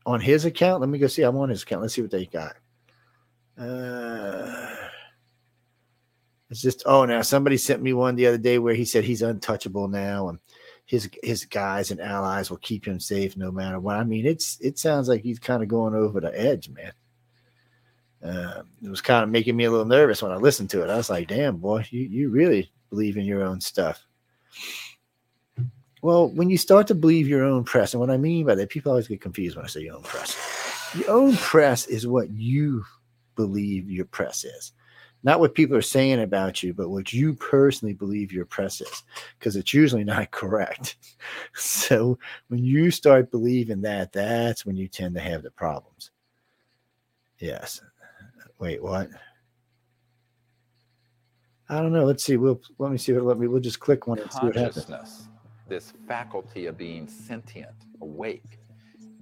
On 0.07 0.23
his 0.23 0.47
account? 0.47 0.81
Let 0.81 0.89
me 0.89 0.99
go 0.99 1.07
see. 1.07 1.23
I'm 1.23 1.37
on 1.37 1.51
his 1.51 1.65
account. 1.65 1.83
Let's 1.83 1.93
see 1.93 2.01
what 2.03 2.11
they 2.11 2.25
got. 2.25 2.57
Uh, 3.59 4.77
it's 6.51 6.63
just 6.63 6.85
oh 6.87 7.05
now 7.05 7.23
somebody 7.23 7.57
sent 7.57 7.83
me 7.83 7.93
one 7.93 8.15
the 8.15 8.27
other 8.27 8.39
day 8.39 8.59
where 8.59 8.75
he 8.75 8.85
said 8.85 9.05
he's 9.05 9.23
untouchable 9.23 9.89
now 9.89 10.29
and 10.29 10.39
his 10.89 11.11
his 11.23 11.45
guys 11.45 11.91
and 11.91 12.01
allies 12.01 12.49
will 12.49 12.57
keep 12.59 12.87
him 12.87 12.99
safe 12.99 13.37
no 13.37 13.53
matter 13.53 13.79
what. 13.79 13.97
I 13.97 14.05
mean, 14.05 14.25
it's 14.25 14.59
it 14.61 14.79
sounds 14.79 15.07
like 15.07 15.21
he's 15.21 15.39
kind 15.39 15.63
of 15.63 15.69
going 15.69 15.95
over 15.95 16.19
the 16.19 16.39
edge, 16.39 16.71
man. 16.71 16.93
Uh, 18.25 18.63
it 18.83 18.89
was 18.89 19.03
kind 19.03 19.23
of 19.23 19.29
making 19.29 19.55
me 19.55 19.65
a 19.65 19.71
little 19.71 19.87
nervous 19.87 20.23
when 20.23 20.33
I 20.33 20.37
listened 20.37 20.71
to 20.71 20.83
it. 20.83 20.89
I 20.89 20.97
was 20.97 21.11
like, 21.11 21.29
"Damn, 21.29 21.59
boy, 21.59 21.85
you 21.91 22.01
you 22.01 22.31
really 22.31 22.73
believe 22.89 23.19
in 23.19 23.27
your 23.27 23.43
own 23.43 23.61
stuff." 23.61 24.03
Well, 26.01 26.31
when 26.31 26.49
you 26.49 26.57
start 26.57 26.87
to 26.87 26.95
believe 26.95 27.29
your 27.29 27.45
own 27.45 27.65
press, 27.65 27.93
and 27.93 28.01
what 28.01 28.11
I 28.11 28.17
mean 28.17 28.47
by 28.47 28.55
that, 28.55 28.71
people 28.71 28.91
always 28.91 29.09
get 29.09 29.21
confused 29.21 29.57
when 29.57 29.67
I 29.67 29.69
say 29.69 29.83
your 29.83 29.97
own 29.97 30.03
press. 30.05 30.39
Your 30.97 31.11
own 31.11 31.37
press 31.37 31.85
is 31.85 32.07
what 32.07 32.31
you 32.31 32.83
believe 33.39 33.89
your 33.89 34.05
press 34.05 34.45
is. 34.45 34.73
Not 35.23 35.39
what 35.39 35.55
people 35.55 35.77
are 35.77 35.83
saying 35.83 36.21
about 36.21 36.63
you, 36.63 36.75
but 36.75 36.91
what 36.91 37.13
you 37.13 37.35
personally 37.35 37.95
believe 37.95 38.33
your 38.33 38.45
press 38.45 38.81
is, 38.81 39.05
because 39.39 39.55
it's 39.55 39.73
usually 39.73 40.05
not 40.05 40.31
correct. 40.33 40.97
so 41.55 42.19
when 42.49 42.65
you 42.65 42.91
start 42.91 43.31
believing 43.31 43.81
that, 43.83 44.13
that's 44.13 44.67
when 44.67 44.77
you 44.77 44.89
tend 44.89 45.15
to 45.15 45.21
have 45.21 45.43
the 45.43 45.53
problems. 45.53 46.11
Yes. 47.39 47.81
Wait, 48.59 48.83
what? 48.83 49.09
I 51.69 51.81
don't 51.81 51.93
know. 51.93 52.05
Let's 52.05 52.25
see. 52.25 52.37
We'll 52.37 52.61
let 52.79 52.91
me 52.91 52.99
see. 52.99 53.13
Let 53.13 53.39
me. 53.39 53.47
We'll 53.47 53.61
just 53.61 53.79
click 53.79 54.09
one 54.09 54.19
and 54.19 54.33
see 54.33 54.47
what 54.47 54.57
happens. 54.57 55.29
This 55.69 55.93
faculty 56.09 56.67
of 56.67 56.79
being 56.79 57.07
sentient, 57.07 57.77
awake, 58.01 58.59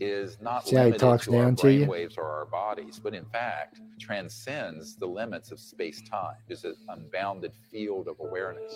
is 0.00 0.38
not 0.40 0.66
See 0.66 0.76
limited 0.76 0.98
to 1.00 1.36
our 1.36 1.52
brain 1.52 1.86
waves 1.86 2.16
or 2.16 2.24
our 2.24 2.46
bodies, 2.46 3.00
but 3.02 3.14
in 3.14 3.24
fact 3.26 3.80
transcends 3.98 4.96
the 4.96 5.06
limits 5.06 5.50
of 5.50 5.58
space 5.58 6.02
time. 6.08 6.36
It's 6.48 6.64
an 6.64 6.76
unbounded 6.88 7.52
field 7.70 8.08
of 8.08 8.16
awareness. 8.20 8.74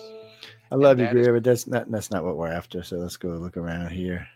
I 0.71 0.75
love 0.75 0.99
and 0.99 1.07
you, 1.07 1.23
Greer, 1.23 1.33
but 1.33 1.43
that's 1.43 1.67
not 1.67 1.89
that's 1.91 2.11
not 2.11 2.23
what 2.23 2.37
we're 2.37 2.51
after. 2.51 2.83
So 2.83 2.97
let's 2.97 3.17
go 3.17 3.29
look 3.29 3.57
around 3.57 3.91
here. 3.91 4.27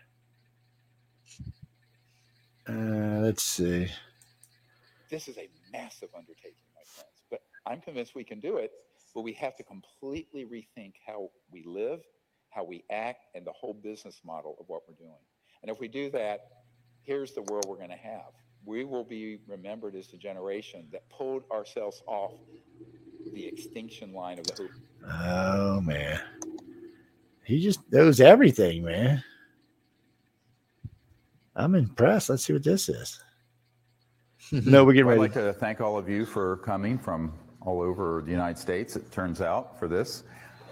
Uh, 2.68 3.20
let's 3.20 3.42
see. 3.42 3.88
This 5.10 5.28
is 5.28 5.38
a 5.38 5.48
massive 5.72 6.08
undertaking, 6.16 6.66
my 6.74 6.82
friends, 6.84 7.22
but 7.30 7.40
I'm 7.64 7.80
convinced 7.80 8.14
we 8.14 8.24
can 8.24 8.40
do 8.40 8.56
it. 8.56 8.72
But 9.14 9.22
we 9.22 9.32
have 9.34 9.56
to 9.56 9.62
completely 9.62 10.44
rethink 10.44 10.94
how 11.06 11.30
we 11.50 11.64
live, 11.64 12.00
how 12.50 12.64
we 12.64 12.84
act, 12.90 13.26
and 13.34 13.46
the 13.46 13.52
whole 13.52 13.72
business 13.72 14.20
model 14.24 14.56
of 14.60 14.68
what 14.68 14.82
we're 14.86 14.94
doing. 14.94 15.20
And 15.62 15.70
if 15.70 15.80
we 15.80 15.88
do 15.88 16.10
that, 16.10 16.40
here's 17.06 17.32
the 17.32 17.42
world 17.42 17.64
we're 17.68 17.76
going 17.76 17.90
to 17.90 17.96
have. 17.96 18.32
We 18.64 18.84
will 18.84 19.04
be 19.04 19.38
remembered 19.46 19.94
as 19.94 20.08
the 20.08 20.16
generation 20.16 20.86
that 20.92 21.08
pulled 21.08 21.44
ourselves 21.52 22.02
off 22.06 22.32
the 23.32 23.46
extinction 23.46 24.12
line 24.12 24.38
of 24.38 24.46
the 24.48 24.54
hoop. 24.54 24.70
Oh 25.08 25.80
man, 25.80 26.20
he 27.44 27.62
just 27.62 27.80
knows 27.92 28.20
everything, 28.20 28.84
man. 28.84 29.22
I'm 31.54 31.74
impressed. 31.74 32.28
Let's 32.28 32.44
see 32.44 32.52
what 32.52 32.64
this 32.64 32.88
is. 32.88 33.22
no, 34.52 34.84
we're 34.84 34.92
getting 34.92 35.06
ready. 35.06 35.20
I'd 35.20 35.22
like 35.22 35.32
to 35.34 35.52
thank 35.52 35.80
all 35.80 35.96
of 35.96 36.08
you 36.08 36.26
for 36.26 36.58
coming 36.58 36.98
from 36.98 37.32
all 37.62 37.80
over 37.80 38.22
the 38.24 38.30
United 38.30 38.58
States. 38.58 38.96
It 38.96 39.10
turns 39.12 39.40
out 39.40 39.78
for 39.78 39.88
this. 39.88 40.24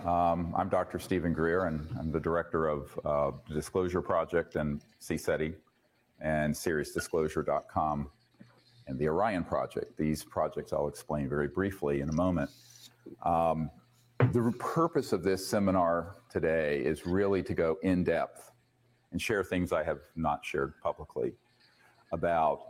Um, 0.05 0.53
I'm 0.57 0.69
Dr. 0.69 0.99
Stephen 0.99 1.33
Greer, 1.33 1.65
and 1.65 1.89
I'm 1.99 2.13
the 2.13 2.21
director 2.21 2.69
of 2.69 3.01
uh, 3.05 3.31
the 3.49 3.55
Disclosure 3.55 4.03
Project 4.03 4.57
and 4.57 4.83
CSETI 5.01 5.55
and 6.25 6.55
SiriusDisclosure.com 6.55 8.11
and 8.89 8.99
the 8.99 9.09
Orion 9.09 9.45
Project. 9.45 9.97
These 9.97 10.25
projects 10.25 10.73
I'll 10.73 10.89
explain 10.89 11.29
very 11.29 11.49
briefly 11.49 12.01
in 12.01 12.09
a 12.09 12.13
moment. 12.13 12.51
Um, 13.25 13.71
the 14.19 14.53
purpose 14.59 15.13
of 15.13 15.23
this 15.23 15.47
seminar 15.47 16.17
today 16.31 16.81
is 16.81 17.07
really 17.07 17.43
to 17.43 17.55
go 17.55 17.77
in 17.83 18.03
depth 18.05 18.51
and 19.13 19.21
share 19.21 19.45
things 19.45 19.73
I 19.73 19.85
have 19.85 20.01
not 20.17 20.45
shared 20.45 20.75
publicly 20.83 21.35
about 22.13 22.61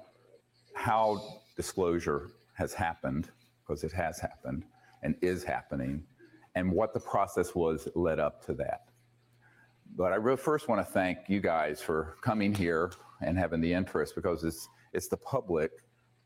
how 0.75 1.41
disclosure 1.57 2.33
has 2.55 2.75
happened, 2.75 3.31
because 3.63 3.85
it 3.85 3.93
has 3.93 4.19
happened 4.19 4.65
and 5.03 5.15
is 5.23 5.45
happening, 5.45 6.03
and 6.57 6.71
what 6.71 6.93
the 6.93 7.01
process 7.01 7.55
was 7.55 7.89
led 7.95 8.19
up 8.19 8.45
to 8.47 8.55
that. 8.55 8.89
But 9.97 10.13
I 10.13 10.37
first 10.37 10.69
want 10.69 10.85
to 10.85 10.93
thank 10.93 11.19
you 11.29 11.41
guys 11.41 11.81
for 11.81 12.17
coming 12.21 12.53
here 12.53 12.91
and 13.25 13.39
having 13.39 13.61
the 13.61 13.73
interest 13.73 14.15
because 14.15 14.45
it's 14.45 14.69
it's 14.93 15.09
the 15.09 15.17
public 15.17 15.71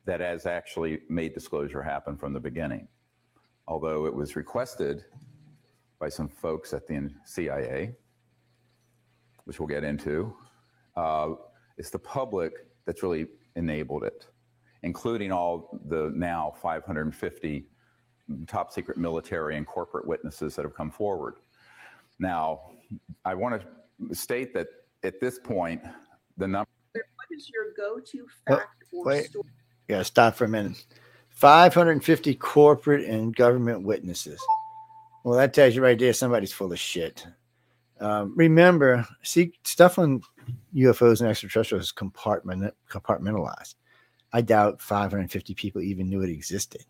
that 0.04 0.20
has 0.20 0.46
actually 0.46 1.00
made 1.08 1.34
disclosure 1.34 1.82
happen 1.82 2.16
from 2.16 2.32
the 2.32 2.40
beginning. 2.40 2.88
Although 3.66 4.06
it 4.06 4.14
was 4.14 4.36
requested 4.36 5.04
by 5.98 6.08
some 6.08 6.28
folks 6.28 6.72
at 6.72 6.86
the 6.86 7.10
CIA, 7.24 7.94
which 9.44 9.60
we'll 9.60 9.66
get 9.66 9.84
into, 9.84 10.34
uh, 10.96 11.30
it's 11.76 11.90
the 11.90 11.98
public 11.98 12.52
that's 12.86 13.02
really 13.02 13.26
enabled 13.56 14.04
it, 14.04 14.26
including 14.82 15.32
all 15.32 15.78
the 15.88 16.10
now 16.14 16.54
550 16.62 17.66
top 18.46 18.72
secret 18.72 18.98
military 18.98 19.56
and 19.56 19.66
corporate 19.66 20.06
witnesses 20.06 20.54
that 20.56 20.64
have 20.64 20.74
come 20.74 20.90
forward. 20.90 21.34
Now, 22.18 22.70
I 23.24 23.34
want 23.34 23.62
to 23.62 24.14
state 24.14 24.54
that 24.54 24.68
at 25.02 25.20
this 25.20 25.38
point, 25.38 25.82
the 26.36 26.48
number 26.48 26.68
is 27.38 27.50
your 27.50 27.72
go-to 27.76 28.26
fact 28.46 28.84
or 28.92 29.04
Wait. 29.04 29.26
story? 29.26 29.48
Yeah, 29.88 30.02
stop 30.02 30.34
for 30.34 30.44
a 30.44 30.48
minute. 30.48 30.84
550 31.30 32.34
corporate 32.34 33.04
and 33.08 33.34
government 33.34 33.82
witnesses. 33.84 34.40
Well, 35.24 35.38
that 35.38 35.54
tells 35.54 35.74
you 35.74 35.82
right 35.82 35.98
there 35.98 36.12
somebody's 36.12 36.52
full 36.52 36.72
of 36.72 36.78
shit. 36.78 37.26
Um, 38.00 38.32
remember, 38.36 39.06
see, 39.22 39.52
stuff 39.64 39.98
on 39.98 40.20
UFOs 40.74 41.20
and 41.20 41.28
extraterrestrials 41.28 41.86
is 41.86 41.92
compartment, 41.92 42.74
compartmentalized. 42.90 43.74
I 44.32 44.40
doubt 44.40 44.80
550 44.80 45.54
people 45.54 45.80
even 45.80 46.08
knew 46.08 46.22
it 46.22 46.30
existed. 46.30 46.84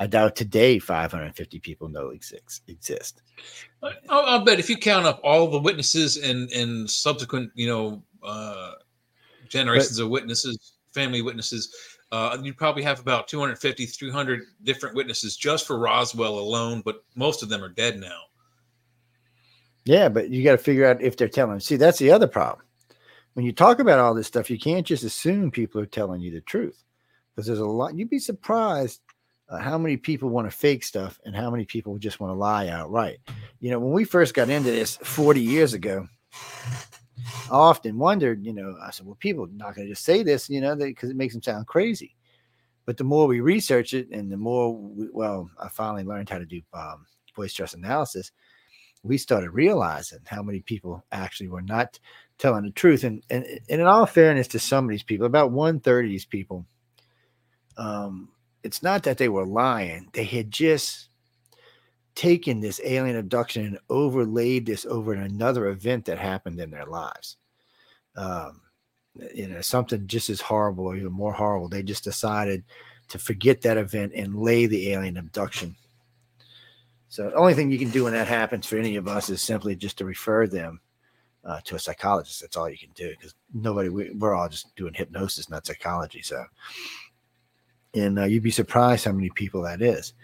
I 0.00 0.06
doubt 0.06 0.36
today 0.36 0.78
550 0.78 1.58
people 1.58 1.88
know 1.88 2.08
exist. 2.08 2.62
exist. 2.68 3.22
I'll, 3.82 3.92
I'll, 4.08 4.44
bet 4.44 4.60
if 4.60 4.70
you 4.70 4.76
count 4.76 5.06
up 5.06 5.20
all 5.24 5.48
the 5.48 5.58
witnesses 5.58 6.16
and 6.16 6.50
and 6.52 6.88
subsequent, 6.88 7.50
you 7.54 7.66
know, 7.66 8.02
uh, 8.22 8.72
generations 9.48 9.98
but, 9.98 10.04
of 10.04 10.10
witnesses, 10.10 10.74
family 10.92 11.22
witnesses, 11.22 11.74
uh, 12.10 12.38
you 12.42 12.54
probably 12.54 12.82
have 12.82 13.00
about 13.00 13.28
250, 13.28 13.86
300 13.86 14.42
different 14.62 14.96
witnesses 14.96 15.36
just 15.36 15.66
for 15.66 15.78
Roswell 15.78 16.38
alone. 16.38 16.82
But 16.84 17.04
most 17.14 17.42
of 17.42 17.48
them 17.48 17.62
are 17.62 17.68
dead 17.68 17.98
now. 17.98 18.20
Yeah, 19.84 20.08
but 20.08 20.30
you 20.30 20.44
got 20.44 20.52
to 20.52 20.58
figure 20.58 20.86
out 20.86 21.02
if 21.02 21.16
they're 21.16 21.28
telling. 21.28 21.60
See, 21.60 21.76
that's 21.76 21.98
the 21.98 22.10
other 22.10 22.26
problem. 22.26 22.64
When 23.34 23.46
you 23.46 23.52
talk 23.52 23.78
about 23.78 23.98
all 23.98 24.14
this 24.14 24.26
stuff, 24.26 24.50
you 24.50 24.58
can't 24.58 24.86
just 24.86 25.04
assume 25.04 25.50
people 25.50 25.80
are 25.80 25.86
telling 25.86 26.20
you 26.20 26.30
the 26.30 26.40
truth 26.40 26.82
because 27.34 27.46
there's 27.46 27.58
a 27.60 27.66
lot. 27.66 27.96
You'd 27.96 28.10
be 28.10 28.18
surprised 28.18 29.00
uh, 29.48 29.58
how 29.58 29.78
many 29.78 29.96
people 29.96 30.28
want 30.28 30.50
to 30.50 30.56
fake 30.56 30.82
stuff 30.82 31.20
and 31.24 31.34
how 31.34 31.50
many 31.50 31.64
people 31.64 31.96
just 31.98 32.20
want 32.20 32.30
to 32.30 32.34
lie 32.34 32.68
outright. 32.68 33.18
You 33.60 33.70
know, 33.70 33.78
when 33.78 33.92
we 33.92 34.04
first 34.04 34.34
got 34.34 34.50
into 34.50 34.70
this 34.70 34.96
40 34.96 35.40
years 35.40 35.72
ago, 35.72 36.06
I 37.50 37.54
often 37.54 37.98
wondered, 37.98 38.44
you 38.44 38.52
know, 38.52 38.76
I 38.82 38.90
said, 38.90 39.06
well, 39.06 39.16
people 39.18 39.44
are 39.44 39.48
not 39.48 39.74
going 39.74 39.86
to 39.86 39.92
just 39.92 40.04
say 40.04 40.22
this, 40.22 40.48
you 40.48 40.60
know, 40.60 40.76
because 40.76 41.10
it 41.10 41.16
makes 41.16 41.34
them 41.34 41.42
sound 41.42 41.66
crazy. 41.66 42.14
But 42.84 42.96
the 42.96 43.04
more 43.04 43.26
we 43.26 43.40
research 43.40 43.94
it 43.94 44.08
and 44.10 44.30
the 44.32 44.36
more, 44.36 44.74
we, 44.74 45.08
well, 45.12 45.50
I 45.62 45.68
finally 45.68 46.04
learned 46.04 46.30
how 46.30 46.38
to 46.38 46.46
do 46.46 46.60
um, 46.72 47.06
voice 47.36 47.52
stress 47.52 47.74
analysis. 47.74 48.32
We 49.02 49.18
started 49.18 49.50
realizing 49.50 50.20
how 50.26 50.42
many 50.42 50.60
people 50.60 51.04
actually 51.12 51.48
were 51.48 51.62
not 51.62 51.98
telling 52.38 52.64
the 52.64 52.70
truth. 52.70 53.04
And, 53.04 53.22
and, 53.30 53.44
and 53.44 53.80
in 53.80 53.86
all 53.86 54.06
fairness 54.06 54.48
to 54.48 54.58
some 54.58 54.84
of 54.84 54.90
these 54.90 55.02
people, 55.02 55.26
about 55.26 55.52
one 55.52 55.80
third 55.80 56.06
of 56.06 56.10
these 56.10 56.24
people, 56.24 56.64
um, 57.76 58.30
it's 58.62 58.82
not 58.82 59.02
that 59.04 59.18
they 59.18 59.28
were 59.28 59.46
lying, 59.46 60.08
they 60.12 60.24
had 60.24 60.50
just 60.50 61.07
taken 62.18 62.58
this 62.58 62.80
alien 62.82 63.14
abduction 63.14 63.64
and 63.64 63.78
overlaid 63.88 64.66
this 64.66 64.84
over 64.86 65.12
another 65.12 65.68
event 65.68 66.04
that 66.04 66.18
happened 66.18 66.58
in 66.58 66.68
their 66.68 66.84
lives. 66.84 67.36
Um, 68.16 68.60
you 69.32 69.46
know, 69.46 69.60
something 69.60 70.04
just 70.08 70.28
as 70.28 70.40
horrible 70.40 70.86
or 70.86 70.96
even 70.96 71.12
more 71.12 71.32
horrible. 71.32 71.68
They 71.68 71.84
just 71.84 72.02
decided 72.02 72.64
to 73.10 73.20
forget 73.20 73.60
that 73.62 73.76
event 73.76 74.14
and 74.16 74.34
lay 74.34 74.66
the 74.66 74.90
alien 74.90 75.16
abduction. 75.16 75.76
So 77.08 77.30
the 77.30 77.36
only 77.36 77.54
thing 77.54 77.70
you 77.70 77.78
can 77.78 77.90
do 77.90 78.02
when 78.02 78.14
that 78.14 78.26
happens 78.26 78.66
for 78.66 78.78
any 78.78 78.96
of 78.96 79.06
us 79.06 79.30
is 79.30 79.40
simply 79.40 79.76
just 79.76 79.96
to 79.98 80.04
refer 80.04 80.48
them 80.48 80.80
uh, 81.44 81.60
to 81.66 81.76
a 81.76 81.78
psychologist. 81.78 82.40
That's 82.40 82.56
all 82.56 82.68
you 82.68 82.78
can 82.78 82.90
do 82.96 83.10
because 83.10 83.36
nobody, 83.54 83.90
we, 83.90 84.10
are 84.20 84.34
all 84.34 84.48
just 84.48 84.74
doing 84.74 84.92
hypnosis, 84.92 85.48
not 85.48 85.68
psychology. 85.68 86.22
So, 86.22 86.44
and 87.94 88.18
uh, 88.18 88.24
you'd 88.24 88.42
be 88.42 88.50
surprised 88.50 89.04
how 89.04 89.12
many 89.12 89.30
people 89.30 89.62
that 89.62 89.82
is. 89.82 90.14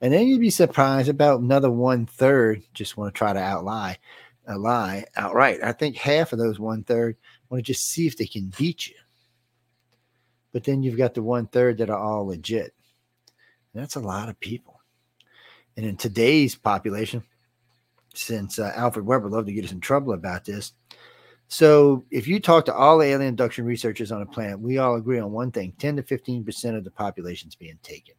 And 0.00 0.12
then 0.12 0.26
you'd 0.26 0.40
be 0.40 0.50
surprised 0.50 1.08
about 1.08 1.40
another 1.40 1.70
one 1.70 2.06
third 2.06 2.62
just 2.74 2.96
want 2.96 3.14
to 3.14 3.18
try 3.18 3.32
to 3.32 3.40
outlie 3.40 3.96
a 4.46 4.58
lie 4.58 5.04
outright. 5.16 5.60
I 5.62 5.72
think 5.72 5.96
half 5.96 6.32
of 6.32 6.38
those 6.38 6.58
one 6.58 6.84
third 6.84 7.16
want 7.48 7.64
to 7.64 7.72
just 7.72 7.88
see 7.88 8.06
if 8.06 8.16
they 8.16 8.26
can 8.26 8.52
beat 8.56 8.88
you. 8.88 8.96
But 10.52 10.64
then 10.64 10.82
you've 10.82 10.98
got 10.98 11.14
the 11.14 11.22
one 11.22 11.46
third 11.46 11.78
that 11.78 11.90
are 11.90 11.98
all 11.98 12.26
legit. 12.26 12.74
And 13.72 13.82
that's 13.82 13.96
a 13.96 14.00
lot 14.00 14.28
of 14.28 14.38
people. 14.38 14.80
And 15.76 15.84
in 15.84 15.96
today's 15.96 16.54
population, 16.54 17.24
since 18.14 18.58
uh, 18.58 18.72
Alfred 18.76 19.06
Webre 19.06 19.30
loved 19.30 19.48
to 19.48 19.52
get 19.52 19.64
us 19.64 19.72
in 19.72 19.80
trouble 19.80 20.12
about 20.12 20.44
this. 20.44 20.72
So 21.48 22.04
if 22.10 22.28
you 22.28 22.40
talk 22.40 22.64
to 22.66 22.74
all 22.74 22.98
the 22.98 23.06
alien 23.06 23.30
abduction 23.30 23.64
researchers 23.64 24.12
on 24.12 24.20
the 24.20 24.26
planet, 24.26 24.60
we 24.60 24.78
all 24.78 24.96
agree 24.96 25.18
on 25.18 25.32
one 25.32 25.50
thing 25.50 25.74
10 25.78 25.96
to 25.96 26.02
15% 26.02 26.76
of 26.76 26.84
the 26.84 26.90
population 26.90 27.48
is 27.48 27.54
being 27.54 27.78
taken. 27.82 28.14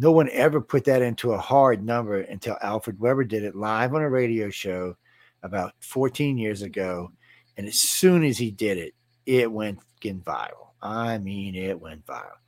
No 0.00 0.12
one 0.12 0.30
ever 0.30 0.60
put 0.60 0.84
that 0.84 1.02
into 1.02 1.32
a 1.32 1.38
hard 1.38 1.84
number 1.84 2.20
until 2.20 2.56
Alfred 2.62 2.98
Webre 2.98 3.26
did 3.26 3.42
it 3.42 3.56
live 3.56 3.94
on 3.94 4.02
a 4.02 4.08
radio 4.08 4.48
show 4.48 4.96
about 5.42 5.74
14 5.80 6.38
years 6.38 6.62
ago. 6.62 7.10
And 7.56 7.66
as 7.66 7.80
soon 7.80 8.24
as 8.24 8.38
he 8.38 8.52
did 8.52 8.78
it, 8.78 8.94
it 9.26 9.50
went 9.50 9.80
viral. 10.00 10.68
I 10.80 11.18
mean, 11.18 11.56
it 11.56 11.80
went 11.80 12.06
viral. 12.06 12.38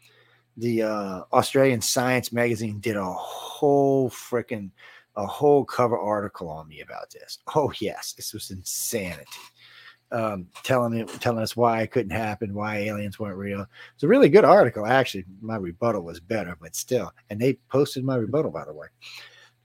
The 0.57 0.83
uh, 0.83 1.23
Australian 1.33 1.81
Science 1.81 2.33
magazine 2.33 2.79
did 2.79 2.97
a 2.97 3.05
whole 3.05 4.11
freaking 4.11 4.71
a 5.17 5.27
whole 5.27 5.65
cover 5.65 5.99
article 5.99 6.49
on 6.49 6.69
me 6.69 6.81
about 6.81 7.11
this. 7.11 7.39
Oh 7.55 7.73
yes, 7.81 8.13
this 8.13 8.33
was 8.33 8.53
insanity 8.53 9.27
um, 10.13 10.47
telling 10.63 10.95
it, 10.95 11.09
telling 11.21 11.43
us 11.43 11.57
why 11.57 11.83
it 11.83 11.91
couldn't 11.91 12.11
happen, 12.11 12.55
why 12.55 12.79
aliens 12.79 13.19
weren't 13.19 13.37
real. 13.37 13.67
It's 13.95 14.03
a 14.03 14.09
really 14.09 14.29
good 14.29 14.45
article. 14.45 14.87
Actually, 14.87 15.25
my 15.41 15.57
rebuttal 15.57 16.03
was 16.03 16.21
better, 16.21 16.57
but 16.61 16.75
still, 16.75 17.13
and 17.29 17.41
they 17.41 17.55
posted 17.71 18.05
my 18.05 18.17
rebuttal 18.17 18.51
by 18.51 18.65
the 18.65 18.73
way. 18.73 18.89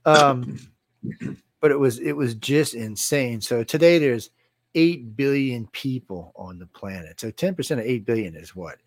Um, 0.04 0.58
but 1.60 1.70
it 1.70 1.78
was 1.78 1.98
it 1.98 2.12
was 2.12 2.34
just 2.34 2.74
insane. 2.74 3.40
So 3.40 3.64
today 3.64 3.98
there's 3.98 4.30
eight 4.74 5.16
billion 5.16 5.66
people 5.68 6.32
on 6.36 6.58
the 6.58 6.66
planet. 6.66 7.20
So 7.20 7.30
ten 7.30 7.54
percent 7.54 7.80
of 7.80 7.86
eight 7.86 8.04
billion 8.06 8.36
is 8.36 8.54
what 8.54 8.78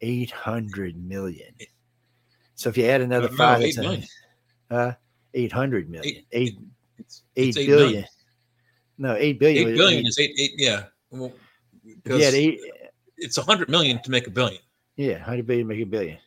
eight 0.00 0.30
hundred 0.30 0.96
million. 0.96 1.52
So 2.54 2.70
if 2.70 2.76
you 2.78 2.86
add 2.86 3.02
another 3.02 3.28
no, 3.28 3.36
five, 3.36 3.60
no, 3.76 3.92
it's 3.92 4.10
uh, 4.70 4.92
eight 5.34 5.52
hundred 5.52 5.90
million. 5.90 6.16
Eight, 6.16 6.26
eight, 6.32 6.58
it's, 6.98 7.22
eight, 7.36 7.48
it's 7.48 7.58
eight 7.58 7.66
billion. 7.66 8.04
No, 8.98 9.14
eight 9.14 9.38
billion. 9.38 9.70
Eight 9.70 9.76
billion 9.76 10.06
is 10.06 10.18
eight. 10.18 10.34
eight 10.38 10.52
yeah. 10.56 10.84
Well, 11.10 11.32
yeah, 11.84 12.30
eight, 12.32 12.60
it's 13.16 13.38
a 13.38 13.42
hundred 13.42 13.68
million 13.68 14.02
to 14.02 14.10
make 14.10 14.26
a 14.26 14.30
billion. 14.30 14.60
Yeah, 14.96 15.18
hundred 15.18 15.46
billion 15.46 15.68
to 15.68 15.74
make 15.74 15.82
a 15.82 15.86
billion. 15.86 16.18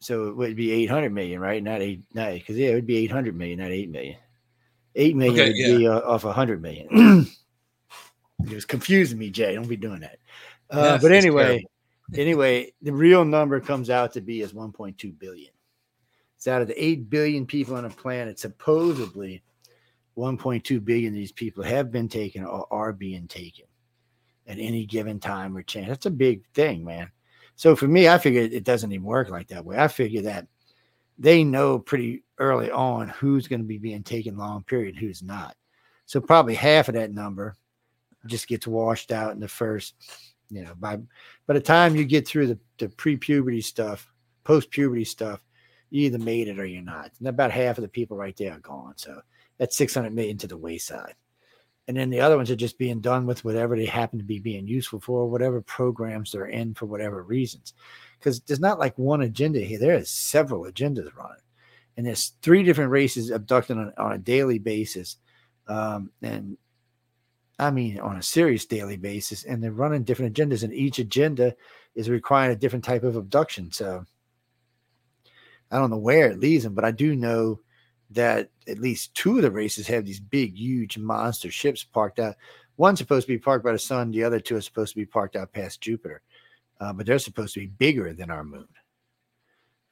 So 0.00 0.28
it 0.28 0.36
would 0.36 0.56
be 0.56 0.70
eight 0.70 0.88
hundred 0.88 1.12
million, 1.12 1.40
right? 1.40 1.62
Not 1.62 1.82
eight, 1.82 2.02
not 2.14 2.32
because 2.32 2.56
yeah, 2.56 2.70
it 2.70 2.74
would 2.74 2.86
be 2.86 2.96
eight 2.96 3.10
hundred 3.10 3.36
million, 3.36 3.58
not 3.58 3.72
eight 3.72 3.90
million. 3.90 4.16
Eight 4.94 5.16
million 5.16 5.34
okay, 5.34 5.48
would 5.48 5.56
yeah. 5.56 5.76
be 5.76 5.88
uh, 5.88 6.00
off 6.00 6.24
a 6.24 6.32
hundred 6.32 6.62
million. 6.62 6.86
it 8.46 8.54
was 8.54 8.64
confusing 8.64 9.18
me, 9.18 9.30
Jay. 9.30 9.54
Don't 9.54 9.68
be 9.68 9.76
doing 9.76 10.00
that. 10.00 10.18
Uh, 10.70 10.82
yes, 10.92 11.02
but 11.02 11.12
anyway, 11.12 11.64
anyway, 12.14 12.72
the 12.82 12.92
real 12.92 13.24
number 13.24 13.58
comes 13.60 13.90
out 13.90 14.12
to 14.12 14.20
be 14.20 14.42
as 14.42 14.52
1.2 14.52 15.18
billion. 15.18 15.50
It's 16.36 16.46
out 16.46 16.62
of 16.62 16.68
the 16.68 16.84
8 16.84 17.10
billion 17.10 17.46
people 17.46 17.74
on 17.74 17.84
the 17.84 17.90
planet. 17.90 18.38
Supposedly, 18.38 19.42
1.2 20.18 20.84
billion 20.84 21.12
of 21.12 21.14
these 21.14 21.32
people 21.32 21.62
have 21.62 21.92
been 21.92 22.08
taken 22.08 22.44
or 22.44 22.66
are 22.72 22.92
being 22.92 23.28
taken 23.28 23.64
at 24.46 24.58
any 24.58 24.84
given 24.84 25.20
time 25.20 25.56
or 25.56 25.62
chance. 25.62 25.88
That's 25.88 26.06
a 26.06 26.10
big 26.10 26.42
thing, 26.54 26.84
man. 26.84 27.10
So 27.54 27.76
for 27.76 27.86
me, 27.86 28.08
I 28.08 28.18
figure 28.18 28.42
it 28.42 28.64
doesn't 28.64 28.92
even 28.92 29.06
work 29.06 29.30
like 29.30 29.48
that 29.48 29.64
way. 29.64 29.78
I 29.78 29.88
figure 29.88 30.22
that 30.22 30.46
they 31.18 31.44
know 31.44 31.78
pretty 31.78 32.24
early 32.38 32.70
on 32.70 33.08
who's 33.08 33.48
going 33.48 33.60
to 33.60 33.66
be 33.66 33.78
being 33.78 34.02
taken 34.02 34.36
long 34.36 34.62
period, 34.64 34.96
who's 34.96 35.22
not. 35.22 35.56
So 36.06 36.20
probably 36.20 36.54
half 36.54 36.88
of 36.88 36.94
that 36.94 37.12
number 37.12 37.56
just 38.26 38.48
gets 38.48 38.66
washed 38.66 39.12
out 39.12 39.32
in 39.32 39.40
the 39.40 39.48
first, 39.48 39.94
you 40.50 40.62
know, 40.62 40.72
by 40.78 40.96
by 41.46 41.54
the 41.54 41.60
time 41.60 41.96
you 41.96 42.04
get 42.04 42.26
through 42.26 42.46
the, 42.46 42.58
the 42.78 42.88
pre-puberty 42.88 43.60
stuff, 43.60 44.10
post-puberty 44.44 45.04
stuff, 45.04 45.44
you 45.90 46.06
either 46.06 46.18
made 46.18 46.48
it 46.48 46.58
or 46.58 46.64
you're 46.64 46.82
not. 46.82 47.10
And 47.18 47.28
about 47.28 47.50
half 47.50 47.78
of 47.78 47.82
the 47.82 47.88
people 47.88 48.16
right 48.16 48.36
there 48.36 48.52
are 48.52 48.60
gone. 48.60 48.94
So 48.96 49.20
that's 49.58 49.76
600 49.76 50.12
million 50.12 50.38
to 50.38 50.46
the 50.46 50.56
wayside. 50.56 51.14
And 51.88 51.96
then 51.96 52.10
the 52.10 52.20
other 52.20 52.36
ones 52.36 52.50
are 52.50 52.56
just 52.56 52.78
being 52.78 53.00
done 53.00 53.24
with 53.24 53.44
whatever 53.44 53.74
they 53.74 53.86
happen 53.86 54.18
to 54.18 54.24
be 54.24 54.38
being 54.38 54.68
useful 54.68 55.00
for, 55.00 55.26
whatever 55.26 55.62
programs 55.62 56.32
they're 56.32 56.46
in 56.46 56.74
for 56.74 56.84
whatever 56.84 57.22
reasons. 57.22 57.72
Because 58.18 58.40
there's 58.40 58.60
not 58.60 58.78
like 58.78 58.98
one 58.98 59.22
agenda 59.22 59.60
here, 59.60 59.78
there 59.78 59.96
is 59.96 60.10
several 60.10 60.64
agendas 60.64 61.14
running. 61.16 61.40
And 61.96 62.06
there's 62.06 62.34
three 62.42 62.62
different 62.62 62.90
races 62.90 63.30
abducted 63.30 63.78
on, 63.78 63.92
on 63.96 64.12
a 64.12 64.18
daily 64.18 64.58
basis. 64.58 65.16
Um, 65.66 66.10
and 66.22 66.58
I 67.58 67.70
mean, 67.70 67.98
on 68.00 68.18
a 68.18 68.22
serious 68.22 68.66
daily 68.66 68.98
basis, 68.98 69.44
and 69.44 69.62
they're 69.62 69.72
running 69.72 70.04
different 70.04 70.36
agendas, 70.36 70.62
and 70.62 70.74
each 70.74 70.98
agenda 70.98 71.56
is 71.94 72.10
requiring 72.10 72.52
a 72.52 72.58
different 72.58 72.84
type 72.84 73.02
of 73.02 73.16
abduction. 73.16 73.72
So 73.72 74.04
I 75.70 75.78
don't 75.78 75.90
know 75.90 75.96
where 75.96 76.30
it 76.30 76.38
leads 76.38 76.64
them, 76.64 76.74
but 76.74 76.84
I 76.84 76.90
do 76.90 77.16
know 77.16 77.60
that 78.10 78.50
at 78.66 78.78
least 78.78 79.14
two 79.14 79.36
of 79.36 79.42
the 79.42 79.50
races 79.50 79.86
have 79.86 80.04
these 80.04 80.20
big, 80.20 80.56
huge 80.56 80.96
monster 80.98 81.50
ships 81.50 81.84
parked 81.84 82.18
out. 82.18 82.36
One's 82.76 82.98
supposed 82.98 83.26
to 83.26 83.32
be 83.32 83.38
parked 83.38 83.64
by 83.64 83.72
the 83.72 83.78
sun, 83.78 84.10
the 84.10 84.24
other 84.24 84.40
two 84.40 84.56
are 84.56 84.60
supposed 84.60 84.92
to 84.92 85.00
be 85.00 85.06
parked 85.06 85.36
out 85.36 85.52
past 85.52 85.80
Jupiter, 85.80 86.22
uh, 86.80 86.92
but 86.92 87.06
they're 87.06 87.18
supposed 87.18 87.54
to 87.54 87.60
be 87.60 87.66
bigger 87.66 88.12
than 88.12 88.30
our 88.30 88.44
moon. 88.44 88.68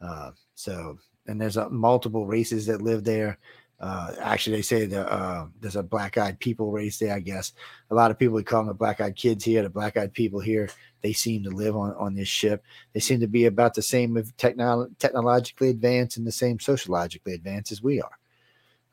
Uh, 0.01 0.31
so, 0.55 0.99
and 1.27 1.41
there's 1.41 1.57
uh, 1.57 1.69
multiple 1.69 2.27
races 2.27 2.67
that 2.67 2.83
live 2.83 3.05
there. 3.05 3.39
Uh, 3.79 4.15
actually, 4.21 4.57
they 4.57 4.63
say 4.63 4.87
the, 4.87 5.11
uh, 5.11 5.47
there's 5.61 5.77
a 5.77 5.83
black-eyed 5.83 6.39
people 6.41 6.71
race 6.71 6.99
there. 6.99 7.15
I 7.15 7.21
guess 7.21 7.53
a 7.91 7.95
lot 7.95 8.11
of 8.11 8.19
people 8.19 8.35
would 8.35 8.47
call 8.47 8.61
them 8.61 8.69
the 8.69 8.75
black-eyed 8.75 9.17
kids 9.17 9.45
here. 9.45 9.63
The 9.63 9.69
black-eyed 9.69 10.15
people 10.15 10.41
here, 10.41 10.71
they 11.03 11.13
seem 11.13 11.43
to 11.45 11.51
live 11.51 11.77
on 11.77 11.95
on 11.95 12.15
this 12.15 12.29
ship. 12.29 12.65
They 12.95 13.01
seem 13.01 13.21
to 13.21 13.27
be 13.27 13.45
about 13.45 13.75
the 13.75 13.83
same 13.83 14.15
technolo- 14.39 14.97
technologically 14.99 15.69
advanced 15.69 16.17
and 16.17 16.27
the 16.27 16.33
same 16.33 16.59
sociologically 16.59 17.35
advanced 17.35 17.71
as 17.71 17.83
we 17.83 18.01
are. 18.01 18.19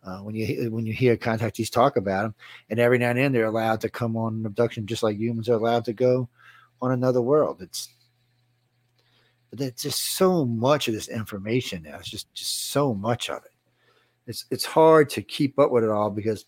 Uh, 0.03 0.19
when 0.19 0.36
you 0.36 0.69
when 0.69 0.86
you 0.86 0.91
hear 0.91 1.15
contactees 1.15 1.71
talk 1.71 1.95
about 1.95 2.23
them, 2.23 2.36
and 2.69 2.77
every 2.77 2.97
now 2.97 3.11
and 3.11 3.19
then 3.19 3.31
they're 3.31 3.45
allowed 3.45 3.79
to 3.79 3.89
come 3.89 4.17
on 4.17 4.36
an 4.36 4.45
abduction 4.45 4.86
just 4.86 5.01
like 5.01 5.17
humans 5.17 5.47
are 5.47 5.53
allowed 5.53 5.86
to 5.86 5.93
go 5.93 6.27
on 6.81 6.91
another 6.91 7.21
world. 7.21 7.61
It's 7.61 7.88
but 9.49 9.59
there's 9.59 9.73
just 9.73 10.17
so 10.17 10.43
much 10.43 10.89
of 10.89 10.93
this 10.93 11.07
information 11.07 11.84
now. 11.84 11.99
It's 11.99 12.09
just 12.09 12.34
just 12.34 12.71
so 12.71 12.93
much 12.93 13.29
of 13.29 13.45
it. 13.45 13.53
It's 14.28 14.45
it's 14.51 14.65
hard 14.65 15.09
to 15.11 15.21
keep 15.21 15.59
up 15.59 15.71
with 15.71 15.84
it 15.84 15.89
all 15.89 16.09
because 16.09 16.45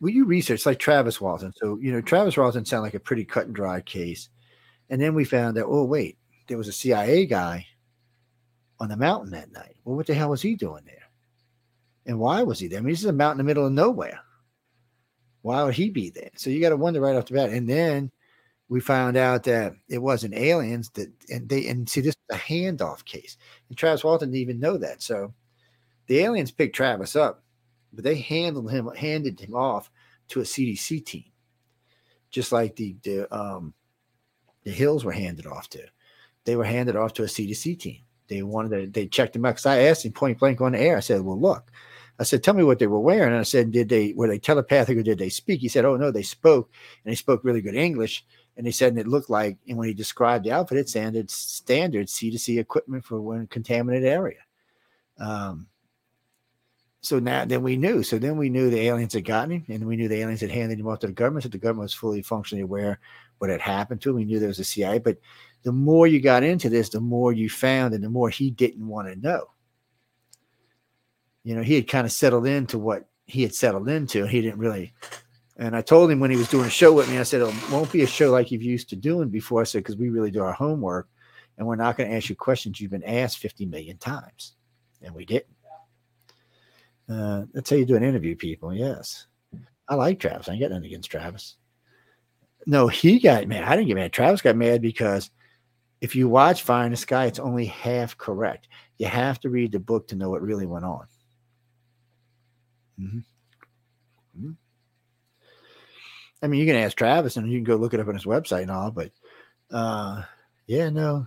when 0.00 0.14
you 0.14 0.24
research 0.24 0.66
like 0.66 0.78
Travis 0.78 1.20
Walton, 1.20 1.52
so 1.56 1.78
you 1.80 1.92
know 1.92 2.00
Travis 2.00 2.36
Walton 2.36 2.64
sounded 2.64 2.82
like 2.82 2.94
a 2.94 3.00
pretty 3.00 3.24
cut 3.24 3.46
and 3.46 3.54
dry 3.54 3.80
case, 3.80 4.28
and 4.90 5.00
then 5.00 5.14
we 5.14 5.24
found 5.24 5.58
out, 5.58 5.66
oh 5.68 5.84
wait, 5.84 6.18
there 6.46 6.58
was 6.58 6.68
a 6.68 6.72
CIA 6.72 7.26
guy 7.26 7.66
on 8.80 8.88
the 8.88 8.96
mountain 8.96 9.30
that 9.32 9.52
night. 9.52 9.76
Well, 9.84 9.96
what 9.96 10.06
the 10.06 10.14
hell 10.14 10.30
was 10.30 10.42
he 10.42 10.54
doing 10.54 10.84
there? 10.84 10.94
And 12.06 12.18
why 12.18 12.42
was 12.42 12.58
he 12.58 12.68
there? 12.68 12.78
I 12.78 12.82
mean, 12.82 12.92
this 12.92 13.00
is 13.00 13.06
a 13.06 13.12
mountain 13.12 13.40
in 13.40 13.46
the 13.46 13.50
middle 13.50 13.66
of 13.66 13.72
nowhere. 13.72 14.20
Why 15.42 15.62
would 15.62 15.74
he 15.74 15.90
be 15.90 16.10
there? 16.10 16.30
So 16.36 16.50
you 16.50 16.60
got 16.60 16.70
to 16.70 16.76
wonder 16.76 17.00
right 17.00 17.16
off 17.16 17.26
the 17.26 17.34
bat. 17.34 17.50
And 17.50 17.68
then 17.68 18.10
we 18.68 18.80
found 18.80 19.16
out 19.16 19.44
that 19.44 19.74
it 19.88 19.98
wasn't 19.98 20.34
aliens 20.34 20.90
that, 20.90 21.10
and 21.30 21.48
they, 21.48 21.66
and 21.68 21.88
see, 21.88 22.00
this 22.00 22.14
is 22.14 22.36
a 22.36 22.38
handoff 22.38 23.04
case. 23.04 23.36
And 23.68 23.76
Travis 23.76 24.04
Walton 24.04 24.30
didn't 24.30 24.42
even 24.42 24.60
know 24.60 24.76
that. 24.78 25.02
So 25.02 25.34
the 26.08 26.18
aliens 26.20 26.50
picked 26.50 26.74
Travis 26.74 27.14
up, 27.14 27.44
but 27.92 28.04
they 28.04 28.16
handled 28.16 28.70
him, 28.70 28.90
handed 28.94 29.40
him 29.40 29.54
off 29.54 29.90
to 30.28 30.40
a 30.40 30.44
CDC 30.44 31.06
team, 31.06 31.24
just 32.30 32.50
like 32.52 32.76
the, 32.76 32.96
the, 33.02 33.34
um, 33.34 33.72
the 34.64 34.70
Hills 34.70 35.04
were 35.04 35.12
handed 35.12 35.46
off 35.46 35.70
to. 35.70 35.82
They 36.44 36.56
were 36.56 36.64
handed 36.64 36.96
off 36.96 37.12
to 37.14 37.22
a 37.22 37.26
CDC 37.26 37.78
team. 37.78 38.00
They 38.28 38.42
wanted 38.42 38.70
to, 38.70 38.86
they 38.90 39.06
checked 39.06 39.36
him 39.36 39.44
out 39.44 39.50
because 39.50 39.66
I 39.66 39.80
asked 39.80 40.04
him 40.04 40.12
point 40.12 40.38
blank 40.38 40.60
on 40.60 40.72
the 40.72 40.80
air. 40.80 40.96
I 40.96 41.00
said, 41.00 41.22
Well, 41.22 41.40
look, 41.40 41.70
I 42.18 42.24
said, 42.24 42.42
Tell 42.42 42.54
me 42.54 42.64
what 42.64 42.78
they 42.78 42.86
were 42.86 43.00
wearing. 43.00 43.30
And 43.30 43.40
I 43.40 43.44
said, 43.44 43.72
Did 43.72 43.88
they, 43.88 44.12
were 44.14 44.28
they 44.28 44.38
telepathic 44.38 44.98
or 44.98 45.02
did 45.02 45.18
they 45.18 45.30
speak? 45.30 45.60
He 45.60 45.68
said, 45.68 45.84
Oh, 45.86 45.96
no, 45.96 46.10
they 46.10 46.22
spoke 46.22 46.70
and 47.04 47.10
they 47.10 47.16
spoke 47.16 47.42
really 47.42 47.62
good 47.62 47.74
English. 47.74 48.24
And 48.58 48.66
he 48.66 48.72
said, 48.72 48.90
and 48.90 48.98
it 48.98 49.06
looked 49.06 49.30
like, 49.30 49.56
and 49.68 49.78
when 49.78 49.86
he 49.86 49.94
described 49.94 50.44
the 50.44 50.50
outfit, 50.50 50.78
it 50.78 50.88
sounded 50.88 51.30
standard 51.30 52.08
CDC 52.08 52.58
equipment 52.58 53.04
for 53.04 53.20
one 53.20 53.46
contaminated 53.46 54.08
area. 54.08 54.40
Um, 55.16 55.68
so 57.00 57.18
now 57.18 57.44
then 57.44 57.62
we 57.62 57.76
knew. 57.76 58.02
So 58.02 58.18
then 58.18 58.36
we 58.36 58.48
knew 58.48 58.70
the 58.70 58.80
aliens 58.80 59.14
had 59.14 59.24
gotten 59.24 59.50
him, 59.52 59.64
and 59.68 59.86
we 59.86 59.96
knew 59.96 60.08
the 60.08 60.20
aliens 60.20 60.40
had 60.40 60.50
handed 60.50 60.80
him 60.80 60.88
off 60.88 60.98
to 61.00 61.06
the 61.06 61.12
government. 61.12 61.44
So 61.44 61.48
the 61.48 61.58
government 61.58 61.84
was 61.84 61.94
fully 61.94 62.22
functionally 62.22 62.62
aware 62.62 62.98
what 63.38 63.50
had 63.50 63.60
happened 63.60 64.00
to 64.02 64.10
him. 64.10 64.16
We 64.16 64.24
knew 64.24 64.38
there 64.38 64.48
was 64.48 64.58
a 64.58 64.64
CIA, 64.64 64.98
but 64.98 65.18
the 65.62 65.72
more 65.72 66.06
you 66.06 66.20
got 66.20 66.42
into 66.42 66.68
this, 66.68 66.88
the 66.88 67.00
more 67.00 67.32
you 67.32 67.48
found, 67.48 67.94
and 67.94 68.02
the 68.02 68.10
more 68.10 68.30
he 68.30 68.50
didn't 68.50 68.86
want 68.86 69.08
to 69.08 69.16
know. 69.16 69.50
You 71.44 71.54
know, 71.54 71.62
he 71.62 71.74
had 71.74 71.88
kind 71.88 72.04
of 72.04 72.12
settled 72.12 72.46
into 72.46 72.78
what 72.78 73.08
he 73.26 73.42
had 73.42 73.54
settled 73.54 73.88
into. 73.88 74.26
He 74.26 74.42
didn't 74.42 74.58
really. 74.58 74.92
And 75.56 75.74
I 75.74 75.82
told 75.82 76.10
him 76.10 76.20
when 76.20 76.30
he 76.30 76.36
was 76.36 76.48
doing 76.48 76.66
a 76.66 76.70
show 76.70 76.92
with 76.92 77.08
me, 77.10 77.18
I 77.18 77.24
said, 77.24 77.42
oh, 77.42 77.48
it 77.48 77.70
won't 77.70 77.90
be 77.90 78.02
a 78.02 78.06
show 78.06 78.30
like 78.30 78.50
you've 78.50 78.62
used 78.62 78.88
to 78.90 78.96
doing 78.96 79.28
before. 79.28 79.60
I 79.60 79.64
said, 79.64 79.78
because 79.78 79.96
we 79.96 80.08
really 80.08 80.30
do 80.30 80.42
our 80.42 80.52
homework 80.52 81.08
and 81.56 81.66
we're 81.66 81.74
not 81.74 81.96
going 81.96 82.08
to 82.08 82.16
ask 82.16 82.28
you 82.28 82.36
questions 82.36 82.80
you've 82.80 82.92
been 82.92 83.02
asked 83.02 83.38
50 83.38 83.66
million 83.66 83.98
times. 83.98 84.54
And 85.02 85.14
we 85.14 85.24
didn't. 85.24 85.57
Uh, 87.08 87.44
that's 87.52 87.70
how 87.70 87.76
you 87.76 87.86
do 87.86 87.96
an 87.96 88.02
interview, 88.04 88.36
people. 88.36 88.74
Yes. 88.74 89.26
I 89.88 89.94
like 89.94 90.20
Travis. 90.20 90.48
I 90.48 90.52
ain't 90.52 90.60
got 90.60 90.70
nothing 90.70 90.84
against 90.86 91.10
Travis. 91.10 91.56
No, 92.66 92.88
he 92.88 93.18
got 93.18 93.46
mad. 93.48 93.64
I 93.64 93.76
didn't 93.76 93.88
get 93.88 93.94
mad. 93.94 94.12
Travis 94.12 94.42
got 94.42 94.56
mad 94.56 94.82
because 94.82 95.30
if 96.00 96.14
you 96.14 96.28
watch 96.28 96.62
Fire 96.62 96.84
in 96.84 96.90
the 96.90 96.96
Sky, 96.96 97.26
it's 97.26 97.38
only 97.38 97.64
half 97.66 98.16
correct. 98.18 98.68
You 98.98 99.06
have 99.06 99.40
to 99.40 99.48
read 99.48 99.72
the 99.72 99.80
book 99.80 100.08
to 100.08 100.16
know 100.16 100.28
what 100.30 100.42
really 100.42 100.66
went 100.66 100.84
on. 100.84 101.06
Mhm. 103.00 103.24
Mhm. 104.38 104.56
I 106.42 106.46
mean, 106.46 106.60
you 106.60 106.66
can 106.66 106.76
ask 106.76 106.96
Travis 106.96 107.36
and 107.36 107.50
you 107.50 107.58
can 107.58 107.64
go 107.64 107.76
look 107.76 107.94
it 107.94 108.00
up 108.00 108.08
on 108.08 108.14
his 108.14 108.24
website 108.24 108.62
and 108.62 108.70
all, 108.70 108.90
but 108.90 109.10
uh, 109.70 110.22
yeah, 110.66 110.90
no. 110.90 111.26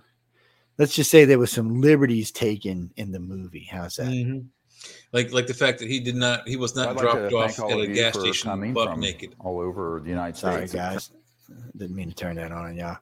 Let's 0.78 0.96
just 0.96 1.12
say 1.12 1.26
there 1.26 1.40
was 1.40 1.52
some 1.52 1.82
liberties 1.82 2.32
taken 2.32 2.92
in 2.98 3.12
the 3.12 3.20
movie. 3.20 3.68
How's 3.70 3.98
that? 3.98 4.08
Mhm. 4.08 4.48
Like 5.14 5.32
like 5.32 5.48
the 5.48 5.54
fact 5.54 5.80
that 5.80 5.90
he 5.90 6.00
did 6.00 6.16
not 6.16 6.48
he 6.48 6.56
was 6.58 6.76
not 6.76 6.90
I'd 6.90 6.98
dropped 6.98 7.30
to 7.30 7.38
off 7.38 7.60
at 7.60 7.70
a 7.70 7.80
of 7.82 7.90
you 7.90 7.96
gas 7.96 8.18
station 8.18 8.50
coming 8.50 8.74
buck 8.74 8.98
naked. 8.98 9.36
all 9.40 9.60
over 9.60 10.00
the 10.04 10.10
United 10.10 10.38
Sorry, 10.38 10.68
States. 10.68 10.74
guys. 10.74 11.12
Didn't 11.76 11.96
mean 11.96 12.10
to 12.10 12.16
turn 12.16 12.38
that 12.38 12.52
on 12.52 12.76
y'all. 12.76 12.98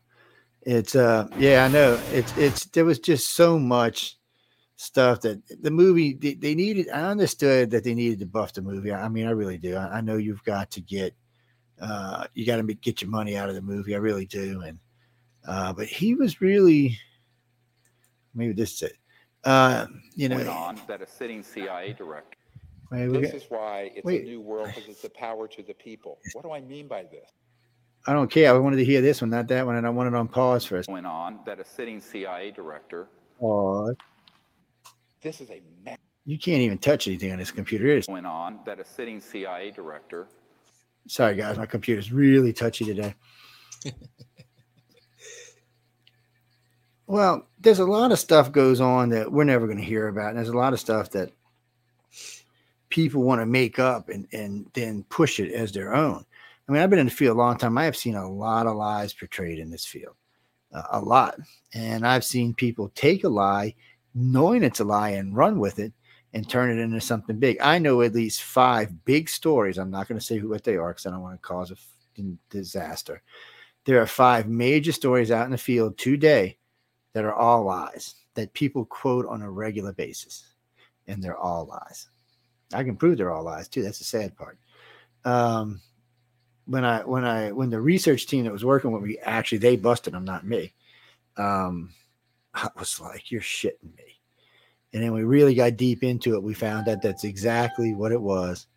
It's 0.63 0.95
uh 0.95 1.27
yeah, 1.37 1.65
I 1.65 1.67
know. 1.67 1.99
It's 2.11 2.35
it's 2.37 2.65
there 2.65 2.85
was 2.85 2.99
just 2.99 3.31
so 3.31 3.57
much 3.59 4.17
stuff 4.75 5.21
that 5.21 5.41
the 5.61 5.71
movie 5.71 6.13
they, 6.13 6.33
they 6.33 6.55
needed. 6.55 6.89
I 6.89 7.01
understood 7.03 7.71
that 7.71 7.83
they 7.83 7.93
needed 7.93 8.19
to 8.19 8.25
buff 8.25 8.53
the 8.53 8.61
movie. 8.61 8.91
I 8.91 9.07
mean, 9.09 9.27
I 9.27 9.31
really 9.31 9.57
do. 9.57 9.75
I, 9.75 9.97
I 9.97 10.01
know 10.01 10.17
you've 10.17 10.43
got 10.43 10.71
to 10.71 10.81
get 10.81 11.15
uh 11.79 12.25
you 12.33 12.45
got 12.45 12.57
to 12.57 12.73
get 12.73 13.01
your 13.01 13.11
money 13.11 13.37
out 13.37 13.49
of 13.49 13.55
the 13.55 13.61
movie. 13.61 13.93
I 13.93 13.99
really 13.99 14.25
do. 14.25 14.61
And 14.61 14.79
uh 15.47 15.73
but 15.73 15.87
he 15.87 16.15
was 16.15 16.41
really 16.41 16.97
maybe 18.33 18.53
this 18.53 18.73
is 18.73 18.81
it. 18.83 18.93
Uh, 19.43 19.87
you 20.15 20.29
Went 20.29 20.45
know, 20.45 20.51
on 20.51 20.81
that 20.87 21.01
a 21.01 21.07
sitting 21.07 21.41
CIA 21.43 21.93
director. 21.93 22.37
maybe 22.91 23.09
we 23.11 23.19
This 23.21 23.31
got- 23.31 23.41
is 23.41 23.45
why 23.49 23.91
it's 23.95 24.03
Wait. 24.05 24.21
a 24.23 24.25
new 24.25 24.41
world 24.41 24.67
because 24.67 24.89
it's 24.89 25.01
the 25.01 25.09
power 25.09 25.47
to 25.47 25.63
the 25.63 25.73
people. 25.75 26.19
What 26.33 26.43
do 26.43 26.51
I 26.51 26.59
mean 26.61 26.87
by 26.87 27.03
this? 27.03 27.29
I 28.07 28.13
don't 28.13 28.29
care. 28.31 28.53
I 28.53 28.57
wanted 28.57 28.77
to 28.77 28.85
hear 28.85 29.01
this 29.01 29.21
one, 29.21 29.29
not 29.29 29.47
that 29.49 29.65
one, 29.65 29.75
and 29.75 29.85
I 29.85 29.89
want 29.89 30.07
it 30.07 30.15
on 30.15 30.27
pause 30.27 30.65
first. 30.65 30.89
Went 30.89 31.05
on 31.05 31.39
that 31.45 31.59
a 31.59 31.65
sitting 31.65 31.99
CIA 32.01 32.51
director. 32.51 33.07
Oh, 33.41 33.93
This 35.21 35.41
is 35.41 35.49
a 35.49 35.61
ma- 35.85 35.95
you 36.25 36.37
can't 36.37 36.61
even 36.61 36.77
touch 36.77 37.07
anything 37.07 37.31
on 37.33 37.37
this 37.39 37.51
computer. 37.51 37.87
It 37.87 37.99
is 37.99 38.07
Went 38.07 38.25
on 38.25 38.59
that 38.65 38.79
a 38.79 38.85
sitting 38.85 39.19
CIA 39.19 39.71
director. 39.71 40.27
Sorry, 41.07 41.35
guys, 41.35 41.57
my 41.57 41.65
computer's 41.65 42.11
really 42.11 42.53
touchy 42.53 42.85
today. 42.85 43.15
well, 47.09 47.47
there's 47.59 47.79
a 47.79 47.85
lot 47.85 48.11
of 48.11 48.19
stuff 48.19 48.51
goes 48.51 48.79
on 48.79 49.09
that 49.09 49.31
we're 49.31 49.43
never 49.43 49.65
going 49.65 49.79
to 49.79 49.83
hear 49.83 50.07
about, 50.07 50.29
and 50.29 50.37
there's 50.37 50.49
a 50.49 50.57
lot 50.57 50.73
of 50.73 50.79
stuff 50.79 51.09
that 51.09 51.31
people 52.89 53.23
want 53.23 53.41
to 53.41 53.47
make 53.47 53.79
up 53.79 54.09
and 54.09 54.27
and 54.31 54.67
then 54.73 55.03
push 55.09 55.39
it 55.39 55.51
as 55.51 55.71
their 55.71 55.95
own. 55.95 56.23
I 56.67 56.71
mean, 56.71 56.83
I've 56.83 56.89
been 56.91 56.99
in 56.99 57.07
the 57.07 57.11
field 57.11 57.35
a 57.35 57.39
long 57.39 57.57
time. 57.57 57.79
I 57.79 57.85
have 57.85 57.97
seen 57.97 58.13
a 58.13 58.31
lot 58.31 58.67
of 58.67 58.75
lies 58.75 59.11
portrayed 59.11 59.57
in 59.57 59.71
this 59.71 59.85
field, 59.85 60.15
uh, 60.71 60.83
a 60.91 60.99
lot, 60.99 61.39
and 61.73 62.05
I've 62.05 62.23
seen 62.23 62.53
people 62.53 62.91
take 62.93 63.23
a 63.23 63.29
lie, 63.29 63.73
knowing 64.13 64.61
it's 64.61 64.79
a 64.79 64.83
lie, 64.83 65.09
and 65.09 65.35
run 65.35 65.59
with 65.59 65.79
it 65.79 65.93
and 66.33 66.47
turn 66.47 66.69
it 66.69 66.79
into 66.79 67.01
something 67.01 67.39
big. 67.39 67.57
I 67.59 67.79
know 67.79 68.03
at 68.03 68.13
least 68.13 68.43
five 68.43 69.03
big 69.03 69.29
stories. 69.29 69.79
I'm 69.79 69.89
not 69.89 70.07
going 70.07 70.19
to 70.19 70.25
say 70.25 70.37
who 70.37 70.49
what 70.49 70.63
they 70.63 70.77
are 70.77 70.91
because 70.91 71.07
I 71.07 71.09
don't 71.09 71.23
want 71.23 71.41
to 71.41 71.47
cause 71.47 71.71
a 71.71 72.21
disaster. 72.51 73.23
There 73.85 73.99
are 73.99 74.05
five 74.05 74.47
major 74.47 74.91
stories 74.91 75.31
out 75.31 75.45
in 75.45 75.51
the 75.51 75.57
field 75.57 75.97
today 75.97 76.58
that 77.13 77.25
are 77.25 77.33
all 77.33 77.63
lies 77.63 78.15
that 78.35 78.53
people 78.53 78.85
quote 78.85 79.25
on 79.25 79.41
a 79.41 79.51
regular 79.51 79.93
basis, 79.93 80.53
and 81.07 81.21
they're 81.21 81.37
all 81.37 81.65
lies. 81.65 82.09
I 82.73 82.83
can 82.83 82.95
prove 82.95 83.17
they're 83.17 83.31
all 83.31 83.43
lies 83.43 83.67
too. 83.67 83.83
That's 83.83 83.99
the 83.99 84.05
sad 84.05 84.35
part. 84.37 84.57
Um, 85.25 85.81
when 86.65 86.85
I 86.85 87.03
when 87.03 87.25
I 87.25 87.51
when 87.51 87.69
the 87.69 87.81
research 87.81 88.27
team 88.27 88.43
that 88.43 88.53
was 88.53 88.63
working 88.63 88.91
with 88.91 89.03
me 89.03 89.17
actually 89.23 89.57
they 89.57 89.75
busted 89.75 90.13
them, 90.13 90.25
not 90.25 90.45
me. 90.45 90.73
Um, 91.37 91.93
I 92.53 92.69
was 92.77 92.99
like, 92.99 93.31
"You're 93.31 93.41
shitting 93.41 93.95
me." 93.97 94.19
And 94.93 95.03
then 95.03 95.13
we 95.13 95.23
really 95.23 95.53
got 95.53 95.77
deep 95.77 96.03
into 96.03 96.33
it. 96.33 96.43
We 96.43 96.53
found 96.53 96.87
out 96.87 97.01
that's 97.01 97.23
exactly 97.23 97.93
what 97.93 98.11
it 98.11 98.21
was, 98.21 98.67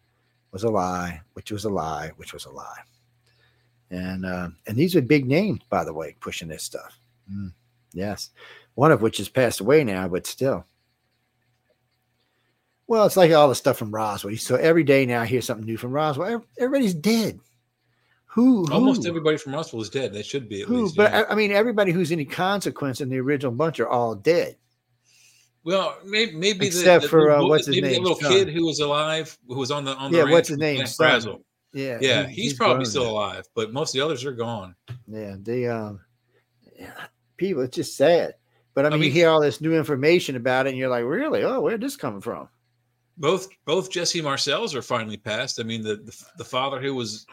was 0.52 0.64
a 0.64 0.70
lie, 0.70 1.20
which 1.32 1.50
was 1.50 1.64
a 1.64 1.70
lie, 1.70 2.10
which 2.16 2.34
was 2.34 2.44
a 2.44 2.50
lie. 2.50 2.80
And 3.90 4.24
uh, 4.24 4.48
and 4.66 4.76
these 4.76 4.96
are 4.96 5.02
big 5.02 5.26
names, 5.26 5.60
by 5.68 5.84
the 5.84 5.92
way, 5.92 6.16
pushing 6.20 6.48
this 6.48 6.62
stuff. 6.62 6.98
Mm, 7.30 7.52
yes, 7.94 8.31
one 8.74 8.93
of 8.93 9.02
which 9.02 9.19
has 9.19 9.28
passed 9.28 9.60
away 9.60 9.85
now, 9.85 10.09
but 10.09 10.27
still. 10.27 10.64
Well, 12.86 13.06
it's 13.06 13.16
like 13.16 13.32
all 13.32 13.48
the 13.48 13.55
stuff 13.55 13.78
from 13.78 13.90
Roswell. 13.94 14.36
So 14.36 14.56
every 14.56 14.85
day 14.85 15.06
now, 15.06 15.23
I 15.23 15.27
hear 15.27 15.40
something 15.40 15.64
new 15.64 15.77
from 15.78 15.93
Roswell. 15.93 16.44
Everybody's 16.59 16.94
dead. 16.94 17.40
Who? 18.27 18.70
Almost 18.73 19.06
everybody 19.06 19.36
from 19.36 19.55
Roswell 19.55 19.82
is 19.82 19.90
dead. 19.90 20.12
They 20.12 20.23
should 20.23 20.48
be 20.48 20.62
at 20.62 20.69
Who? 20.69 20.82
least. 20.85 20.97
But 20.97 21.10
yeah. 21.12 21.20
I, 21.28 21.32
I 21.32 21.35
mean, 21.35 21.52
everybody 21.52 21.93
who's 21.93 22.12
any 22.12 22.24
consequence 22.24 23.01
in 23.01 23.09
the 23.09 23.19
original 23.20 23.52
bunch 23.52 23.78
are 23.81 23.89
all 23.89 24.14
dead. 24.14 24.56
well, 25.64 25.97
maybe 26.05 26.32
maybe 26.35 26.66
Except 26.66 27.05
the, 27.05 27.09
for, 27.09 27.27
the, 27.27 27.39
uh, 27.39 27.47
what's 27.47 27.66
his 27.66 27.77
name? 27.77 27.93
the 27.93 28.01
little 28.01 28.19
Son. 28.19 28.32
kid 28.32 28.48
who 28.48 28.66
was 28.66 28.81
alive, 28.81 29.36
who 29.47 29.56
was 29.59 29.70
on 29.70 29.85
the 29.85 29.94
on 29.97 30.10
the 30.12 30.19
Yeah, 30.19 30.24
what's 30.24 30.48
his 30.48 30.59
name? 30.59 30.81
Brazel. 30.82 31.43
Yeah, 31.74 31.98
Yeah, 32.02 32.27
he- 32.27 32.43
he's, 32.43 32.55
probably 32.55 32.85
still 32.85 33.09
alive, 33.09 33.47
but 33.55 33.73
most 33.73 33.94
of 33.94 33.98
the 33.98 34.05
others 34.05 34.24
are 34.27 34.32
gone. 34.32 34.74
Yeah, 35.06 35.36
they 35.40 35.66
um, 35.69 36.01
yeah, 36.78 36.90
people. 37.43 37.62
It's 37.62 37.74
just 37.77 37.97
sad. 37.97 38.35
But 38.74 38.86
I 38.86 38.89
I 38.89 38.90
mean, 38.93 39.02
you 39.02 39.10
hear 39.10 39.28
all 39.28 39.40
this 39.40 39.60
new 39.60 39.74
information 39.74 40.36
about 40.36 40.66
it, 40.66 40.70
and 40.70 40.78
you're 40.78 40.89
like, 40.89 41.05
really? 41.05 41.43
Oh, 41.44 41.60
where'd 41.60 41.81
this 41.81 41.97
come 41.97 42.20
from? 42.20 42.48
both 43.19 43.47
both 43.66 43.90
Jesse 43.90 44.23
Marcel's 44.23 44.74
are 44.74 44.81
finally 44.81 45.19
passed. 45.19 45.60
I 45.60 45.64
mean, 45.64 45.82
the, 45.82 45.97
the 45.97 46.24
the 46.39 46.44
father 46.44 46.81
who 46.81 46.94
was 46.94 47.27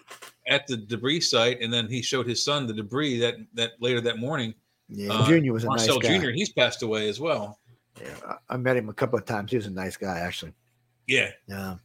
at 0.48 0.68
the 0.68 0.76
debris 0.76 1.22
site, 1.22 1.62
and 1.62 1.72
then 1.72 1.88
he 1.88 2.02
showed 2.02 2.28
his 2.28 2.44
son 2.44 2.68
the 2.68 2.74
debris 2.74 3.18
that 3.20 3.36
that 3.54 3.72
later 3.80 4.02
that 4.02 4.18
morning. 4.18 4.54
Yeah, 4.90 5.14
Uh, 5.14 5.28
Junior 5.28 5.54
was 5.54 5.64
a 5.64 5.68
Marcel 5.68 6.00
nice 6.00 6.10
guy. 6.10 6.18
Jr. 6.20 6.32
He's 6.32 6.52
passed 6.52 6.82
away 6.84 7.08
as 7.08 7.20
well. 7.20 7.60
Yeah, 8.02 8.16
I, 8.28 8.56
I 8.56 8.58
met 8.58 8.76
him 8.76 8.90
a 8.90 8.94
couple 8.94 9.18
of 9.20 9.26
times. 9.26 9.52
He 9.52 9.58
was 9.58 9.68
a 9.68 9.72
nice 9.72 9.96
guy, 9.96 10.20
actually. 10.20 10.54
Yeah, 11.08 11.32
Um, 11.56 11.80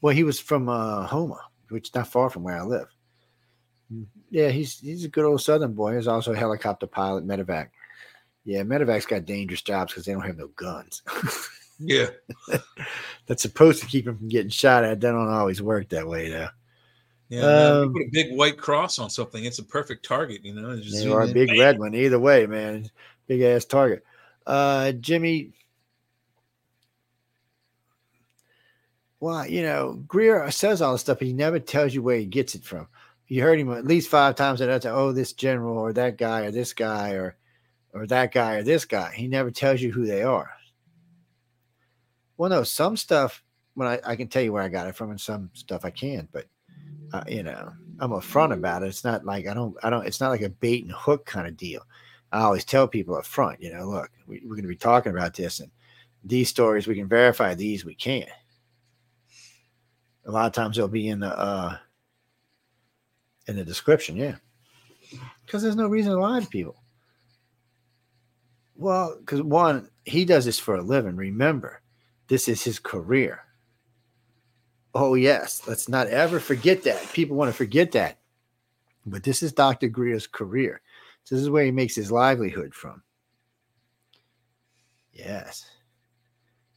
well, 0.00 0.14
he 0.14 0.24
was 0.24 0.40
from 0.40 0.68
uh, 0.68 1.06
Houma, 1.06 1.38
which 1.68 1.88
is 1.88 1.94
not 1.94 2.08
far 2.08 2.28
from 2.30 2.42
where 2.42 2.58
I 2.58 2.62
live. 2.62 2.88
Yeah, 4.32 4.48
he's 4.48 4.80
he's 4.80 5.04
a 5.04 5.08
good 5.08 5.26
old 5.26 5.42
Southern 5.42 5.74
boy. 5.74 5.94
He's 5.94 6.08
also 6.08 6.32
a 6.32 6.36
helicopter 6.36 6.86
pilot, 6.86 7.26
medevac. 7.26 7.68
Yeah, 8.46 8.62
medevac's 8.62 9.04
got 9.04 9.26
dangerous 9.26 9.60
jobs 9.60 9.92
because 9.92 10.06
they 10.06 10.12
don't 10.12 10.24
have 10.24 10.38
no 10.38 10.48
guns. 10.56 11.02
yeah. 11.78 12.06
That's 13.26 13.42
supposed 13.42 13.82
to 13.82 13.86
keep 13.86 14.06
him 14.06 14.16
from 14.16 14.28
getting 14.28 14.48
shot 14.48 14.84
at. 14.84 15.02
That 15.02 15.12
don't 15.12 15.28
always 15.28 15.60
work 15.60 15.90
that 15.90 16.08
way, 16.08 16.30
though. 16.30 16.48
Yeah, 17.28 17.42
man, 17.42 17.72
Um, 17.72 17.92
put 17.92 18.02
a 18.02 18.10
big 18.10 18.34
white 18.34 18.56
cross 18.56 18.98
on 18.98 19.10
something. 19.10 19.44
It's 19.44 19.58
a 19.58 19.64
perfect 19.64 20.02
target, 20.02 20.42
you 20.46 20.54
know. 20.54 20.80
just 20.80 21.06
are 21.06 21.22
a 21.22 21.28
big 21.28 21.48
bang. 21.48 21.60
red 21.60 21.78
one. 21.78 21.94
Either 21.94 22.18
way, 22.18 22.46
man, 22.46 22.90
big 23.26 23.42
ass 23.42 23.66
target. 23.66 24.02
Uh, 24.46 24.92
Jimmy. 24.92 25.52
Well, 29.20 29.46
you 29.46 29.62
know, 29.62 30.02
Greer 30.08 30.50
says 30.50 30.80
all 30.80 30.92
this 30.92 31.02
stuff, 31.02 31.18
but 31.18 31.26
he 31.28 31.34
never 31.34 31.58
tells 31.58 31.92
you 31.94 32.02
where 32.02 32.16
he 32.16 32.24
gets 32.24 32.54
it 32.54 32.64
from. 32.64 32.88
You 33.32 33.40
heard 33.40 33.58
him 33.58 33.72
at 33.72 33.86
least 33.86 34.10
five 34.10 34.34
times 34.34 34.60
at 34.60 34.68
a 34.68 34.78
time. 34.78 34.92
Oh, 34.94 35.10
this 35.10 35.32
general 35.32 35.78
or 35.78 35.94
that 35.94 36.18
guy 36.18 36.42
or 36.42 36.50
this 36.50 36.74
guy 36.74 37.12
or 37.12 37.38
or 37.94 38.06
that 38.08 38.30
guy 38.30 38.56
or 38.56 38.62
this 38.62 38.84
guy. 38.84 39.10
He 39.14 39.26
never 39.26 39.50
tells 39.50 39.80
you 39.80 39.90
who 39.90 40.04
they 40.04 40.22
are. 40.22 40.50
Well, 42.36 42.50
no, 42.50 42.62
some 42.62 42.94
stuff 42.94 43.42
when 43.72 43.88
I, 43.88 44.00
I 44.04 44.16
can 44.16 44.28
tell 44.28 44.42
you 44.42 44.52
where 44.52 44.62
I 44.62 44.68
got 44.68 44.86
it 44.86 44.94
from, 44.94 45.08
and 45.08 45.18
some 45.18 45.48
stuff 45.54 45.86
I 45.86 45.88
can't. 45.88 46.30
But 46.30 46.44
uh, 47.14 47.24
you 47.26 47.42
know, 47.42 47.72
I'm 48.00 48.10
upfront 48.10 48.52
about 48.52 48.82
it. 48.82 48.88
It's 48.88 49.02
not 49.02 49.24
like 49.24 49.46
I 49.46 49.54
don't 49.54 49.74
I 49.82 49.88
don't. 49.88 50.06
It's 50.06 50.20
not 50.20 50.28
like 50.28 50.42
a 50.42 50.50
bait 50.50 50.84
and 50.84 50.92
hook 50.92 51.24
kind 51.24 51.46
of 51.48 51.56
deal. 51.56 51.80
I 52.32 52.42
always 52.42 52.66
tell 52.66 52.86
people 52.86 53.14
up 53.14 53.24
front, 53.24 53.62
you 53.62 53.72
know, 53.72 53.88
look, 53.88 54.10
we, 54.26 54.42
we're 54.44 54.56
going 54.56 54.64
to 54.64 54.68
be 54.68 54.76
talking 54.76 55.12
about 55.12 55.32
this, 55.32 55.60
and 55.60 55.70
these 56.22 56.50
stories 56.50 56.86
we 56.86 56.96
can 56.96 57.08
verify. 57.08 57.54
These 57.54 57.82
we 57.82 57.94
can't. 57.94 58.28
A 60.26 60.30
lot 60.30 60.44
of 60.44 60.52
times 60.52 60.76
they'll 60.76 60.86
be 60.86 61.08
in 61.08 61.20
the 61.20 61.34
uh 61.34 61.78
in 63.46 63.56
the 63.56 63.64
description, 63.64 64.16
yeah, 64.16 64.36
because 65.44 65.62
there's 65.62 65.76
no 65.76 65.88
reason 65.88 66.12
to 66.12 66.20
lie 66.20 66.40
to 66.40 66.46
people. 66.46 66.76
Well, 68.74 69.16
because 69.18 69.42
one, 69.42 69.90
he 70.04 70.24
does 70.24 70.44
this 70.44 70.58
for 70.58 70.76
a 70.76 70.82
living. 70.82 71.16
Remember, 71.16 71.80
this 72.28 72.48
is 72.48 72.62
his 72.62 72.78
career. 72.78 73.44
Oh, 74.94 75.14
yes. 75.14 75.62
Let's 75.66 75.88
not 75.88 76.08
ever 76.08 76.40
forget 76.40 76.82
that. 76.84 77.12
People 77.12 77.36
want 77.36 77.50
to 77.50 77.56
forget 77.56 77.92
that. 77.92 78.18
But 79.06 79.22
this 79.22 79.42
is 79.42 79.52
Dr. 79.52 79.88
Greer's 79.88 80.26
career. 80.26 80.80
This 81.28 81.40
is 81.40 81.50
where 81.50 81.64
he 81.64 81.70
makes 81.70 81.94
his 81.94 82.12
livelihood 82.12 82.74
from. 82.74 83.02
Yes. 85.12 85.64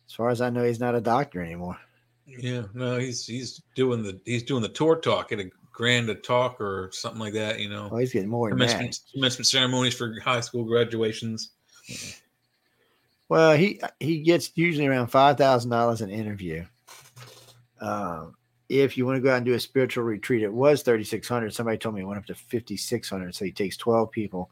As 0.07 0.13
far 0.13 0.29
as 0.29 0.41
I 0.41 0.49
know, 0.49 0.63
he's 0.63 0.79
not 0.79 0.95
a 0.95 1.01
doctor 1.01 1.41
anymore. 1.41 1.77
Yeah, 2.25 2.63
no, 2.73 2.97
he's 2.97 3.25
he's 3.25 3.61
doing 3.75 4.01
the 4.01 4.19
he's 4.25 4.43
doing 4.43 4.63
the 4.63 4.69
tour 4.69 4.95
talk 4.95 5.31
at 5.31 5.39
a 5.39 5.49
grand 5.75 6.09
a 6.09 6.15
talk 6.15 6.59
or 6.61 6.89
something 6.93 7.19
like 7.19 7.33
that. 7.33 7.59
You 7.59 7.69
know, 7.69 7.89
Oh, 7.91 7.97
he's 7.97 8.13
getting 8.13 8.29
more 8.29 8.49
than 8.49 8.57
that. 8.59 8.69
commencement, 8.69 8.99
commencement 9.13 9.47
ceremonies 9.47 9.93
for 9.93 10.19
high 10.21 10.39
school 10.39 10.63
graduations. 10.63 11.51
Well, 13.29 13.55
he 13.57 13.81
he 13.99 14.19
gets 14.21 14.51
usually 14.55 14.87
around 14.87 15.07
five 15.07 15.37
thousand 15.37 15.71
dollars 15.71 16.01
an 16.01 16.09
interview. 16.09 16.65
Um, 17.81 18.35
if 18.69 18.97
you 18.97 19.05
want 19.05 19.17
to 19.17 19.21
go 19.21 19.31
out 19.31 19.37
and 19.37 19.45
do 19.45 19.53
a 19.53 19.59
spiritual 19.59 20.03
retreat, 20.03 20.43
it 20.43 20.53
was 20.53 20.81
thirty 20.83 21.03
six 21.03 21.27
hundred. 21.27 21.53
Somebody 21.53 21.77
told 21.77 21.95
me 21.95 22.01
it 22.01 22.05
went 22.05 22.19
up 22.19 22.25
to 22.27 22.35
fifty 22.35 22.77
six 22.77 23.09
hundred. 23.09 23.35
So 23.35 23.45
he 23.45 23.51
takes 23.51 23.77
twelve 23.77 24.11
people 24.11 24.49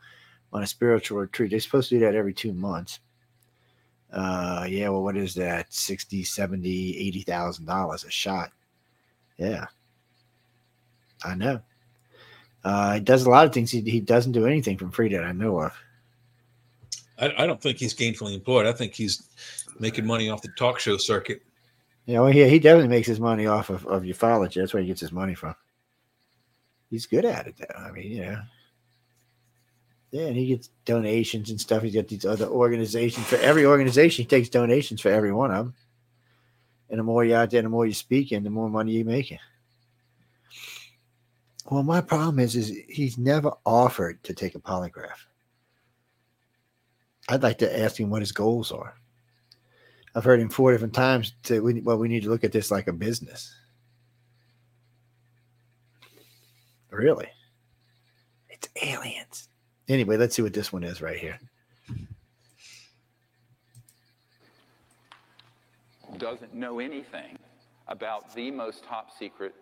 on 0.51 0.63
a 0.63 0.67
spiritual 0.67 1.19
retreat. 1.19 1.51
They're 1.51 1.59
supposed 1.59 1.89
to 1.89 1.95
do 1.95 2.05
that 2.05 2.15
every 2.15 2.33
two 2.33 2.53
months. 2.53 2.99
Uh, 4.11 4.65
yeah. 4.69 4.89
Well, 4.89 5.01
what 5.01 5.17
is 5.17 5.33
that? 5.33 5.73
60, 5.73 6.23
70, 6.23 6.97
80,000 6.99 7.65
dollars 7.65 8.03
a 8.03 8.11
shot. 8.11 8.51
Yeah. 9.37 9.65
I 11.23 11.35
know. 11.35 11.61
Uh, 12.63 12.95
he 12.95 12.99
does 12.99 13.25
a 13.25 13.29
lot 13.29 13.45
of 13.45 13.53
things. 13.53 13.71
He, 13.71 13.81
he 13.81 13.99
doesn't 13.99 14.31
do 14.31 14.45
anything 14.45 14.77
from 14.77 14.91
free 14.91 15.09
that 15.09 15.23
I 15.23 15.31
know 15.31 15.59
of. 15.59 15.73
I, 17.19 17.43
I 17.43 17.45
don't 17.45 17.61
think 17.61 17.77
he's 17.77 17.93
gainfully 17.93 18.33
employed. 18.33 18.65
I 18.65 18.73
think 18.73 18.93
he's 18.93 19.23
making 19.79 20.05
money 20.05 20.29
off 20.29 20.41
the 20.41 20.49
talk 20.57 20.79
show 20.79 20.97
circuit. 20.97 21.41
Yeah, 22.05 22.19
well, 22.19 22.33
yeah, 22.33 22.47
he 22.47 22.59
definitely 22.59 22.89
makes 22.89 23.07
his 23.07 23.19
money 23.19 23.47
off 23.47 23.69
of, 23.69 23.85
of 23.87 24.03
ufology. 24.03 24.55
That's 24.55 24.73
where 24.73 24.81
he 24.81 24.87
gets 24.87 25.01
his 25.01 25.11
money 25.11 25.35
from. 25.35 25.55
He's 26.89 27.05
good 27.05 27.25
at 27.25 27.47
it, 27.47 27.55
though. 27.57 27.79
I 27.79 27.91
mean, 27.91 28.11
you 28.11 28.21
know. 28.21 28.41
Yeah, 30.11 30.27
and 30.27 30.37
he 30.37 30.47
gets 30.47 30.69
donations 30.85 31.49
and 31.49 31.59
stuff. 31.59 31.81
He's 31.81 31.95
got 31.95 32.07
these 32.07 32.25
other 32.25 32.45
organizations. 32.45 33.25
For 33.25 33.37
every 33.37 33.65
organization, 33.65 34.23
he 34.23 34.27
takes 34.27 34.49
donations 34.49 35.01
for 35.01 35.09
every 35.09 35.31
one 35.31 35.51
of 35.51 35.65
them. 35.65 35.75
And 36.89 36.99
the 36.99 37.03
more 37.03 37.25
you're 37.25 37.39
out 37.39 37.49
there, 37.49 37.63
the 37.63 37.69
more 37.69 37.85
you're 37.85 37.95
speaking, 37.95 38.43
the 38.43 38.51
more 38.51 38.69
money 38.69 38.91
you're 38.91 39.05
making. 39.05 39.39
Well, 41.69 41.83
my 41.83 42.01
problem 42.01 42.39
is, 42.39 42.55
is 42.55 42.77
he's 42.89 43.17
never 43.17 43.51
offered 43.65 44.21
to 44.23 44.33
take 44.33 44.55
a 44.55 44.59
polygraph. 44.59 45.25
I'd 47.29 47.43
like 47.43 47.59
to 47.59 47.79
ask 47.79 47.99
him 47.99 48.09
what 48.09 48.21
his 48.21 48.33
goals 48.33 48.71
are. 48.71 48.95
I've 50.13 50.25
heard 50.25 50.41
him 50.41 50.49
four 50.49 50.71
different 50.71 50.93
times 50.93 51.33
say, 51.43 51.59
we, 51.59 51.81
well, 51.81 51.97
we 51.97 52.09
need 52.09 52.23
to 52.23 52.29
look 52.29 52.43
at 52.43 52.51
this 52.51 52.69
like 52.69 52.87
a 52.87 52.93
business. 52.93 53.55
Really? 56.91 57.29
It's 58.49 58.67
aliens. 58.83 59.49
Anyway, 59.87 60.17
let's 60.17 60.35
see 60.35 60.41
what 60.41 60.53
this 60.53 60.71
one 60.71 60.83
is 60.83 61.01
right 61.01 61.17
here. 61.17 61.39
doesn't 66.23 66.53
know 66.53 66.79
anything 66.79 67.37
about 67.87 68.33
the 68.33 68.49
most 68.49 68.83
top 68.85 69.11
secret 69.17 69.53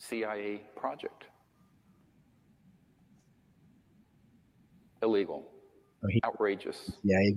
CIA 0.00 0.62
project. 0.76 1.24
Illegal, 5.02 5.46
Oh, 6.02 6.08
outrageous, 6.24 6.92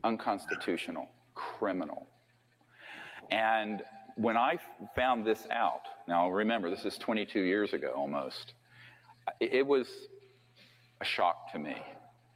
unconstitutional, 0.06 1.10
criminal. 1.36 2.08
And 3.30 3.84
when 4.16 4.38
I 4.38 4.58
found 4.96 5.26
this 5.26 5.46
out, 5.52 5.82
now 6.08 6.30
remember, 6.30 6.70
this 6.70 6.86
is 6.86 6.98
22 6.98 7.42
years 7.42 7.74
ago 7.74 7.92
almost, 7.96 8.54
it 9.42 9.54
it 9.54 9.68
was 9.68 9.88
a 11.02 11.06
shock 11.06 11.52
to 11.52 11.60
me 11.60 11.76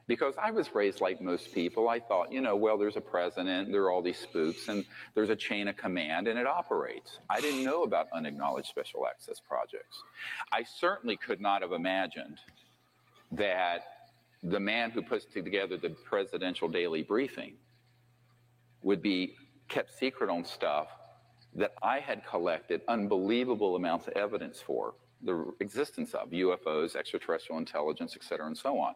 because 0.08 0.36
I 0.42 0.52
was 0.52 0.74
raised 0.74 1.02
like 1.02 1.22
most 1.22 1.54
people. 1.54 1.90
I 1.90 2.00
thought, 2.00 2.32
you 2.32 2.42
know, 2.42 2.56
well, 2.56 2.78
there's 2.78 2.96
a 2.96 3.02
president, 3.02 3.72
there 3.72 3.84
are 3.84 3.92
all 3.92 4.02
these 4.02 4.18
spooks, 4.18 4.70
and 4.70 4.86
there's 5.14 5.30
a 5.30 5.36
chain 5.36 5.68
of 5.68 5.76
command, 5.76 6.28
and 6.28 6.40
it 6.40 6.48
operates. 6.48 7.20
I 7.30 7.42
didn't 7.42 7.64
know 7.64 7.84
about 7.84 8.08
unacknowledged 8.14 8.68
special 8.68 9.06
access 9.06 9.40
projects. 9.40 10.02
I 10.52 10.64
certainly 10.64 11.18
could 11.18 11.42
not 11.42 11.62
have 11.62 11.74
imagined 11.74 12.40
that 13.34 13.84
the 14.42 14.60
man 14.60 14.92
who 14.92 15.02
puts 15.02 15.26
together 15.26 15.78
the 15.78 15.90
presidential 15.90 16.70
daily 16.70 17.04
briefing 17.04 17.56
would 18.82 19.02
be 19.02 19.36
kept 19.68 19.98
secret 19.98 20.30
on 20.30 20.46
stuff 20.46 20.88
that 21.56 21.74
I 21.82 22.00
had 22.00 22.26
collected 22.26 22.82
unbelievable 22.88 23.76
amounts 23.76 24.08
of 24.08 24.14
evidence 24.14 24.62
for 24.62 24.94
the 25.24 25.52
existence 25.60 26.14
of 26.14 26.30
UFOs, 26.30 26.96
extraterrestrial 26.96 27.58
intelligence, 27.58 28.16
et 28.16 28.24
cetera, 28.24 28.46
and 28.46 28.58
so 28.58 28.78
on. 28.78 28.94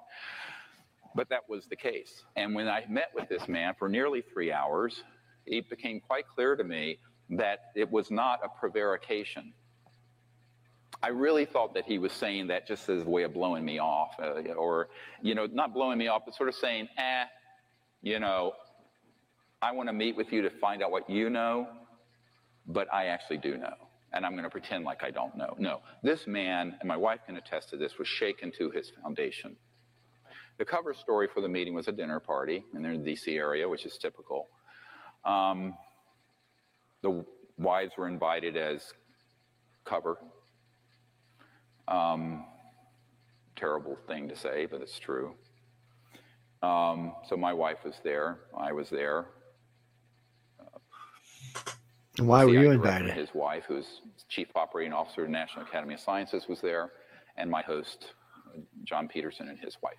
But 1.15 1.29
that 1.29 1.49
was 1.49 1.65
the 1.67 1.75
case. 1.75 2.23
And 2.35 2.55
when 2.55 2.67
I 2.67 2.85
met 2.89 3.11
with 3.13 3.27
this 3.27 3.47
man 3.47 3.73
for 3.77 3.89
nearly 3.89 4.21
three 4.21 4.51
hours, 4.51 5.03
it 5.45 5.69
became 5.69 5.99
quite 5.99 6.25
clear 6.33 6.55
to 6.55 6.63
me 6.63 6.99
that 7.31 7.71
it 7.75 7.89
was 7.89 8.11
not 8.11 8.39
a 8.43 8.49
prevarication. 8.59 9.53
I 11.03 11.09
really 11.09 11.45
thought 11.45 11.73
that 11.73 11.85
he 11.85 11.97
was 11.97 12.11
saying 12.13 12.47
that 12.47 12.67
just 12.67 12.87
as 12.87 13.03
a 13.03 13.09
way 13.09 13.23
of 13.23 13.33
blowing 13.33 13.65
me 13.65 13.79
off, 13.79 14.15
uh, 14.19 14.53
or, 14.53 14.89
you 15.21 15.33
know, 15.33 15.47
not 15.51 15.73
blowing 15.73 15.97
me 15.97 16.07
off, 16.07 16.23
but 16.25 16.35
sort 16.35 16.49
of 16.49 16.55
saying, 16.55 16.87
eh, 16.97 17.23
you 18.01 18.19
know, 18.19 18.53
I 19.61 19.71
want 19.71 19.89
to 19.89 19.93
meet 19.93 20.15
with 20.15 20.31
you 20.31 20.41
to 20.43 20.49
find 20.49 20.83
out 20.83 20.91
what 20.91 21.09
you 21.09 21.29
know, 21.29 21.67
but 22.67 22.91
I 22.93 23.07
actually 23.07 23.37
do 23.37 23.57
know. 23.57 23.73
And 24.13 24.25
I'm 24.25 24.33
going 24.33 24.43
to 24.43 24.49
pretend 24.49 24.83
like 24.83 25.03
I 25.03 25.11
don't 25.11 25.35
know. 25.37 25.55
No, 25.57 25.81
this 26.03 26.27
man, 26.27 26.75
and 26.79 26.87
my 26.87 26.97
wife 26.97 27.21
can 27.25 27.37
attest 27.37 27.69
to 27.69 27.77
this, 27.77 27.97
was 27.97 28.07
shaken 28.07 28.51
to 28.57 28.69
his 28.69 28.91
foundation. 29.01 29.55
The 30.61 30.65
cover 30.65 30.93
story 30.93 31.27
for 31.27 31.41
the 31.41 31.49
meeting 31.49 31.73
was 31.73 31.87
a 31.87 31.91
dinner 31.91 32.19
party, 32.19 32.63
and 32.75 32.85
they're 32.85 32.91
in 32.91 33.03
the 33.03 33.13
DC 33.13 33.35
area, 33.35 33.67
which 33.67 33.83
is 33.83 33.97
typical. 33.97 34.47
Um, 35.25 35.73
the 37.01 37.25
wives 37.57 37.93
were 37.97 38.07
invited 38.07 38.55
as 38.55 38.93
cover. 39.85 40.19
Um, 41.87 42.45
terrible 43.55 43.97
thing 44.05 44.29
to 44.29 44.35
say, 44.35 44.67
but 44.67 44.83
it's 44.83 44.99
true. 44.99 45.33
Um, 46.61 47.15
so 47.27 47.35
my 47.35 47.53
wife 47.53 47.79
was 47.83 47.95
there. 48.03 48.41
I 48.55 48.71
was 48.71 48.87
there. 48.91 49.29
And 52.19 52.27
Why 52.27 52.45
were 52.45 52.51
you 52.53 52.69
invited? 52.69 53.09
His 53.15 53.33
wife, 53.33 53.63
who's 53.67 54.01
chief 54.29 54.49
operating 54.53 54.93
officer 54.93 55.21
of 55.21 55.27
the 55.27 55.31
National 55.31 55.65
Academy 55.65 55.95
of 55.95 56.01
Sciences, 56.01 56.47
was 56.47 56.61
there, 56.61 56.91
and 57.35 57.49
my 57.49 57.63
host, 57.63 58.13
uh, 58.55 58.59
John 58.83 59.07
Petersen, 59.07 59.47
and 59.49 59.57
his 59.57 59.75
wife. 59.81 59.97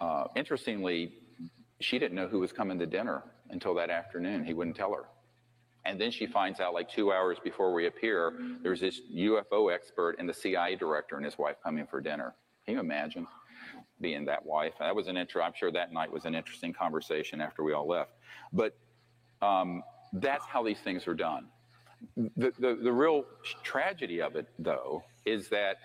Uh, 0.00 0.24
interestingly, 0.36 1.12
she 1.80 1.98
didn't 1.98 2.14
know 2.14 2.28
who 2.28 2.40
was 2.40 2.52
coming 2.52 2.78
to 2.78 2.86
dinner 2.86 3.22
until 3.50 3.74
that 3.74 3.90
afternoon. 3.90 4.44
He 4.44 4.54
wouldn't 4.54 4.76
tell 4.76 4.92
her. 4.92 5.04
And 5.84 6.00
then 6.00 6.10
she 6.10 6.26
finds 6.26 6.60
out 6.60 6.72
like 6.72 6.88
two 6.90 7.12
hours 7.12 7.38
before 7.42 7.74
we 7.74 7.86
appear, 7.86 8.32
there's 8.62 8.80
this 8.80 9.00
UFO 9.14 9.72
expert 9.72 10.16
and 10.18 10.28
the 10.28 10.32
CIA 10.32 10.76
director 10.76 11.16
and 11.16 11.24
his 11.24 11.36
wife 11.36 11.56
coming 11.62 11.86
for 11.86 12.00
dinner. 12.00 12.34
Can 12.64 12.74
you 12.74 12.80
imagine 12.80 13.26
being 14.00 14.24
that 14.24 14.44
wife? 14.44 14.72
That 14.80 14.96
was 14.96 15.08
an 15.08 15.18
intro. 15.18 15.42
I'm 15.42 15.52
sure 15.54 15.70
that 15.72 15.92
night 15.92 16.10
was 16.10 16.24
an 16.24 16.34
interesting 16.34 16.72
conversation 16.72 17.40
after 17.40 17.62
we 17.62 17.74
all 17.74 17.86
left. 17.86 18.12
But 18.52 18.74
um, 19.42 19.82
that's 20.14 20.46
how 20.46 20.62
these 20.62 20.78
things 20.78 21.06
are 21.06 21.14
done. 21.14 21.48
The, 22.16 22.52
the, 22.58 22.78
the 22.82 22.92
real 22.92 23.24
tragedy 23.62 24.22
of 24.22 24.36
it, 24.36 24.48
though, 24.58 25.02
is 25.26 25.48
that 25.50 25.76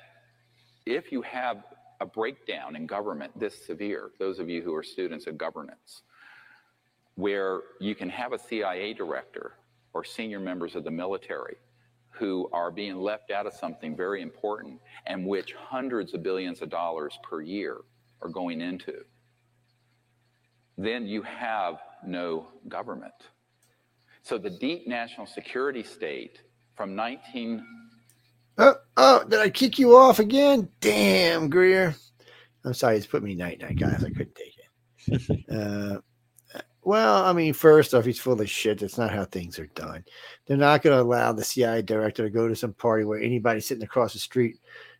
if 0.86 1.11
you 1.11 1.22
have 1.23 1.64
a 2.01 2.05
breakdown 2.05 2.76
in 2.76 2.85
government 2.85 3.38
this 3.38 3.65
severe, 3.65 4.11
those 4.19 4.39
of 4.39 4.49
you 4.49 4.61
who 4.61 4.73
are 4.73 4.84
students 4.84 5.27
of 5.27 5.38
governance, 5.38 6.03
where 7.15 7.61
you 7.80 7.95
can 7.95 8.09
have 8.09 8.34
a 8.34 8.39
CIA 8.39 8.93
director 8.93 9.53
or 9.93 10.03
senior 10.03 10.39
members 10.39 10.76
of 10.76 10.84
the 10.84 10.91
military 10.91 11.57
who 12.11 12.49
are 12.51 12.71
being 12.71 12.97
left 12.97 13.31
out 13.31 13.45
of 13.45 13.53
something 13.53 13.95
very 13.95 14.21
important 14.21 14.80
and 15.05 15.26
which 15.26 15.53
hundreds 15.53 16.13
of 16.13 16.23
billions 16.23 16.61
of 16.61 16.69
dollars 16.69 17.17
per 17.23 17.41
year 17.41 17.77
are 18.21 18.30
going 18.30 18.61
into, 18.61 18.93
then 20.77 21.05
you 21.05 21.21
have 21.21 21.80
no 22.05 22.47
government. 22.67 23.13
So 24.21 24.38
the 24.38 24.49
deep 24.49 24.88
national 24.88 25.27
security 25.27 25.84
state 25.84 26.41
from 26.76 26.95
19 26.95 27.65
Oh, 28.61 28.76
oh, 28.98 29.23
did 29.23 29.40
I 29.40 29.49
kick 29.49 29.80
you 29.80 29.95
off 29.95 30.19
again? 30.19 30.68
Damn, 30.81 31.49
Greer. 31.49 31.95
I'm 32.65 32.73
sorry, 32.73 32.98
it's 32.98 33.07
put 33.07 33.23
me 33.23 33.34
night 33.34 33.61
night, 33.61 33.80
guys. 33.80 34.03
I 34.03 34.10
couldn't 34.10 34.36
take 34.36 34.56
it. 35.07 35.45
uh, 35.49 36.02
well, 36.81 37.23
I 37.23 37.31
mean, 37.31 37.53
first 37.53 37.94
off, 37.94 38.03
he's 38.03 38.19
full 38.19 38.40
of 38.40 38.49
shit. 38.49 38.80
That's 38.80 38.98
not 38.98 39.11
how 39.14 39.23
things 39.23 39.60
are 39.60 39.68
done. 39.68 40.03
They're 40.45 40.57
not 40.57 40.81
going 40.81 40.94
to 40.98 41.02
allow 41.02 41.31
the 41.31 41.44
CIA 41.44 41.84
director 41.84 42.23
to 42.23 42.30
go 42.30 42.49
to 42.49 42.56
some 42.56 42.73
party 42.73 43.06
where 43.06 43.22
anybody 43.22 43.61
sitting 43.61 43.84
across 43.84 44.11
the 44.11 44.19
street 44.19 44.57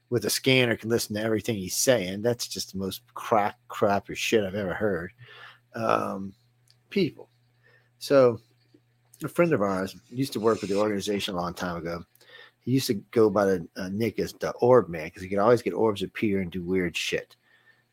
with 0.10 0.24
a 0.24 0.30
scanner 0.30 0.78
can 0.78 0.90
listen 0.90 1.18
to 1.18 1.22
everything 1.22 1.58
he's 1.58 1.76
saying. 1.76 2.22
That's 2.22 2.48
just 2.48 2.72
the 2.72 2.80
most 2.80 3.02
crack, 3.14 3.58
crappier 3.70 4.16
shit 4.16 4.46
I've 4.46 4.56
ever 4.56 4.74
heard. 4.74 5.12
Um, 5.76 6.34
people. 6.90 7.30
So, 7.98 8.40
a 9.22 9.28
friend 9.28 9.52
of 9.52 9.62
ours 9.62 9.98
used 10.08 10.32
to 10.34 10.40
work 10.40 10.62
with 10.62 10.70
the 10.70 10.78
organization 10.78 11.36
a 11.36 11.42
long 11.42 11.54
time 11.54 11.76
ago 11.76 12.06
he 12.70 12.76
used 12.76 12.86
to 12.86 12.94
go 13.10 13.32
by 13.32 13.46
the 13.46 13.68
uh, 13.78 13.90
nick 13.90 14.20
as 14.20 14.32
the 14.34 14.52
orb 14.60 14.90
man 14.90 15.06
because 15.06 15.24
he 15.24 15.28
could 15.28 15.40
always 15.40 15.64
get 15.64 15.74
orbs 15.74 16.04
appear 16.04 16.42
and 16.42 16.52
do 16.52 16.62
weird 16.62 16.96
shit. 16.96 17.36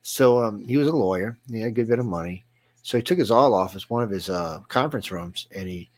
So 0.02 0.44
um, 0.44 0.62
he 0.62 0.76
was 0.76 0.86
a 0.86 0.94
lawyer. 0.94 1.38
He 1.50 1.60
had 1.60 1.68
a 1.68 1.72
good 1.72 1.88
bit 1.88 1.98
of 1.98 2.04
money. 2.04 2.44
So 2.82 2.98
he 2.98 3.02
took 3.02 3.16
his 3.16 3.30
all 3.30 3.54
office, 3.54 3.88
one 3.88 4.02
of 4.02 4.10
his 4.10 4.28
uh, 4.28 4.60
conference 4.68 5.10
rooms, 5.10 5.48
and 5.56 5.66
he 5.66 5.90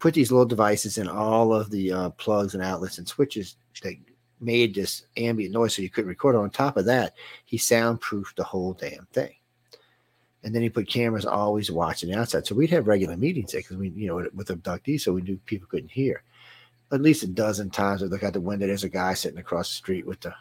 put 0.00 0.14
these 0.14 0.32
little 0.32 0.46
devices 0.46 0.98
in 0.98 1.06
all 1.06 1.54
of 1.54 1.70
the 1.70 1.92
uh, 1.92 2.10
plugs 2.10 2.54
and 2.54 2.62
outlets 2.62 2.98
and 2.98 3.06
switches 3.06 3.54
that 3.84 3.94
made 4.40 4.74
this 4.74 5.04
ambient 5.16 5.54
noise 5.54 5.76
so 5.76 5.82
you 5.82 5.88
couldn't 5.88 6.08
record. 6.08 6.34
On 6.34 6.50
top 6.50 6.76
of 6.76 6.86
that, 6.86 7.14
he 7.44 7.56
soundproofed 7.56 8.34
the 8.34 8.42
whole 8.42 8.72
damn 8.72 9.06
thing. 9.12 9.34
And 10.42 10.52
then 10.52 10.62
he 10.62 10.70
put 10.70 10.88
cameras 10.88 11.24
always 11.24 11.70
watching 11.70 12.12
outside. 12.12 12.48
So 12.48 12.56
we'd 12.56 12.70
have 12.70 12.88
regular 12.88 13.16
meetings 13.16 13.52
there 13.52 13.60
because 13.60 13.76
we, 13.76 13.90
you 13.90 14.08
know, 14.08 14.28
with 14.34 14.48
abductees, 14.48 15.02
so 15.02 15.12
we 15.12 15.22
knew 15.22 15.38
people 15.46 15.68
couldn't 15.70 15.92
hear 15.92 16.24
at 16.94 17.02
least 17.02 17.22
a 17.22 17.26
dozen 17.28 17.70
times 17.70 18.02
I 18.02 18.06
look 18.06 18.22
out 18.22 18.32
the 18.32 18.40
window. 18.40 18.66
There's 18.66 18.84
a 18.84 18.88
guy 18.88 19.14
sitting 19.14 19.38
across 19.38 19.68
the 19.68 19.74
street 19.76 20.06
with 20.06 20.20
the 20.20 20.34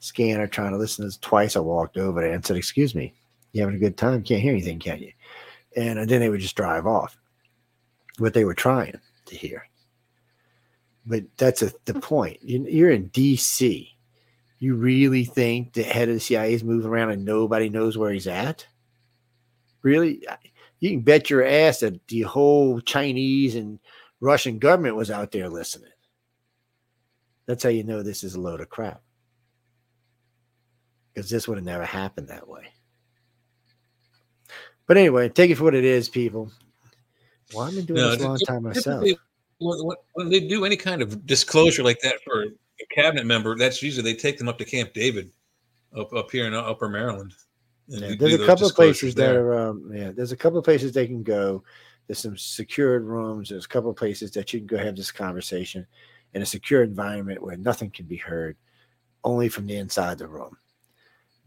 scanner 0.00 0.46
trying 0.46 0.72
to 0.72 0.78
listen 0.78 1.08
to. 1.10 1.20
Twice 1.20 1.56
I 1.56 1.60
walked 1.60 1.96
over 1.96 2.20
there 2.20 2.32
and 2.32 2.44
said, 2.44 2.56
Excuse 2.56 2.94
me, 2.94 3.14
you 3.52 3.60
having 3.62 3.76
a 3.76 3.80
good 3.80 3.96
time? 3.96 4.22
Can't 4.22 4.42
hear 4.42 4.52
anything, 4.52 4.78
can 4.78 5.00
you? 5.00 5.12
And 5.76 6.08
then 6.08 6.20
they 6.20 6.28
would 6.30 6.40
just 6.40 6.56
drive 6.56 6.86
off. 6.86 7.16
What 8.18 8.32
they 8.34 8.44
were 8.44 8.54
trying 8.54 8.98
to 9.26 9.36
hear. 9.36 9.68
But 11.04 11.24
that's 11.36 11.62
a, 11.62 11.70
the 11.84 11.94
point. 11.94 12.38
You- 12.42 12.66
You're 12.68 12.90
in 12.90 13.10
DC. 13.10 13.88
You 14.58 14.74
really 14.74 15.24
think 15.24 15.74
the 15.74 15.82
head 15.82 16.08
of 16.08 16.14
the 16.14 16.20
CIA 16.20 16.54
is 16.54 16.64
moving 16.64 16.90
around 16.90 17.10
and 17.10 17.24
nobody 17.24 17.68
knows 17.68 17.98
where 17.98 18.10
he's 18.12 18.26
at? 18.26 18.66
Really? 19.82 20.26
You 20.80 20.90
can 20.90 21.00
bet 21.02 21.28
your 21.30 21.44
ass 21.44 21.80
that 21.80 22.06
the 22.08 22.22
whole 22.22 22.80
Chinese 22.80 23.54
and 23.54 23.78
Russian 24.20 24.58
government 24.58 24.96
was 24.96 25.10
out 25.10 25.32
there 25.32 25.48
listening. 25.48 25.90
That's 27.46 27.62
how 27.62 27.68
you 27.68 27.84
know 27.84 28.02
this 28.02 28.24
is 28.24 28.34
a 28.34 28.40
load 28.40 28.60
of 28.60 28.68
crap. 28.68 29.02
Because 31.14 31.30
this 31.30 31.46
would 31.46 31.58
have 31.58 31.64
never 31.64 31.84
happened 31.84 32.28
that 32.28 32.48
way. 32.48 32.72
But 34.86 34.96
anyway, 34.96 35.28
take 35.28 35.50
it 35.50 35.56
for 35.56 35.64
what 35.64 35.74
it 35.74 35.84
is, 35.84 36.08
people. 36.08 36.50
Well, 37.54 37.66
I've 37.66 37.74
been 37.74 37.84
doing 37.84 38.00
No, 38.00 38.10
this 38.10 38.22
a 38.22 38.28
long 38.28 38.38
time 38.38 38.62
myself. 38.62 39.04
when, 39.58 40.28
they 40.28 40.40
do 40.40 40.64
any 40.64 40.76
kind 40.76 41.02
of 41.02 41.26
disclosure 41.26 41.82
like 41.82 42.00
that 42.00 42.16
for 42.24 42.42
a 42.42 42.94
cabinet 42.94 43.26
member, 43.26 43.56
that's 43.56 43.82
usually 43.82 44.02
they 44.02 44.18
take 44.18 44.38
them 44.38 44.48
up 44.48 44.58
to 44.58 44.64
Camp 44.64 44.92
David, 44.92 45.30
up 45.96 46.12
up 46.12 46.30
here 46.30 46.46
in 46.46 46.54
Upper 46.54 46.88
Maryland. 46.88 47.32
Yeah, 47.88 48.14
there's 48.18 48.34
a 48.34 48.46
couple 48.46 48.66
of 48.66 48.74
places 48.74 49.14
that 49.14 49.32
there. 49.32 49.46
are 49.46 49.68
um, 49.70 49.90
yeah, 49.94 50.10
there's 50.10 50.32
a 50.32 50.36
couple 50.36 50.58
of 50.58 50.64
places 50.64 50.92
they 50.92 51.06
can 51.06 51.22
go. 51.22 51.62
There's 52.06 52.18
some 52.20 52.36
secured 52.36 53.04
rooms. 53.04 53.48
There's 53.48 53.64
a 53.64 53.68
couple 53.68 53.90
of 53.90 53.96
places 53.96 54.30
that 54.32 54.52
you 54.52 54.60
can 54.60 54.66
go 54.66 54.78
have 54.78 54.96
this 54.96 55.10
conversation 55.10 55.86
in 56.34 56.42
a 56.42 56.46
secure 56.46 56.82
environment 56.82 57.42
where 57.42 57.56
nothing 57.56 57.90
can 57.90 58.06
be 58.06 58.16
heard, 58.16 58.56
only 59.24 59.48
from 59.48 59.66
the 59.66 59.76
inside 59.76 60.18
the 60.18 60.28
room. 60.28 60.56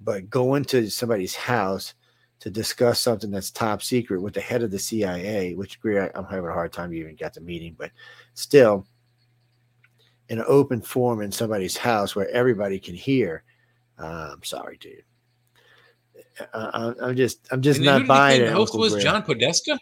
But 0.01 0.29
going 0.29 0.65
to 0.65 0.89
somebody's 0.89 1.35
house 1.35 1.93
to 2.39 2.49
discuss 2.49 3.01
something 3.01 3.31
that's 3.31 3.51
top 3.51 3.81
secret 3.81 4.21
with 4.21 4.33
the 4.33 4.41
head 4.41 4.63
of 4.63 4.71
the 4.71 4.79
CIA, 4.79 5.55
which 5.55 5.79
I'm 5.83 6.25
having 6.25 6.49
a 6.49 6.53
hard 6.53 6.71
time 6.71 6.93
you 6.93 7.03
even 7.03 7.15
got 7.15 7.33
the 7.33 7.41
meeting, 7.41 7.75
but 7.77 7.91
still 8.33 8.85
in 10.29 10.39
an 10.39 10.45
open 10.47 10.81
forum 10.81 11.21
in 11.21 11.31
somebody's 11.31 11.75
house 11.75 12.15
where 12.15 12.29
everybody 12.29 12.79
can 12.79 12.95
hear. 12.95 13.43
Uh, 13.97 14.31
I'm 14.33 14.43
sorry, 14.43 14.77
dude. 14.77 15.03
I, 16.53 16.93
I'm 17.01 17.15
just, 17.15 17.47
I'm 17.51 17.61
just 17.61 17.77
And 17.77 17.85
not 17.85 17.93
who 17.93 17.99
did 17.99 18.03
he 18.03 18.07
buying 18.07 18.41
it. 18.41 18.45
The 18.45 18.53
host 18.53 18.77
was 18.77 18.93
Greg. 18.93 19.03
John 19.03 19.23
Podesta. 19.23 19.77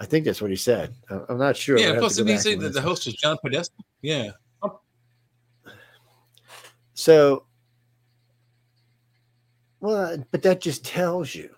I 0.00 0.06
think 0.06 0.24
that's 0.24 0.40
what 0.40 0.50
he 0.50 0.56
said. 0.56 0.94
I'm 1.28 1.36
not 1.38 1.56
sure. 1.56 1.78
yeah, 1.78 1.98
plus 1.98 2.16
didn't 2.16 2.32
he 2.32 2.38
say 2.38 2.54
that 2.56 2.72
the 2.72 2.80
host 2.80 3.04
was 3.06 3.14
John 3.14 3.36
Podesta? 3.42 3.74
Yeah. 4.02 4.30
So, 6.94 7.44
well, 9.80 10.14
uh, 10.14 10.16
but 10.30 10.42
that 10.42 10.60
just 10.60 10.84
tells 10.84 11.34
you 11.34 11.54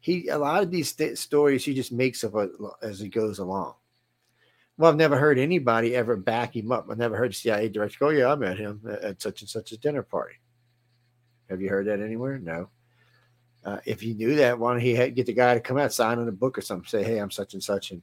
he 0.00 0.28
a 0.28 0.38
lot 0.38 0.62
of 0.62 0.70
these 0.70 0.90
st- 0.92 1.16
stories 1.18 1.64
he 1.64 1.74
just 1.74 1.92
makes 1.92 2.24
up 2.24 2.34
as 2.82 2.98
he 2.98 3.08
goes 3.08 3.38
along. 3.38 3.74
Well, 4.76 4.90
I've 4.90 4.96
never 4.96 5.16
heard 5.16 5.38
anybody 5.38 5.94
ever 5.94 6.16
back 6.16 6.56
him 6.56 6.72
up. 6.72 6.86
I've 6.90 6.98
never 6.98 7.16
heard 7.16 7.34
CIA 7.34 7.68
director 7.68 7.98
go, 8.00 8.06
oh, 8.08 8.10
"Yeah, 8.10 8.32
I 8.32 8.34
met 8.34 8.58
him 8.58 8.80
at- 8.90 9.02
at 9.02 9.22
such 9.22 9.42
and 9.42 9.48
such 9.48 9.70
a 9.70 9.76
dinner 9.78 10.02
party." 10.02 10.34
Have 11.48 11.60
you 11.60 11.68
heard 11.68 11.86
that 11.86 12.00
anywhere? 12.00 12.38
No. 12.38 12.68
Uh, 13.64 13.78
if 13.86 14.02
you 14.02 14.14
knew 14.14 14.34
that, 14.36 14.58
why 14.58 14.72
don't 14.72 14.80
he 14.82 14.94
had, 14.94 15.14
get 15.14 15.26
the 15.26 15.32
guy 15.32 15.54
to 15.54 15.60
come 15.60 15.78
out, 15.78 15.92
sign 15.92 16.18
on 16.18 16.28
a 16.28 16.32
book 16.32 16.58
or 16.58 16.60
something, 16.60 16.86
say, 16.86 17.02
"Hey, 17.02 17.18
I'm 17.18 17.30
such 17.30 17.54
and 17.54 17.62
such," 17.62 17.92
and 17.92 18.02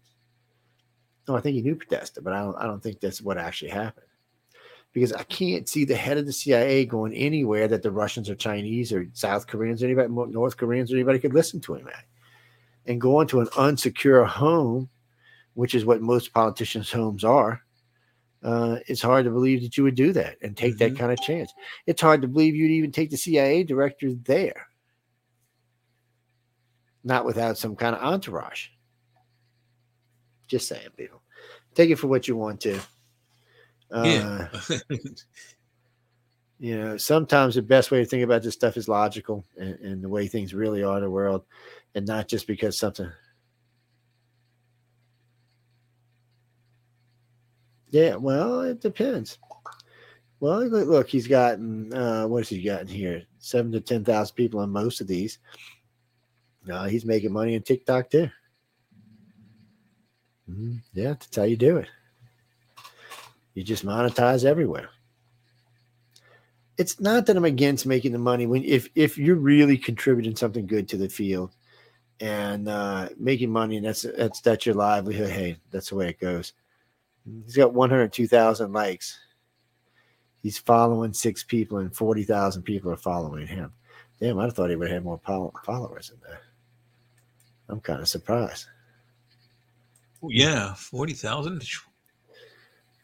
no, 1.27 1.35
I 1.35 1.41
think 1.41 1.55
he 1.55 1.61
knew 1.61 1.75
Podesta, 1.75 2.21
but 2.21 2.33
I 2.33 2.41
don't. 2.41 2.55
I 2.57 2.63
don't 2.63 2.81
think 2.81 2.99
that's 2.99 3.21
what 3.21 3.37
actually 3.37 3.69
happened 3.71 4.07
because 4.93 5.13
I 5.13 5.23
can't 5.23 5.69
see 5.69 5.85
the 5.85 5.95
head 5.95 6.17
of 6.17 6.25
the 6.25 6.33
CIA 6.33 6.85
going 6.85 7.13
anywhere 7.13 7.67
that 7.67 7.81
the 7.81 7.91
Russians 7.91 8.29
or 8.29 8.35
Chinese 8.35 8.91
or 8.91 9.07
South 9.13 9.47
Koreans 9.47 9.81
or 9.81 9.85
anybody, 9.85 10.09
North 10.09 10.57
Koreans 10.57 10.91
or 10.91 10.95
anybody 10.95 11.19
could 11.19 11.33
listen 11.33 11.61
to 11.61 11.75
him 11.75 11.87
at. 11.87 12.03
And 12.87 12.99
going 12.99 13.27
to 13.27 13.41
an 13.41 13.47
unsecure 13.47 14.25
home, 14.25 14.89
which 15.53 15.75
is 15.75 15.85
what 15.85 16.01
most 16.01 16.33
politicians' 16.33 16.91
homes 16.91 17.23
are, 17.23 17.61
uh, 18.43 18.79
it's 18.87 19.01
hard 19.01 19.23
to 19.25 19.31
believe 19.31 19.61
that 19.61 19.77
you 19.77 19.83
would 19.83 19.95
do 19.95 20.11
that 20.13 20.37
and 20.41 20.57
take 20.57 20.77
that 20.79 20.93
Mhm. 20.93 20.97
kind 20.97 21.11
of 21.11 21.21
chance. 21.21 21.53
It's 21.85 22.01
hard 22.01 22.21
to 22.23 22.27
believe 22.27 22.55
you'd 22.55 22.71
even 22.71 22.91
take 22.91 23.11
the 23.11 23.17
CIA 23.17 23.63
director 23.63 24.13
there, 24.25 24.67
not 27.03 27.25
without 27.25 27.57
some 27.57 27.75
kind 27.75 27.95
of 27.95 28.01
entourage. 28.01 28.67
Just 30.47 30.67
saying, 30.67 30.89
people. 30.97 31.21
Take 31.73 31.89
it 31.89 31.95
for 31.97 32.07
what 32.07 32.27
you 32.27 32.35
want 32.35 32.59
to. 32.61 32.79
Uh, 33.89 34.03
Yeah. 34.03 34.47
you 36.59 36.77
know, 36.77 36.97
sometimes 36.97 37.55
the 37.55 37.61
best 37.61 37.89
way 37.89 37.99
to 37.99 38.05
think 38.05 38.23
about 38.23 38.43
this 38.43 38.53
stuff 38.53 38.77
is 38.77 38.87
logical 38.87 39.45
and, 39.57 39.79
and 39.79 40.03
the 40.03 40.09
way 40.09 40.27
things 40.27 40.53
really 40.53 40.83
are 40.83 40.97
in 40.97 41.03
the 41.03 41.09
world, 41.09 41.43
and 41.95 42.05
not 42.05 42.27
just 42.27 42.45
because 42.47 42.77
something. 42.77 43.11
Yeah, 47.89 48.15
well, 48.15 48.61
it 48.61 48.79
depends. 48.79 49.37
Well, 50.39 50.65
look, 50.67 51.09
he's 51.09 51.27
gotten 51.27 51.93
uh, 51.93 52.27
what 52.27 52.39
has 52.39 52.49
he 52.49 52.61
gotten 52.63 52.87
here? 52.87 53.23
Seven 53.39 53.71
to 53.73 53.81
ten 53.81 54.03
thousand 54.03 54.35
people 54.35 54.59
on 54.59 54.69
most 54.71 55.01
of 55.01 55.07
these. 55.07 55.39
Uh, 56.69 56.87
he's 56.87 57.05
making 57.05 57.31
money 57.33 57.55
on 57.55 57.61
TikTok 57.61 58.09
too. 58.09 58.29
Mhm. 60.49 60.81
Yeah, 60.93 61.09
that's 61.13 61.35
how 61.35 61.43
you 61.43 61.57
do 61.57 61.77
it. 61.77 61.87
You 63.53 63.63
just 63.63 63.85
monetize 63.85 64.45
everywhere. 64.45 64.89
It's 66.77 66.99
not 66.99 67.25
that 67.25 67.37
I'm 67.37 67.45
against 67.45 67.85
making 67.85 68.11
the 68.11 68.17
money 68.17 68.47
when 68.47 68.63
if 68.63 68.89
if 68.95 69.17
you're 69.17 69.35
really 69.35 69.77
contributing 69.77 70.35
something 70.35 70.65
good 70.65 70.87
to 70.89 70.97
the 70.97 71.09
field 71.09 71.51
and 72.19 72.67
uh, 72.67 73.09
making 73.17 73.51
money 73.51 73.77
and 73.77 73.85
that's 73.85 74.03
that's 74.17 74.41
that's 74.41 74.65
your 74.65 74.75
livelihood. 74.75 75.29
Hey, 75.29 75.57
that's 75.71 75.89
the 75.89 75.95
way 75.95 76.09
it 76.09 76.19
goes. 76.19 76.53
He's 77.45 77.55
got 77.55 77.73
102,000 77.73 78.73
likes. 78.73 79.19
He's 80.41 80.57
following 80.57 81.13
six 81.13 81.43
people 81.43 81.77
and 81.77 81.95
40,000 81.95 82.63
people 82.63 82.91
are 82.91 82.97
following 82.97 83.45
him. 83.45 83.73
Damn, 84.19 84.39
I 84.39 84.49
thought 84.49 84.71
he 84.71 84.75
would 84.75 84.89
have 84.89 85.03
more 85.03 85.19
followers 85.63 86.09
in 86.11 86.19
there. 86.27 86.41
I'm 87.71 87.79
kind 87.79 88.01
of 88.01 88.09
surprised. 88.09 88.67
Yeah, 90.23 90.73
forty 90.75 91.13
thousand. 91.13 91.63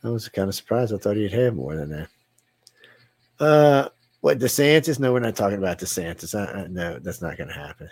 I 0.04 0.10
was 0.10 0.30
kind 0.30 0.48
of 0.50 0.56
surprised. 0.56 0.94
I 0.94 0.98
thought 0.98 1.16
he'd 1.16 1.34
have 1.34 1.56
more 1.56 1.76
than 1.76 1.90
that. 1.90 2.10
Uh, 3.40 3.90
what 4.22 4.40
DeSantis? 4.40 5.00
No, 5.00 5.14
we're 5.14 5.20
not 5.20 5.36
talking 5.36 5.58
about 5.58 5.80
DeSantis. 5.80 6.36
I, 6.36 6.64
I, 6.64 6.68
no, 6.68 7.00
that's 7.00 7.22
not 7.22 7.38
going 7.38 7.48
to 7.48 7.54
happen. 7.54 7.90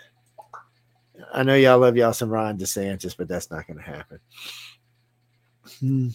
I 1.32 1.42
know 1.42 1.54
y'all 1.54 1.78
love 1.78 1.96
y'all 1.96 2.12
some 2.12 2.30
Ron 2.30 2.58
DeSantis, 2.58 3.16
but 3.16 3.26
that's 3.26 3.50
not 3.50 3.66
going 3.66 3.78
to 3.78 3.82
happen. 3.82 4.20
Hmm. 5.80 6.08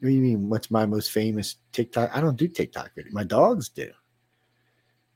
What 0.00 0.08
do 0.08 0.14
you 0.14 0.20
mean? 0.20 0.48
What's 0.48 0.70
my 0.70 0.86
most 0.86 1.12
famous 1.12 1.56
TikTok? 1.72 2.10
I 2.14 2.20
don't 2.20 2.36
do 2.36 2.48
TikTok 2.48 2.90
video. 2.94 3.12
My 3.12 3.24
dogs 3.24 3.68
do, 3.68 3.90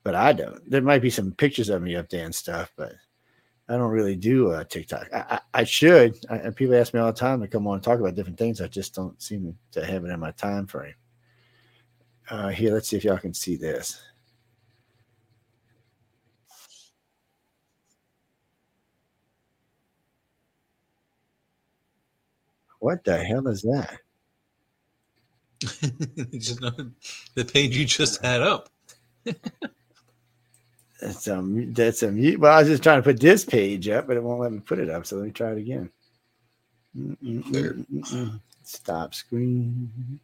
but 0.05 0.14
I 0.14 0.32
don't. 0.32 0.70
There 0.70 0.82
might 0.82 1.02
be 1.02 1.10
some 1.10 1.32
pictures 1.32 1.68
of 1.68 1.82
me 1.82 1.97
up 1.97 2.09
there 2.09 2.24
and 2.24 2.35
stuff, 2.35 2.72
but 2.77 2.93
I 3.71 3.77
don't 3.77 3.93
really 3.93 4.17
do 4.17 4.51
uh, 4.51 4.65
TikTok. 4.65 5.07
I, 5.15 5.19
I, 5.31 5.41
I 5.61 5.65
should. 5.65 6.19
I, 6.29 6.39
and 6.39 6.57
people 6.57 6.75
ask 6.75 6.93
me 6.93 6.99
all 6.99 7.13
the 7.13 7.19
time 7.19 7.41
to 7.41 7.47
come 7.47 7.69
on 7.69 7.75
and 7.75 7.83
talk 7.85 8.01
about 8.01 8.17
different 8.17 8.37
things. 8.37 8.61
I 8.61 8.67
just 8.67 8.97
don't 8.97 9.23
seem 9.23 9.57
to 9.71 9.87
have 9.87 10.05
it 10.05 10.11
in 10.11 10.19
my 10.19 10.33
time 10.33 10.67
frame. 10.67 10.95
Uh, 12.29 12.49
here, 12.49 12.75
let's 12.75 12.89
see 12.89 12.97
if 12.97 13.05
y'all 13.05 13.17
can 13.19 13.33
see 13.33 13.55
this. 13.55 14.03
What 22.81 23.05
the 23.05 23.19
hell 23.19 23.47
is 23.47 23.63
that? 23.63 23.99
the 25.61 27.45
page 27.45 27.77
you 27.77 27.85
just 27.85 28.25
had 28.25 28.43
up. 28.43 28.69
That's 31.01 31.28
um 31.28 31.72
that's 31.72 32.02
a 32.02 32.12
mute. 32.12 32.40
Well, 32.40 32.52
I 32.52 32.60
was 32.60 32.68
just 32.68 32.82
trying 32.82 32.98
to 32.98 33.02
put 33.02 33.20
this 33.20 33.44
page 33.44 33.89
up, 33.89 34.06
but 34.06 34.16
it 34.16 34.22
won't 34.22 34.40
let 34.40 34.52
me 34.52 34.60
put 34.60 34.78
it 34.78 34.90
up. 34.90 35.06
So 35.06 35.16
let 35.16 35.24
me 35.24 35.31
try 35.31 35.52
it 35.52 35.59
again. 35.59 35.90
Mm-mm-mm-mm-mm. 36.97 38.40
Stop 38.62 39.14
screen. 39.14 40.20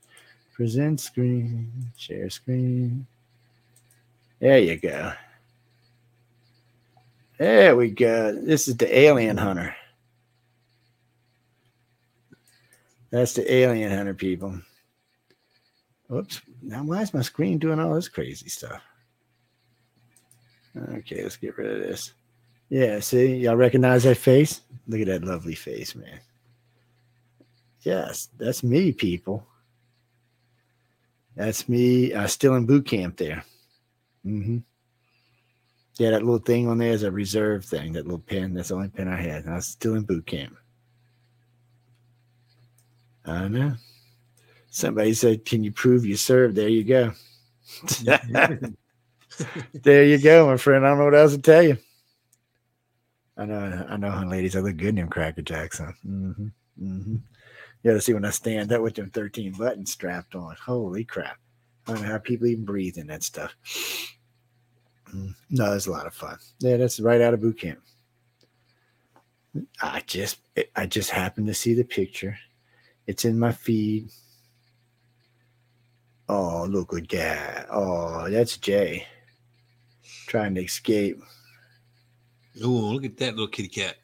Present 0.54 1.00
screen. 1.00 1.70
Share 1.96 2.28
screen. 2.28 3.06
There 4.38 4.58
you 4.58 4.76
go. 4.76 5.12
There 7.38 7.76
we 7.76 7.90
go. 7.90 8.32
This 8.32 8.68
is 8.68 8.76
the 8.76 8.98
alien 8.98 9.36
hunter. 9.36 9.74
That's 13.10 13.34
the 13.34 13.50
alien 13.52 13.92
hunter 13.92 14.14
people. 14.14 14.60
Oops. 16.12 16.40
Now 16.62 16.84
why 16.84 17.02
is 17.02 17.14
my 17.14 17.22
screen 17.22 17.58
doing 17.58 17.80
all 17.80 17.94
this 17.94 18.08
crazy 18.08 18.48
stuff? 18.48 18.82
Okay, 20.76 21.22
let's 21.22 21.36
get 21.36 21.56
rid 21.56 21.72
of 21.72 21.88
this. 21.88 22.12
Yeah, 22.68 23.00
see, 23.00 23.36
y'all 23.36 23.56
recognize 23.56 24.02
that 24.02 24.16
face? 24.16 24.62
Look 24.88 25.00
at 25.00 25.06
that 25.06 25.24
lovely 25.24 25.54
face, 25.54 25.94
man. 25.94 26.20
Yes, 27.82 28.28
that's 28.36 28.62
me, 28.62 28.92
people. 28.92 29.46
That's 31.36 31.68
me 31.68 32.14
I 32.14 32.24
uh, 32.24 32.26
still 32.26 32.54
in 32.56 32.66
boot 32.66 32.86
camp 32.86 33.16
there. 33.16 33.44
Mm-hmm. 34.24 34.58
Yeah, 35.98 36.10
that 36.10 36.22
little 36.24 36.38
thing 36.38 36.68
on 36.68 36.78
there 36.78 36.92
is 36.92 37.04
a 37.04 37.10
reserve 37.10 37.64
thing, 37.64 37.92
that 37.92 38.04
little 38.04 38.18
pin. 38.18 38.54
That's 38.54 38.70
the 38.70 38.74
only 38.74 38.88
pin 38.88 39.08
I 39.08 39.20
had. 39.20 39.46
I 39.46 39.54
was 39.54 39.66
still 39.66 39.94
in 39.94 40.02
boot 40.02 40.26
camp. 40.26 40.56
I 43.24 43.48
know. 43.48 43.74
Somebody 44.70 45.14
said, 45.14 45.44
Can 45.44 45.64
you 45.64 45.72
prove 45.72 46.04
you 46.04 46.16
served? 46.16 46.54
There 46.54 46.68
you 46.68 46.84
go. 46.84 47.12
there 49.82 50.04
you 50.04 50.18
go, 50.18 50.46
my 50.46 50.56
friend. 50.56 50.84
I 50.84 50.90
don't 50.90 50.98
know 50.98 51.04
what 51.06 51.14
else 51.14 51.32
to 51.32 51.38
tell 51.40 51.62
you. 51.62 51.76
I 53.36 53.44
know, 53.44 53.86
I 53.88 53.96
know, 53.96 54.24
ladies. 54.26 54.56
I 54.56 54.60
look 54.60 54.76
good 54.76 54.88
in 54.90 54.94
them 54.96 55.08
Cracker 55.08 55.42
Jacks. 55.42 55.78
Huh? 55.78 55.92
Mm-hmm. 56.06 56.46
Mm-hmm. 56.82 57.16
You 57.82 57.90
gotta 57.90 58.00
see 58.00 58.14
when 58.14 58.24
I 58.24 58.30
stand 58.30 58.72
up 58.72 58.82
with 58.82 58.94
them 58.94 59.10
13 59.10 59.52
buttons 59.52 59.92
strapped 59.92 60.34
on. 60.34 60.56
Holy 60.64 61.04
crap. 61.04 61.36
I 61.86 61.92
don't 61.92 62.02
know 62.02 62.08
how 62.08 62.18
people 62.18 62.46
even 62.46 62.64
breathe 62.64 62.96
in 62.98 63.06
that 63.08 63.22
stuff. 63.22 63.54
Mm, 65.14 65.34
No, 65.50 65.72
it's 65.74 65.86
a 65.86 65.92
lot 65.92 66.06
of 66.06 66.14
fun. 66.14 66.38
Yeah, 66.58 66.78
that's 66.78 66.98
right 66.98 67.20
out 67.20 67.34
of 67.34 67.40
boot 67.40 67.60
camp. 67.60 67.80
I 69.80 70.02
just 70.06 70.38
I 70.74 70.86
just 70.86 71.10
happened 71.10 71.46
to 71.46 71.54
see 71.54 71.74
the 71.74 71.84
picture. 71.84 72.36
It's 73.06 73.24
in 73.24 73.38
my 73.38 73.52
feed. 73.52 74.10
Oh, 76.28 76.66
look 76.68 76.92
at 76.94 77.08
that. 77.10 77.68
Oh, 77.70 78.28
that's 78.28 78.56
Jay 78.56 79.06
trying 80.26 80.54
to 80.56 80.62
escape. 80.62 81.20
Oh, 82.62 82.68
look 82.68 83.04
at 83.04 83.16
that 83.18 83.32
little 83.34 83.48
kitty 83.48 83.68
cat. 83.68 83.96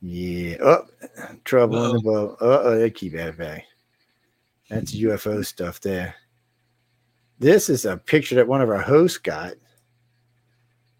Yeah. 0.00 0.56
Oh, 0.60 0.86
trouble 1.44 1.84
in 1.86 1.96
the 1.96 2.02
boat. 2.02 2.36
Uh 2.40 2.60
oh, 2.62 2.78
they 2.78 2.90
keep 2.90 3.14
that 3.14 3.38
back. 3.38 3.64
That's 4.68 4.94
UFO 4.94 5.44
stuff 5.44 5.80
there. 5.80 6.14
This 7.38 7.68
is 7.68 7.84
a 7.84 7.96
picture 7.96 8.34
that 8.36 8.48
one 8.48 8.60
of 8.60 8.68
our 8.70 8.80
hosts 8.80 9.18
got. 9.18 9.52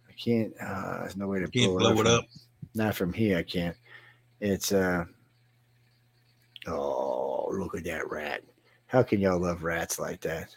I 0.08 0.12
can't. 0.12 0.52
Uh, 0.60 1.00
there's 1.00 1.16
no 1.16 1.28
way 1.28 1.40
to 1.40 1.48
blow, 1.48 1.78
blow 1.78 1.92
it 1.92 1.96
from- 1.98 2.06
up. 2.06 2.24
Not 2.74 2.94
from 2.94 3.12
here. 3.12 3.38
I 3.38 3.42
can't. 3.42 3.76
It's 4.40 4.72
uh. 4.72 5.04
Oh, 6.66 7.50
look 7.52 7.76
at 7.76 7.84
that 7.84 8.10
rat! 8.10 8.42
How 8.86 9.02
can 9.02 9.20
y'all 9.20 9.38
love 9.38 9.64
rats 9.64 9.98
like 9.98 10.20
that? 10.22 10.48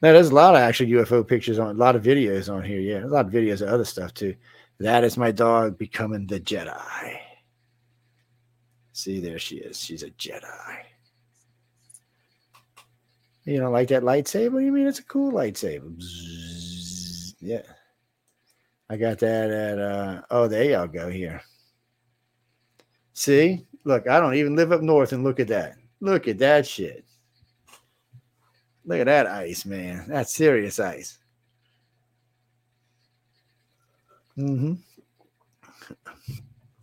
Now, 0.00 0.12
there's 0.12 0.30
a 0.30 0.34
lot 0.34 0.54
of 0.54 0.60
actual 0.60 0.86
UFO 0.86 1.26
pictures 1.26 1.58
on 1.58 1.74
a 1.74 1.78
lot 1.78 1.96
of 1.96 2.02
videos 2.02 2.52
on 2.52 2.62
here. 2.62 2.80
Yeah, 2.80 3.04
a 3.04 3.06
lot 3.06 3.26
of 3.26 3.32
videos 3.32 3.62
of 3.62 3.68
other 3.68 3.84
stuff 3.84 4.14
too. 4.14 4.34
That 4.78 5.02
is 5.02 5.16
my 5.16 5.32
dog 5.32 5.76
becoming 5.76 6.26
the 6.26 6.38
Jedi. 6.38 7.18
See, 8.92 9.20
there 9.20 9.38
she 9.38 9.56
is. 9.56 9.80
She's 9.80 10.04
a 10.04 10.10
Jedi. 10.10 10.78
You 13.44 13.58
don't 13.58 13.72
like 13.72 13.88
that 13.88 14.02
lightsaber? 14.02 14.62
You 14.62 14.70
mean 14.70 14.86
it's 14.86 14.98
a 14.98 15.04
cool 15.04 15.32
lightsaber? 15.32 15.96
Bzzz. 15.96 17.34
Yeah. 17.40 17.62
I 18.90 18.96
got 18.96 19.18
that 19.18 19.50
at 19.50 19.78
uh 19.78 20.22
oh, 20.30 20.48
there 20.48 20.64
y'all 20.64 20.86
go 20.86 21.10
here. 21.10 21.42
See? 23.14 23.66
Look, 23.84 24.08
I 24.08 24.20
don't 24.20 24.34
even 24.34 24.54
live 24.54 24.70
up 24.70 24.82
north 24.82 25.12
and 25.12 25.24
look 25.24 25.40
at 25.40 25.48
that. 25.48 25.76
Look 26.00 26.28
at 26.28 26.38
that 26.38 26.66
shit. 26.66 27.04
Look 28.88 29.00
at 29.00 29.04
that 29.06 29.26
ice, 29.26 29.66
man. 29.66 30.06
That's 30.08 30.34
serious 30.34 30.80
ice. 30.80 31.18
Mm-hmm. 34.38 34.74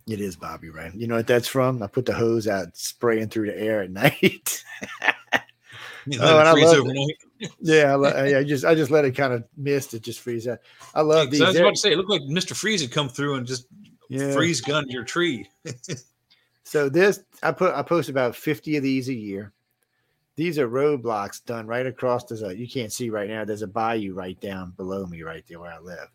It 0.06 0.20
is 0.20 0.36
Bobby, 0.36 0.68
right? 0.70 0.94
You 0.94 1.08
know 1.08 1.16
what 1.16 1.26
that's 1.26 1.48
from? 1.48 1.82
I 1.82 1.88
put 1.88 2.06
the 2.06 2.12
hose 2.14 2.46
out 2.46 2.76
spraying 2.76 3.28
through 3.28 3.46
the 3.46 3.58
air 3.60 3.82
at 3.82 3.90
night. 3.90 4.62
Oh, 5.02 6.38
and 6.38 6.48
I 6.48 6.52
love 6.52 6.78
overnight. 6.78 7.16
yeah, 7.58 7.90
I, 7.90 7.94
lo- 7.96 8.36
I 8.38 8.44
just 8.44 8.64
I 8.64 8.76
just 8.76 8.92
let 8.92 9.04
it 9.04 9.16
kind 9.16 9.32
of 9.32 9.42
mist. 9.56 9.92
It 9.94 10.02
just 10.02 10.20
freeze 10.20 10.46
out. 10.46 10.60
I 10.94 11.00
love 11.00 11.24
Yeah, 11.26 11.30
these. 11.32 11.40
I 11.42 11.46
was 11.48 11.56
about 11.56 11.70
to 11.70 11.76
say, 11.76 11.92
it 11.92 11.96
looked 11.96 12.10
like 12.10 12.22
Mr. 12.22 12.54
Freeze 12.54 12.82
had 12.82 12.92
come 12.92 13.08
through 13.08 13.34
and 13.34 13.44
just 13.44 13.66
Yeah. 14.08 14.32
freeze 14.32 14.60
gun 14.60 14.88
your 14.88 15.02
tree. 15.04 15.48
So 16.62 16.88
this 16.88 17.20
I 17.44 17.52
put 17.52 17.72
I 17.74 17.82
post 17.82 18.08
about 18.08 18.34
50 18.34 18.76
of 18.76 18.82
these 18.82 19.08
a 19.08 19.14
year. 19.14 19.52
These 20.36 20.58
are 20.58 20.68
roadblocks 20.68 21.44
done 21.44 21.66
right 21.66 21.86
across 21.86 22.24
there's 22.24 22.42
a 22.42 22.56
you 22.56 22.68
can't 22.68 22.92
see 22.92 23.08
right 23.08 23.28
now. 23.28 23.44
There's 23.44 23.62
a 23.62 23.66
bayou 23.66 24.12
right 24.12 24.38
down 24.40 24.72
below 24.76 25.06
me, 25.06 25.22
right 25.22 25.44
there 25.48 25.58
where 25.58 25.72
I 25.72 25.78
live. 25.78 26.08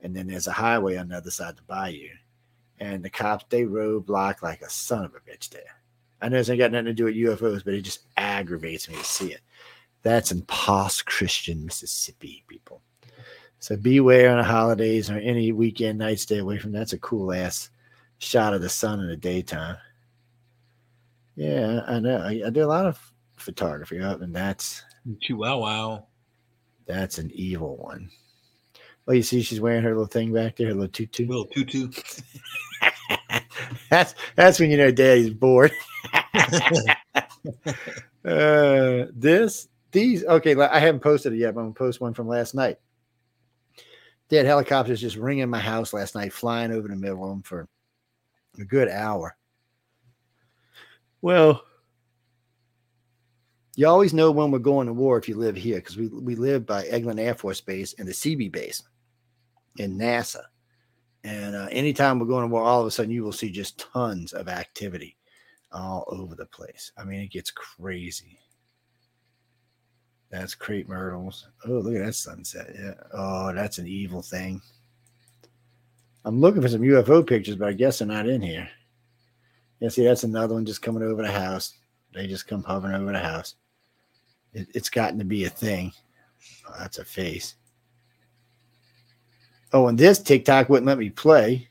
And 0.00 0.16
then 0.16 0.26
there's 0.26 0.46
a 0.46 0.52
highway 0.52 0.96
on 0.96 1.08
the 1.08 1.16
other 1.16 1.30
side 1.30 1.50
of 1.50 1.56
the 1.56 1.62
bayou. 1.62 2.08
And 2.80 3.04
the 3.04 3.10
cops 3.10 3.44
they 3.50 3.64
roadblock 3.64 4.42
like 4.42 4.62
a 4.62 4.70
son 4.70 5.04
of 5.04 5.14
a 5.14 5.20
bitch 5.20 5.50
there. 5.50 5.82
I 6.20 6.28
know 6.28 6.38
it's 6.38 6.48
ain't 6.48 6.58
got 6.58 6.72
nothing 6.72 6.86
to 6.86 6.94
do 6.94 7.04
with 7.04 7.14
UFOs, 7.14 7.64
but 7.64 7.74
it 7.74 7.82
just 7.82 8.06
aggravates 8.16 8.88
me 8.88 8.96
to 8.96 9.04
see 9.04 9.32
it. 9.32 9.40
That's 10.02 10.32
in 10.32 10.42
Pass 10.42 11.02
Christian 11.02 11.64
Mississippi, 11.64 12.44
people. 12.48 12.80
So 13.60 13.76
beware 13.76 14.30
on 14.30 14.38
the 14.38 14.44
holidays 14.44 15.10
or 15.10 15.18
any 15.18 15.52
weekend 15.52 15.98
night, 15.98 16.20
stay 16.20 16.38
away 16.38 16.58
from 16.58 16.72
that. 16.72 16.78
That's 16.78 16.92
a 16.92 16.98
cool 16.98 17.32
ass 17.32 17.70
shot 18.18 18.54
of 18.54 18.62
the 18.62 18.68
sun 18.68 19.00
in 19.00 19.08
the 19.08 19.16
daytime. 19.16 19.76
Yeah, 21.36 21.82
I 21.86 22.00
know. 22.00 22.18
I, 22.18 22.42
I 22.46 22.50
do 22.50 22.64
a 22.64 22.66
lot 22.66 22.86
of 22.86 23.07
photography 23.40 24.00
up, 24.00 24.22
and 24.22 24.34
that's 24.34 24.82
Chihuahua. 25.20 26.00
that's 26.86 27.18
an 27.18 27.30
evil 27.34 27.76
one. 27.76 28.10
Well, 29.06 29.16
you 29.16 29.22
see, 29.22 29.42
she's 29.42 29.60
wearing 29.60 29.84
her 29.84 29.90
little 29.90 30.06
thing 30.06 30.32
back 30.32 30.56
there, 30.56 30.68
her 30.68 30.74
little 30.74 30.88
tutu. 30.88 31.26
Little 31.26 31.46
tutu. 31.46 31.90
that's 33.90 34.14
that's 34.36 34.60
when 34.60 34.70
you 34.70 34.76
know 34.76 34.90
daddy's 34.90 35.30
bored. 35.30 35.72
uh, 38.24 39.06
this 39.14 39.68
these 39.92 40.24
okay. 40.24 40.54
I 40.54 40.78
haven't 40.78 41.00
posted 41.00 41.32
it 41.32 41.38
yet, 41.38 41.54
but 41.54 41.60
I'm 41.60 41.66
gonna 41.66 41.74
post 41.74 42.00
one 42.00 42.14
from 42.14 42.28
last 42.28 42.54
night. 42.54 42.78
Dead 44.28 44.44
helicopters 44.44 45.00
just 45.00 45.16
ringing 45.16 45.48
my 45.48 45.58
house 45.58 45.94
last 45.94 46.14
night, 46.14 46.32
flying 46.32 46.70
over 46.70 46.86
the 46.86 46.96
middle 46.96 47.24
of 47.24 47.30
them 47.30 47.42
for 47.42 47.66
a 48.58 48.64
good 48.64 48.88
hour. 48.88 49.36
Well, 51.22 51.62
you 53.78 53.86
always 53.86 54.12
know 54.12 54.32
when 54.32 54.50
we're 54.50 54.58
going 54.58 54.88
to 54.88 54.92
war 54.92 55.18
if 55.18 55.28
you 55.28 55.36
live 55.36 55.54
here 55.54 55.76
because 55.76 55.96
we, 55.96 56.08
we 56.08 56.34
live 56.34 56.66
by 56.66 56.82
Eglin 56.86 57.20
Air 57.20 57.36
Force 57.36 57.60
Base 57.60 57.94
and 57.96 58.08
the 58.08 58.12
Seabee 58.12 58.50
base 58.50 58.82
in 59.76 59.96
NASA. 59.96 60.42
And 61.22 61.54
uh, 61.54 61.68
anytime 61.70 62.18
we're 62.18 62.26
going 62.26 62.42
to 62.42 62.52
war, 62.52 62.64
all 62.64 62.80
of 62.80 62.88
a 62.88 62.90
sudden 62.90 63.12
you 63.12 63.22
will 63.22 63.30
see 63.30 63.52
just 63.52 63.78
tons 63.78 64.32
of 64.32 64.48
activity 64.48 65.16
all 65.70 66.02
over 66.08 66.34
the 66.34 66.46
place. 66.46 66.90
I 66.98 67.04
mean, 67.04 67.20
it 67.20 67.30
gets 67.30 67.52
crazy. 67.52 68.40
That's 70.32 70.56
crepe 70.56 70.88
myrtles. 70.88 71.46
Oh, 71.64 71.74
look 71.74 71.94
at 71.94 72.04
that 72.04 72.14
sunset. 72.14 72.74
Yeah. 72.76 72.94
Oh, 73.14 73.54
that's 73.54 73.78
an 73.78 73.86
evil 73.86 74.22
thing. 74.22 74.60
I'm 76.24 76.40
looking 76.40 76.62
for 76.62 76.68
some 76.68 76.80
UFO 76.80 77.24
pictures, 77.24 77.54
but 77.54 77.68
I 77.68 77.74
guess 77.74 78.00
they're 78.00 78.08
not 78.08 78.28
in 78.28 78.42
here. 78.42 78.68
Yeah, 79.78 79.90
see, 79.90 80.02
that's 80.02 80.24
another 80.24 80.54
one 80.54 80.66
just 80.66 80.82
coming 80.82 81.04
over 81.04 81.22
the 81.22 81.30
house. 81.30 81.74
They 82.12 82.26
just 82.26 82.48
come 82.48 82.64
hovering 82.64 82.96
over 82.96 83.12
the 83.12 83.20
house. 83.20 83.54
It, 84.58 84.68
it's 84.74 84.90
gotten 84.90 85.18
to 85.18 85.24
be 85.24 85.44
a 85.44 85.50
thing. 85.50 85.92
Oh, 86.68 86.74
that's 86.78 86.98
a 86.98 87.04
face. 87.04 87.54
Oh, 89.72 89.86
and 89.86 89.98
this 89.98 90.18
TikTok 90.18 90.68
wouldn't 90.68 90.86
let 90.86 90.98
me 90.98 91.10
play. 91.10 91.68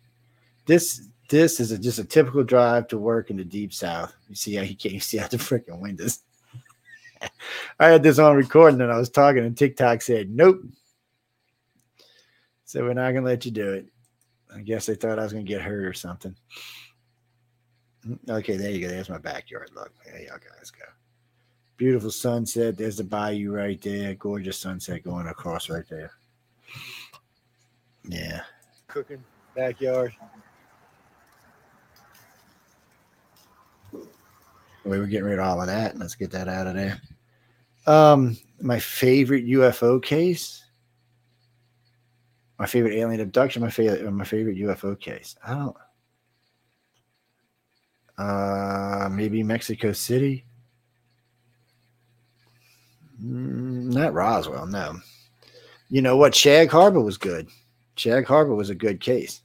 This 0.65 1.07
this 1.29 1.59
is 1.59 1.73
a, 1.73 1.77
just 1.77 1.99
a 1.99 2.05
typical 2.05 2.43
drive 2.43 2.87
to 2.87 2.97
work 2.97 3.29
in 3.29 3.35
the 3.35 3.43
deep 3.43 3.73
south. 3.73 4.13
You 4.29 4.35
see 4.35 4.55
how 4.55 4.63
he 4.63 4.75
can't 4.75 5.03
see 5.03 5.19
out 5.19 5.31
the 5.31 5.37
freaking 5.37 5.79
windows. 5.79 6.19
I 7.79 7.89
had 7.89 8.03
this 8.03 8.19
on 8.19 8.37
recording 8.37 8.79
and 8.79 8.91
I 8.91 8.97
was 8.97 9.09
talking, 9.09 9.43
and 9.43 9.57
TikTok 9.57 10.01
said, 10.01 10.29
Nope. 10.29 10.61
So 12.63 12.83
we're 12.83 12.93
not 12.93 13.11
gonna 13.11 13.25
let 13.25 13.45
you 13.45 13.51
do 13.51 13.73
it. 13.73 13.87
I 14.55 14.61
guess 14.61 14.85
they 14.85 14.95
thought 14.95 15.19
I 15.19 15.23
was 15.23 15.33
gonna 15.33 15.43
get 15.43 15.61
hurt 15.61 15.85
or 15.85 15.93
something. 15.93 16.35
Mm, 18.07 18.29
okay, 18.29 18.55
there 18.55 18.71
you 18.71 18.79
go. 18.79 18.87
There's 18.87 19.09
my 19.09 19.17
backyard. 19.17 19.71
Look, 19.75 19.91
there 20.05 20.21
y'all 20.21 20.37
guys 20.37 20.71
go. 20.71 20.85
Beautiful 21.77 22.09
sunset. 22.09 22.75
There's 22.75 22.97
the 22.97 23.03
bayou 23.03 23.53
right 23.53 23.79
there. 23.79 24.15
Gorgeous 24.15 24.57
sunset 24.57 25.03
going 25.03 25.27
across 25.27 25.69
right 25.69 25.87
there. 25.87 26.11
Yeah. 28.03 28.41
Cooking 28.87 29.23
backyard. 29.55 30.11
We 34.83 34.97
were 34.97 35.05
getting 35.05 35.25
rid 35.25 35.37
of 35.37 35.45
all 35.45 35.61
of 35.61 35.67
that. 35.67 35.99
Let's 35.99 36.15
get 36.15 36.31
that 36.31 36.47
out 36.47 36.65
of 36.65 36.73
there. 36.73 36.99
Um, 37.85 38.37
my 38.59 38.79
favorite 38.79 39.45
UFO 39.45 40.01
case. 40.01 40.63
My 42.57 42.65
favorite 42.65 42.95
alien 42.95 43.21
abduction. 43.21 43.61
My 43.61 43.69
favorite. 43.69 44.11
My 44.11 44.23
favorite 44.23 44.57
UFO 44.57 44.99
case. 44.99 45.35
I 45.45 45.53
don't. 45.53 45.77
Uh, 48.17 49.09
maybe 49.11 49.43
Mexico 49.43 49.91
City. 49.91 50.46
Mm, 53.23 53.93
not 53.93 54.13
Roswell. 54.13 54.67
No. 54.67 54.97
You 55.89 56.01
know 56.01 56.17
what? 56.17 56.35
Shag 56.35 56.69
Harbor 56.69 57.01
was 57.01 57.17
good. 57.17 57.49
Shag 57.95 58.25
Harbor 58.25 58.53
was 58.55 58.69
a 58.69 58.75
good 58.75 58.99
case. 58.99 59.41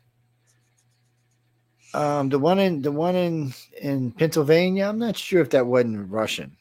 Um, 1.94 2.28
the 2.30 2.38
one 2.38 2.58
in 2.58 2.82
the 2.82 2.92
one 2.92 3.14
in 3.16 3.52
in 3.80 4.12
Pennsylvania, 4.12 4.86
I'm 4.86 4.98
not 4.98 5.16
sure 5.16 5.40
if 5.42 5.50
that 5.50 5.66
wasn't 5.66 6.10
Russian. 6.10 6.56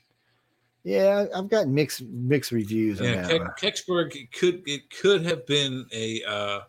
Yeah, 0.83 1.25
I've 1.35 1.49
got 1.49 1.67
mixed 1.67 2.01
mixed 2.01 2.51
reviews 2.51 2.99
on 2.99 3.07
Yeah, 3.07 3.27
that. 3.27 3.39
Ke- 3.55 3.59
Kecksburg 3.61 4.15
it 4.15 4.31
could 4.33 4.61
it 4.65 4.81
could 4.89 5.23
have 5.25 5.45
been 5.45 5.85
a 5.93 6.21
uh, 6.27 6.59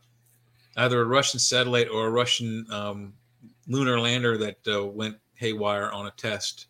either 0.76 1.00
a 1.00 1.04
Russian 1.04 1.40
satellite 1.40 1.88
or 1.88 2.06
a 2.06 2.10
Russian 2.10 2.64
um, 2.70 3.14
lunar 3.66 3.98
lander 3.98 4.36
that 4.38 4.58
uh, 4.68 4.86
went 4.86 5.16
haywire 5.34 5.90
on 5.90 6.06
a 6.06 6.10
test 6.12 6.66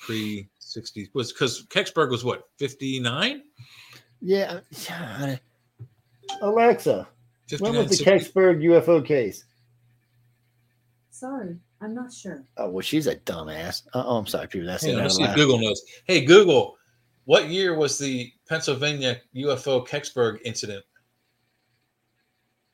pre 0.00 0.48
60 0.74 1.10
was 1.14 1.32
because 1.32 1.64
Kecksburg 1.66 2.10
was 2.10 2.24
what 2.24 2.48
59 2.58 3.42
Yeah, 4.20 4.60
yeah. 4.88 5.36
Alexa, 6.42 7.06
when 7.60 7.76
was 7.76 7.88
the 7.88 7.96
60? 7.96 8.04
Kecksburg 8.04 8.62
UFO 8.64 9.04
case? 9.04 9.44
Sorry, 11.10 11.56
I'm 11.80 11.94
not 11.94 12.12
sure. 12.12 12.44
Oh 12.56 12.70
well, 12.70 12.82
she's 12.82 13.06
a 13.06 13.14
dumbass. 13.14 13.86
Uh, 13.94 14.02
oh, 14.04 14.16
I'm 14.16 14.26
sorry, 14.26 14.48
people. 14.48 14.66
That's 14.66 14.84
Hang 14.84 14.94
on, 14.94 14.98
not 14.98 15.04
let's 15.04 15.16
see 15.16 15.22
if. 15.22 15.36
Google 15.36 15.60
knows. 15.60 15.80
Hey 16.06 16.24
Google, 16.24 16.76
what 17.24 17.48
year 17.48 17.76
was 17.76 17.98
the 17.98 18.32
Pennsylvania 18.48 19.20
UFO 19.36 19.86
Kecksburg 19.86 20.40
incident? 20.44 20.84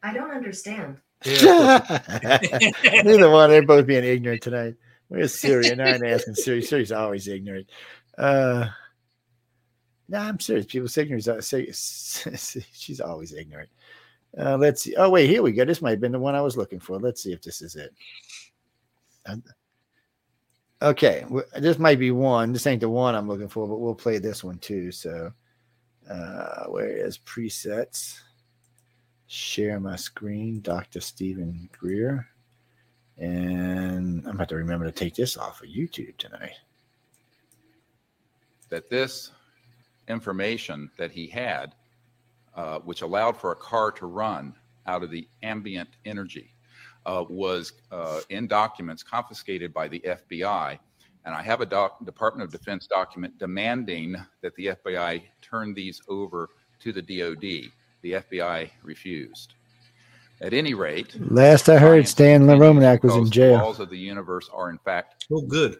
I 0.03 0.15
don't 0.15 0.31
understand. 0.31 0.97
Neither 1.27 1.51
one. 3.31 3.51
They're 3.51 3.67
both 3.67 3.87
being 3.87 4.05
ignorant 4.05 4.41
tonight. 4.41 4.75
Where's 5.11 5.35
Siri? 5.35 5.69
And 5.71 5.83
I'm 5.83 6.05
asking 6.05 6.37
Siri. 6.37 6.63
Siri's 6.63 6.93
always 6.93 7.27
ignorant. 7.27 7.69
Uh, 8.17 8.69
no, 10.09 10.19
I'm 10.19 10.39
serious. 10.39 10.97
Ignorance. 10.97 11.27
uh, 11.27 11.41
say- 11.41 11.73
She's 12.73 13.01
always 13.01 13.33
ignorant. 13.33 13.71
Uh, 14.39 14.57
let's 14.57 14.83
see. 14.83 14.95
Oh, 14.95 15.11
wait, 15.11 15.29
here 15.29 15.43
we 15.43 15.51
go. 15.51 15.65
This 15.65 15.83
might 15.83 15.91
have 15.91 16.01
been 16.01 16.13
the 16.13 16.19
one 16.21 16.37
I 16.37 16.41
was 16.41 16.57
looking 16.57 16.79
for. 16.79 17.01
Let's 17.01 17.21
see 17.25 17.33
if 17.33 17.43
this 17.43 17.61
is 17.61 17.75
it. 17.75 17.93
Okay, 20.81 21.27
this 21.59 21.79
might 21.81 21.99
be 21.99 22.13
one. 22.13 22.53
This 22.53 22.67
ain't 22.69 22.81
the 22.81 22.89
one 22.89 23.17
I'm 23.17 23.27
looking 23.29 23.49
for, 23.49 23.67
but 23.67 23.79
we'll 23.81 23.95
play 23.97 24.19
this 24.19 24.45
one 24.45 24.59
too. 24.59 24.93
So, 24.93 25.33
uh, 26.09 26.65
where 26.67 26.89
is 26.89 27.19
presets? 27.19 28.21
Share 29.27 29.79
my 29.81 29.97
screen, 29.97 30.61
Dr. 30.61 31.01
Stephen 31.01 31.69
Greer. 31.77 32.27
And 33.21 34.27
I'm 34.27 34.35
about 34.35 34.49
to 34.49 34.57
remember 34.57 34.87
to 34.87 34.93
take 34.93 35.15
this 35.15 35.37
off 35.37 35.63
of 35.63 35.69
YouTube 35.69 36.17
tonight. 36.17 36.57
that 38.71 38.89
this 38.89 39.33
information 40.09 40.89
that 40.97 41.11
he 41.11 41.27
had, 41.27 41.75
uh, 42.55 42.79
which 42.79 43.03
allowed 43.03 43.37
for 43.37 43.51
a 43.51 43.57
car 43.57 43.91
to 43.91 44.07
run 44.07 44.55
out 44.87 45.03
of 45.03 45.11
the 45.11 45.27
ambient 45.43 45.89
energy, 46.05 46.55
uh, 47.05 47.25
was 47.29 47.73
uh, 47.91 48.21
in 48.29 48.47
documents 48.47 49.03
confiscated 49.03 49.75
by 49.75 49.89
the 49.89 50.01
FBI. 50.07 50.79
And 51.25 51.35
I 51.35 51.43
have 51.43 51.61
a 51.61 51.67
doc- 51.67 52.05
Department 52.05 52.45
of 52.45 52.53
Defense 52.53 52.87
document 52.87 53.37
demanding 53.39 54.15
that 54.41 54.55
the 54.55 54.67
FBI 54.67 55.23
turn 55.43 55.75
these 55.75 56.01
over 56.09 56.51
to 56.79 56.93
the 56.93 57.03
DoD. 57.03 57.73
The 58.03 58.13
FBI 58.13 58.71
refused. 58.85 59.55
At 60.43 60.55
any 60.55 60.73
rate, 60.75 61.15
Last 61.31 61.69
I 61.69 61.77
heard, 61.79 62.07
science 62.07 62.11
Stan 62.11 62.47
continues 62.47 62.63
Romanek 62.63 63.03
was 63.03 63.15
in 63.15 63.31
jail. 63.31 63.49
the 63.51 63.57
jail. 63.59 63.67
Laws 63.67 63.81
of 63.81 63.91
the 63.91 63.99
universe 63.99 64.49
are 64.53 64.71
in 64.71 64.79
fact 64.79 65.27
Oh, 65.31 65.43
good. 65.43 65.77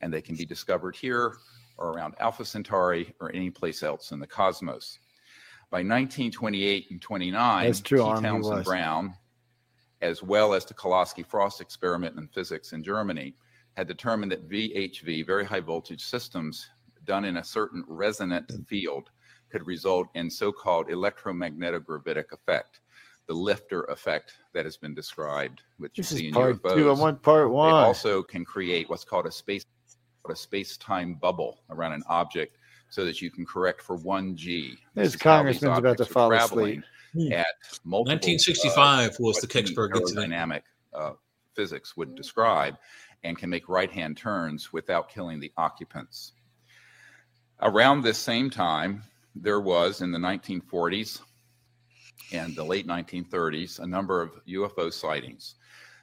and 0.00 0.12
they 0.12 0.22
can 0.22 0.36
be 0.36 0.46
discovered 0.46 0.94
here 0.94 1.36
or 1.76 1.88
around 1.92 2.14
Alpha 2.20 2.44
Centauri 2.44 3.12
or 3.20 3.32
any 3.34 3.50
place 3.50 3.82
else 3.82 4.12
in 4.12 4.20
the 4.20 4.26
cosmos. 4.26 4.98
By 5.70 5.78
1928 5.78 6.86
and 6.90 7.02
29, 7.02 7.66
That's 7.66 7.80
true, 7.80 7.98
T. 7.98 8.04
Townsend 8.04 8.42
was. 8.42 8.64
Brown, 8.64 9.14
as 10.02 10.22
well 10.22 10.54
as 10.54 10.64
the 10.64 10.74
Kowsky-Frost 10.74 11.60
experiment 11.60 12.16
in 12.16 12.28
physics 12.28 12.72
in 12.72 12.84
Germany, 12.84 13.34
had 13.76 13.88
determined 13.88 14.30
that 14.30 14.48
VHV, 14.48 15.26
very 15.26 15.44
high 15.44 15.58
voltage 15.60 16.04
systems 16.04 16.70
done 17.04 17.24
in 17.24 17.38
a 17.38 17.44
certain 17.44 17.84
resonant 17.88 18.46
mm. 18.48 18.68
field, 18.68 19.10
could 19.50 19.66
result 19.66 20.06
in 20.14 20.30
so-called 20.30 20.88
electromagnetogravitic 20.88 22.30
effect, 22.32 22.80
the 23.26 23.34
lifter 23.34 23.82
effect 23.84 24.34
that 24.52 24.64
has 24.64 24.76
been 24.76 24.94
described, 24.94 25.62
which 25.78 25.96
you 25.96 26.02
This 26.02 26.12
is 26.12 26.18
see 26.18 26.28
in 26.28 26.34
part 26.34 26.62
UFOs. 26.62 26.74
two. 26.74 26.90
I 26.90 26.92
want 26.92 27.22
part 27.22 27.48
They 27.48 27.52
one. 27.52 27.72
also 27.72 28.22
can 28.22 28.44
create 28.44 28.88
what's 28.90 29.04
called 29.04 29.26
a 29.26 29.32
space 29.32 29.64
a 30.30 30.34
space-time 30.34 31.14
bubble 31.16 31.60
around 31.68 31.92
an 31.92 32.02
object 32.08 32.56
so 32.88 33.04
that 33.04 33.20
you 33.20 33.30
can 33.30 33.44
correct 33.44 33.82
for 33.82 33.96
one 33.96 34.34
G. 34.34 34.70
This 34.94 35.12
This 35.12 35.14
is 35.16 35.22
how 35.22 35.42
these 35.42 35.60
congressman's 35.60 35.78
about 35.78 35.96
to 35.98 36.04
fall 36.06 36.30
traveling 36.30 36.82
asleep. 37.14 37.32
At 37.34 37.46
multiple, 37.84 38.14
1965 38.14 39.16
was 39.20 39.36
the 39.36 39.46
the 39.46 39.52
Kecksburg 39.52 39.94
incident. 39.96 40.32
aerodynamic 40.32 40.62
uh, 40.94 41.12
physics 41.54 41.94
would 41.98 42.14
describe 42.14 42.76
and 43.22 43.36
can 43.36 43.50
make 43.50 43.68
right-hand 43.68 44.16
turns 44.16 44.72
without 44.72 45.10
killing 45.10 45.40
the 45.40 45.52
occupants. 45.58 46.32
Around 47.60 48.00
this 48.02 48.18
same 48.18 48.48
time, 48.48 49.02
there 49.34 49.60
was 49.60 50.00
in 50.00 50.10
the 50.10 50.18
1940s 50.18 51.20
and 52.32 52.54
the 52.56 52.64
late 52.64 52.86
1930s 52.86 53.80
a 53.80 53.86
number 53.86 54.20
of 54.22 54.32
UFO 54.46 54.92
sightings. 54.92 55.56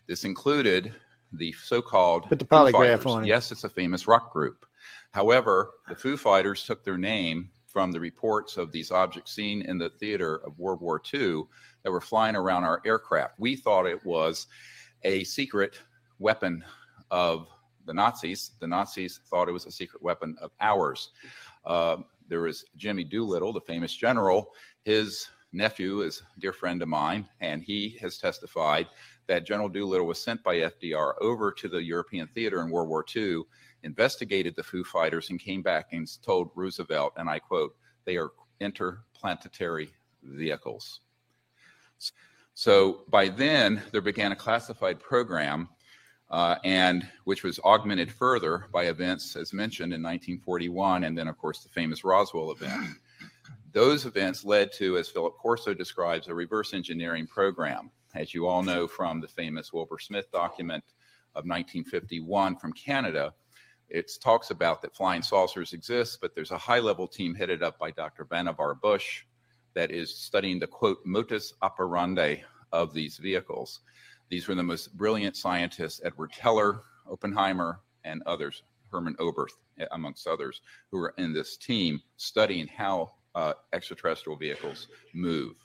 This 0.07 0.23
included 0.23 0.93
the 1.33 1.51
so-called 1.53 2.23
Put 2.23 2.39
the 2.39 2.45
polygraph 2.45 3.05
on 3.05 3.23
it. 3.23 3.27
Yes, 3.27 3.51
it's 3.51 3.63
a 3.63 3.69
famous 3.69 4.07
rock 4.07 4.31
group. 4.33 4.65
However, 5.11 5.71
the 5.87 5.95
Foo 5.95 6.17
Fighters 6.17 6.63
took 6.63 6.83
their 6.83 6.97
name 6.97 7.49
from 7.67 7.91
the 7.91 7.99
reports 7.99 8.57
of 8.57 8.71
these 8.71 8.91
objects 8.91 9.33
seen 9.33 9.61
in 9.61 9.77
the 9.77 9.89
theater 9.89 10.41
of 10.45 10.57
World 10.59 10.81
War 10.81 11.01
II 11.13 11.43
that 11.83 11.91
were 11.91 12.01
flying 12.01 12.35
around 12.35 12.63
our 12.63 12.81
aircraft. 12.85 13.35
We 13.37 13.55
thought 13.55 13.85
it 13.85 14.03
was 14.05 14.47
a 15.03 15.23
secret 15.23 15.79
weapon 16.19 16.63
of 17.09 17.47
the 17.85 17.93
Nazis. 17.93 18.51
The 18.59 18.67
Nazis 18.67 19.19
thought 19.29 19.49
it 19.49 19.53
was 19.53 19.65
a 19.65 19.71
secret 19.71 20.01
weapon 20.01 20.35
of 20.41 20.51
ours. 20.59 21.11
Uh, 21.65 21.97
there 22.27 22.41
was 22.41 22.65
Jimmy 22.77 23.03
Doolittle, 23.03 23.53
the 23.53 23.61
famous 23.61 23.93
general. 23.93 24.51
His 24.83 25.27
nephew 25.53 26.01
is 26.01 26.21
a 26.35 26.39
dear 26.39 26.53
friend 26.53 26.81
of 26.81 26.87
mine, 26.87 27.27
and 27.39 27.63
he 27.63 27.97
has 28.01 28.17
testified 28.17 28.87
that 29.27 29.45
General 29.45 29.69
Doolittle 29.69 30.07
was 30.07 30.21
sent 30.21 30.43
by 30.43 30.55
FDR 30.57 31.13
over 31.21 31.51
to 31.51 31.67
the 31.67 31.81
European 31.81 32.27
theater 32.27 32.61
in 32.61 32.69
World 32.69 32.89
War 32.89 33.05
II, 33.15 33.43
investigated 33.83 34.55
the 34.55 34.63
Foo 34.63 34.83
Fighters, 34.83 35.29
and 35.29 35.39
came 35.39 35.61
back 35.61 35.93
and 35.93 36.07
told 36.21 36.51
Roosevelt, 36.55 37.13
and 37.17 37.29
I 37.29 37.39
quote, 37.39 37.75
they 38.05 38.17
are 38.17 38.31
interplanetary 38.59 39.89
vehicles. 40.23 41.01
So 42.53 43.03
by 43.09 43.29
then, 43.29 43.81
there 43.91 44.01
began 44.01 44.31
a 44.31 44.35
classified 44.35 44.99
program, 44.99 45.69
uh, 46.29 46.57
and 46.63 47.07
which 47.25 47.43
was 47.43 47.59
augmented 47.59 48.11
further 48.11 48.67
by 48.71 48.85
events, 48.85 49.35
as 49.35 49.53
mentioned 49.53 49.93
in 49.93 50.01
1941, 50.01 51.03
and 51.03 51.17
then, 51.17 51.27
of 51.27 51.37
course, 51.37 51.63
the 51.63 51.69
famous 51.69 52.03
Roswell 52.03 52.51
event. 52.51 52.97
Those 53.73 54.05
events 54.05 54.43
led 54.43 54.73
to, 54.73 54.97
as 54.97 55.07
Philip 55.07 55.37
Corso 55.37 55.73
describes, 55.73 56.27
a 56.27 56.33
reverse 56.33 56.73
engineering 56.73 57.25
program. 57.25 57.89
As 58.13 58.33
you 58.33 58.45
all 58.45 58.63
know 58.63 58.85
from 58.85 59.21
the 59.21 59.29
famous 59.29 59.71
Wilbert 59.71 60.01
Smith 60.01 60.29
document 60.29 60.83
of 61.35 61.45
1951 61.45 62.57
from 62.57 62.73
Canada, 62.73 63.33
it 63.87 64.11
talks 64.21 64.51
about 64.51 64.81
that 64.81 64.93
flying 64.93 65.21
saucers 65.21 65.71
exist, 65.71 66.19
but 66.19 66.35
there's 66.35 66.51
a 66.51 66.57
high 66.57 66.79
level 66.79 67.07
team 67.07 67.33
headed 67.33 67.63
up 67.63 67.79
by 67.79 67.91
Dr. 67.91 68.25
Vannevar 68.25 68.79
Bush 68.81 69.23
that 69.73 69.89
is 69.89 70.13
studying 70.13 70.59
the 70.59 70.67
quote 70.67 70.99
modus 71.05 71.53
operandi 71.61 72.43
of 72.73 72.93
these 72.93 73.17
vehicles. 73.17 73.79
These 74.27 74.49
were 74.49 74.55
the 74.55 74.63
most 74.63 74.97
brilliant 74.97 75.37
scientists, 75.37 76.01
Edward 76.03 76.33
Teller, 76.33 76.81
Oppenheimer, 77.09 77.79
and 78.03 78.21
others, 78.25 78.63
Hermann 78.91 79.15
Oberth, 79.15 79.55
amongst 79.91 80.27
others, 80.27 80.59
who 80.89 80.97
were 80.97 81.13
in 81.17 81.31
this 81.31 81.55
team 81.55 82.01
studying 82.17 82.67
how 82.67 83.13
uh, 83.35 83.53
extraterrestrial 83.73 84.37
vehicles 84.37 84.87
move. 85.13 85.55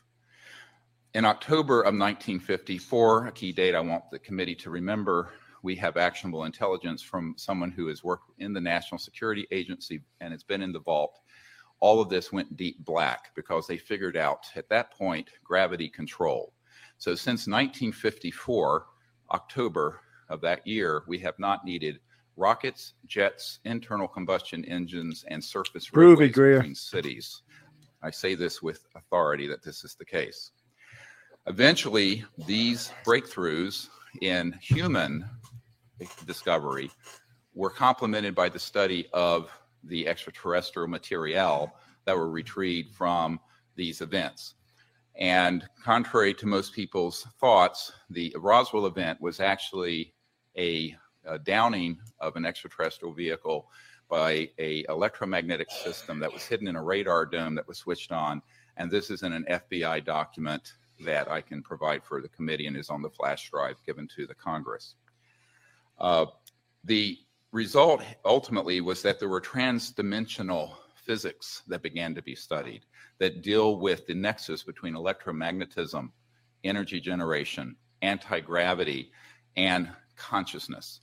In 1.14 1.24
October 1.24 1.80
of 1.80 1.94
1954, 1.94 3.28
a 3.28 3.32
key 3.32 3.52
date 3.52 3.74
I 3.74 3.80
want 3.80 4.04
the 4.10 4.18
committee 4.18 4.54
to 4.56 4.70
remember, 4.70 5.32
we 5.62 5.74
have 5.76 5.96
actionable 5.96 6.44
intelligence 6.44 7.02
from 7.02 7.34
someone 7.36 7.70
who 7.70 7.86
has 7.88 8.04
worked 8.04 8.30
in 8.38 8.52
the 8.52 8.60
National 8.60 8.98
Security 8.98 9.46
Agency 9.50 10.02
and 10.20 10.32
has 10.32 10.44
been 10.44 10.62
in 10.62 10.72
the 10.72 10.80
vault. 10.80 11.18
All 11.80 12.00
of 12.00 12.08
this 12.08 12.32
went 12.32 12.56
deep 12.56 12.84
black 12.84 13.34
because 13.34 13.66
they 13.66 13.78
figured 13.78 14.16
out 14.16 14.46
at 14.54 14.68
that 14.68 14.92
point 14.92 15.30
gravity 15.42 15.88
control. 15.88 16.52
So 16.98 17.14
since 17.14 17.46
1954, 17.46 18.86
October 19.32 20.00
of 20.28 20.40
that 20.42 20.66
year, 20.66 21.02
we 21.06 21.18
have 21.18 21.38
not 21.38 21.64
needed 21.64 22.00
rockets, 22.36 22.94
jets, 23.06 23.60
internal 23.64 24.08
combustion 24.08 24.64
engines, 24.66 25.24
and 25.28 25.42
surface 25.42 25.88
Prove 25.88 26.20
it, 26.20 26.30
Greer. 26.30 26.58
between 26.58 26.74
cities. 26.74 27.42
I 28.02 28.10
say 28.10 28.34
this 28.34 28.62
with 28.62 28.86
authority 28.94 29.46
that 29.48 29.64
this 29.64 29.84
is 29.84 29.94
the 29.94 30.04
case. 30.04 30.52
Eventually, 31.46 32.24
these 32.46 32.92
breakthroughs 33.04 33.88
in 34.20 34.52
human 34.60 35.24
discovery 36.26 36.90
were 37.54 37.70
complemented 37.70 38.34
by 38.34 38.48
the 38.48 38.58
study 38.58 39.08
of 39.12 39.50
the 39.84 40.06
extraterrestrial 40.06 40.88
material 40.88 41.72
that 42.04 42.16
were 42.16 42.30
retrieved 42.30 42.94
from 42.94 43.40
these 43.76 44.00
events. 44.00 44.54
And 45.18 45.64
contrary 45.82 46.34
to 46.34 46.46
most 46.46 46.74
people's 46.74 47.26
thoughts, 47.40 47.92
the 48.10 48.34
Roswell 48.38 48.86
event 48.86 49.20
was 49.20 49.40
actually 49.40 50.12
a, 50.58 50.94
a 51.26 51.38
downing 51.38 51.98
of 52.20 52.36
an 52.36 52.46
extraterrestrial 52.46 53.12
vehicle 53.12 53.70
by 54.08 54.48
a 54.58 54.84
electromagnetic 54.88 55.70
system 55.70 56.18
that 56.20 56.32
was 56.32 56.44
hidden 56.44 56.68
in 56.68 56.76
a 56.76 56.82
radar 56.82 57.26
dome 57.26 57.54
that 57.54 57.66
was 57.66 57.78
switched 57.78 58.12
on. 58.12 58.40
And 58.76 58.90
this 58.90 59.10
is 59.10 59.22
in 59.22 59.32
an 59.32 59.44
FBI 59.50 60.04
document 60.04 60.74
that 61.04 61.30
I 61.30 61.40
can 61.40 61.62
provide 61.62 62.04
for 62.04 62.22
the 62.22 62.28
committee 62.28 62.66
and 62.66 62.76
is 62.76 62.90
on 62.90 63.02
the 63.02 63.10
flash 63.10 63.50
drive 63.50 63.76
given 63.84 64.08
to 64.16 64.26
the 64.26 64.34
Congress. 64.34 64.94
Uh, 65.98 66.26
the 66.84 67.18
result 67.52 68.02
ultimately 68.24 68.80
was 68.80 69.02
that 69.02 69.18
there 69.18 69.28
were 69.28 69.40
transdimensional 69.40 70.74
physics 70.94 71.62
that 71.66 71.82
began 71.82 72.14
to 72.14 72.22
be 72.22 72.34
studied 72.34 72.84
that 73.18 73.42
deal 73.42 73.78
with 73.78 74.06
the 74.06 74.14
nexus 74.14 74.62
between 74.62 74.94
electromagnetism, 74.94 76.10
energy 76.64 77.00
generation, 77.00 77.76
anti 78.02 78.40
gravity, 78.40 79.10
and 79.56 79.88
consciousness. 80.16 81.00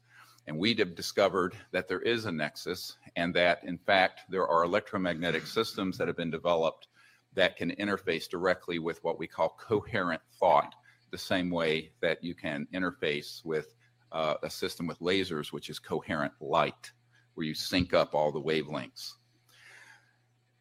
And 0.47 0.57
we 0.57 0.73
have 0.75 0.95
discovered 0.95 1.55
that 1.71 1.87
there 1.87 2.01
is 2.01 2.25
a 2.25 2.31
nexus, 2.31 2.97
and 3.15 3.33
that 3.35 3.63
in 3.63 3.77
fact 3.77 4.21
there 4.29 4.47
are 4.47 4.63
electromagnetic 4.63 5.47
systems 5.47 5.97
that 5.97 6.07
have 6.07 6.17
been 6.17 6.31
developed 6.31 6.87
that 7.33 7.55
can 7.55 7.71
interface 7.71 8.29
directly 8.29 8.79
with 8.79 9.03
what 9.03 9.17
we 9.17 9.27
call 9.27 9.55
coherent 9.59 10.21
thought, 10.39 10.75
the 11.11 11.17
same 11.17 11.49
way 11.49 11.91
that 12.01 12.23
you 12.23 12.35
can 12.35 12.67
interface 12.73 13.43
with 13.45 13.73
uh, 14.11 14.35
a 14.43 14.49
system 14.49 14.85
with 14.85 14.99
lasers, 14.99 15.51
which 15.51 15.69
is 15.69 15.79
coherent 15.79 16.33
light, 16.39 16.91
where 17.33 17.45
you 17.45 17.53
sync 17.53 17.93
up 17.93 18.13
all 18.13 18.31
the 18.31 18.41
wavelengths. 18.41 19.13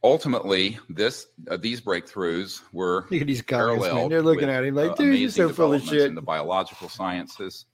Ultimately, 0.04 0.78
this 0.88 1.26
uh, 1.48 1.56
these 1.56 1.80
breakthroughs 1.80 2.60
were 2.72 3.06
Look 3.10 3.20
at 3.20 3.26
these 3.26 3.42
guys, 3.42 3.80
man. 3.80 4.08
They're 4.08 4.22
looking 4.22 4.48
with, 4.48 4.56
at 4.56 4.64
him 4.64 4.74
like, 4.74 4.92
uh, 4.92 4.94
dude, 4.94 5.18
you're 5.18 5.30
so 5.30 5.48
full 5.50 5.74
of 5.74 5.82
shit. 5.82 6.06
in 6.06 6.14
the 6.14 6.22
biological 6.22 6.88
sciences 6.88 7.66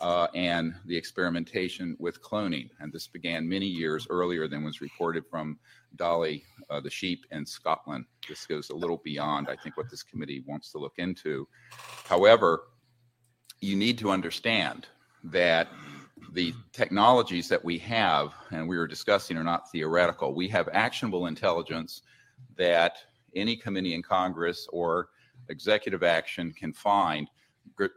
uh, 0.00 0.28
and 0.34 0.74
the 0.86 0.96
experimentation 0.96 1.96
with 1.98 2.22
cloning. 2.22 2.70
And 2.80 2.92
this 2.92 3.06
began 3.06 3.48
many 3.48 3.66
years 3.66 4.06
earlier 4.08 4.48
than 4.48 4.64
was 4.64 4.80
reported 4.80 5.24
from 5.26 5.58
Dolly 5.96 6.44
uh, 6.70 6.80
the 6.80 6.90
sheep 6.90 7.26
in 7.30 7.44
Scotland. 7.44 8.06
This 8.28 8.46
goes 8.46 8.70
a 8.70 8.74
little 8.74 9.00
beyond, 9.04 9.48
I 9.48 9.56
think, 9.56 9.76
what 9.76 9.90
this 9.90 10.02
committee 10.02 10.42
wants 10.46 10.72
to 10.72 10.78
look 10.78 10.94
into. 10.98 11.46
However, 12.04 12.64
you 13.60 13.76
need 13.76 13.98
to 13.98 14.10
understand 14.10 14.86
that 15.24 15.68
the 16.32 16.54
technologies 16.72 17.48
that 17.48 17.62
we 17.62 17.76
have 17.78 18.32
and 18.50 18.68
we 18.68 18.78
were 18.78 18.86
discussing 18.86 19.36
are 19.36 19.44
not 19.44 19.70
theoretical. 19.70 20.34
We 20.34 20.48
have 20.48 20.68
actionable 20.72 21.26
intelligence 21.26 22.02
that 22.56 22.96
any 23.34 23.56
committee 23.56 23.94
in 23.94 24.02
Congress 24.02 24.66
or 24.72 25.08
executive 25.48 26.02
action 26.02 26.52
can 26.52 26.72
find 26.72 27.28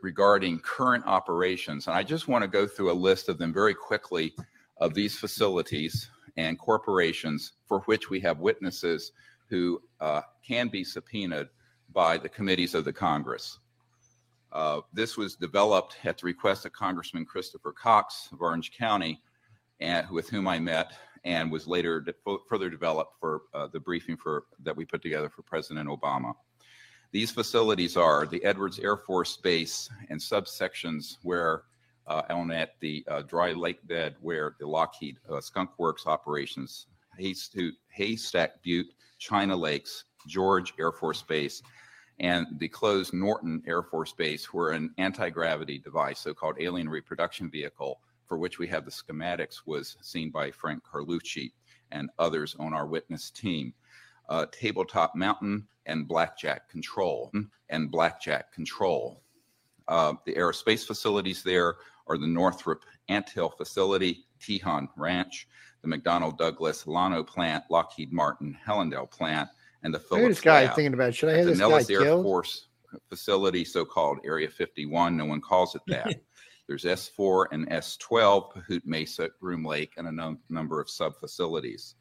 regarding 0.02 0.60
current 0.60 1.06
operations. 1.06 1.88
And 1.88 1.95
I 1.95 2.03
just 2.03 2.27
want 2.27 2.44
to 2.44 2.48
go 2.48 2.65
through 2.68 2.91
a 2.91 2.94
list 2.94 3.30
of 3.30 3.38
them 3.38 3.53
very 3.53 3.73
quickly 3.73 4.34
of 4.77 4.94
these 4.94 5.18
facilities 5.18 6.10
and 6.38 6.57
corporations 6.57 7.53
for 7.68 7.80
which 7.81 8.10
we 8.10 8.19
have 8.22 8.40
witnesses 8.40 9.11
who 9.49 9.81
uh, 9.99 10.22
can 10.45 10.68
be 10.68 10.84
subpoenaed 10.84 11.49
by 11.91 12.18
the 12.18 12.30
committees 12.30 12.73
of 12.73 12.85
the 12.85 12.94
Congress. 12.94 13.60
Uh, 14.52 14.81
this 14.94 15.18
was 15.18 15.35
developed 15.35 15.98
at 16.03 16.18
the 16.18 16.26
request 16.26 16.65
of 16.65 16.72
Congressman 16.73 17.26
Christopher 17.26 17.72
Cox 17.72 18.30
of 18.31 18.41
Orange 18.41 18.72
County, 18.72 19.22
and 19.80 20.10
with 20.10 20.30
whom 20.30 20.48
I 20.48 20.60
met, 20.60 20.94
and 21.23 21.52
was 21.52 21.68
later 21.68 22.02
de- 22.02 22.14
further 22.48 22.69
developed 22.69 23.14
for 23.19 23.44
uh, 23.53 23.68
the 23.68 23.80
briefing 23.80 24.15
for 24.15 24.45
that 24.64 24.76
we 24.76 24.85
put 24.85 25.02
together 25.02 25.30
for 25.30 25.41
President 25.41 25.90
Obama. 25.90 26.34
These 27.14 27.30
facilities 27.30 27.95
are 27.95 28.26
the 28.26 28.44
Edwards 28.44 28.80
Air 28.80 28.98
Force 28.98 29.38
Base 29.38 29.88
and 30.10 30.19
subsections 30.19 31.18
where 31.22 31.61
uh, 32.07 32.23
on 32.31 32.49
at 32.49 32.72
the 32.80 33.06
uh, 33.07 33.22
dry 33.22 33.52
lake 33.52 33.88
bed 33.88 34.15
where 34.19 34.56
the 34.60 34.65
Lockheed 34.65 35.18
uh, 35.30 35.40
Skunk 35.40 35.69
Works 35.77 36.07
operations, 36.07 36.88
Haystack, 37.19 37.73
Haystack 37.90 38.64
Butte, 38.64 38.91
China 39.19 39.56
Lakes, 39.56 40.06
George 40.27 40.73
Air 40.80 40.91
Force 40.91 41.22
Base, 41.22 41.61
and 42.19 42.48
the 42.57 42.68
closed 42.68 43.14
Norton 43.14 43.61
Air 43.68 43.84
Force 43.84 44.14
Base 44.14 44.52
where 44.52 44.72
an 44.72 44.91
anti-gravity 44.98 45.77
device, 45.77 46.19
so-called 46.19 46.56
alien 46.60 46.90
reproduction 46.90 47.48
vehicle, 47.48 47.99
for 48.26 48.40
which 48.40 48.57
we 48.57 48.65
have 48.65 48.85
the 48.85 48.91
schematics, 48.91 49.57
was 49.68 49.98
seen 50.02 50.31
by 50.31 50.49
Frank 50.49 50.81
Carlucci 50.84 51.52
and 51.91 52.10
others 52.18 52.56
on 52.57 52.73
our 52.73 52.88
witness 52.88 53.30
team. 53.30 53.72
Uh, 54.30 54.45
Tabletop 54.52 55.16
Mountain 55.16 55.68
and 55.86 56.08
Blackjack 56.08 56.70
Control 56.70 57.32
and 57.70 57.91
Blackjack 57.91 58.54
Control. 58.54 59.22
Uh, 59.88 60.14
the 60.26 60.34
aerospace 60.34 60.86
facilities 60.88 61.44
there 61.44 61.76
are 62.08 62.18
the 62.18 62.28
Northrop 62.28 62.84
Anthill 63.10 63.50
Facility, 63.50 64.26
Tejon 64.40 64.88
Ranch, 64.95 65.48
the 65.82 65.88
McDonnell 65.90 66.38
Douglas 66.38 66.88
Llano 66.88 67.24
Plant, 67.24 67.66
Lockheed 67.70 68.14
Martin 68.14 68.58
Helendale 68.66 69.10
Plant, 69.10 69.50
and 69.84 69.94
the 69.94 70.00
Phillips 70.00 70.28
this 70.28 70.41
guy 70.41 70.66
Lab. 70.66 70.76
thinking 70.76 70.94
about, 70.94 71.14
should 71.14 71.30
I 71.30 71.38
have 71.38 71.45
this 71.45 71.60
guy 71.60 71.68
Nellis 71.68 71.90
Air 71.90 72.02
killed? 72.02 72.24
Force 72.24 72.68
facility, 73.10 73.66
so-called 73.66 74.20
Area 74.24 74.50
51. 74.50 75.18
No 75.18 75.26
one 75.26 75.41
calls 75.41 75.76
it 75.76 75.82
that. 75.88 76.22
There's 76.68 76.86
S4 76.86 77.48
and 77.52 77.70
S12, 77.70 78.54
Pahute 78.54 78.86
Mesa, 78.86 79.30
Groom 79.41 79.66
Lake, 79.66 79.94
and 79.98 80.08
a 80.08 80.12
num- 80.12 80.40
number 80.50 80.80
of 80.80 80.90
sub-facilities. 80.90 81.95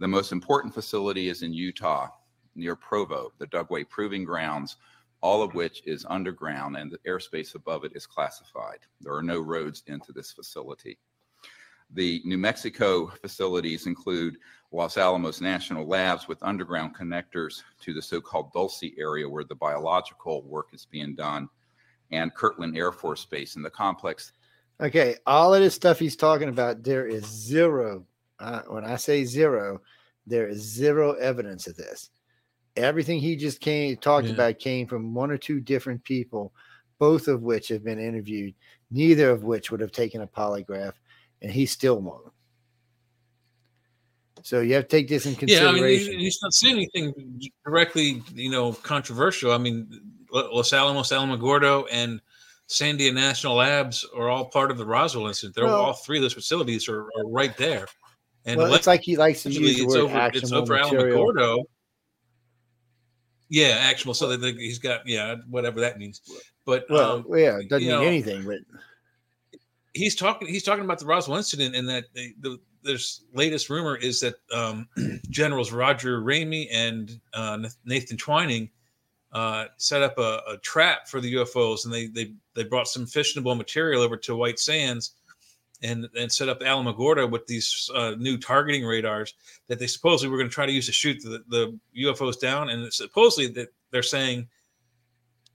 The 0.00 0.08
most 0.08 0.32
important 0.32 0.72
facility 0.72 1.28
is 1.28 1.42
in 1.42 1.52
Utah, 1.52 2.08
near 2.54 2.74
Provo, 2.74 3.32
the 3.38 3.46
Dugway 3.46 3.86
Proving 3.88 4.24
Grounds. 4.24 4.78
all 5.22 5.42
of 5.42 5.52
which 5.52 5.82
is 5.86 6.06
underground 6.08 6.78
and 6.78 6.90
the 6.90 6.96
airspace 7.06 7.54
above 7.54 7.84
it 7.84 7.92
is 7.94 8.06
classified. 8.06 8.78
There 9.02 9.14
are 9.14 9.22
no 9.22 9.38
roads 9.38 9.82
into 9.86 10.12
this 10.12 10.32
facility. 10.32 10.98
The 11.90 12.22
New 12.24 12.38
Mexico 12.38 13.08
facilities 13.08 13.86
include 13.86 14.38
Los 14.72 14.96
Alamos 14.96 15.42
National 15.42 15.86
Labs 15.86 16.26
with 16.26 16.42
underground 16.42 16.96
connectors 16.96 17.62
to 17.82 17.92
the 17.92 18.00
so-called 18.00 18.50
Dulce 18.54 18.84
area 18.96 19.28
where 19.28 19.44
the 19.44 19.54
biological 19.54 20.42
work 20.44 20.68
is 20.72 20.86
being 20.86 21.14
done, 21.14 21.50
and 22.10 22.34
Kirtland 22.34 22.74
Air 22.74 22.92
Force 22.92 23.26
Base. 23.26 23.56
in 23.56 23.62
the 23.62 23.68
complex 23.68 24.32
Okay, 24.80 25.16
all 25.26 25.52
of 25.52 25.60
this 25.60 25.74
stuff 25.74 25.98
he's 25.98 26.16
talking 26.16 26.48
about, 26.48 26.82
there 26.82 27.06
is 27.06 27.26
zero. 27.26 28.06
Uh, 28.40 28.62
when 28.68 28.84
I 28.84 28.96
say 28.96 29.24
zero, 29.24 29.82
there 30.26 30.48
is 30.48 30.62
zero 30.62 31.12
evidence 31.12 31.66
of 31.66 31.76
this. 31.76 32.10
Everything 32.76 33.20
he 33.20 33.36
just 33.36 33.60
came 33.60 33.96
talked 33.98 34.26
Yeah. 34.28 34.32
about 34.34 34.58
came 34.58 34.86
from 34.86 35.12
one 35.14 35.30
or 35.30 35.36
two 35.36 35.60
different 35.60 36.02
people, 36.04 36.52
both 36.98 37.28
of 37.28 37.42
which 37.42 37.68
have 37.68 37.84
been 37.84 37.98
interviewed, 37.98 38.54
neither 38.90 39.30
of 39.30 39.44
which 39.44 39.70
would 39.70 39.80
have 39.80 39.92
taken 39.92 40.22
a 40.22 40.26
polygraph, 40.26 40.94
and 41.42 41.52
he 41.52 41.66
still 41.66 42.00
won't. 42.00 42.32
So 44.42 44.60
you 44.60 44.74
have 44.74 44.84
to 44.84 44.88
take 44.88 45.08
this 45.08 45.26
in 45.26 45.32
Yeah, 45.32 45.68
I 45.68 45.72
mean, 45.72 45.82
consideration. 45.82 46.12
he- 46.14 46.24
he's 46.24 46.38
not 46.42 46.54
saying 46.54 46.76
anything 46.76 47.42
directly, 47.64 48.22
you 48.34 48.50
know, 48.50 48.72
controversial. 48.72 49.52
I 49.52 49.58
mean, 49.58 50.00
Los 50.32 50.72
Alamos, 50.72 51.10
Alamogordo, 51.10 51.86
and 51.90 52.22
Sandia 52.68 53.12
National 53.12 53.56
Labs 53.56 54.04
are 54.14 54.30
all 54.30 54.46
part 54.46 54.70
of 54.70 54.78
the 54.78 54.86
Roswell 54.86 55.26
incident. 55.26 55.56
They're 55.56 55.66
Well- 55.66 55.74
all 55.80 55.92
three 55.92 56.16
of 56.18 56.22
those 56.22 56.32
facilities 56.32 56.88
are, 56.88 57.02
are 57.02 57.26
right 57.26 57.54
there. 57.58 57.86
And 58.46 58.58
well, 58.58 58.72
it's 58.74 58.86
like 58.86 59.02
he 59.02 59.16
likes 59.16 59.42
to 59.42 59.50
use 59.50 59.76
the 59.76 59.84
it's 59.84 59.94
word 59.94 60.00
over, 60.00 60.30
it's 60.32 60.52
over 60.52 60.74
material. 60.74 61.32
Alamogordo. 61.32 61.64
Yeah, 63.48 63.76
actionable. 63.80 64.14
So 64.14 64.36
that 64.36 64.56
he's 64.56 64.78
got, 64.78 65.06
yeah, 65.06 65.36
whatever 65.48 65.80
that 65.80 65.98
means. 65.98 66.20
But 66.64 66.86
Well, 66.88 67.16
um, 67.16 67.26
yeah, 67.30 67.58
it 67.58 67.68
doesn't 67.68 67.86
mean 67.86 67.96
know, 67.96 68.02
anything, 68.02 68.44
but 68.44 68.58
he's 69.92 70.14
talking 70.14 70.48
he's 70.48 70.62
talking 70.62 70.84
about 70.84 70.98
the 70.98 71.06
Roswell 71.06 71.36
incident 71.36 71.74
and 71.74 71.88
that 71.88 72.04
the, 72.14 72.34
the 72.40 72.60
there's 72.82 73.24
latest 73.34 73.68
rumor 73.68 73.96
is 73.96 74.20
that 74.20 74.34
um, 74.54 74.88
generals 75.30 75.72
Roger 75.72 76.22
Ramey 76.22 76.68
and 76.72 77.20
uh, 77.34 77.58
Nathan 77.84 78.16
Twining 78.16 78.70
uh, 79.32 79.66
set 79.76 80.02
up 80.02 80.18
a, 80.18 80.40
a 80.48 80.56
trap 80.58 81.08
for 81.08 81.20
the 81.20 81.34
UFOs 81.34 81.84
and 81.84 81.92
they 81.92 82.06
they 82.06 82.32
they 82.54 82.64
brought 82.64 82.88
some 82.88 83.04
fissionable 83.04 83.56
material 83.56 84.02
over 84.02 84.16
to 84.16 84.36
White 84.36 84.58
Sands 84.58 85.16
and 85.82 86.08
and 86.18 86.30
set 86.30 86.48
up 86.48 86.60
Alamogordo 86.60 87.30
with 87.30 87.46
these 87.46 87.90
uh, 87.94 88.14
new 88.18 88.36
targeting 88.36 88.84
radars 88.84 89.34
that 89.68 89.78
they 89.78 89.86
supposedly 89.86 90.30
were 90.30 90.36
going 90.38 90.48
to 90.48 90.54
try 90.54 90.66
to 90.66 90.72
use 90.72 90.86
to 90.86 90.92
shoot 90.92 91.22
the, 91.22 91.42
the 91.48 91.78
UFOs 92.04 92.38
down 92.38 92.68
and 92.70 92.92
supposedly 92.92 93.48
that 93.54 93.68
they're 93.90 94.02
saying 94.02 94.48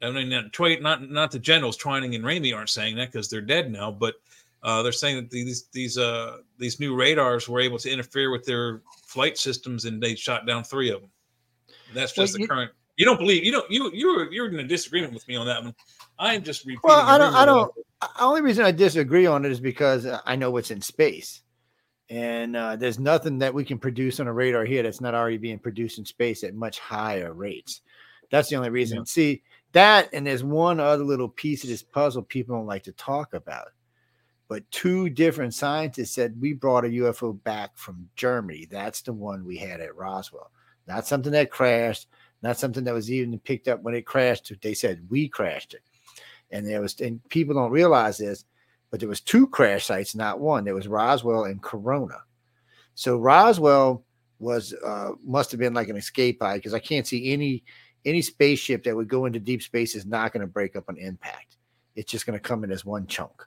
I 0.02 0.12
mean, 0.12 0.30
not, 0.30 0.82
not 0.82 1.10
not 1.10 1.32
the 1.32 1.40
generals 1.40 1.78
Twining 1.78 2.16
and 2.16 2.24
Ramey 2.24 2.56
aren't 2.56 2.70
saying 2.70 2.98
that 2.98 3.12
because 3.12 3.30
they're 3.30 3.42
dead 3.42 3.72
now, 3.72 3.92
but 3.92 4.16
uh, 4.62 4.84
they're 4.84 4.92
saying 4.92 5.16
that 5.16 5.30
these 5.30 5.68
these 5.72 5.98
uh, 5.98 6.38
these 6.58 6.80
new 6.80 6.96
radars 6.96 7.48
were 7.48 7.62
able 7.62 7.78
to 7.80 7.90
interfere 7.90 8.30
with 8.30 8.44
their 8.46 8.82
flight 9.08 9.38
systems, 9.38 9.86
and 9.86 10.02
they 10.04 10.14
shot 10.16 10.46
down 10.46 10.64
three 10.64 10.92
of 10.92 11.02
them. 11.02 11.10
That's 11.94 12.16
Well, 12.18 12.26
just 12.26 12.34
the 12.34 12.42
you- 12.42 12.48
current. 12.48 12.72
You 12.98 13.06
don't 13.06 13.18
believe 13.20 13.44
you 13.44 13.52
don't 13.52 13.70
you 13.72 13.92
you're 13.94 14.32
you're 14.32 14.48
in 14.48 14.60
a 14.60 14.64
disagreement 14.68 15.14
with 15.14 15.28
me 15.28 15.36
on 15.36 15.46
that 15.48 15.64
one. 15.64 15.76
I'm 16.18 16.44
just 16.44 16.66
repeating. 16.66 16.82
Well, 16.84 17.02
I 17.02 17.18
don't. 17.18 17.34
I 17.34 17.46
don't. 17.46 17.72
The 18.02 18.24
only 18.24 18.42
reason 18.42 18.66
I 18.66 18.72
disagree 18.72 19.26
on 19.26 19.46
it 19.46 19.52
is 19.52 19.60
because 19.60 20.06
uh, 20.06 20.20
I 20.26 20.36
know 20.36 20.52
what's 20.52 20.72
in 20.72 20.82
space, 20.82 21.42
and 22.10 22.56
uh, 22.56 22.76
there's 22.76 23.00
nothing 23.00 23.40
that 23.40 23.54
we 23.54 23.66
can 23.66 23.80
produce 23.80 24.20
on 24.20 24.28
a 24.28 24.34
radar 24.34 24.66
here 24.66 24.84
that's 24.84 25.02
not 25.02 25.16
already 25.16 25.38
being 25.38 25.60
produced 25.60 25.98
in 25.98 26.06
space 26.06 26.44
at 26.44 26.54
much 26.54 26.80
higher 26.80 27.34
rates. 27.34 27.82
That's 28.32 28.50
the 28.50 28.56
only 28.56 28.70
reason. 28.70 29.00
Yeah. 29.00 29.04
See 29.06 29.44
that, 29.74 30.10
and 30.14 30.26
there's 30.26 30.44
one 30.44 30.80
other 30.80 31.04
little 31.04 31.30
piece 31.30 31.64
of 31.64 31.70
this 31.70 31.84
puzzle 31.84 32.24
people 32.24 32.56
don't 32.56 32.68
like 32.68 32.84
to 32.84 32.92
talk 32.94 33.34
about. 33.34 33.70
But 34.48 34.70
two 34.70 35.10
different 35.10 35.56
scientists 35.56 36.14
said 36.14 36.40
we 36.40 36.54
brought 36.54 36.86
a 36.86 36.90
UFO 36.90 37.42
back 37.44 37.76
from 37.76 38.10
Germany. 38.16 38.68
That's 38.70 39.02
the 39.02 39.14
one 39.14 39.44
we 39.44 39.58
had 39.58 39.82
at 39.82 39.96
Roswell. 39.96 40.52
Not 40.88 41.08
something 41.08 41.32
that 41.32 41.50
crashed. 41.50 42.08
Not 42.44 42.60
something 42.60 42.84
that 42.84 42.94
was 42.94 43.12
even 43.12 43.40
picked 43.40 43.68
up 43.68 43.82
when 43.82 43.96
it 43.96 44.06
crashed. 44.06 44.54
They 44.62 44.76
said 44.76 45.08
we 45.10 45.28
crashed 45.28 45.74
it 45.74 45.82
and 46.52 46.68
there 46.68 46.82
was 46.82 47.00
and 47.02 47.24
people 47.30 47.56
don't 47.56 47.72
realize 47.72 48.18
this 48.18 48.46
but 48.96 49.00
there 49.02 49.10
was 49.10 49.20
two 49.20 49.46
crash 49.48 49.88
sites 49.88 50.16
not 50.16 50.40
one. 50.40 50.64
There 50.64 50.74
was 50.74 50.88
roswell 50.88 51.44
and 51.44 51.62
corona. 51.62 52.18
So 52.94 53.18
roswell 53.18 54.06
was 54.40 54.74
uh 54.74 55.12
must 55.22 55.52
have 55.52 55.60
been 55.60 55.74
like 55.74 55.90
an 55.90 55.96
escape 55.96 56.40
pod 56.40 56.56
because 56.56 56.74
i 56.74 56.80
can't 56.80 57.08
see 57.08 57.32
any 57.32 57.64
any 58.06 58.22
spaceship 58.22 58.84
that 58.84 58.96
would 58.96 59.08
go 59.08 59.26
into 59.26 59.40
deep 59.40 59.62
space 59.62 59.96
is 59.96 60.06
not 60.06 60.32
going 60.32 60.42
to 60.42 60.48
break 60.48 60.76
up 60.76 60.86
on 60.88 60.98
impact. 60.98 61.58
It's 61.96 62.12
just 62.12 62.26
going 62.26 62.38
to 62.38 62.44
come 62.44 62.64
in 62.64 62.72
as 62.72 62.86
one 62.86 63.08
chunk. 63.08 63.46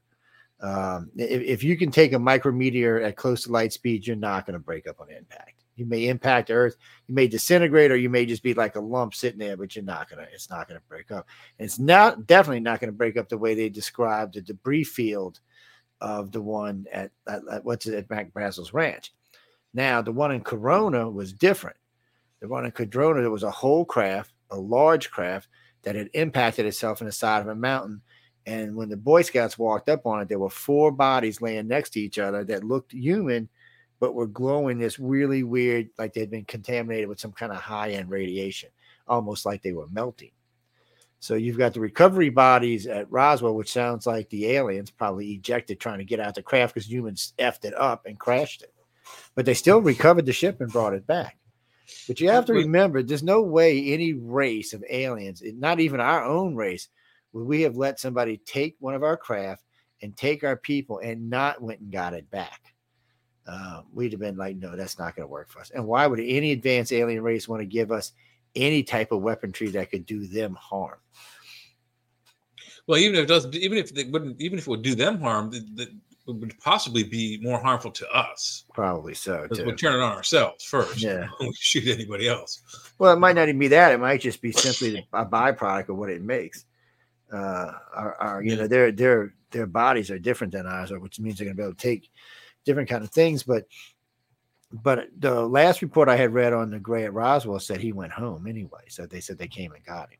Um 0.60 1.10
if, 1.16 1.40
if 1.40 1.64
you 1.64 1.78
can 1.78 1.90
take 1.90 2.12
a 2.12 2.16
micrometeor 2.16 3.06
at 3.06 3.16
close 3.16 3.44
to 3.44 3.52
light 3.52 3.72
speed 3.72 4.06
you're 4.06 4.16
not 4.16 4.44
going 4.44 4.58
to 4.58 4.64
break 4.64 4.86
up 4.86 5.00
on 5.00 5.10
impact 5.10 5.64
you 5.78 5.86
may 5.86 6.08
impact 6.08 6.50
earth 6.50 6.76
you 7.06 7.14
may 7.14 7.26
disintegrate 7.26 7.90
or 7.90 7.96
you 7.96 8.10
may 8.10 8.26
just 8.26 8.42
be 8.42 8.54
like 8.54 8.76
a 8.76 8.80
lump 8.80 9.14
sitting 9.14 9.38
there 9.38 9.56
but 9.56 9.74
you're 9.74 9.84
not 9.84 10.08
to 10.08 10.18
it's 10.32 10.50
not 10.50 10.68
to 10.68 10.80
break 10.88 11.10
up 11.10 11.26
and 11.58 11.66
it's 11.66 11.78
not 11.78 12.26
definitely 12.26 12.60
not 12.60 12.80
to 12.80 12.92
break 12.92 13.16
up 13.16 13.28
the 13.28 13.38
way 13.38 13.54
they 13.54 13.68
described 13.68 14.34
the 14.34 14.40
debris 14.40 14.84
field 14.84 15.40
of 16.00 16.32
the 16.32 16.42
one 16.42 16.86
at, 16.92 17.10
at, 17.26 17.42
at 17.50 17.64
what's 17.64 17.86
it 17.86 17.94
at 17.94 18.10
Mac 18.10 18.32
Brazel's 18.32 18.72
ranch. 18.72 19.12
Now 19.74 20.02
the 20.02 20.12
one 20.12 20.32
in 20.32 20.42
Corona 20.42 21.08
was 21.08 21.32
different. 21.32 21.76
The 22.40 22.48
one 22.48 22.64
in 22.64 22.70
Corona 22.70 23.20
there 23.20 23.30
was 23.30 23.42
a 23.42 23.50
whole 23.50 23.84
craft, 23.84 24.32
a 24.50 24.56
large 24.56 25.10
craft 25.10 25.48
that 25.82 25.94
had 25.94 26.10
impacted 26.14 26.66
itself 26.66 27.00
in 27.00 27.06
the 27.06 27.12
side 27.12 27.40
of 27.40 27.48
a 27.48 27.54
mountain. 27.54 28.02
And 28.46 28.76
when 28.76 28.88
the 28.88 28.96
Boy 28.96 29.22
Scouts 29.22 29.58
walked 29.58 29.88
up 29.88 30.06
on 30.06 30.22
it, 30.22 30.28
there 30.28 30.38
were 30.38 30.48
four 30.48 30.90
bodies 30.90 31.42
laying 31.42 31.68
next 31.68 31.90
to 31.90 32.00
each 32.00 32.18
other 32.18 32.44
that 32.44 32.64
looked 32.64 32.92
human, 32.92 33.48
but 34.00 34.14
were 34.14 34.26
glowing 34.26 34.78
this 34.78 34.98
really 34.98 35.42
weird, 35.42 35.90
like 35.98 36.12
they'd 36.12 36.30
been 36.30 36.44
contaminated 36.44 37.08
with 37.08 37.20
some 37.20 37.32
kind 37.32 37.52
of 37.52 37.58
high 37.58 37.90
end 37.90 38.10
radiation, 38.10 38.70
almost 39.06 39.44
like 39.44 39.62
they 39.62 39.72
were 39.72 39.88
melting. 39.88 40.30
So 41.20 41.34
you've 41.34 41.58
got 41.58 41.74
the 41.74 41.80
recovery 41.80 42.28
bodies 42.28 42.86
at 42.86 43.10
Roswell, 43.10 43.56
which 43.56 43.72
sounds 43.72 44.06
like 44.06 44.30
the 44.30 44.52
aliens 44.52 44.90
probably 44.90 45.32
ejected 45.32 45.80
trying 45.80 45.98
to 45.98 46.04
get 46.04 46.20
out 46.20 46.36
the 46.36 46.42
craft 46.42 46.74
because 46.74 46.90
humans 46.90 47.32
effed 47.38 47.64
it 47.64 47.74
up 47.74 48.06
and 48.06 48.18
crashed 48.18 48.62
it. 48.62 48.72
But 49.34 49.44
they 49.44 49.54
still 49.54 49.80
recovered 49.82 50.26
the 50.26 50.32
ship 50.32 50.60
and 50.60 50.72
brought 50.72 50.94
it 50.94 51.06
back. 51.06 51.36
But 52.06 52.20
you 52.20 52.28
have 52.28 52.44
to 52.46 52.52
remember, 52.52 53.02
there's 53.02 53.22
no 53.22 53.42
way 53.42 53.92
any 53.92 54.12
race 54.12 54.74
of 54.74 54.84
aliens, 54.90 55.42
not 55.44 55.80
even 55.80 56.00
our 56.00 56.22
own 56.22 56.54
race, 56.54 56.88
would 57.32 57.46
we 57.46 57.62
have 57.62 57.76
let 57.76 57.98
somebody 57.98 58.36
take 58.38 58.76
one 58.78 58.94
of 58.94 59.02
our 59.02 59.16
craft 59.16 59.64
and 60.02 60.16
take 60.16 60.44
our 60.44 60.56
people 60.56 60.98
and 60.98 61.30
not 61.30 61.62
went 61.62 61.80
and 61.80 61.90
got 61.90 62.14
it 62.14 62.30
back. 62.30 62.74
Uh, 63.48 63.80
we'd 63.94 64.12
have 64.12 64.20
been 64.20 64.36
like, 64.36 64.56
no, 64.56 64.76
that's 64.76 64.98
not 64.98 65.16
going 65.16 65.26
to 65.26 65.32
work 65.32 65.48
for 65.48 65.60
us. 65.60 65.70
And 65.70 65.86
why 65.86 66.06
would 66.06 66.20
any 66.20 66.52
advanced 66.52 66.92
alien 66.92 67.22
race 67.22 67.48
want 67.48 67.62
to 67.62 67.66
give 67.66 67.90
us 67.90 68.12
any 68.54 68.82
type 68.82 69.10
of 69.10 69.22
weaponry 69.22 69.68
that 69.68 69.90
could 69.90 70.04
do 70.04 70.26
them 70.26 70.54
harm? 70.54 70.98
Well, 72.86 72.98
even 72.98 73.16
if 73.16 73.24
it 73.24 73.28
doesn't, 73.28 73.54
even 73.54 73.78
if 73.78 73.96
it 73.96 74.10
wouldn't, 74.10 74.40
even 74.40 74.58
if 74.58 74.66
it 74.66 74.70
would 74.70 74.82
do 74.82 74.94
them 74.94 75.20
harm, 75.20 75.50
that 75.50 75.88
would 76.26 76.58
possibly 76.60 77.02
be 77.02 77.38
more 77.42 77.58
harmful 77.58 77.90
to 77.90 78.06
us 78.10 78.64
Probably 78.74 79.14
so. 79.14 79.42
because 79.42 79.58
Too. 79.58 79.64
we'll 79.64 79.76
turn 79.76 79.94
it 79.94 80.02
on 80.02 80.12
ourselves 80.12 80.62
first. 80.64 81.00
Yeah. 81.00 81.28
we 81.40 81.50
shoot 81.58 81.88
anybody 81.88 82.28
else. 82.28 82.60
Well, 82.98 83.14
it 83.14 83.18
might 83.18 83.34
not 83.34 83.48
even 83.48 83.58
be 83.58 83.68
that. 83.68 83.92
It 83.92 84.00
might 84.00 84.20
just 84.20 84.42
be 84.42 84.52
simply 84.52 85.06
a 85.14 85.24
byproduct 85.24 85.88
of 85.88 85.96
what 85.96 86.10
it 86.10 86.22
makes. 86.22 86.66
Uh, 87.32 87.72
our, 87.94 88.14
our 88.20 88.42
you 88.42 88.52
Yeah. 88.52 88.56
know, 88.58 88.66
their 88.68 88.92
their 88.92 89.34
their 89.50 89.66
bodies 89.66 90.10
are 90.10 90.18
different 90.18 90.52
than 90.52 90.66
ours, 90.66 90.90
which 90.92 91.18
means 91.18 91.38
they're 91.38 91.46
going 91.46 91.56
to 91.56 91.62
be 91.62 91.64
able 91.64 91.74
to 91.74 91.80
take 91.82 92.10
different 92.64 92.88
kind 92.88 93.04
of 93.04 93.10
things. 93.10 93.42
But 93.42 93.64
but 94.72 95.08
the 95.18 95.46
last 95.46 95.80
report 95.82 96.08
I 96.08 96.16
had 96.16 96.34
read 96.34 96.52
on 96.52 96.70
the 96.70 96.78
Gray 96.78 97.04
at 97.04 97.14
Roswell 97.14 97.58
said 97.58 97.80
he 97.80 97.92
went 97.92 98.12
home 98.12 98.46
anyway. 98.46 98.82
So 98.88 99.06
they 99.06 99.20
said 99.20 99.38
they 99.38 99.48
came 99.48 99.72
and 99.72 99.84
got 99.84 100.10
him. 100.10 100.18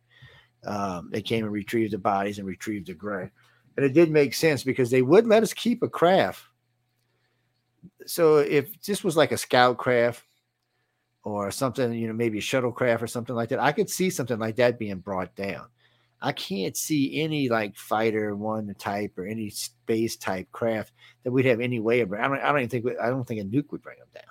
Um, 0.73 1.11
they 1.13 1.23
came 1.23 1.45
and 1.45 1.53
retrieved 1.53 1.93
the 1.93 1.99
bodies 1.99 2.39
and 2.39 2.47
retrieved 2.47 2.87
the 2.89 2.95
Gray, 2.95 3.31
and 3.77 3.87
it 3.87 3.93
did 3.93 4.11
make 4.11 4.35
sense 4.35 4.65
because 4.65 4.91
they 4.91 5.03
would 5.03 5.27
let 5.27 5.43
us 5.43 5.53
keep 5.53 5.83
a 5.83 5.89
craft. 5.89 6.43
So 8.07 8.39
if 8.39 8.81
this 8.83 9.05
was 9.05 9.17
like 9.17 9.33
a 9.33 9.39
scout 9.39 9.79
craft 9.79 10.25
or 11.29 11.51
something, 11.51 11.93
you 11.93 12.07
know, 12.07 12.15
maybe 12.15 12.39
a 12.39 12.43
shuttlecraft 12.43 13.03
or 13.03 13.07
something 13.07 13.37
like 13.37 13.51
that. 13.51 13.59
I 13.59 13.73
could 13.73 13.91
see 13.91 14.11
something 14.11 14.39
like 14.39 14.57
that 14.57 14.79
being 14.79 14.99
brought 14.99 15.35
down. 15.37 15.67
I 16.21 16.33
can't 16.33 16.77
see 16.77 17.21
any 17.21 17.49
like 17.49 17.77
fighter 17.77 18.35
one 18.35 18.75
type 18.79 19.17
or 19.19 19.27
any 19.27 19.51
space 19.51 20.17
type 20.17 20.51
craft 20.53 20.93
that 21.23 21.31
we'd 21.31 21.47
have 21.47 21.61
any 21.61 21.79
way 21.81 22.01
of. 22.01 22.13
I 22.13 22.27
don't. 22.27 22.41
I 22.41 22.49
don't 22.49 22.59
even 22.59 22.69
think. 22.69 22.87
I 23.01 23.09
don't 23.09 23.25
think 23.25 23.41
a 23.41 23.45
nuke 23.45 23.71
would 23.71 23.83
bring 23.83 23.99
them 23.99 24.09
down. 24.15 24.25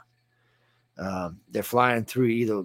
Um, 0.99 1.39
they're 1.49 1.63
flying 1.63 2.05
through 2.05 2.25
either 2.25 2.63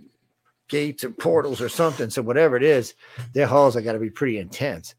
gates 0.69 1.05
or 1.05 1.11
portals 1.11 1.61
or 1.61 1.69
something. 1.69 2.11
So 2.11 2.23
whatever 2.23 2.57
it 2.57 2.63
is, 2.63 2.95
their 3.35 3.47
hulls 3.47 3.77
are 3.77 3.83
got 3.83 3.93
to 3.93 3.99
be 3.99 4.11
pretty 4.11 4.39
intense. 4.39 4.95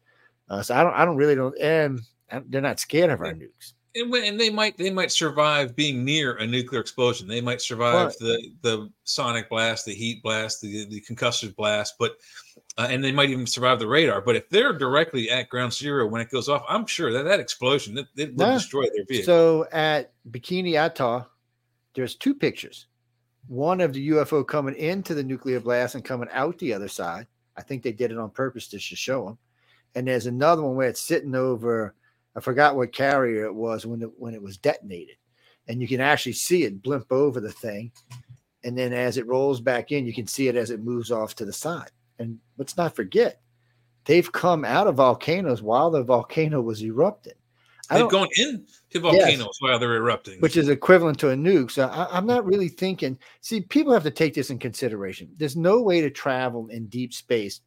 Uh, 0.48 0.62
so 0.62 0.74
I 0.74 0.82
don't. 0.82 0.94
I 0.94 1.04
don't 1.04 1.16
really 1.16 1.34
don't. 1.34 1.58
And 1.58 2.00
they're 2.48 2.60
not 2.60 2.80
scared 2.80 3.10
of 3.10 3.20
our 3.20 3.32
nukes. 3.34 3.72
And, 3.96 4.10
when- 4.10 4.24
and 4.24 4.40
they 4.40 4.50
might 4.50 4.76
they 4.76 4.90
might 4.90 5.12
survive 5.12 5.76
being 5.76 6.04
near 6.04 6.34
a 6.36 6.46
nuclear 6.46 6.80
explosion. 6.80 7.28
They 7.28 7.40
might 7.40 7.60
survive 7.60 8.12
the 8.20 8.42
the 8.62 8.90
sonic 9.04 9.48
blast, 9.48 9.84
the 9.86 9.94
heat 9.94 10.22
blast, 10.22 10.60
the 10.62 10.86
the 10.86 11.00
concussive 11.02 11.54
blast. 11.56 11.94
But 11.98 12.16
uh, 12.76 12.88
and 12.90 13.04
they 13.04 13.12
might 13.12 13.30
even 13.30 13.46
survive 13.46 13.78
the 13.78 13.86
radar. 13.86 14.20
But 14.20 14.36
if 14.36 14.48
they're 14.48 14.72
directly 14.72 15.30
at 15.30 15.48
ground 15.48 15.72
zero 15.72 16.06
when 16.06 16.20
it 16.20 16.30
goes 16.30 16.48
off, 16.48 16.64
I'm 16.68 16.86
sure 16.86 17.12
that 17.12 17.22
that 17.24 17.40
explosion 17.40 17.96
it, 17.98 18.06
it 18.16 18.34
will 18.34 18.52
destroy 18.52 18.84
their 18.94 19.04
vehicle. 19.06 19.26
So 19.26 19.66
at 19.72 20.12
Bikini 20.30 20.74
Atoll, 20.74 21.26
there's 21.94 22.16
two 22.16 22.34
pictures. 22.34 22.86
One 23.46 23.80
of 23.80 23.92
the 23.92 24.08
UFO 24.10 24.46
coming 24.46 24.74
into 24.74 25.14
the 25.14 25.22
nuclear 25.22 25.60
blast 25.60 25.94
and 25.94 26.04
coming 26.04 26.28
out 26.32 26.58
the 26.58 26.72
other 26.72 26.88
side. 26.88 27.26
I 27.56 27.62
think 27.62 27.82
they 27.82 27.92
did 27.92 28.10
it 28.10 28.18
on 28.18 28.30
purpose 28.30 28.66
just 28.68 28.88
to 28.88 28.96
show 28.96 29.26
them. 29.26 29.38
And 29.94 30.08
there's 30.08 30.26
another 30.26 30.62
one 30.62 30.74
where 30.74 30.88
it's 30.88 31.00
sitting 31.00 31.36
over. 31.36 31.94
I 32.34 32.40
forgot 32.40 32.74
what 32.74 32.92
carrier 32.92 33.44
it 33.44 33.54
was 33.54 33.86
when 33.86 34.02
it 34.02 34.10
when 34.18 34.34
it 34.34 34.42
was 34.42 34.58
detonated, 34.58 35.14
and 35.68 35.80
you 35.80 35.86
can 35.86 36.00
actually 36.00 36.32
see 36.32 36.64
it 36.64 36.82
blimp 36.82 37.12
over 37.12 37.38
the 37.38 37.52
thing, 37.52 37.92
and 38.64 38.76
then 38.76 38.92
as 38.92 39.18
it 39.18 39.28
rolls 39.28 39.60
back 39.60 39.92
in, 39.92 40.04
you 40.04 40.12
can 40.12 40.26
see 40.26 40.48
it 40.48 40.56
as 40.56 40.70
it 40.70 40.82
moves 40.82 41.12
off 41.12 41.36
to 41.36 41.44
the 41.44 41.52
side. 41.52 41.92
And 42.18 42.38
let's 42.58 42.76
not 42.76 42.94
forget, 42.94 43.40
they've 44.04 44.30
come 44.30 44.64
out 44.64 44.86
of 44.86 44.96
volcanoes 44.96 45.62
while 45.62 45.90
the 45.90 46.02
volcano 46.02 46.60
was 46.60 46.82
erupting. 46.82 47.34
They've 47.90 48.08
gone 48.08 48.28
into 48.38 49.00
volcanoes 49.00 49.56
while 49.60 49.78
they're 49.78 49.96
erupting. 49.96 50.40
which 50.40 50.56
is 50.56 50.68
equivalent 50.68 51.18
to 51.18 51.30
a 51.30 51.34
nuke. 51.34 51.70
So 51.70 51.86
I, 51.86 52.16
I'm 52.16 52.26
not 52.26 52.46
really 52.46 52.68
thinking. 52.68 53.18
See, 53.42 53.60
people 53.60 53.92
have 53.92 54.04
to 54.04 54.10
take 54.10 54.32
this 54.32 54.50
in 54.50 54.58
consideration. 54.58 55.28
There's 55.36 55.56
no 55.56 55.82
way 55.82 56.00
to 56.00 56.10
travel 56.10 56.68
in 56.68 56.86
deep 56.86 57.12
space 57.12 57.60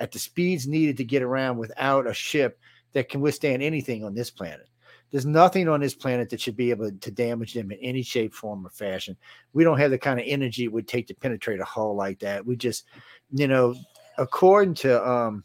at 0.00 0.12
the 0.12 0.18
speeds 0.18 0.66
needed 0.66 0.96
to 0.96 1.04
get 1.04 1.22
around 1.22 1.58
without 1.58 2.06
a 2.06 2.14
ship 2.14 2.58
that 2.92 3.08
can 3.10 3.20
withstand 3.20 3.62
anything 3.62 4.02
on 4.02 4.14
this 4.14 4.30
planet. 4.30 4.66
There's 5.10 5.26
nothing 5.26 5.68
on 5.68 5.80
this 5.80 5.94
planet 5.94 6.30
that 6.30 6.40
should 6.40 6.56
be 6.56 6.70
able 6.70 6.90
to 6.90 7.10
damage 7.10 7.52
them 7.52 7.70
in 7.72 7.78
any 7.80 8.02
shape, 8.02 8.32
form, 8.32 8.64
or 8.64 8.70
fashion. 8.70 9.16
We 9.52 9.64
don't 9.64 9.78
have 9.78 9.90
the 9.90 9.98
kind 9.98 10.20
of 10.20 10.26
energy 10.26 10.64
it 10.64 10.72
would 10.72 10.88
take 10.88 11.08
to 11.08 11.14
penetrate 11.14 11.60
a 11.60 11.64
hull 11.64 11.96
like 11.96 12.20
that. 12.20 12.46
We 12.46 12.56
just, 12.56 12.84
you 13.32 13.48
know, 13.48 13.74
according 14.18 14.74
to 14.74 15.08
um, 15.08 15.44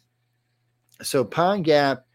so 1.02 1.24
Pine 1.24 1.64
Gap 1.64 2.06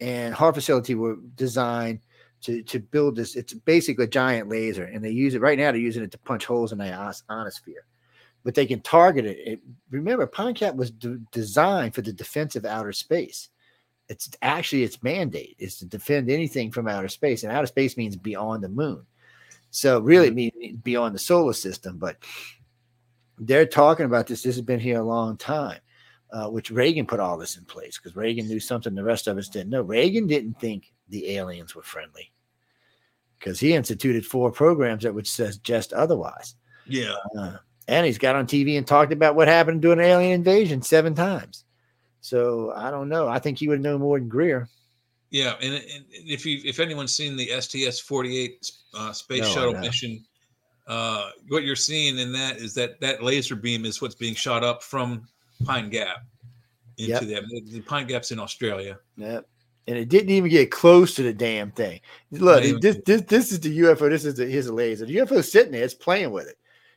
and 0.00 0.34
HAARP 0.34 0.54
Facility 0.54 0.94
were 0.94 1.16
designed 1.34 2.00
to 2.42 2.62
to 2.62 2.78
build 2.78 3.16
this. 3.16 3.36
It's 3.36 3.54
basically 3.54 4.04
a 4.04 4.08
giant 4.08 4.48
laser, 4.48 4.84
and 4.84 5.04
they 5.04 5.10
use 5.10 5.34
it 5.34 5.40
right 5.40 5.58
now. 5.58 5.72
They're 5.72 5.80
using 5.80 6.02
it 6.02 6.10
to 6.12 6.18
punch 6.18 6.44
holes 6.44 6.72
in 6.72 6.78
the 6.78 7.14
ionosphere, 7.30 7.86
but 8.42 8.54
they 8.54 8.66
can 8.66 8.80
target 8.80 9.24
it. 9.24 9.38
it 9.46 9.60
remember, 9.90 10.26
Cap 10.26 10.74
was 10.74 10.90
d- 10.90 11.18
designed 11.32 11.94
for 11.94 12.02
the 12.02 12.12
defense 12.12 12.56
of 12.56 12.64
outer 12.64 12.92
space. 12.92 13.48
It's 14.08 14.30
actually 14.42 14.82
its 14.82 15.02
mandate 15.02 15.56
is 15.58 15.78
to 15.78 15.86
defend 15.86 16.28
anything 16.28 16.70
from 16.70 16.88
outer 16.88 17.08
space, 17.08 17.42
and 17.42 17.52
outer 17.52 17.66
space 17.66 17.96
means 17.96 18.16
beyond 18.16 18.62
the 18.62 18.68
moon. 18.68 19.06
So 19.70 20.00
really, 20.00 20.28
it 20.28 20.34
means 20.34 20.76
beyond 20.82 21.14
the 21.14 21.18
solar 21.18 21.54
system. 21.54 21.98
But 21.98 22.18
they're 23.38 23.66
talking 23.66 24.06
about 24.06 24.26
this. 24.26 24.42
This 24.42 24.56
has 24.56 24.64
been 24.64 24.80
here 24.80 25.00
a 25.00 25.04
long 25.04 25.36
time. 25.36 25.78
Uh, 26.32 26.48
which 26.48 26.72
Reagan 26.72 27.06
put 27.06 27.20
all 27.20 27.38
this 27.38 27.56
in 27.56 27.64
place 27.64 27.96
because 27.96 28.16
Reagan 28.16 28.48
knew 28.48 28.58
something 28.58 28.92
the 28.92 29.04
rest 29.04 29.28
of 29.28 29.38
us 29.38 29.48
didn't 29.48 29.70
know. 29.70 29.82
Reagan 29.82 30.26
didn't 30.26 30.58
think 30.58 30.92
the 31.08 31.36
aliens 31.36 31.76
were 31.76 31.82
friendly 31.82 32.32
because 33.38 33.60
he 33.60 33.72
instituted 33.72 34.26
four 34.26 34.50
programs 34.50 35.04
that 35.04 35.14
would 35.14 35.28
suggest 35.28 35.92
otherwise. 35.92 36.56
yeah. 36.86 37.14
Uh, 37.38 37.58
and 37.86 38.04
he's 38.04 38.18
got 38.18 38.34
on 38.34 38.46
TV 38.46 38.78
and 38.78 38.86
talked 38.86 39.12
about 39.12 39.36
what 39.36 39.46
happened 39.46 39.82
during 39.82 40.00
an 40.00 40.06
alien 40.06 40.32
invasion 40.32 40.82
seven 40.82 41.14
times. 41.14 41.64
So 42.20 42.72
I 42.74 42.90
don't 42.90 43.08
know. 43.08 43.28
I 43.28 43.38
think 43.38 43.58
he 43.58 43.68
would 43.68 43.82
know 43.82 43.98
more 43.98 44.18
than 44.18 44.28
Greer. 44.28 44.68
Yeah, 45.30 45.54
and, 45.60 45.74
and 45.74 46.04
if 46.10 46.46
you 46.46 46.60
if 46.64 46.80
anyone's 46.80 47.14
seen 47.14 47.36
the 47.36 47.60
STS 47.60 48.00
forty 48.00 48.38
eight 48.38 48.70
uh, 48.94 49.12
space 49.12 49.42
No, 49.42 49.48
shuttle 49.48 49.74
mission, 49.74 50.24
uh, 50.86 51.30
what 51.48 51.64
you're 51.64 51.76
seeing 51.76 52.18
in 52.18 52.32
that 52.32 52.56
is 52.58 52.74
that 52.74 53.00
that 53.00 53.22
laser 53.22 53.56
beam 53.56 53.84
is 53.84 54.02
what's 54.02 54.14
being 54.14 54.34
shot 54.34 54.62
up 54.62 54.82
from 54.82 55.26
Pine 55.64 55.88
Gap 55.88 56.24
into 56.98 57.12
Yep. 57.12 57.22
that. 57.22 57.70
The, 57.70 57.80
Pine 57.80 58.06
Gap's 58.06 58.30
in 58.30 58.38
Australia. 58.38 58.98
Yep. 59.16 59.48
And 59.86 59.98
it 59.98 60.08
didn't 60.08 60.30
even 60.30 60.50
get 60.50 60.70
close 60.70 61.14
to 61.16 61.22
the 61.22 61.32
damn 61.32 61.70
thing. 61.70 62.00
Look, 62.30 62.64
this, 62.80 62.96
this 63.04 63.22
this 63.22 63.52
is 63.52 63.60
the 63.60 63.78
UFO. 63.80 64.08
This 64.08 64.24
is 64.24 64.34
the 64.34 64.46
here's 64.46 64.66
a 64.66 64.72
laser. 64.72 65.04
The 65.04 65.16
UFO 65.16 65.44
sitting 65.44 65.72
there, 65.72 65.84
it's 65.84 65.92
playing 65.92 66.30
with 66.30 66.48
it. 66.48 66.56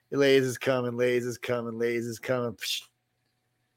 The 0.09 0.17
laser's 0.17 0.57
coming, 0.57 0.93
lasers 0.93 1.41
coming, 1.41 1.73
lasers 1.73 2.21
coming. 2.21 2.53
Psh. 2.53 2.83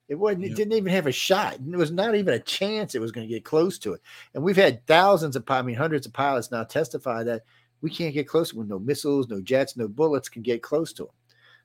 It 0.08 0.14
wasn't. 0.14 0.42
Yeah. 0.42 0.50
It 0.50 0.56
didn't 0.56 0.74
even 0.74 0.92
have 0.92 1.06
a 1.08 1.12
shot. 1.12 1.54
It 1.54 1.76
was 1.76 1.90
not 1.90 2.14
even 2.14 2.34
a 2.34 2.38
chance 2.40 2.94
it 2.94 3.00
was 3.00 3.12
going 3.12 3.26
to 3.26 3.32
get 3.32 3.44
close 3.44 3.78
to 3.80 3.94
it. 3.94 4.00
And 4.34 4.42
we've 4.42 4.56
had 4.56 4.84
thousands 4.86 5.34
of, 5.36 5.44
I 5.48 5.62
mean, 5.62 5.76
hundreds 5.76 6.06
of 6.06 6.12
pilots 6.12 6.50
now 6.50 6.64
testify 6.64 7.22
that 7.24 7.42
we 7.82 7.90
can't 7.90 8.14
get 8.14 8.28
close 8.28 8.52
with 8.52 8.68
no 8.68 8.78
missiles, 8.78 9.28
no 9.28 9.40
jets, 9.40 9.76
no 9.76 9.88
bullets 9.88 10.28
can 10.28 10.42
get 10.42 10.62
close 10.62 10.92
to 10.94 11.04
them. 11.04 11.12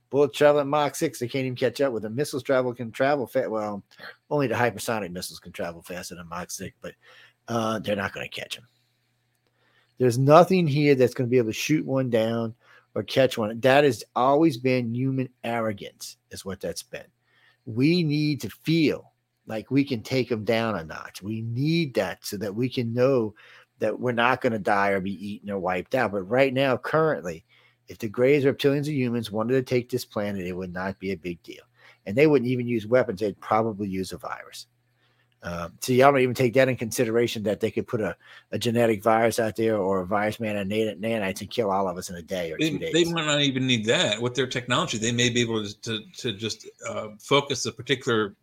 Bullets 0.09 0.37
travel 0.37 0.61
at 0.61 0.67
Mach 0.67 0.95
six, 0.95 1.19
they 1.19 1.27
can't 1.27 1.45
even 1.45 1.55
catch 1.55 1.81
up 1.81 1.91
with 1.91 2.03
them. 2.03 2.15
Missiles 2.15 2.43
travel 2.43 2.73
can 2.73 2.91
travel 2.91 3.27
fast. 3.27 3.49
Well, 3.49 3.83
only 4.29 4.47
the 4.47 4.55
hypersonic 4.55 5.11
missiles 5.11 5.39
can 5.39 5.51
travel 5.51 5.81
faster 5.81 6.15
than 6.15 6.29
Mach 6.29 6.51
six, 6.51 6.75
but 6.81 6.93
uh, 7.47 7.79
they're 7.79 7.95
not 7.95 8.13
going 8.13 8.29
to 8.29 8.39
catch 8.39 8.55
them. 8.55 8.67
There's 9.97 10.17
nothing 10.17 10.67
here 10.67 10.95
that's 10.95 11.13
going 11.13 11.27
to 11.27 11.31
be 11.31 11.37
able 11.37 11.49
to 11.49 11.53
shoot 11.53 11.85
one 11.85 12.09
down 12.09 12.53
or 12.95 13.03
catch 13.03 13.37
one. 13.37 13.59
That 13.61 13.83
has 13.83 14.03
always 14.15 14.57
been 14.57 14.93
human 14.93 15.29
arrogance, 15.43 16.17
is 16.31 16.45
what 16.45 16.61
that's 16.61 16.83
been. 16.83 17.07
We 17.65 18.03
need 18.03 18.41
to 18.41 18.49
feel 18.49 19.13
like 19.47 19.71
we 19.71 19.83
can 19.83 20.01
take 20.01 20.29
them 20.29 20.43
down 20.43 20.75
a 20.75 20.83
notch. 20.83 21.21
We 21.21 21.41
need 21.41 21.93
that 21.95 22.25
so 22.25 22.37
that 22.37 22.53
we 22.53 22.69
can 22.69 22.93
know 22.93 23.35
that 23.79 23.99
we're 23.99 24.11
not 24.11 24.41
going 24.41 24.53
to 24.53 24.59
die 24.59 24.89
or 24.89 25.01
be 25.01 25.27
eaten 25.27 25.49
or 25.49 25.59
wiped 25.59 25.95
out. 25.95 26.11
But 26.11 26.23
right 26.23 26.53
now, 26.53 26.77
currently, 26.77 27.45
if 27.87 27.97
the 27.97 28.09
Greys, 28.09 28.45
reptilians, 28.45 28.87
or 28.87 28.91
humans 28.91 29.31
wanted 29.31 29.53
to 29.53 29.61
take 29.61 29.89
this 29.89 30.05
planet, 30.05 30.45
it 30.45 30.53
would 30.53 30.73
not 30.73 30.99
be 30.99 31.11
a 31.11 31.17
big 31.17 31.41
deal. 31.43 31.63
And 32.05 32.15
they 32.15 32.27
wouldn't 32.27 32.49
even 32.49 32.67
use 32.67 32.87
weapons, 32.87 33.19
they'd 33.19 33.39
probably 33.39 33.87
use 33.87 34.11
a 34.11 34.17
virus. 34.17 34.67
Um, 35.43 35.73
so 35.79 35.93
y'all 35.93 36.11
don't 36.11 36.21
even 36.21 36.33
take 36.33 36.55
that 36.55 36.69
in 36.69 36.75
consideration 36.75 37.43
that 37.43 37.59
they 37.59 37.69
could 37.69 37.87
put 37.87 38.01
a, 38.01 38.17
a 38.51 38.57
genetic 38.57 39.03
virus 39.03 39.37
out 39.37 39.55
there 39.55 39.77
or 39.77 40.01
a 40.01 40.05
virus 40.05 40.39
man 40.39 40.55
and 40.55 40.67
nan- 40.67 40.99
nanites 40.99 41.41
and 41.41 41.51
kill 41.51 41.69
all 41.69 41.87
of 41.87 41.97
us 41.97 42.09
in 42.09 42.15
a 42.15 42.21
day 42.21 42.51
or 42.51 42.57
They, 42.57 42.71
two 42.71 42.79
days. 42.79 42.93
they 42.93 43.03
might 43.11 43.27
not 43.27 43.41
even 43.41 43.67
need 43.67 43.85
that 43.85 44.19
with 44.19 44.33
their 44.33 44.47
technology. 44.47 44.97
They 44.97 45.11
may 45.11 45.29
be 45.29 45.41
able 45.41 45.63
to 45.63 45.73
to, 45.81 45.99
to 46.17 46.33
just 46.33 46.67
uh, 46.89 47.09
focus 47.19 47.67
a 47.67 47.71
particular 47.71 48.35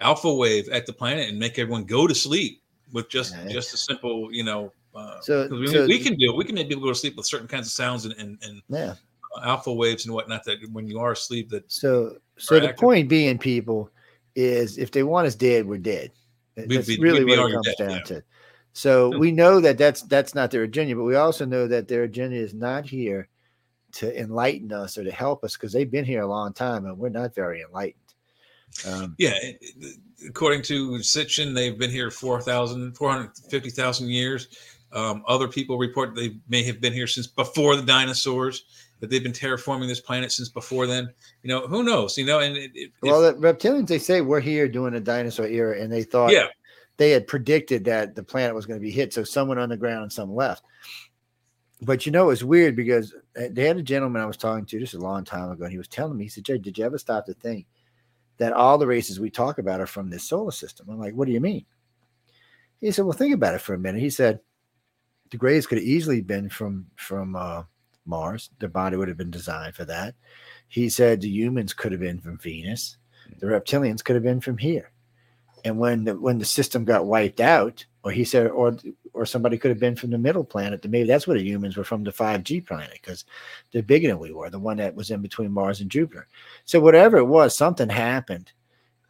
alpha 0.00 0.32
wave 0.32 0.68
at 0.68 0.84
the 0.84 0.92
planet 0.92 1.30
and 1.30 1.38
make 1.38 1.58
everyone 1.58 1.84
go 1.84 2.06
to 2.06 2.14
sleep 2.14 2.60
with 2.92 3.08
just 3.08 3.34
Yeah, 3.34 3.48
just 3.48 3.72
a 3.72 3.78
simple, 3.78 4.28
you 4.30 4.44
know. 4.44 4.70
Uh, 4.94 5.20
So- 5.20 5.48
we, 5.48 5.66
so- 5.68 5.86
we 5.86 5.98
can 5.98 6.14
do. 6.16 6.34
We 6.34 6.44
can 6.44 6.54
make 6.54 6.68
people 6.68 6.82
go 6.82 6.88
to 6.90 6.94
sleep 6.94 7.16
with 7.16 7.26
certain 7.26 7.48
kinds 7.48 7.66
of 7.66 7.72
sounds 7.72 8.04
and 8.06 8.14
and, 8.18 8.38
and 8.42 8.62
yeah. 8.68 8.94
alpha 9.44 9.72
waves 9.72 10.04
and 10.06 10.14
whatnot. 10.14 10.44
That 10.44 10.58
when 10.72 10.86
you 10.88 10.98
are 11.00 11.12
asleep, 11.12 11.48
that 11.50 11.70
So 11.70 12.16
so 12.38 12.58
the 12.58 12.68
active. 12.70 12.80
point 12.80 13.08
being, 13.08 13.38
people, 13.38 13.90
is 14.34 14.78
if 14.78 14.90
they 14.90 15.02
want 15.02 15.26
us 15.26 15.34
dead, 15.34 15.66
we're 15.66 15.78
dead. 15.78 16.10
We'd 16.56 16.70
That's 16.70 16.88
be- 16.88 16.98
really 16.98 17.24
what 17.24 17.38
it 17.50 17.52
comes 17.52 17.66
dead, 17.66 17.76
down 17.78 17.90
yeah. 17.98 18.02
to. 18.04 18.22
So 18.72 19.16
we 19.18 19.32
know 19.32 19.60
that 19.60 19.78
that's 19.78 20.02
that's 20.02 20.34
not 20.34 20.50
their 20.50 20.62
agenda, 20.64 20.94
but 20.94 21.04
we 21.04 21.16
also 21.16 21.44
know 21.44 21.66
that 21.68 21.88
their 21.88 22.04
agenda 22.04 22.36
is 22.36 22.54
not 22.54 22.84
here 22.86 23.28
to 23.92 24.16
enlighten 24.20 24.72
us 24.72 24.96
or 24.96 25.02
to 25.04 25.10
help 25.10 25.42
us 25.42 25.54
because 25.56 25.72
they've 25.72 25.90
been 25.90 26.04
here 26.04 26.22
a 26.22 26.26
long 26.26 26.52
time 26.52 26.86
and 26.86 26.96
we're 26.96 27.08
not 27.08 27.34
very 27.34 27.62
enlightened. 27.62 27.96
Um, 28.86 29.16
yeah. 29.18 29.34
it- 29.42 29.58
it- 29.60 29.96
According 30.28 30.60
to 30.64 30.98
Sitchin, 30.98 31.54
they've 31.54 31.78
been 31.78 31.90
here 31.90 32.10
4,000, 32.10 32.92
450,000 32.94 34.10
years. 34.10 34.48
Um, 34.92 35.22
other 35.28 35.48
people 35.48 35.78
report 35.78 36.14
they 36.14 36.36
may 36.48 36.62
have 36.64 36.80
been 36.80 36.92
here 36.92 37.06
since 37.06 37.26
before 37.26 37.76
the 37.76 37.82
dinosaurs. 37.82 38.64
That 39.00 39.08
they've 39.08 39.22
been 39.22 39.32
terraforming 39.32 39.86
this 39.88 40.00
planet 40.00 40.30
since 40.30 40.50
before 40.50 40.86
then. 40.86 41.08
You 41.42 41.48
know, 41.48 41.66
who 41.66 41.82
knows? 41.82 42.18
You 42.18 42.26
know, 42.26 42.40
and 42.40 42.54
it, 42.56 42.70
it, 42.74 42.92
well, 43.00 43.24
if- 43.24 43.40
the 43.40 43.40
reptilians 43.40 43.86
they 43.86 43.98
say 43.98 44.20
we're 44.20 44.40
here 44.40 44.68
during 44.68 44.92
the 44.92 45.00
dinosaur 45.00 45.46
era, 45.46 45.80
and 45.80 45.90
they 45.90 46.02
thought 46.02 46.32
yeah, 46.32 46.48
they 46.98 47.10
had 47.10 47.26
predicted 47.26 47.84
that 47.84 48.14
the 48.14 48.22
planet 48.22 48.54
was 48.54 48.66
going 48.66 48.78
to 48.78 48.84
be 48.84 48.90
hit. 48.90 49.14
So 49.14 49.24
someone 49.24 49.58
on 49.58 49.70
the 49.70 49.76
ground 49.76 50.02
and 50.02 50.12
some 50.12 50.34
left. 50.34 50.64
But 51.82 52.04
you 52.04 52.12
know, 52.12 52.28
it's 52.28 52.42
weird 52.42 52.76
because 52.76 53.14
uh, 53.40 53.44
they 53.50 53.64
had 53.64 53.78
a 53.78 53.82
gentleman 53.82 54.20
I 54.20 54.26
was 54.26 54.36
talking 54.36 54.66
to 54.66 54.78
just 54.78 54.92
a 54.92 54.98
long 54.98 55.24
time 55.24 55.50
ago, 55.50 55.64
and 55.64 55.72
he 55.72 55.78
was 55.78 55.88
telling 55.88 56.18
me, 56.18 56.24
he 56.24 56.28
said, 56.30 56.44
Jay, 56.44 56.58
did 56.58 56.76
you 56.76 56.84
ever 56.84 56.98
stop 56.98 57.24
to 57.24 57.32
think 57.32 57.66
that 58.36 58.52
all 58.52 58.76
the 58.76 58.86
races 58.86 59.18
we 59.18 59.30
talk 59.30 59.56
about 59.58 59.80
are 59.80 59.86
from 59.86 60.10
this 60.10 60.24
solar 60.24 60.50
system? 60.50 60.88
I'm 60.90 60.98
like, 60.98 61.14
what 61.14 61.24
do 61.26 61.32
you 61.32 61.40
mean? 61.40 61.64
He 62.82 62.90
said, 62.90 63.06
well, 63.06 63.16
think 63.16 63.34
about 63.34 63.54
it 63.54 63.62
for 63.62 63.72
a 63.72 63.78
minute. 63.78 64.02
He 64.02 64.10
said, 64.10 64.40
the 65.30 65.36
Greys 65.36 65.66
could 65.66 65.78
have 65.78 65.86
easily 65.86 66.20
been 66.20 66.48
from 66.48 66.86
from 66.96 67.36
uh, 67.36 67.62
Mars. 68.06 68.50
Their 68.58 68.68
body 68.68 68.96
would 68.96 69.08
have 69.08 69.16
been 69.16 69.30
designed 69.30 69.74
for 69.74 69.84
that. 69.86 70.14
He 70.68 70.88
said 70.88 71.20
the 71.20 71.28
humans 71.28 71.72
could 71.72 71.92
have 71.92 72.00
been 72.00 72.20
from 72.20 72.38
Venus. 72.38 72.96
The 73.38 73.46
reptilians 73.46 74.04
could 74.04 74.16
have 74.16 74.22
been 74.22 74.40
from 74.40 74.58
here. 74.58 74.90
And 75.64 75.78
when 75.78 76.04
the 76.04 76.18
when 76.18 76.38
the 76.38 76.44
system 76.44 76.84
got 76.84 77.06
wiped 77.06 77.40
out, 77.40 77.84
or 78.02 78.10
he 78.10 78.24
said, 78.24 78.48
or 78.48 78.76
or 79.12 79.26
somebody 79.26 79.58
could 79.58 79.70
have 79.70 79.80
been 79.80 79.96
from 79.96 80.10
the 80.10 80.18
middle 80.18 80.44
planet, 80.44 80.84
maybe 80.88 81.06
that's 81.06 81.26
where 81.26 81.36
the 81.36 81.44
humans 81.44 81.76
were 81.76 81.84
from 81.84 82.04
the 82.04 82.12
5G 82.12 82.66
planet, 82.66 82.92
because 82.92 83.24
they're 83.72 83.82
bigger 83.82 84.08
than 84.08 84.18
we 84.18 84.32
were, 84.32 84.48
the 84.50 84.58
one 84.58 84.78
that 84.78 84.94
was 84.94 85.10
in 85.10 85.20
between 85.20 85.52
Mars 85.52 85.80
and 85.80 85.90
Jupiter. 85.90 86.26
So 86.64 86.80
whatever 86.80 87.18
it 87.18 87.24
was, 87.24 87.56
something 87.56 87.88
happened. 87.88 88.52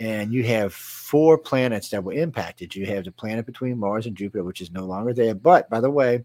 And 0.00 0.32
you 0.32 0.42
have 0.44 0.72
four 0.72 1.36
planets 1.36 1.90
that 1.90 2.02
were 2.02 2.14
impacted. 2.14 2.74
You 2.74 2.86
have 2.86 3.04
the 3.04 3.12
planet 3.12 3.44
between 3.44 3.78
Mars 3.78 4.06
and 4.06 4.16
Jupiter, 4.16 4.42
which 4.42 4.62
is 4.62 4.70
no 4.70 4.86
longer 4.86 5.12
there. 5.12 5.34
But 5.34 5.68
by 5.68 5.80
the 5.80 5.90
way, 5.90 6.24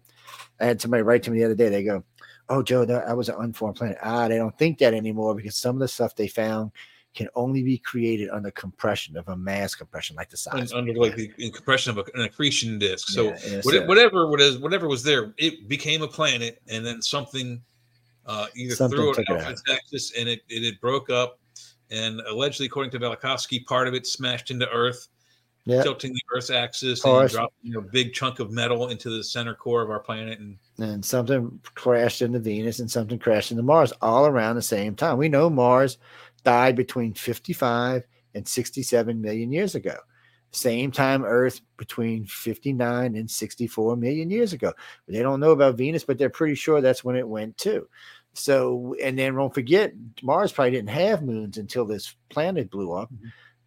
I 0.58 0.64
had 0.64 0.80
somebody 0.80 1.02
write 1.02 1.22
to 1.24 1.30
me 1.30 1.38
the 1.38 1.44
other 1.44 1.54
day. 1.54 1.68
They 1.68 1.84
go, 1.84 2.02
Oh, 2.48 2.62
Joe, 2.62 2.84
that, 2.86 3.06
that 3.06 3.16
was 3.16 3.28
an 3.28 3.34
unformed 3.38 3.76
planet. 3.76 3.98
Ah, 4.02 4.28
they 4.28 4.38
don't 4.38 4.56
think 4.56 4.78
that 4.78 4.94
anymore 4.94 5.34
because 5.34 5.56
some 5.56 5.76
of 5.76 5.80
the 5.80 5.88
stuff 5.88 6.16
they 6.16 6.28
found 6.28 6.70
can 7.14 7.28
only 7.34 7.62
be 7.62 7.76
created 7.78 8.28
under 8.30 8.50
compression 8.50 9.16
of 9.16 9.26
a 9.28 9.36
mass 9.36 9.74
compression 9.74 10.16
like 10.16 10.30
the 10.30 10.36
size. 10.36 10.72
Un- 10.72 10.78
under 10.78 10.94
like 10.94 11.16
the 11.16 11.30
in 11.38 11.50
compression 11.50 11.90
of 11.90 11.98
a, 11.98 12.04
an 12.14 12.22
accretion 12.24 12.78
disk. 12.78 13.08
So 13.08 13.24
Yeah, 13.24 13.38
yeah, 13.46 13.60
what- 13.62 13.88
whatever 13.88 14.26
was 14.26 14.58
whatever 14.58 14.86
was 14.88 15.02
there, 15.02 15.34
it 15.38 15.66
became 15.68 16.02
a 16.02 16.08
planet, 16.08 16.62
and 16.68 16.84
then 16.86 17.02
something 17.02 17.60
uh, 18.26 18.46
either 18.54 18.74
Something 18.74 18.98
threw 18.98 19.10
it 19.12 19.18
it 19.18 19.30
out 19.30 19.50
its 19.50 19.62
axis, 19.70 20.12
and 20.18 20.28
it, 20.28 20.40
it 20.48 20.64
it 20.64 20.80
broke 20.80 21.10
up, 21.10 21.38
and 21.90 22.20
allegedly, 22.20 22.66
according 22.66 22.90
to 22.92 22.98
Velikovsky, 22.98 23.64
part 23.64 23.88
of 23.88 23.94
it 23.94 24.06
smashed 24.06 24.50
into 24.50 24.68
Earth, 24.70 25.08
yeah, 25.64 25.82
tilting 25.82 26.12
the 26.12 26.20
Earth's 26.34 26.50
axis, 26.50 27.00
oh, 27.04 27.10
Course. 27.10 27.34
and 27.34 27.48
dropping 27.64 27.76
a 27.76 27.80
big 27.80 28.12
chunk 28.12 28.38
of 28.38 28.50
metal 28.50 28.88
into 28.88 29.10
the 29.10 29.22
center 29.22 29.54
core 29.54 29.82
of 29.82 29.90
our 29.90 30.00
planet, 30.00 30.38
and 30.38 30.58
and 30.78 31.04
something 31.04 31.60
crashed 31.74 32.22
into 32.22 32.38
Venus 32.38 32.80
and 32.80 32.90
something 32.90 33.18
crashed 33.18 33.50
into 33.50 33.62
Mars 33.62 33.92
all 34.02 34.26
around 34.26 34.56
the 34.56 34.62
same 34.62 34.94
time. 34.94 35.18
We 35.18 35.28
know 35.28 35.50
Mars 35.50 35.98
died 36.44 36.76
between 36.76 37.14
55 37.14 38.06
and 38.34 38.46
67 38.46 39.20
million 39.20 39.50
years 39.50 39.74
ago. 39.74 39.96
Same 40.52 40.90
time 40.90 41.24
Earth 41.24 41.60
between 41.76 42.24
59 42.26 43.16
and 43.16 43.30
64 43.30 43.96
million 43.96 44.30
years 44.30 44.52
ago. 44.52 44.72
They 45.08 45.20
don't 45.20 45.40
know 45.40 45.50
about 45.50 45.76
Venus, 45.76 46.04
but 46.04 46.18
they're 46.18 46.30
pretty 46.30 46.54
sure 46.54 46.80
that's 46.80 47.04
when 47.04 47.16
it 47.16 47.28
went 47.28 47.58
too. 47.58 47.88
So, 48.32 48.94
and 49.02 49.18
then 49.18 49.34
don't 49.34 49.52
forget, 49.52 49.92
Mars 50.22 50.52
probably 50.52 50.72
didn't 50.72 50.90
have 50.90 51.22
moons 51.22 51.58
until 51.58 51.84
this 51.84 52.14
planet 52.28 52.70
blew 52.70 52.92
up 52.92 53.12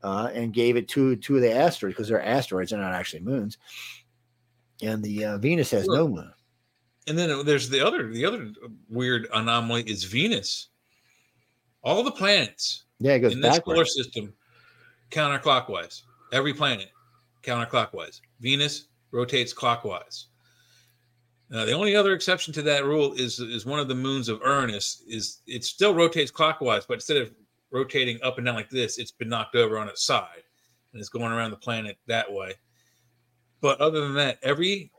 uh, 0.04 0.30
and 0.34 0.54
gave 0.54 0.78
it 0.78 0.88
two 0.88 1.16
two 1.18 1.36
of 1.36 1.42
the 1.42 1.54
asteroids 1.54 1.96
because 1.96 2.08
they're 2.08 2.24
asteroids, 2.24 2.72
they're 2.72 2.80
not 2.80 2.94
actually 2.94 3.22
moons. 3.22 3.58
And 4.82 5.04
the 5.04 5.26
uh, 5.26 5.38
Venus 5.38 5.72
has 5.72 5.88
no 5.88 6.08
moon. 6.08 6.32
and 7.08 7.18
then 7.18 7.46
there's 7.46 7.70
the 7.70 7.86
other 7.86 8.12
the 8.12 8.26
other 8.26 8.52
weird 8.90 9.28
anomaly 9.34 9.84
is 9.84 10.04
Venus. 10.04 10.70
All 11.84 12.04
the 12.04 12.12
planets 12.12 12.84
Yeah, 13.00 13.14
it 13.14 13.20
goes 13.20 13.34
in 13.34 13.42
this 13.42 13.60
solar 13.66 13.86
system 13.86 14.34
counterclockwise. 15.12 16.04
Every 16.32 16.54
planet 16.54 16.90
counterclockwise. 17.44 18.22
Venus 18.40 18.88
rotates 19.12 19.54
clockwise. 19.54 20.28
Now, 21.50 21.66
the 21.66 21.74
only 21.74 21.96
other 21.96 22.14
exception 22.14 22.54
to 22.54 22.62
that 22.64 22.86
rule 22.86 23.14
is 23.14 23.40
is 23.40 23.66
one 23.66 23.80
of 23.80 23.88
the 23.88 23.96
moons 23.96 24.30
of 24.30 24.40
Uranus. 24.42 25.04
Is 25.08 25.42
it 25.48 25.64
still 25.64 25.96
rotates 25.96 26.32
clockwise, 26.32 26.86
but 26.86 26.96
instead 26.96 27.18
of 27.18 27.32
rotating 27.72 28.20
up 28.24 28.38
and 28.38 28.46
down 28.46 28.56
like 28.56 28.70
this, 28.70 28.98
it's 28.98 29.12
been 29.12 29.30
knocked 29.30 29.56
over 29.56 29.78
on 29.78 29.90
its 29.90 30.04
side 30.04 30.44
and 30.94 31.00
it's 31.00 31.10
going 31.10 31.32
around 31.32 31.52
the 31.52 31.58
planet 31.58 31.98
that 32.08 32.32
way. 32.32 32.54
But 33.62 33.80
other 33.80 34.02
than 34.02 34.16
that, 34.16 34.40
every 34.42 34.92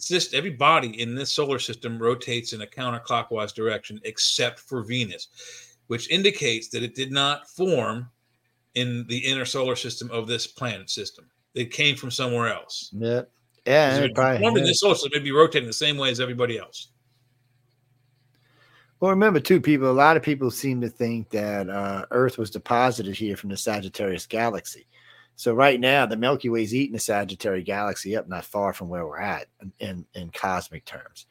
just 0.00 0.34
every 0.34 0.50
body 0.50 1.00
in 1.00 1.14
this 1.14 1.30
solar 1.30 1.58
system 1.58 1.98
rotates 1.98 2.52
in 2.52 2.62
a 2.62 2.66
counterclockwise 2.66 3.54
direction 3.54 4.00
except 4.04 4.58
for 4.58 4.82
Venus, 4.82 5.76
which 5.88 6.10
indicates 6.10 6.68
that 6.68 6.82
it 6.82 6.94
did 6.94 7.12
not 7.12 7.48
form 7.50 8.08
in 8.74 9.06
the 9.08 9.18
inner 9.18 9.44
solar 9.44 9.76
system 9.76 10.10
of 10.10 10.26
this 10.26 10.46
planet 10.46 10.88
system. 10.88 11.26
It 11.54 11.70
came 11.70 11.96
from 11.96 12.10
somewhere 12.10 12.48
else. 12.48 12.88
Yeah. 12.92 13.22
Yeah. 13.66 13.98
it 13.98 14.14
formed 14.14 14.58
in 14.58 14.64
this 14.64 14.80
system, 14.80 15.10
it'd 15.12 15.24
be 15.24 15.32
rotating 15.32 15.66
the 15.66 15.72
same 15.72 15.96
way 15.96 16.10
as 16.10 16.20
everybody 16.20 16.58
else. 16.58 16.88
Well, 19.00 19.10
remember 19.10 19.40
too, 19.40 19.60
people. 19.60 19.90
A 19.90 19.92
lot 19.92 20.16
of 20.16 20.22
people 20.22 20.50
seem 20.50 20.80
to 20.80 20.88
think 20.88 21.30
that 21.30 21.68
uh, 21.68 22.06
Earth 22.12 22.38
was 22.38 22.50
deposited 22.50 23.16
here 23.16 23.36
from 23.36 23.50
the 23.50 23.56
Sagittarius 23.56 24.26
galaxy. 24.26 24.86
So 25.34 25.54
right 25.54 25.80
now, 25.80 26.06
the 26.06 26.16
Milky 26.16 26.48
Way 26.48 26.62
is 26.62 26.72
eating 26.72 26.92
the 26.92 27.00
Sagittarius 27.00 27.66
galaxy 27.66 28.16
up, 28.16 28.28
not 28.28 28.44
far 28.44 28.72
from 28.72 28.88
where 28.88 29.04
we're 29.04 29.20
at 29.20 29.48
in 29.60 29.72
in, 29.80 30.06
in 30.14 30.30
cosmic 30.30 30.84
terms. 30.84 31.26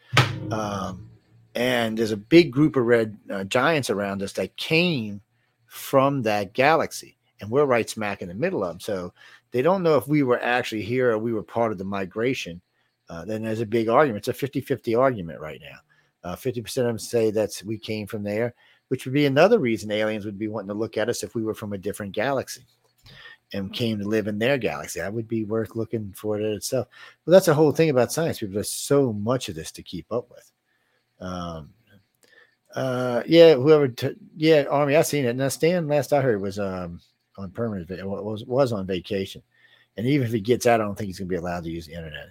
Um, 0.52 1.10
and 1.56 1.98
there's 1.98 2.12
a 2.12 2.18
big 2.18 2.52
group 2.52 2.76
of 2.76 2.86
red 2.86 3.18
uh, 3.30 3.46
giants 3.46 3.90
around 3.90 4.22
us 4.22 4.34
that 4.34 4.58
came 4.58 5.22
from 5.66 6.24
that 6.24 6.52
galaxy, 6.52 7.18
and 7.40 7.50
we're 7.50 7.64
right 7.64 7.90
smack 7.90 8.22
in 8.22 8.28
the 8.28 8.34
middle 8.34 8.64
of 8.64 8.70
them. 8.70 8.80
So 8.82 9.14
they 9.52 9.62
don't 9.62 9.84
know 9.84 9.98
if 9.98 10.08
we 10.08 10.24
were 10.24 10.42
actually 10.42 10.82
here 10.82 11.12
or 11.12 11.18
we 11.18 11.34
were 11.34 11.44
part 11.44 11.72
of 11.72 11.78
the 11.78 11.84
migration. 11.84 12.62
Uh, 13.10 13.26
then 13.26 13.44
there's 13.44 13.62
a 13.62 13.66
big 13.66 13.90
argument. 13.90 14.28
It's 14.28 14.42
a 14.42 14.48
50-50 14.48 14.98
argument 14.98 15.40
right 15.40 15.62
now. 15.62 16.30
Uh, 16.30 16.36
50% 16.36 16.60
of 16.60 16.74
them 16.86 17.00
say 17.00 17.32
that's 17.32 17.64
we 17.64 17.78
came 17.78 18.08
from 18.08 18.24
there, 18.24 18.54
which 18.88 19.06
would 19.06 19.14
be 19.14 19.26
another 19.26 19.60
reason 19.60 19.92
aliens 19.92 20.24
would 20.24 20.40
be 20.40 20.48
wanting 20.48 20.70
to 20.70 20.74
look 20.74 20.98
at 20.98 21.10
us 21.10 21.24
if 21.24 21.36
we 21.36 21.44
were 21.44 21.54
from 21.54 21.74
a 21.74 21.78
different 21.78 22.14
galaxy 22.14 22.66
and 23.54 23.74
came 23.74 24.00
to 24.00 24.08
live 24.08 24.28
in 24.28 24.40
their 24.40 24.58
galaxy. 24.58 25.00
That 25.00 25.14
would 25.14 25.28
be 25.28 25.44
worth 25.44 25.76
looking 25.76 26.14
for 26.16 26.40
it 26.40 26.46
itself. 26.46 26.88
But 27.26 27.34
that's 27.34 27.48
the 27.48 27.54
whole 27.54 27.72
thing 27.72 27.90
about 27.90 28.12
science. 28.12 28.40
People 28.40 28.56
there's 28.56 28.72
so 28.72 29.12
much 29.12 29.50
of 29.50 29.56
this 29.56 29.72
to 29.74 29.84
keep 29.84 30.12
up 30.12 30.30
with. 30.30 30.52
Um, 31.20 31.72
uh, 32.74 33.24
yeah, 33.26 33.56
whoever, 33.56 33.90
t- 33.90 34.16
yeah, 34.38 34.64
Army, 34.70 34.96
I 34.96 35.02
seen 35.02 35.26
it. 35.26 35.36
Now 35.36 35.50
Stan, 35.50 35.88
last 35.88 36.14
I 36.14 36.22
heard, 36.22 36.42
was 36.42 36.60
um 36.60 37.02
on 37.42 37.52
permanent, 37.52 37.90
was 38.06 38.46
was 38.46 38.72
on 38.72 38.86
vacation, 38.86 39.42
and 39.98 40.08
even 40.08 40.26
if 40.26 40.34
he 40.34 40.40
gets 40.40 40.66
out, 40.66 40.82
I 40.82 40.86
don't 40.86 40.96
think 40.96 41.08
he's 41.08 41.20
gonna 41.20 41.28
be 41.28 41.36
allowed 41.36 41.64
to 41.64 41.70
use 41.70 41.88
the 41.88 41.94
internet. 41.94 42.30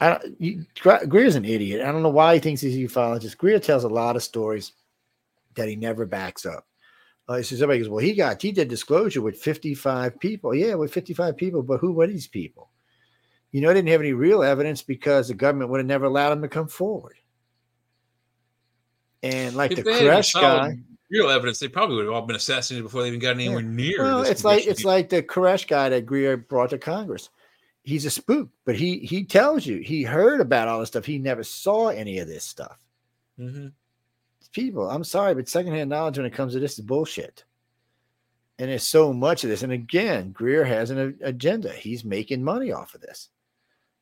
I 0.00 0.10
don't, 0.10 0.40
you, 0.40 0.66
Greer's 1.08 1.36
an 1.36 1.44
idiot. 1.44 1.80
I 1.80 1.90
don't 1.90 2.02
know 2.02 2.10
why 2.10 2.34
he 2.34 2.40
thinks 2.40 2.60
he's 2.60 2.76
a 2.76 2.88
ufologist. 2.92 3.38
Greer 3.38 3.58
tells 3.58 3.84
a 3.84 3.88
lot 3.88 4.16
of 4.16 4.22
stories 4.22 4.72
that 5.54 5.68
he 5.68 5.76
never 5.76 6.04
backs 6.04 6.44
up. 6.44 6.66
Uh, 7.28 7.38
he 7.38 7.42
says 7.42 7.62
everybody 7.62 7.80
goes, 7.80 7.88
well, 7.88 8.04
he 8.04 8.14
got 8.14 8.40
he 8.40 8.52
did 8.52 8.68
disclosure 8.68 9.20
with 9.20 9.38
55 9.38 10.20
people. 10.20 10.54
Yeah, 10.54 10.74
with 10.74 10.92
55 10.92 11.36
people, 11.36 11.62
but 11.62 11.80
who 11.80 11.92
were 11.92 12.06
these 12.06 12.28
people? 12.28 12.70
You 13.52 13.62
know, 13.62 13.72
didn't 13.72 13.88
have 13.88 14.00
any 14.00 14.12
real 14.12 14.42
evidence 14.42 14.82
because 14.82 15.28
the 15.28 15.34
government 15.34 15.70
would 15.70 15.80
have 15.80 15.86
never 15.86 16.04
allowed 16.04 16.30
them 16.30 16.42
to 16.42 16.48
come 16.48 16.68
forward. 16.68 17.16
And 19.22 19.56
like 19.56 19.72
If 19.72 19.78
the 19.78 19.82
they 19.84 19.92
had 19.94 20.02
any 20.02 20.22
Grusch 20.22 20.34
guy, 20.34 20.78
real 21.10 21.30
evidence, 21.30 21.58
they 21.58 21.68
probably 21.68 21.96
would 21.96 22.06
have 22.06 22.14
all 22.14 22.22
been 22.22 22.36
assassinated 22.36 22.84
before 22.84 23.02
they 23.02 23.08
even 23.08 23.20
got 23.20 23.36
anywhere 23.36 23.62
near. 23.62 24.02
well, 24.02 24.20
this 24.20 24.30
it's 24.30 24.44
like 24.44 24.66
it's 24.66 24.84
like 24.84 25.08
the 25.08 25.22
Grusch 25.22 25.66
guy 25.68 25.88
that 25.88 26.06
Greer 26.06 26.36
brought 26.36 26.70
to 26.70 26.78
Congress. 26.78 27.30
He's 27.82 28.04
a 28.04 28.10
spook, 28.10 28.48
but 28.64 28.74
he 28.76 28.98
he 28.98 29.24
tells 29.24 29.64
you 29.64 29.78
he 29.78 30.02
heard 30.02 30.40
about 30.40 30.68
all 30.68 30.80
this 30.80 30.88
stuff. 30.88 31.04
He 31.04 31.18
never 31.18 31.44
saw 31.44 31.88
any 31.88 32.18
of 32.18 32.26
this 32.28 32.44
stuff. 32.44 32.78
Mhm. 33.38 33.72
People, 34.52 34.88
I'm 34.88 35.04
sorry, 35.04 35.34
but 35.34 35.48
secondhand 35.48 35.90
knowledge 35.90 36.16
when 36.16 36.26
it 36.26 36.32
comes 36.32 36.54
to 36.54 36.60
this 36.60 36.78
is 36.78 36.84
bullshit. 36.84 37.44
And 38.58 38.70
there's 38.70 38.84
so 38.88 39.12
much 39.12 39.44
of 39.44 39.50
this. 39.50 39.62
And 39.62 39.72
again, 39.72 40.32
Greer 40.32 40.64
has 40.64 40.90
an 40.90 41.18
agenda. 41.20 41.70
He's 41.74 42.04
making 42.04 42.42
money 42.42 42.72
off 42.72 42.94
of 42.94 43.02
this. 43.02 43.28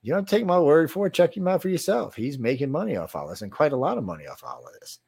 You 0.03 0.15
don't 0.15 0.29
take 0.29 0.47
my 0.47 0.61
word 0.61 0.93
for 0.93 1.09
it. 1.09 1.13
Check 1.13 1.37
him 1.37 1.49
out 1.49 1.61
for 1.61 1.71
yourself. 1.71 2.15
He's 2.15 2.39
making 2.39 2.71
money 2.71 2.95
off 2.97 3.17
all 3.17 3.27
this 3.27 3.43
and 3.43 3.51
quite 3.51 3.73
a 3.73 3.77
lot 3.77 3.99
of 3.99 4.05
money 4.05 4.29
off 4.29 4.45
all 4.45 4.65
of 4.65 4.81
this. 4.81 5.01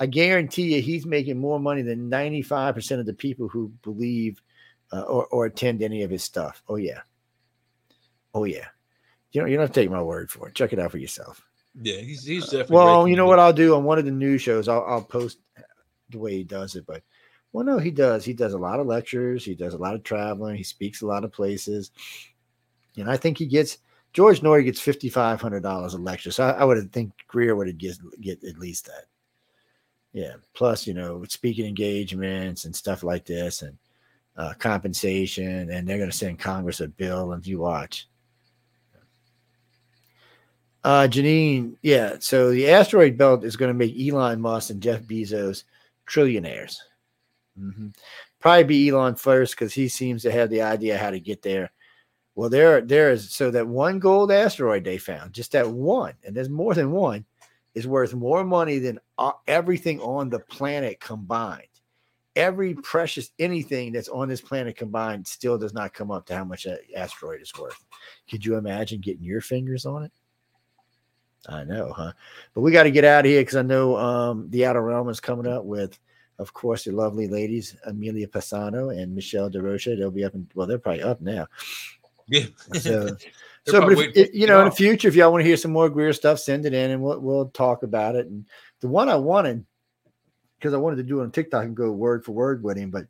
I 0.00 0.06
guarantee 0.06 0.74
you, 0.74 0.82
he's 0.82 1.06
making 1.06 1.38
more 1.38 1.60
money 1.60 1.82
than 1.82 2.10
95% 2.10 2.98
of 2.98 3.06
the 3.06 3.14
people 3.14 3.48
who 3.48 3.72
believe 3.82 4.42
uh, 4.92 5.02
or, 5.02 5.26
or 5.26 5.46
attend 5.46 5.82
any 5.82 6.02
of 6.02 6.10
his 6.10 6.24
stuff. 6.24 6.62
Oh, 6.68 6.76
yeah. 6.76 7.00
Oh, 8.34 8.44
yeah. 8.44 8.66
You 9.32 9.40
don't, 9.40 9.50
you 9.50 9.56
don't 9.56 9.64
have 9.64 9.72
to 9.72 9.80
take 9.80 9.90
my 9.90 10.02
word 10.02 10.30
for 10.30 10.48
it. 10.48 10.54
Check 10.54 10.72
it 10.72 10.78
out 10.78 10.90
for 10.90 10.98
yourself. 10.98 11.42
Yeah, 11.80 11.96
he's 11.96 12.24
he's 12.24 12.44
definitely. 12.44 12.76
Well, 12.76 13.08
you 13.08 13.16
know 13.16 13.26
what 13.26 13.40
I'll 13.40 13.52
do 13.52 13.74
on 13.74 13.84
one 13.84 13.98
of 13.98 14.04
the 14.04 14.10
news 14.12 14.42
shows, 14.42 14.68
I'll, 14.68 14.84
I'll 14.86 15.02
post 15.02 15.38
the 16.10 16.18
way 16.18 16.32
he 16.36 16.44
does 16.44 16.76
it. 16.76 16.86
But 16.86 17.02
well, 17.52 17.64
no, 17.64 17.78
he 17.78 17.90
does. 17.90 18.24
He 18.24 18.32
does 18.32 18.52
a 18.52 18.58
lot 18.58 18.78
of 18.78 18.86
lectures. 18.86 19.44
He 19.44 19.54
does 19.54 19.74
a 19.74 19.78
lot 19.78 19.94
of 19.94 20.04
traveling. 20.04 20.56
He 20.56 20.62
speaks 20.62 21.02
a 21.02 21.06
lot 21.06 21.24
of 21.24 21.32
places. 21.32 21.90
And 22.96 23.10
I 23.10 23.16
think 23.16 23.38
he 23.38 23.46
gets 23.46 23.78
George 24.12 24.40
Noory 24.40 24.64
gets 24.64 24.80
fifty 24.80 25.08
five 25.08 25.40
hundred 25.40 25.64
dollars 25.64 25.94
a 25.94 25.98
lecture. 25.98 26.30
So 26.30 26.44
I, 26.44 26.50
I 26.50 26.64
would 26.64 26.92
think 26.92 27.12
Greer 27.26 27.56
would 27.56 27.76
get 27.76 27.98
get 28.20 28.44
at 28.44 28.58
least 28.58 28.86
that. 28.86 29.06
Yeah. 30.14 30.34
Plus, 30.54 30.86
you 30.86 30.94
know, 30.94 31.22
speaking 31.24 31.66
engagements 31.66 32.64
and 32.64 32.74
stuff 32.74 33.02
like 33.02 33.26
this, 33.26 33.60
and 33.60 33.76
uh, 34.36 34.54
compensation, 34.58 35.70
and 35.70 35.86
they're 35.86 35.98
going 35.98 36.10
to 36.10 36.16
send 36.16 36.38
Congress 36.38 36.80
a 36.80 36.88
bill, 36.88 37.32
and 37.32 37.42
if 37.42 37.46
you 37.46 37.58
watch. 37.58 38.08
Uh, 40.82 41.08
Janine, 41.10 41.76
yeah. 41.82 42.16
So 42.20 42.50
the 42.50 42.70
asteroid 42.70 43.16
belt 43.16 43.42
is 43.42 43.56
going 43.56 43.70
to 43.70 43.74
make 43.74 43.98
Elon 43.98 44.40
Musk 44.40 44.70
and 44.70 44.82
Jeff 44.82 45.02
Bezos 45.02 45.64
trillionaires. 46.06 46.76
Mhm. 47.58 47.94
Probably 48.38 48.64
be 48.64 48.88
Elon 48.90 49.14
first 49.14 49.54
because 49.54 49.72
he 49.72 49.88
seems 49.88 50.22
to 50.22 50.30
have 50.30 50.50
the 50.50 50.60
idea 50.60 50.98
how 50.98 51.10
to 51.10 51.18
get 51.18 51.40
there. 51.42 51.70
Well, 52.34 52.50
there, 52.50 52.82
there 52.82 53.12
is 53.12 53.30
so 53.30 53.50
that 53.52 53.66
one 53.66 53.98
gold 53.98 54.30
asteroid 54.30 54.84
they 54.84 54.98
found, 54.98 55.32
just 55.32 55.52
that 55.52 55.70
one, 55.70 56.14
and 56.24 56.36
there's 56.36 56.50
more 56.50 56.74
than 56.74 56.90
one, 56.90 57.24
is 57.74 57.86
worth 57.86 58.14
more 58.14 58.44
money 58.44 58.78
than 58.78 59.00
uh, 59.18 59.32
everything 59.46 60.00
on 60.00 60.30
the 60.30 60.38
planet 60.38 61.00
combined. 61.00 61.68
Every 62.36 62.74
precious 62.74 63.30
anything 63.38 63.92
that's 63.92 64.08
on 64.08 64.28
this 64.28 64.40
planet 64.40 64.76
combined 64.76 65.26
still 65.26 65.56
does 65.56 65.72
not 65.72 65.94
come 65.94 66.10
up 66.10 66.26
to 66.26 66.36
how 66.36 66.44
much 66.44 66.64
that 66.64 66.80
asteroid 66.96 67.40
is 67.40 67.52
worth. 67.58 67.84
Could 68.28 68.44
you 68.44 68.56
imagine 68.56 69.00
getting 69.00 69.22
your 69.22 69.40
fingers 69.40 69.86
on 69.86 70.04
it? 70.04 70.12
I 71.48 71.64
know, 71.64 71.92
huh? 71.92 72.12
But 72.54 72.62
we 72.62 72.72
got 72.72 72.84
to 72.84 72.90
get 72.90 73.04
out 73.04 73.24
of 73.24 73.30
here 73.30 73.40
because 73.40 73.56
I 73.56 73.62
know 73.62 73.96
um, 73.96 74.48
the 74.50 74.66
Outer 74.66 74.82
Realm 74.82 75.08
is 75.08 75.20
coming 75.20 75.46
up 75.46 75.64
with, 75.64 75.98
of 76.38 76.52
course, 76.52 76.84
the 76.84 76.92
lovely 76.92 77.28
ladies 77.28 77.76
Amelia 77.84 78.26
Passano 78.26 78.96
and 78.96 79.14
Michelle 79.14 79.50
DeRocha. 79.50 79.98
They'll 79.98 80.10
be 80.10 80.24
up, 80.24 80.34
and 80.34 80.46
well, 80.54 80.66
they're 80.66 80.78
probably 80.78 81.02
up 81.02 81.20
now. 81.20 81.46
Yeah. 82.26 82.46
So, 82.72 83.08
They're 83.64 83.72
so 83.72 83.80
but 83.80 83.92
if, 83.92 83.98
waiting 83.98 84.12
for 84.14 84.20
if- 84.20 84.28
it 84.28 84.34
you 84.34 84.46
know, 84.46 84.60
in 84.60 84.66
the 84.66 84.70
future, 84.70 85.08
if 85.08 85.14
y'all 85.14 85.32
want 85.32 85.42
to 85.42 85.46
hear 85.46 85.56
some 85.56 85.72
more 85.72 85.88
Greer 85.88 86.12
stuff, 86.12 86.38
send 86.38 86.66
it 86.66 86.74
in 86.74 86.90
and 86.90 87.02
we'll 87.02 87.20
we'll 87.20 87.48
talk 87.48 87.82
about 87.82 88.14
it. 88.14 88.26
And 88.26 88.46
the 88.80 88.88
one 88.88 89.08
I 89.08 89.16
wanted 89.16 89.64
because 90.58 90.74
I 90.74 90.78
wanted 90.78 90.96
to 90.96 91.02
do 91.02 91.20
it 91.20 91.24
on 91.24 91.30
TikTok 91.30 91.64
and 91.64 91.76
go 91.76 91.90
word 91.92 92.24
for 92.24 92.32
word 92.32 92.62
with 92.62 92.78
him, 92.78 92.90
but 92.90 93.06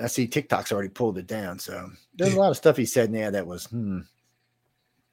I 0.00 0.08
see 0.08 0.26
TikTok's 0.26 0.72
already 0.72 0.88
pulled 0.88 1.18
it 1.18 1.28
down. 1.28 1.58
So 1.58 1.90
there's 2.16 2.34
a 2.34 2.40
lot 2.40 2.50
of 2.50 2.56
stuff 2.56 2.76
he 2.76 2.86
said 2.86 3.06
in 3.06 3.12
there 3.12 3.30
that 3.30 3.46
was, 3.46 3.66
hmm. 3.66 4.00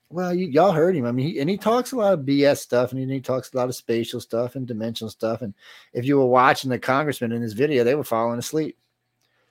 Well, 0.09 0.33
you, 0.33 0.47
y'all 0.47 0.71
heard 0.73 0.95
him. 0.95 1.05
I 1.05 1.11
mean, 1.11 1.27
he, 1.27 1.39
and 1.39 1.49
he 1.49 1.57
talks 1.57 1.91
a 1.91 1.95
lot 1.95 2.13
of 2.13 2.21
BS 2.21 2.57
stuff, 2.57 2.91
and 2.91 2.99
he, 2.99 3.05
he 3.05 3.21
talks 3.21 3.53
a 3.53 3.57
lot 3.57 3.69
of 3.69 3.75
spatial 3.75 4.19
stuff 4.19 4.55
and 4.55 4.67
dimensional 4.67 5.09
stuff. 5.09 5.41
And 5.41 5.53
if 5.93 6.05
you 6.05 6.17
were 6.17 6.25
watching 6.25 6.69
the 6.69 6.79
congressman 6.79 7.31
in 7.31 7.41
his 7.41 7.53
video, 7.53 7.83
they 7.83 7.95
were 7.95 8.03
falling 8.03 8.39
asleep. 8.39 8.77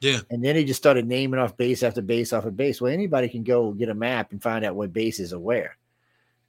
Yeah. 0.01 0.21
And 0.31 0.43
then 0.43 0.57
he 0.57 0.65
just 0.65 0.81
started 0.81 1.07
naming 1.07 1.39
off 1.41 1.57
base 1.57 1.83
after 1.83 2.01
base 2.03 2.33
off 2.33 2.47
of 2.47 2.57
base. 2.57 2.81
Well, 2.81 2.93
anybody 2.93 3.29
can 3.29 3.43
go 3.45 3.73
get 3.73 3.89
a 3.91 3.95
map 3.95 4.33
and 4.33 4.43
find 4.43 4.65
out 4.65 4.75
what 4.75 4.93
bases 4.93 5.33
are 5.33 5.39
where. 5.39 5.77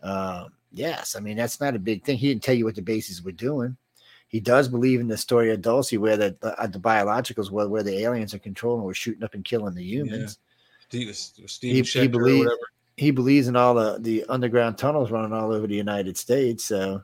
Um, 0.01 0.53
yes, 0.71 1.15
I 1.15 1.19
mean 1.19 1.37
that's 1.37 1.59
not 1.59 1.75
a 1.75 1.79
big 1.79 2.03
thing. 2.03 2.17
He 2.17 2.29
didn't 2.29 2.43
tell 2.43 2.55
you 2.55 2.65
what 2.65 2.75
the 2.75 2.81
bases 2.81 3.21
were 3.23 3.31
doing. 3.33 3.77
He 4.29 4.39
does 4.39 4.69
believe 4.69 5.01
in 5.01 5.09
the 5.09 5.17
story 5.17 5.51
of 5.51 5.61
Dulce, 5.61 5.91
where 5.91 6.15
the 6.15 6.35
uh, 6.41 6.67
the 6.67 6.79
biologicals 6.79 7.51
were 7.51 7.67
where 7.67 7.83
the 7.83 7.99
aliens 7.99 8.33
are 8.33 8.39
controlling, 8.39 8.83
were 8.83 8.93
shooting 8.93 9.23
up 9.23 9.33
and 9.33 9.43
killing 9.43 9.75
the 9.75 9.83
humans. 9.83 10.39
Steve, 10.87 11.15
Steve 11.49 11.85
He- 11.85 11.99
he 12.01 12.07
believes- 12.07 12.45
whatever. 12.45 12.59
He 12.97 13.11
believes 13.11 13.47
in 13.47 13.55
all 13.55 13.73
the 13.73 13.97
the 13.99 14.23
underground 14.29 14.77
tunnels 14.77 15.11
running 15.11 15.33
all 15.33 15.51
over 15.51 15.67
the 15.67 15.75
United 15.75 16.17
States. 16.17 16.63
So 16.65 17.01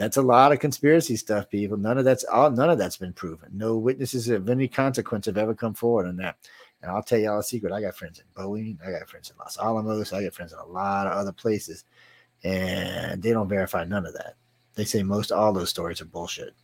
that's 0.00 0.16
a 0.16 0.22
lot 0.22 0.50
of 0.50 0.60
conspiracy 0.60 1.14
stuff, 1.14 1.50
people. 1.50 1.76
None 1.76 1.98
of 1.98 2.06
that's 2.06 2.24
all. 2.24 2.50
None 2.50 2.70
of 2.70 2.78
that's 2.78 2.96
been 2.96 3.12
proven. 3.12 3.50
No 3.52 3.76
witnesses 3.76 4.30
of 4.30 4.48
any 4.48 4.66
consequence 4.66 5.26
have 5.26 5.36
ever 5.36 5.54
come 5.54 5.74
forward 5.74 6.06
on 6.06 6.16
that. 6.16 6.36
And 6.80 6.90
I'll 6.90 7.02
tell 7.02 7.18
y'all 7.18 7.40
a 7.40 7.42
secret. 7.42 7.70
I 7.70 7.82
got 7.82 7.94
friends 7.94 8.18
in 8.18 8.24
Boeing. 8.34 8.78
I 8.82 8.92
got 8.92 9.10
friends 9.10 9.28
in 9.28 9.36
Los 9.36 9.58
Alamos. 9.58 10.14
I 10.14 10.22
got 10.22 10.32
friends 10.32 10.54
in 10.54 10.58
a 10.58 10.64
lot 10.64 11.06
of 11.06 11.12
other 11.12 11.32
places, 11.32 11.84
and 12.42 13.22
they 13.22 13.32
don't 13.32 13.46
verify 13.46 13.84
none 13.84 14.06
of 14.06 14.14
that. 14.14 14.36
They 14.74 14.86
say 14.86 15.02
most 15.02 15.32
all 15.32 15.52
those 15.52 15.68
stories 15.68 16.00
are 16.00 16.06
bullshit. 16.06 16.54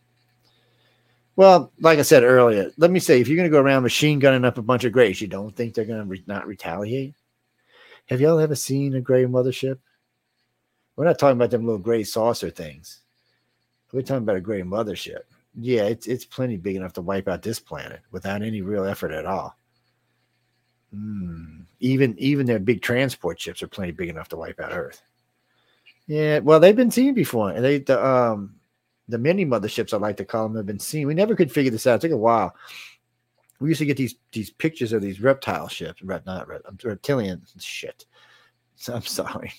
Well, 1.37 1.71
like 1.81 1.99
I 1.99 2.03
said 2.03 2.23
earlier, 2.23 2.71
let 2.79 2.91
me 2.91 3.01
say, 3.01 3.21
if 3.21 3.29
you're 3.29 3.37
going 3.37 3.51
to 3.51 3.55
go 3.55 3.61
around 3.61 3.83
machine 3.83 4.19
gunning 4.19 4.47
up 4.47 4.57
a 4.57 4.63
bunch 4.63 4.85
of 4.85 4.93
grays, 4.93 5.21
you 5.21 5.29
don't 5.29 5.55
think 5.55 5.75
they're 5.75 5.85
going 5.85 6.01
to 6.01 6.07
re- 6.07 6.25
not 6.27 6.47
retaliate? 6.47 7.15
Have 8.07 8.23
y'all 8.23 8.41
ever 8.41 8.55
seen 8.55 8.95
a 8.95 9.03
gray 9.03 9.27
mothership? 9.27 9.77
We're 10.97 11.05
not 11.05 11.19
talking 11.19 11.37
about 11.37 11.51
them 11.51 11.67
little 11.67 11.79
gray 11.79 12.03
saucer 12.03 12.49
things. 12.49 13.03
We're 13.97 14.03
talking 14.03 14.25
about 14.25 14.37
a 14.37 14.43
great 14.43 14.67
mothership. 14.67 15.21
Yeah, 15.59 15.85
it's 15.85 16.07
it's 16.07 16.27
plenty 16.27 16.59
big 16.59 16.77
enough 16.77 16.93
to 16.93 17.01
wipe 17.01 17.29
out 17.29 17.41
this 17.41 17.59
planet 17.59 18.01
without 18.11 18.43
any 18.43 18.61
real 18.61 18.85
effort 18.85 19.11
at 19.11 19.25
all. 19.25 19.57
Hmm. 20.93 21.63
Even 21.81 22.15
even 22.19 22.45
their 22.45 22.59
big 22.59 22.83
transport 22.83 23.41
ships 23.41 23.63
are 23.63 23.69
plenty 23.69 23.93
big 23.93 24.11
enough 24.11 24.29
to 24.29 24.37
wipe 24.37 24.61
out 24.61 24.73
Earth. 24.75 25.01
Yeah, 26.07 26.41
well, 26.41 26.61
they've 26.61 26.77
been 26.77 26.91
seen 26.91 27.15
before, 27.15 27.53
and 27.53 27.65
they 27.65 27.79
the 27.79 28.07
um 28.07 28.57
the 29.09 29.17
mini 29.17 29.47
motherships 29.47 29.95
I 29.95 29.97
like 29.97 30.19
to 30.19 30.27
call 30.27 30.43
them 30.43 30.59
have 30.59 30.67
been 30.67 30.79
seen. 30.79 31.07
We 31.07 31.15
never 31.15 31.35
could 31.35 31.51
figure 31.51 31.71
this 31.71 31.87
out. 31.87 31.95
It 31.95 32.09
took 32.09 32.13
a 32.13 32.19
while. 32.19 32.55
We 33.61 33.71
used 33.71 33.79
to 33.79 33.87
get 33.87 33.97
these 33.97 34.17
these 34.31 34.51
pictures 34.51 34.93
of 34.93 35.01
these 35.01 35.23
reptile 35.23 35.69
ships, 35.69 36.03
not 36.05 36.49
rep, 36.49 36.65
reptilian 36.85 37.41
shit. 37.59 38.05
So 38.75 38.93
I'm 38.97 39.01
sorry. 39.01 39.55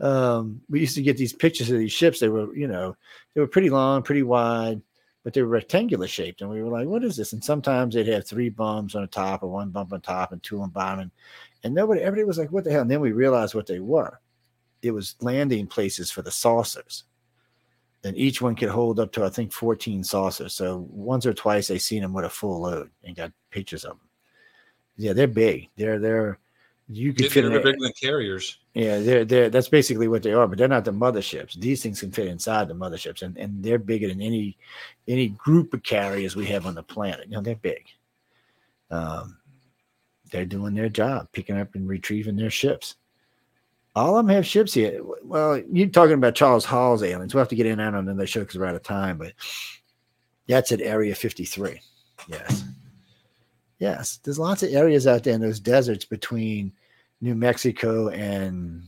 Um, 0.00 0.60
we 0.68 0.80
used 0.80 0.94
to 0.94 1.02
get 1.02 1.16
these 1.16 1.32
pictures 1.32 1.70
of 1.70 1.78
these 1.78 1.92
ships. 1.92 2.20
They 2.20 2.28
were, 2.28 2.54
you 2.54 2.68
know, 2.68 2.96
they 3.34 3.40
were 3.40 3.48
pretty 3.48 3.70
long, 3.70 4.02
pretty 4.02 4.22
wide, 4.22 4.80
but 5.24 5.32
they 5.32 5.42
were 5.42 5.48
rectangular 5.48 6.06
shaped. 6.06 6.40
And 6.40 6.50
we 6.50 6.62
were 6.62 6.70
like, 6.70 6.86
what 6.86 7.04
is 7.04 7.16
this? 7.16 7.32
And 7.32 7.42
sometimes 7.42 7.94
they'd 7.94 8.06
have 8.08 8.26
three 8.26 8.48
bumps 8.48 8.94
on 8.94 9.02
the 9.02 9.08
top 9.08 9.42
or 9.42 9.48
one 9.48 9.70
bump 9.70 9.92
on 9.92 10.00
top 10.00 10.32
and 10.32 10.42
two 10.42 10.60
on 10.60 10.70
bottom. 10.70 11.00
And, 11.00 11.10
and 11.64 11.74
nobody, 11.74 12.00
everybody 12.00 12.24
was 12.24 12.38
like, 12.38 12.52
what 12.52 12.64
the 12.64 12.70
hell? 12.70 12.82
And 12.82 12.90
then 12.90 13.00
we 13.00 13.12
realized 13.12 13.54
what 13.54 13.66
they 13.66 13.80
were. 13.80 14.20
It 14.82 14.92
was 14.92 15.16
landing 15.20 15.66
places 15.66 16.10
for 16.10 16.22
the 16.22 16.30
saucers. 16.30 17.04
And 18.04 18.16
each 18.16 18.40
one 18.40 18.54
could 18.54 18.68
hold 18.68 19.00
up 19.00 19.10
to, 19.12 19.24
I 19.24 19.28
think, 19.28 19.52
14 19.52 20.04
saucers. 20.04 20.54
So 20.54 20.86
once 20.88 21.26
or 21.26 21.34
twice 21.34 21.66
they 21.66 21.78
seen 21.78 22.02
them 22.02 22.12
with 22.12 22.24
a 22.24 22.30
full 22.30 22.62
load 22.62 22.90
and 23.02 23.16
got 23.16 23.32
pictures 23.50 23.84
of 23.84 23.98
them. 23.98 24.08
Yeah, 24.96 25.12
they're 25.14 25.26
big. 25.26 25.68
They're, 25.76 25.98
they're, 25.98 26.38
you 26.90 27.12
could 27.12 27.30
fit 27.30 27.44
in 27.44 27.52
bigger 27.52 27.76
than 27.78 27.92
carriers. 28.00 28.58
yeah, 28.72 28.98
they're 29.00 29.24
they're 29.24 29.50
that's 29.50 29.68
basically 29.68 30.08
what 30.08 30.22
they 30.22 30.32
are, 30.32 30.46
but 30.46 30.56
they're 30.56 30.68
not 30.68 30.84
the 30.84 30.92
motherships. 30.92 31.54
These 31.54 31.82
things 31.82 32.00
can 32.00 32.10
fit 32.10 32.28
inside 32.28 32.68
the 32.68 32.74
motherships, 32.74 33.22
and, 33.22 33.36
and 33.36 33.62
they're 33.62 33.78
bigger 33.78 34.08
than 34.08 34.22
any 34.22 34.56
any 35.06 35.28
group 35.28 35.74
of 35.74 35.82
carriers 35.82 36.34
we 36.34 36.46
have 36.46 36.66
on 36.66 36.74
the 36.74 36.82
planet. 36.82 37.26
You 37.26 37.36
know, 37.36 37.42
they're 37.42 37.56
big. 37.56 37.84
Um, 38.90 39.36
they're 40.30 40.46
doing 40.46 40.74
their 40.74 40.88
job, 40.88 41.28
picking 41.32 41.58
up 41.58 41.74
and 41.74 41.88
retrieving 41.88 42.36
their 42.36 42.50
ships. 42.50 42.96
All 43.94 44.16
of 44.16 44.26
them 44.26 44.34
have 44.34 44.46
ships 44.46 44.72
here. 44.72 45.00
Well, 45.22 45.60
you're 45.70 45.88
talking 45.88 46.14
about 46.14 46.34
Charles 46.34 46.64
Hall's 46.64 47.02
aliens. 47.02 47.34
We'll 47.34 47.42
have 47.42 47.48
to 47.48 47.56
get 47.56 47.66
in 47.66 47.80
on 47.80 47.94
another 47.94 48.26
show 48.26 48.40
because 48.40 48.56
we're 48.56 48.66
out 48.66 48.74
of 48.74 48.82
time, 48.82 49.18
but 49.18 49.32
that's 50.46 50.72
at 50.72 50.80
Area 50.80 51.14
53. 51.14 51.80
Yes. 52.28 52.64
Yes. 53.78 54.18
There's 54.22 54.38
lots 54.38 54.62
of 54.62 54.72
areas 54.72 55.06
out 55.06 55.24
there 55.24 55.34
in 55.34 55.40
those 55.40 55.60
deserts 55.60 56.04
between 56.04 56.72
New 57.20 57.34
Mexico 57.34 58.08
and 58.08 58.84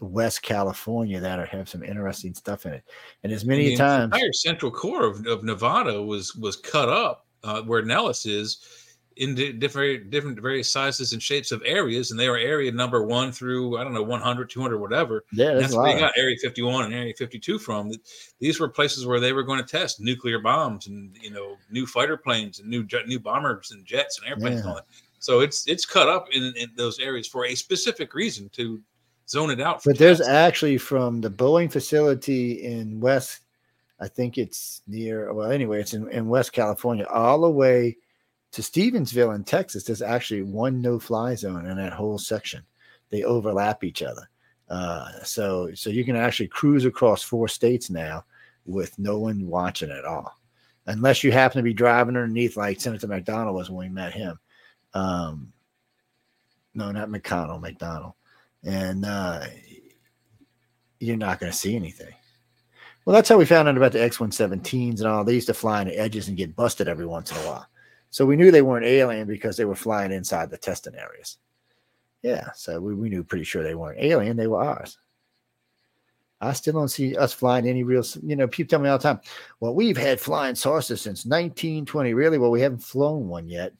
West 0.00 0.42
California 0.42 1.20
that 1.20 1.38
are, 1.38 1.46
have 1.46 1.68
some 1.68 1.82
interesting 1.82 2.34
stuff 2.34 2.66
in 2.66 2.72
it. 2.72 2.84
And 3.22 3.32
as 3.32 3.44
many 3.44 3.70
the 3.70 3.76
times, 3.76 4.12
entire 4.12 4.32
central 4.32 4.70
core 4.70 5.04
of, 5.04 5.26
of 5.26 5.44
Nevada 5.44 6.02
was 6.02 6.34
was 6.34 6.56
cut 6.56 6.88
up 6.88 7.26
uh, 7.42 7.62
where 7.62 7.82
Nellis 7.82 8.26
is 8.26 8.83
into 9.16 9.52
different 9.52 10.10
different 10.10 10.40
various 10.40 10.70
sizes 10.70 11.12
and 11.12 11.22
shapes 11.22 11.52
of 11.52 11.62
areas, 11.64 12.10
and 12.10 12.18
they 12.18 12.26
are 12.26 12.36
area 12.36 12.72
number 12.72 13.02
one 13.04 13.30
through 13.32 13.78
I 13.78 13.84
don't 13.84 13.94
know 13.94 14.02
100, 14.02 14.50
200, 14.50 14.78
whatever. 14.78 15.24
yeah, 15.32 15.50
And 15.50 15.60
that's 15.60 15.74
a 15.74 15.78
where 15.78 15.90
you 15.92 15.98
got 16.00 16.12
Area 16.16 16.36
51 16.40 16.86
and 16.86 16.94
Area 16.94 17.14
52 17.16 17.58
from. 17.58 17.92
These 18.40 18.58
were 18.60 18.68
places 18.68 19.06
where 19.06 19.20
they 19.20 19.32
were 19.32 19.42
going 19.44 19.60
to 19.60 19.66
test 19.66 20.00
nuclear 20.00 20.38
bombs 20.38 20.86
and 20.88 21.16
you 21.20 21.30
know 21.30 21.56
new 21.70 21.86
fighter 21.86 22.16
planes 22.16 22.58
and 22.60 22.68
new 22.68 22.82
jet, 22.84 23.06
new 23.06 23.20
bombers 23.20 23.70
and 23.70 23.84
jets 23.86 24.18
and 24.18 24.28
airplanes 24.28 24.56
and 24.56 24.64
Yeah. 24.64 24.70
all 24.70 24.76
that. 24.76 24.86
So 25.20 25.40
it's 25.40 25.66
it's 25.68 25.86
cut 25.86 26.08
up 26.08 26.26
in, 26.32 26.52
in 26.56 26.70
those 26.76 26.98
areas 26.98 27.26
for 27.28 27.46
a 27.46 27.54
specific 27.54 28.14
reason 28.14 28.48
to 28.50 28.80
zone 29.28 29.50
it 29.50 29.60
out. 29.60 29.82
For 29.82 29.90
But 29.92 29.98
there's 29.98 30.18
tests. 30.18 30.30
actually 30.32 30.76
from 30.78 31.20
the 31.20 31.30
Boeing 31.30 31.72
facility 31.72 32.62
in 32.64 33.00
West, 33.00 33.40
I 34.00 34.08
think 34.08 34.36
it's 34.38 34.82
near, 34.86 35.32
well, 35.32 35.50
anyway, 35.50 35.80
it's 35.80 35.94
in, 35.94 36.10
in 36.10 36.28
West 36.28 36.52
California, 36.52 37.06
all 37.08 37.40
the 37.40 37.48
way 37.48 37.96
to 38.54 38.62
Stevensville 38.62 39.34
in 39.34 39.44
Texas. 39.44 39.84
There's 39.84 40.02
actually 40.02 40.42
one 40.42 40.80
no 40.80 40.98
fly 40.98 41.34
zone 41.34 41.66
in 41.66 41.76
that 41.76 41.92
whole 41.92 42.18
section. 42.18 42.62
They 43.10 43.22
overlap 43.22 43.84
each 43.84 44.02
other. 44.02 44.28
Uh, 44.68 45.08
so, 45.22 45.74
so 45.74 45.90
you 45.90 46.04
can 46.04 46.16
actually 46.16 46.48
cruise 46.48 46.84
across 46.84 47.22
four 47.22 47.48
states 47.48 47.90
now 47.90 48.24
with 48.64 48.98
no 48.98 49.18
one 49.18 49.46
watching 49.46 49.90
at 49.90 50.04
all, 50.04 50.38
unless 50.86 51.22
you 51.22 51.30
happen 51.30 51.58
to 51.58 51.62
be 51.62 51.74
driving 51.74 52.16
underneath, 52.16 52.56
like 52.56 52.80
Senator 52.80 53.06
McDonald 53.06 53.54
was 53.54 53.70
when 53.70 53.88
we 53.88 53.94
met 53.94 54.14
him. 54.14 54.38
Um, 54.94 55.52
no, 56.74 56.90
not 56.90 57.08
McConnell, 57.08 57.60
McDonald 57.60 58.14
and 58.64 59.04
uh, 59.04 59.44
you're 60.98 61.16
not 61.16 61.38
going 61.38 61.52
to 61.52 61.58
see 61.58 61.76
anything. 61.76 62.14
Well, 63.04 63.14
that's 63.14 63.28
how 63.28 63.36
we 63.36 63.44
found 63.44 63.68
out 63.68 63.76
about 63.76 63.92
the 63.92 64.02
X 64.02 64.16
117s 64.16 64.98
and 64.98 65.06
all. 65.06 65.24
They 65.24 65.34
used 65.34 65.48
to 65.48 65.54
fly 65.54 65.80
on 65.80 65.88
the 65.88 65.98
edges 65.98 66.28
and 66.28 66.36
get 66.36 66.56
busted 66.56 66.88
every 66.88 67.06
once 67.06 67.30
in 67.30 67.36
a 67.36 67.40
while. 67.40 67.66
So 68.14 68.24
we 68.24 68.36
knew 68.36 68.52
they 68.52 68.62
weren't 68.62 68.86
alien 68.86 69.26
because 69.26 69.56
they 69.56 69.64
were 69.64 69.74
flying 69.74 70.12
inside 70.12 70.48
the 70.48 70.56
testing 70.56 70.94
areas. 70.94 71.38
Yeah, 72.22 72.52
so 72.54 72.80
we, 72.80 72.94
we 72.94 73.08
knew 73.08 73.24
pretty 73.24 73.42
sure 73.42 73.64
they 73.64 73.74
weren't 73.74 74.00
alien, 74.00 74.36
they 74.36 74.46
were 74.46 74.62
ours. 74.62 74.98
I 76.40 76.52
still 76.52 76.74
don't 76.74 76.86
see 76.86 77.16
us 77.16 77.32
flying 77.32 77.66
any 77.66 77.82
real, 77.82 78.04
you 78.22 78.36
know, 78.36 78.46
people 78.46 78.70
tell 78.70 78.78
me 78.78 78.88
all 78.88 78.98
the 78.98 79.02
time, 79.02 79.20
well, 79.58 79.74
we've 79.74 79.96
had 79.96 80.20
flying 80.20 80.54
saucers 80.54 81.00
since 81.00 81.26
1920. 81.26 82.14
Really? 82.14 82.38
Well, 82.38 82.52
we 82.52 82.60
haven't 82.60 82.84
flown 82.84 83.26
one 83.26 83.48
yet. 83.48 83.72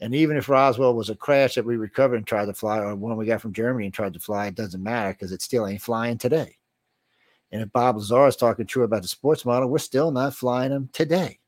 And 0.00 0.14
even 0.14 0.36
if 0.36 0.50
Roswell 0.50 0.94
was 0.94 1.08
a 1.08 1.16
crash 1.16 1.54
that 1.54 1.64
we 1.64 1.78
recovered 1.78 2.16
and 2.16 2.26
tried 2.26 2.46
to 2.46 2.52
fly, 2.52 2.80
or 2.80 2.94
one 2.94 3.16
we 3.16 3.24
got 3.24 3.40
from 3.40 3.54
Germany 3.54 3.86
and 3.86 3.94
tried 3.94 4.12
to 4.12 4.20
fly, 4.20 4.48
it 4.48 4.54
doesn't 4.54 4.82
matter 4.82 5.14
because 5.14 5.32
it 5.32 5.40
still 5.40 5.66
ain't 5.66 5.80
flying 5.80 6.18
today. 6.18 6.58
And 7.52 7.62
if 7.62 7.72
Bob 7.72 7.96
Lazar 7.96 8.26
is 8.26 8.36
talking 8.36 8.66
true 8.66 8.84
about 8.84 9.00
the 9.00 9.08
sports 9.08 9.46
model, 9.46 9.70
we're 9.70 9.78
still 9.78 10.10
not 10.10 10.34
flying 10.34 10.72
them 10.72 10.90
today. 10.92 11.38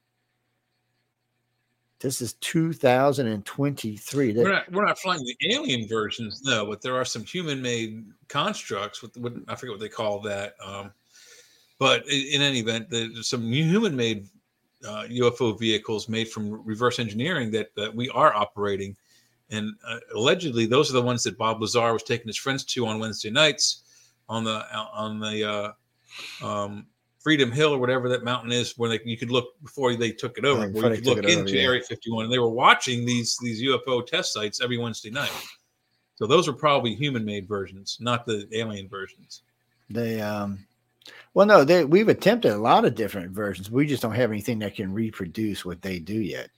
This 2.01 2.21
is 2.21 2.35
2023. 2.35 4.33
We're 4.33 4.53
not, 4.53 4.71
we're 4.71 4.85
not 4.85 5.01
flying 5.01 5.25
the 5.25 5.37
alien 5.51 5.89
versions, 5.89 6.43
no, 6.45 6.65
but 6.65 6.81
there 6.81 6.95
are 6.95 7.05
some 7.05 7.25
human-made 7.25 8.05
constructs. 8.29 9.03
With, 9.03 9.17
what 9.17 9.33
I 9.49 9.57
forget 9.57 9.73
what 9.73 9.81
they 9.81 9.89
call 9.89 10.21
that. 10.21 10.55
Um, 10.65 10.93
but 11.81 12.07
in, 12.09 12.35
in 12.35 12.43
any 12.43 12.61
event, 12.61 12.89
there's 12.89 13.29
some 13.29 13.51
human-made 13.51 14.29
uh, 14.87 15.07
UFO 15.11 15.59
vehicles 15.59 16.09
made 16.09 16.29
from 16.29 16.65
reverse 16.65 17.01
engineering 17.01 17.51
that, 17.51 17.75
that 17.75 17.93
we 17.93 18.09
are 18.11 18.33
operating, 18.33 18.97
and 19.51 19.75
uh, 19.85 19.99
allegedly 20.15 20.67
those 20.67 20.91
are 20.91 20.95
the 20.95 21.03
ones 21.03 21.25
that 21.25 21.37
Bob 21.37 21.61
Lazar 21.61 21.93
was 21.93 22.05
taking 22.05 22.29
his 22.29 22.37
friends 22.37 22.63
to 22.65 22.87
on 22.87 23.01
Wednesday 23.01 23.31
nights 23.31 23.83
on 24.29 24.45
the 24.45 24.65
on 24.93 25.19
the 25.19 25.51
uh, 25.51 26.47
um, 26.47 26.87
Freedom 27.29 27.53
Hill 27.53 27.75
or 27.75 27.79
whatever 27.79 28.09
that 28.09 28.25
mountain 28.25 28.53
is, 28.53 28.79
where 28.79 28.89
they, 28.89 29.01
you 29.05 29.19
could 29.19 29.31
look 29.31 29.49
before 29.63 29.95
they 29.95 30.13
took 30.13 30.39
it 30.39 30.47
over, 30.47 30.63
Yeah, 30.63 30.69
where 30.69 30.95
you 30.95 31.03
could 31.03 31.07
look 31.07 31.19
it 31.19 31.27
over, 31.27 31.41
into 31.41 31.57
yeah. 31.57 31.65
Area 31.65 31.83
51, 31.83 32.25
and 32.25 32.33
they 32.33 32.39
were 32.39 32.49
watching 32.49 33.05
these 33.05 33.37
these 33.43 33.63
UFO 33.63 34.07
test 34.07 34.33
sites 34.33 34.63
every 34.63 34.79
Wednesday 34.79 35.11
night. 35.11 35.31
So 36.15 36.27
those 36.27 36.49
are 36.49 36.55
probably 36.55 36.95
human-made 36.95 37.47
versions, 37.47 37.99
not 38.01 38.25
the 38.25 38.49
alien 38.53 38.89
versions. 38.89 39.43
they 39.91 40.23
um 40.23 40.67
Well, 41.35 41.45
no, 41.45 41.65
they, 41.65 41.85
we've 41.85 42.09
attempted 42.09 42.53
a 42.53 42.57
lot 42.57 42.87
of 42.87 42.95
different 42.95 43.33
versions. 43.33 43.71
We 43.71 43.87
just 43.87 44.01
don't 44.01 44.15
have 44.15 44.31
anything 44.31 44.59
that 44.61 44.75
can 44.75 44.91
reproduce 44.91 45.67
what 45.67 45.83
they 45.83 45.99
do 45.99 46.19
yet. 46.19 46.49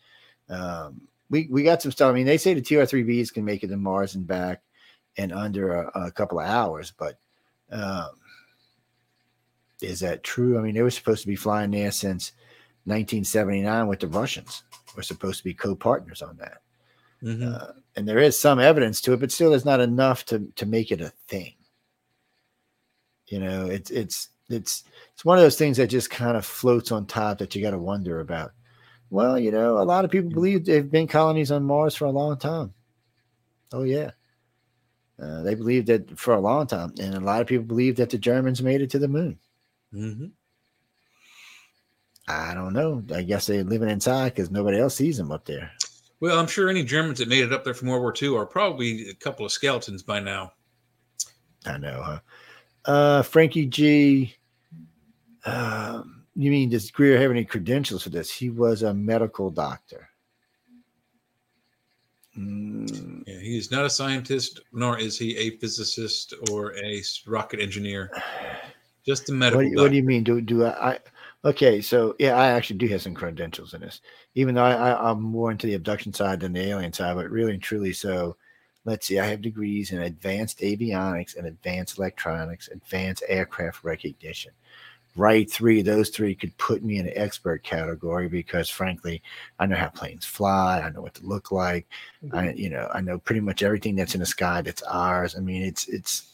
Um, 0.48 1.00
we 1.30 1.48
we 1.50 1.64
got 1.64 1.82
some 1.82 1.90
stuff. 1.90 2.10
I 2.10 2.14
mean, 2.14 2.26
they 2.26 2.38
say 2.38 2.54
the 2.54 2.62
TR3Bs 2.62 3.32
can 3.32 3.44
make 3.44 3.64
it 3.64 3.70
to 3.70 3.76
Mars 3.76 4.14
and 4.14 4.24
back 4.24 4.62
in 5.16 5.32
under 5.32 5.82
a, 5.82 6.06
a 6.06 6.10
couple 6.12 6.38
of 6.38 6.46
hours, 6.46 6.92
but 6.96 7.18
um, 7.72 8.10
is 9.82 10.00
that 10.00 10.22
true? 10.22 10.58
I 10.58 10.62
mean, 10.62 10.74
they 10.74 10.82
were 10.82 10.90
supposed 10.90 11.22
to 11.22 11.28
be 11.28 11.36
flying 11.36 11.70
there 11.70 11.90
since 11.92 12.32
1979 12.84 13.86
with 13.86 14.00
the 14.00 14.08
Russians. 14.08 14.64
We're 14.96 15.02
supposed 15.02 15.38
to 15.38 15.44
be 15.44 15.54
co-partners 15.54 16.22
on 16.22 16.36
that, 16.38 16.62
Mhm. 17.22 17.54
uh, 17.54 17.72
and 17.96 18.08
there 18.08 18.18
is 18.18 18.38
some 18.38 18.58
evidence 18.58 19.00
to 19.02 19.12
it, 19.12 19.20
but 19.20 19.30
still, 19.32 19.50
there's 19.50 19.64
not 19.64 19.80
enough 19.80 20.24
to 20.26 20.50
to 20.56 20.66
make 20.66 20.90
it 20.90 21.00
a 21.00 21.12
thing. 21.28 21.54
You 23.28 23.38
know, 23.40 23.66
it's 23.66 23.90
it's 23.90 24.30
it's 24.48 24.84
it's 25.14 25.24
one 25.24 25.38
of 25.38 25.44
those 25.44 25.56
things 25.58 25.76
that 25.76 25.86
just 25.88 26.10
kind 26.10 26.36
of 26.36 26.44
floats 26.44 26.90
on 26.92 27.06
top 27.06 27.38
that 27.38 27.54
you 27.54 27.62
got 27.62 27.70
to 27.70 27.78
wonder 27.78 28.20
about. 28.20 28.52
Well, 29.10 29.38
you 29.38 29.50
know, 29.50 29.78
a 29.78 29.84
lot 29.84 30.04
of 30.04 30.10
people 30.10 30.30
believe 30.30 30.64
they've 30.64 30.90
been 30.90 31.06
colonies 31.06 31.50
on 31.50 31.64
Mars 31.64 31.94
for 31.94 32.06
a 32.06 32.10
long 32.10 32.38
time. 32.38 32.74
Oh 33.72 33.84
yeah, 33.84 34.10
uh, 35.20 35.42
they 35.42 35.54
believed 35.54 35.86
that 35.88 36.18
for 36.18 36.34
a 36.34 36.40
long 36.40 36.66
time, 36.66 36.92
and 37.00 37.14
a 37.14 37.20
lot 37.20 37.40
of 37.40 37.46
people 37.46 37.64
believe 37.66 37.96
that 37.96 38.10
the 38.10 38.18
Germans 38.18 38.62
made 38.62 38.80
it 38.82 38.90
to 38.90 38.98
the 38.98 39.08
moon. 39.08 39.38
Mhm. 39.94 40.32
I 42.28 42.54
don't 42.54 42.72
know. 42.72 43.02
I 43.12 43.22
guess 43.22 43.46
they're 43.46 43.64
living 43.64 43.88
inside 43.88 44.30
because 44.30 44.50
nobody 44.50 44.78
else 44.78 44.94
sees 44.96 45.16
them 45.16 45.32
up 45.32 45.44
there. 45.46 45.72
Well, 46.20 46.38
I'm 46.38 46.46
sure 46.46 46.68
any 46.68 46.84
Germans 46.84 47.18
that 47.18 47.28
made 47.28 47.44
it 47.44 47.52
up 47.52 47.64
there 47.64 47.74
from 47.74 47.88
World 47.88 48.02
War 48.02 48.14
II 48.20 48.36
are 48.36 48.46
probably 48.46 49.08
a 49.08 49.14
couple 49.14 49.44
of 49.44 49.52
skeletons 49.52 50.02
by 50.02 50.20
now. 50.20 50.52
I 51.66 51.78
know, 51.78 52.02
huh? 52.02 52.20
Uh, 52.84 53.22
Frankie 53.22 53.66
G. 53.66 54.34
Um, 55.44 56.24
you 56.36 56.50
mean 56.50 56.68
does 56.70 56.90
Greer 56.90 57.18
have 57.20 57.30
any 57.30 57.44
credentials 57.44 58.02
for 58.02 58.10
this? 58.10 58.30
He 58.30 58.50
was 58.50 58.82
a 58.82 58.94
medical 58.94 59.50
doctor. 59.50 60.08
Mm, 62.38 63.24
Yeah, 63.26 63.40
he 63.40 63.58
is 63.58 63.70
not 63.70 63.84
a 63.84 63.90
scientist, 63.90 64.60
nor 64.72 64.98
is 64.98 65.18
he 65.18 65.36
a 65.36 65.56
physicist 65.58 66.34
or 66.50 66.76
a 66.76 67.02
rocket 67.26 67.60
engineer. 67.60 68.10
Just 69.06 69.28
a 69.30 69.32
medical 69.32 69.58
what, 69.58 69.64
do 69.64 69.70
you- 69.70 69.76
what 69.78 69.90
do 69.90 69.96
you 69.96 70.02
mean? 70.02 70.24
Do 70.24 70.40
do 70.40 70.64
I, 70.64 70.92
I? 70.92 70.98
Okay, 71.44 71.80
so 71.80 72.14
yeah, 72.18 72.34
I 72.36 72.48
actually 72.48 72.76
do 72.78 72.88
have 72.88 73.02
some 73.02 73.14
credentials 73.14 73.72
in 73.72 73.80
this, 73.80 74.00
even 74.34 74.54
though 74.54 74.64
I, 74.64 74.92
I 74.92 75.10
I'm 75.10 75.22
more 75.22 75.50
into 75.50 75.66
the 75.66 75.74
abduction 75.74 76.12
side 76.12 76.40
than 76.40 76.52
the 76.52 76.60
alien 76.68 76.92
side, 76.92 77.16
but 77.16 77.30
really 77.30 77.54
and 77.54 77.62
truly 77.62 77.92
so. 77.92 78.36
Let's 78.86 79.06
see, 79.06 79.18
I 79.18 79.26
have 79.26 79.42
degrees 79.42 79.92
in 79.92 80.00
advanced 80.00 80.60
avionics 80.60 81.36
and 81.36 81.46
advanced 81.46 81.98
electronics, 81.98 82.68
advanced 82.68 83.22
aircraft 83.28 83.84
recognition. 83.84 84.52
Right, 85.16 85.50
three 85.50 85.82
those 85.82 86.08
three 86.10 86.34
could 86.36 86.56
put 86.56 86.84
me 86.84 86.98
in 86.98 87.06
an 87.06 87.12
expert 87.16 87.64
category 87.64 88.28
because, 88.28 88.70
frankly, 88.70 89.22
I 89.58 89.66
know 89.66 89.76
how 89.76 89.88
planes 89.88 90.24
fly. 90.24 90.80
I 90.80 90.90
know 90.90 91.02
what 91.02 91.14
to 91.14 91.26
look 91.26 91.50
like. 91.50 91.86
Mm-hmm. 92.24 92.36
I, 92.36 92.52
you 92.52 92.70
know, 92.70 92.88
I 92.94 93.00
know 93.00 93.18
pretty 93.18 93.40
much 93.40 93.62
everything 93.62 93.96
that's 93.96 94.14
in 94.14 94.20
the 94.20 94.26
sky 94.26 94.62
that's 94.62 94.82
ours. 94.84 95.34
I 95.36 95.40
mean, 95.40 95.62
it's 95.62 95.88
it's 95.88 96.29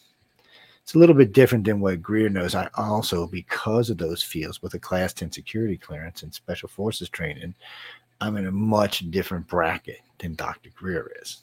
it's 0.86 0.94
a 0.94 0.98
little 1.00 1.16
bit 1.16 1.32
different 1.32 1.64
than 1.64 1.80
what 1.80 2.00
Greer 2.00 2.28
knows. 2.28 2.54
I 2.54 2.68
also, 2.76 3.26
because 3.26 3.90
of 3.90 3.98
those 3.98 4.22
fields 4.22 4.62
with 4.62 4.74
a 4.74 4.78
class 4.78 5.12
10 5.12 5.32
security 5.32 5.76
clearance 5.76 6.22
and 6.22 6.32
special 6.32 6.68
forces 6.68 7.08
training, 7.08 7.56
I'm 8.20 8.36
in 8.36 8.46
a 8.46 8.52
much 8.52 9.10
different 9.10 9.48
bracket 9.48 9.98
than 10.18 10.36
Dr. 10.36 10.70
Greer 10.76 11.10
is. 11.20 11.38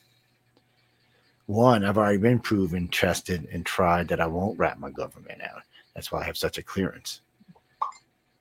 One, 1.44 1.84
I've 1.84 1.98
already 1.98 2.16
been 2.16 2.38
proven, 2.38 2.88
tested, 2.88 3.46
and 3.52 3.66
tried 3.66 4.08
that 4.08 4.18
I 4.18 4.26
won't 4.26 4.58
rat 4.58 4.80
my 4.80 4.88
government 4.88 5.42
out. 5.42 5.60
That's 5.94 6.10
why 6.10 6.22
I 6.22 6.24
have 6.24 6.38
such 6.38 6.56
a 6.56 6.62
clearance. 6.62 7.20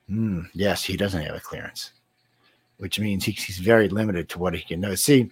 Hmm, 0.07 0.43
yes, 0.53 0.85
he 0.85 0.95
doesn't 0.95 1.21
have 1.21 1.35
a 1.35 1.41
clearance, 1.41 1.91
which 2.77 2.97
means 2.97 3.25
he- 3.25 3.33
he's 3.33 3.59
very 3.59 3.89
limited 3.89 4.29
to 4.29 4.39
what 4.39 4.53
he 4.53 4.61
can 4.61 4.79
know. 4.79 4.95
See, 4.95 5.29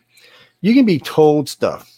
you 0.60 0.73
can 0.73 0.84
be 0.84 0.99
told 0.99 1.48
stuff 1.48 1.89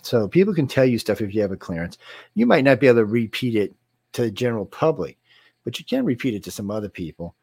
so 0.00 0.26
people 0.26 0.54
can 0.54 0.66
tell 0.66 0.84
you 0.84 0.98
stuff 0.98 1.20
if 1.20 1.34
you 1.34 1.42
have 1.42 1.52
a 1.52 1.56
clearance. 1.56 1.98
You 2.34 2.46
might 2.46 2.64
not 2.64 2.80
be 2.80 2.86
able 2.86 3.00
to 3.00 3.04
repeat 3.04 3.54
it 3.54 3.74
to 4.12 4.22
the 4.22 4.30
general 4.30 4.66
public, 4.66 5.18
but 5.64 5.78
you 5.78 5.84
can 5.84 6.04
repeat 6.04 6.34
it 6.34 6.42
to 6.44 6.50
some 6.50 6.70
other 6.70 6.88
people. 6.88 7.34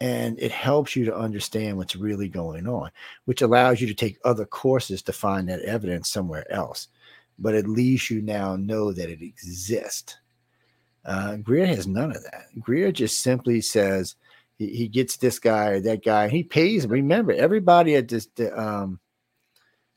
And 0.00 0.38
it 0.38 0.52
helps 0.52 0.94
you 0.94 1.04
to 1.06 1.16
understand 1.16 1.76
what's 1.76 1.96
really 1.96 2.28
going 2.28 2.68
on, 2.68 2.90
which 3.24 3.42
allows 3.42 3.80
you 3.80 3.88
to 3.88 3.94
take 3.94 4.18
other 4.24 4.44
courses 4.44 5.02
to 5.02 5.12
find 5.12 5.48
that 5.48 5.62
evidence 5.62 6.08
somewhere 6.08 6.50
else. 6.52 6.88
But 7.38 7.56
at 7.56 7.66
least 7.66 8.08
you 8.08 8.22
now 8.22 8.54
know 8.54 8.92
that 8.92 9.10
it 9.10 9.22
exists. 9.22 10.16
Uh, 11.04 11.36
Greer 11.36 11.66
has 11.66 11.86
none 11.86 12.10
of 12.10 12.22
that. 12.22 12.46
Greer 12.60 12.92
just 12.92 13.20
simply 13.20 13.60
says 13.60 14.14
he, 14.56 14.68
he 14.68 14.88
gets 14.88 15.16
this 15.16 15.38
guy 15.38 15.68
or 15.70 15.80
that 15.80 16.04
guy. 16.04 16.28
He 16.28 16.44
pays. 16.44 16.86
Remember, 16.86 17.32
everybody 17.32 17.96
at 17.96 18.08
this 18.08 18.26
the, 18.36 18.56
um, 18.60 19.00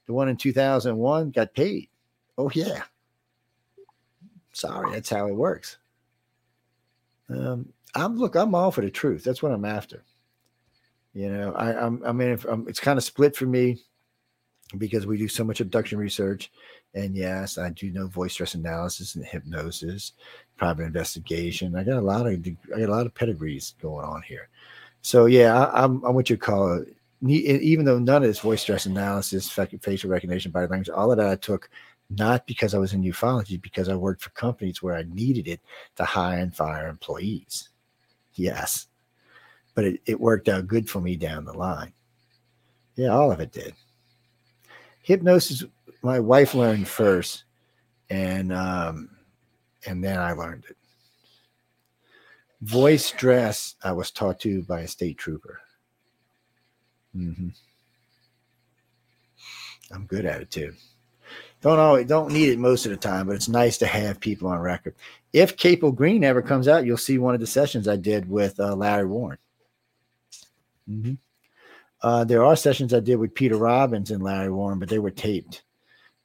the 0.07 0.13
one 0.13 0.29
in 0.29 0.37
2001 0.37 1.31
got 1.31 1.53
paid. 1.53 1.89
Oh 2.41 2.49
yeah. 2.55 2.81
Sorry, 4.51 4.91
that's 4.91 5.11
how 5.11 5.27
it 5.27 5.35
works. 5.35 5.77
Um, 7.29 7.71
I'm 7.93 8.17
look, 8.17 8.35
I'm 8.35 8.55
all 8.55 8.71
for 8.71 8.81
the 8.81 8.89
truth. 8.89 9.23
That's 9.23 9.43
what 9.43 9.51
I'm 9.51 9.63
after. 9.63 10.03
You 11.13 11.29
know, 11.29 11.53
I, 11.53 11.85
I'm, 11.85 12.01
I 12.03 12.11
mean, 12.11 12.29
if, 12.29 12.47
um, 12.47 12.65
it's 12.67 12.79
kind 12.79 12.97
of 12.97 13.03
split 13.03 13.35
for 13.35 13.45
me 13.45 13.77
because 14.79 15.05
we 15.05 15.19
do 15.19 15.27
so 15.27 15.43
much 15.43 15.61
abduction 15.61 15.99
research, 15.99 16.51
and 16.95 17.15
yes, 17.15 17.59
I 17.59 17.69
do 17.69 17.91
know 17.91 18.07
voice 18.07 18.33
stress 18.33 18.55
analysis 18.55 19.13
and 19.13 19.23
hypnosis, 19.23 20.13
private 20.57 20.85
investigation. 20.85 21.75
I 21.75 21.83
got 21.83 21.99
a 21.99 22.01
lot 22.01 22.25
of, 22.25 22.33
I 22.33 22.79
got 22.79 22.89
a 22.89 22.91
lot 22.91 23.05
of 23.05 23.13
pedigrees 23.13 23.75
going 23.79 24.05
on 24.05 24.23
here. 24.23 24.49
So 25.03 25.27
yeah, 25.27 25.65
I, 25.65 25.83
I'm, 25.83 26.03
I'm 26.03 26.15
what 26.15 26.31
you 26.31 26.37
call 26.37 26.81
it. 26.81 26.95
Even 27.23 27.85
though 27.85 27.99
none 27.99 28.23
of 28.23 28.27
this 28.27 28.39
voice 28.39 28.63
stress 28.63 28.87
analysis, 28.87 29.47
facial 29.47 30.09
recognition, 30.09 30.51
body 30.51 30.65
language, 30.65 30.89
all 30.89 31.11
of 31.11 31.17
that 31.19 31.29
I 31.29 31.35
took 31.35 31.69
not 32.17 32.45
because 32.45 32.73
I 32.73 32.77
was 32.77 32.93
in 32.93 33.03
ufology, 33.03 33.61
because 33.61 33.87
I 33.87 33.95
worked 33.95 34.21
for 34.21 34.31
companies 34.31 34.83
where 34.83 34.95
I 34.95 35.03
needed 35.03 35.47
it 35.47 35.61
to 35.95 36.03
hire 36.03 36.39
and 36.39 36.53
fire 36.53 36.87
employees. 36.87 37.69
Yes. 38.33 38.87
But 39.75 39.85
it, 39.85 40.01
it 40.05 40.19
worked 40.19 40.49
out 40.49 40.67
good 40.67 40.89
for 40.89 40.99
me 40.99 41.15
down 41.15 41.45
the 41.45 41.53
line. 41.53 41.93
Yeah, 42.95 43.09
all 43.09 43.31
of 43.31 43.39
it 43.39 43.53
did. 43.53 43.73
Hypnosis, 45.01 45.63
my 46.01 46.19
wife 46.19 46.53
learned 46.53 46.87
first, 46.87 47.45
and 48.09 48.51
um, 48.51 49.09
and 49.87 50.03
then 50.03 50.19
I 50.19 50.33
learned 50.33 50.65
it. 50.69 50.77
Voice 52.61 53.05
stress, 53.05 53.75
I 53.83 53.93
was 53.93 54.11
taught 54.11 54.41
to 54.41 54.61
by 54.63 54.81
a 54.81 54.87
state 54.87 55.17
trooper. 55.17 55.59
hmm 57.13 57.49
I'm 59.93 60.05
good 60.05 60.25
at 60.25 60.41
it 60.41 60.51
too 60.51 60.73
don't 61.61 61.79
always 61.79 62.07
don't 62.07 62.31
need 62.33 62.49
it 62.49 62.59
most 62.59 62.85
of 62.85 62.91
the 62.91 62.97
time, 62.97 63.27
but 63.27 63.35
it's 63.35 63.49
nice 63.49 63.77
to 63.79 63.87
have 63.87 64.19
people 64.19 64.47
on 64.47 64.59
record. 64.59 64.95
If 65.31 65.57
Capel 65.57 65.91
Green 65.91 66.23
ever 66.23 66.41
comes 66.41 66.67
out, 66.67 66.85
you'll 66.85 66.97
see 66.97 67.17
one 67.17 67.35
of 67.35 67.39
the 67.39 67.47
sessions 67.47 67.87
I 67.87 67.95
did 67.95 68.29
with 68.29 68.59
uh, 68.59 68.75
Larry 68.75 69.05
Warren. 69.05 69.37
Mhm. 70.89 71.17
Uh, 72.01 72.23
there 72.23 72.43
are 72.43 72.55
sessions 72.55 72.93
I 72.93 72.99
did 72.99 73.17
with 73.17 73.35
Peter 73.35 73.57
Robbins 73.57 74.09
and 74.09 74.23
Larry 74.23 74.51
Warren, 74.51 74.79
but 74.79 74.89
they 74.89 74.97
were 74.99 75.11
taped. 75.11 75.63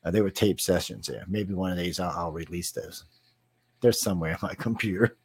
Uh, 0.03 0.11
they 0.11 0.23
were 0.23 0.31
taped 0.31 0.61
sessions 0.63 1.07
there. 1.07 1.25
Maybe 1.29 1.53
one 1.53 1.71
of 1.73 1.79
these 1.79 2.01
I'll, 2.01 2.11
I'll 2.17 2.33
release 2.33 2.71
those. 2.73 3.05
They're 3.83 3.93
somewhere 3.93 4.33
in 4.33 4.39
my 4.41 4.55
computer, 4.55 5.19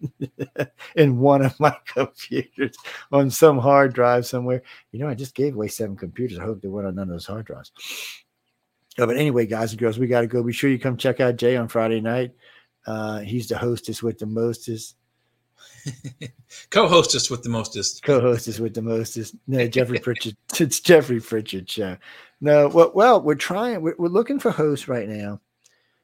in 0.97 1.19
one 1.19 1.45
of 1.45 1.57
my 1.57 1.75
computers, 1.85 2.75
on 3.13 3.29
some 3.29 3.57
hard 3.57 3.93
drive 3.93 4.25
somewhere. 4.25 4.61
You 4.91 4.99
know, 4.99 5.07
I 5.07 5.13
just 5.13 5.35
gave 5.35 5.55
away 5.55 5.69
seven 5.69 5.95
computers. 5.95 6.37
I 6.37 6.43
hope 6.43 6.61
they 6.61 6.67
weren't 6.67 6.87
on 6.87 6.95
none 6.95 7.03
of 7.03 7.09
those 7.13 7.25
hard 7.25 7.45
drives. 7.45 7.71
But 9.07 9.17
anyway, 9.17 9.45
guys 9.45 9.71
and 9.71 9.79
girls, 9.79 9.99
we 9.99 10.07
got 10.07 10.21
to 10.21 10.27
go. 10.27 10.43
Be 10.43 10.53
sure 10.53 10.69
you 10.69 10.79
come 10.79 10.97
check 10.97 11.19
out 11.19 11.37
Jay 11.37 11.57
on 11.57 11.67
Friday 11.67 12.01
night. 12.01 12.31
Uh, 12.85 13.19
he's 13.19 13.47
the 13.47 13.57
hostess 13.57 14.01
with 14.01 14.17
the 14.17 14.25
mostest, 14.25 14.95
Co-hostess 16.69 17.29
with 17.29 17.43
the 17.43 17.49
mostest. 17.49 18.03
co-hostess 18.03 18.59
with 18.59 18.73
the 18.73 18.81
mostest. 18.81 19.35
No, 19.47 19.67
Jeffrey 19.69 19.99
Pritchard. 19.99 20.35
It's 20.59 20.79
Jeffrey 20.79 21.19
Pritchard 21.19 21.69
show. 21.69 21.97
No, 22.39 22.67
well, 22.67 22.91
well, 22.93 23.21
we're 23.21 23.35
trying. 23.35 23.81
We're, 23.81 23.95
we're 23.97 24.07
looking 24.07 24.39
for 24.39 24.51
hosts 24.51 24.87
right 24.87 25.07
now. 25.07 25.39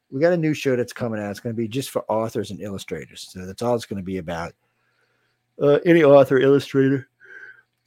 We 0.10 0.22
got 0.22 0.34
a 0.34 0.38
new 0.38 0.54
show 0.54 0.76
that's 0.76 0.94
coming 0.94 1.20
out. 1.20 1.32
It's 1.32 1.40
going 1.40 1.54
to 1.54 1.58
be 1.58 1.68
just 1.68 1.90
for 1.90 2.06
authors 2.08 2.52
and 2.52 2.62
illustrators. 2.62 3.28
So 3.30 3.46
that's 3.46 3.62
all 3.62 3.76
it's 3.76 3.86
going 3.86 4.02
to 4.02 4.06
be 4.06 4.18
about. 4.18 4.54
Uh, 5.62 5.80
any 5.86 6.04
author, 6.04 6.38
illustrator 6.38 7.10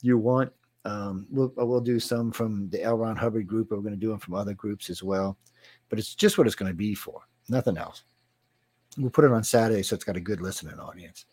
you 0.01 0.17
want. 0.17 0.51
Um, 0.85 1.27
we'll 1.29 1.53
we'll 1.55 1.81
do 1.81 1.99
some 1.99 2.31
from 2.31 2.69
the 2.69 2.81
L. 2.81 2.97
Ron 2.97 3.15
Hubbard 3.15 3.47
group. 3.47 3.69
But 3.69 3.77
we're 3.77 3.83
going 3.83 3.93
to 3.93 3.99
do 3.99 4.09
them 4.09 4.19
from 4.19 4.35
other 4.35 4.53
groups 4.53 4.89
as 4.89 5.03
well. 5.03 5.37
But 5.89 5.99
it's 5.99 6.15
just 6.15 6.37
what 6.37 6.47
it's 6.47 6.55
going 6.55 6.71
to 6.71 6.77
be 6.77 6.95
for. 6.95 7.21
Nothing 7.49 7.77
else. 7.77 8.03
We'll 8.97 9.09
put 9.09 9.25
it 9.25 9.31
on 9.31 9.43
Saturday, 9.43 9.83
so 9.83 9.95
it's 9.95 10.03
got 10.03 10.17
a 10.17 10.21
good 10.21 10.41
listening 10.41 10.79
audience. 10.79 11.25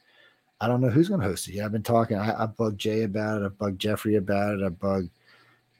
I 0.60 0.66
don't 0.66 0.80
know 0.80 0.90
who's 0.90 1.08
going 1.08 1.20
to 1.20 1.26
host 1.26 1.48
it. 1.48 1.54
Yeah, 1.54 1.64
I've 1.64 1.72
been 1.72 1.82
talking. 1.82 2.16
I, 2.16 2.44
I 2.44 2.46
bugged 2.46 2.80
Jay 2.80 3.02
about 3.02 3.42
it. 3.42 3.46
I 3.46 3.48
bugged 3.48 3.80
Jeffrey 3.80 4.16
about 4.16 4.58
it. 4.58 4.64
I 4.64 4.68
bugged 4.68 5.10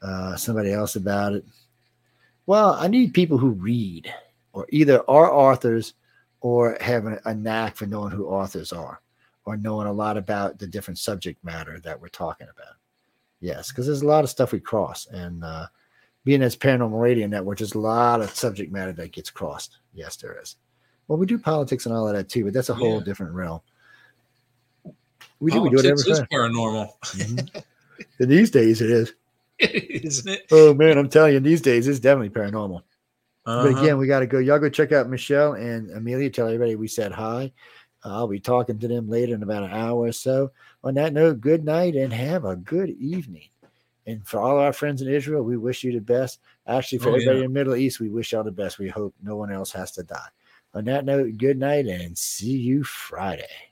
uh, 0.01 0.35
somebody 0.35 0.71
else 0.71 0.95
about 0.95 1.33
it. 1.33 1.45
Well, 2.45 2.73
I 2.73 2.87
need 2.87 3.13
people 3.13 3.37
who 3.37 3.51
read, 3.51 4.13
or 4.53 4.65
either 4.69 5.03
are 5.09 5.31
authors, 5.31 5.93
or 6.41 6.77
have 6.81 7.05
a, 7.05 7.19
a 7.25 7.35
knack 7.35 7.75
for 7.75 7.85
knowing 7.85 8.11
who 8.11 8.27
authors 8.27 8.71
are, 8.71 9.01
or 9.45 9.57
knowing 9.57 9.87
a 9.87 9.93
lot 9.93 10.17
about 10.17 10.57
the 10.59 10.67
different 10.67 10.97
subject 10.97 11.43
matter 11.43 11.79
that 11.81 11.99
we're 11.99 12.07
talking 12.07 12.47
about. 12.47 12.75
Yes, 13.41 13.69
because 13.69 13.85
there's 13.85 14.01
a 14.01 14.07
lot 14.07 14.23
of 14.23 14.29
stuff 14.29 14.51
we 14.51 14.59
cross, 14.59 15.05
and 15.07 15.43
uh, 15.43 15.67
being 16.25 16.41
as 16.41 16.55
paranormal 16.55 16.99
radio 17.01 17.25
network, 17.27 17.59
there's 17.59 17.73
a 17.75 17.79
lot 17.79 18.21
of 18.21 18.29
subject 18.35 18.71
matter 18.71 18.91
that 18.93 19.11
gets 19.13 19.29
crossed. 19.29 19.77
Yes, 19.93 20.17
there 20.17 20.37
is. 20.41 20.57
Well, 21.07 21.17
we 21.17 21.25
do 21.25 21.39
politics 21.39 21.85
and 21.85 21.95
all 21.95 22.07
of 22.07 22.13
that 22.15 22.29
too, 22.29 22.43
but 22.45 22.53
that's 22.53 22.69
a 22.69 22.73
whole 22.73 22.97
Yeah. 22.99 23.05
different 23.05 23.33
realm. 23.33 23.61
We 25.39 25.51
do. 25.51 25.61
We 25.61 25.69
do 25.69 25.79
it 25.79 25.85
every 25.85 26.03
is 26.03 26.19
time. 26.19 26.27
paranormal, 26.31 26.89
Mhm. 27.03 27.49
And 28.19 28.29
these 28.29 28.51
days, 28.51 28.81
it 28.81 28.89
is. 28.89 29.13
isn't 29.59 30.29
it? 30.31 30.45
Oh 30.51 30.73
man, 30.73 30.97
I'm 30.97 31.09
telling 31.09 31.33
you, 31.33 31.39
these 31.39 31.61
days 31.61 31.87
it's 31.87 31.99
definitely 31.99 32.29
paranormal. 32.29 32.81
But 33.45 33.51
Uh-huh. 33.51 33.79
again, 33.79 33.97
we 33.97 34.07
got 34.07 34.19
to 34.19 34.27
go. 34.27 34.39
Y'all 34.39 34.59
go 34.59 34.69
check 34.69 34.91
out 34.91 35.09
Michelle 35.09 35.53
and 35.53 35.89
Amelia. 35.91 36.29
Tell 36.29 36.47
everybody 36.47 36.75
we 36.75 36.87
said 36.87 37.11
hi. 37.11 37.51
Uh, 38.05 38.09
I'll 38.09 38.27
be 38.27 38.39
talking 38.39 38.77
to 38.79 38.87
them 38.87 39.09
later 39.09 39.33
in 39.33 39.43
about 39.43 39.63
an 39.63 39.71
hour 39.71 39.99
or 40.01 40.11
so. 40.11 40.51
On 40.83 40.93
that 40.95 41.13
note, 41.13 41.41
good 41.41 41.65
night 41.65 41.95
and 41.95 42.13
have 42.13 42.45
a 42.45 42.55
good 42.55 42.89
evening. 42.91 43.49
And 44.07 44.25
for 44.25 44.39
all 44.39 44.57
our 44.57 44.73
friends 44.73 45.01
in 45.01 45.07
Israel, 45.09 45.43
we 45.43 45.57
wish 45.57 45.83
you 45.83 45.91
the 45.91 45.99
best. 45.99 46.39
Actually, 46.67 46.99
for 46.99 47.09
Oh, 47.09 47.13
everybody 47.13 47.39
yeah. 47.39 47.45
in 47.45 47.53
the 47.53 47.59
Middle 47.59 47.75
East, 47.75 47.99
we 47.99 48.09
wish 48.09 48.31
y'all 48.31 48.43
the 48.43 48.51
best. 48.51 48.79
We 48.79 48.87
hope 48.87 49.13
no 49.21 49.35
one 49.35 49.51
else 49.51 49.71
has 49.73 49.91
to 49.93 50.03
die. 50.03 50.27
On 50.73 50.85
that 50.85 51.05
note, 51.05 51.37
good 51.37 51.57
night 51.57 51.85
and 51.87 52.17
see 52.17 52.57
you 52.57 52.83
Friday. 52.83 53.41
Friday. 53.41 53.68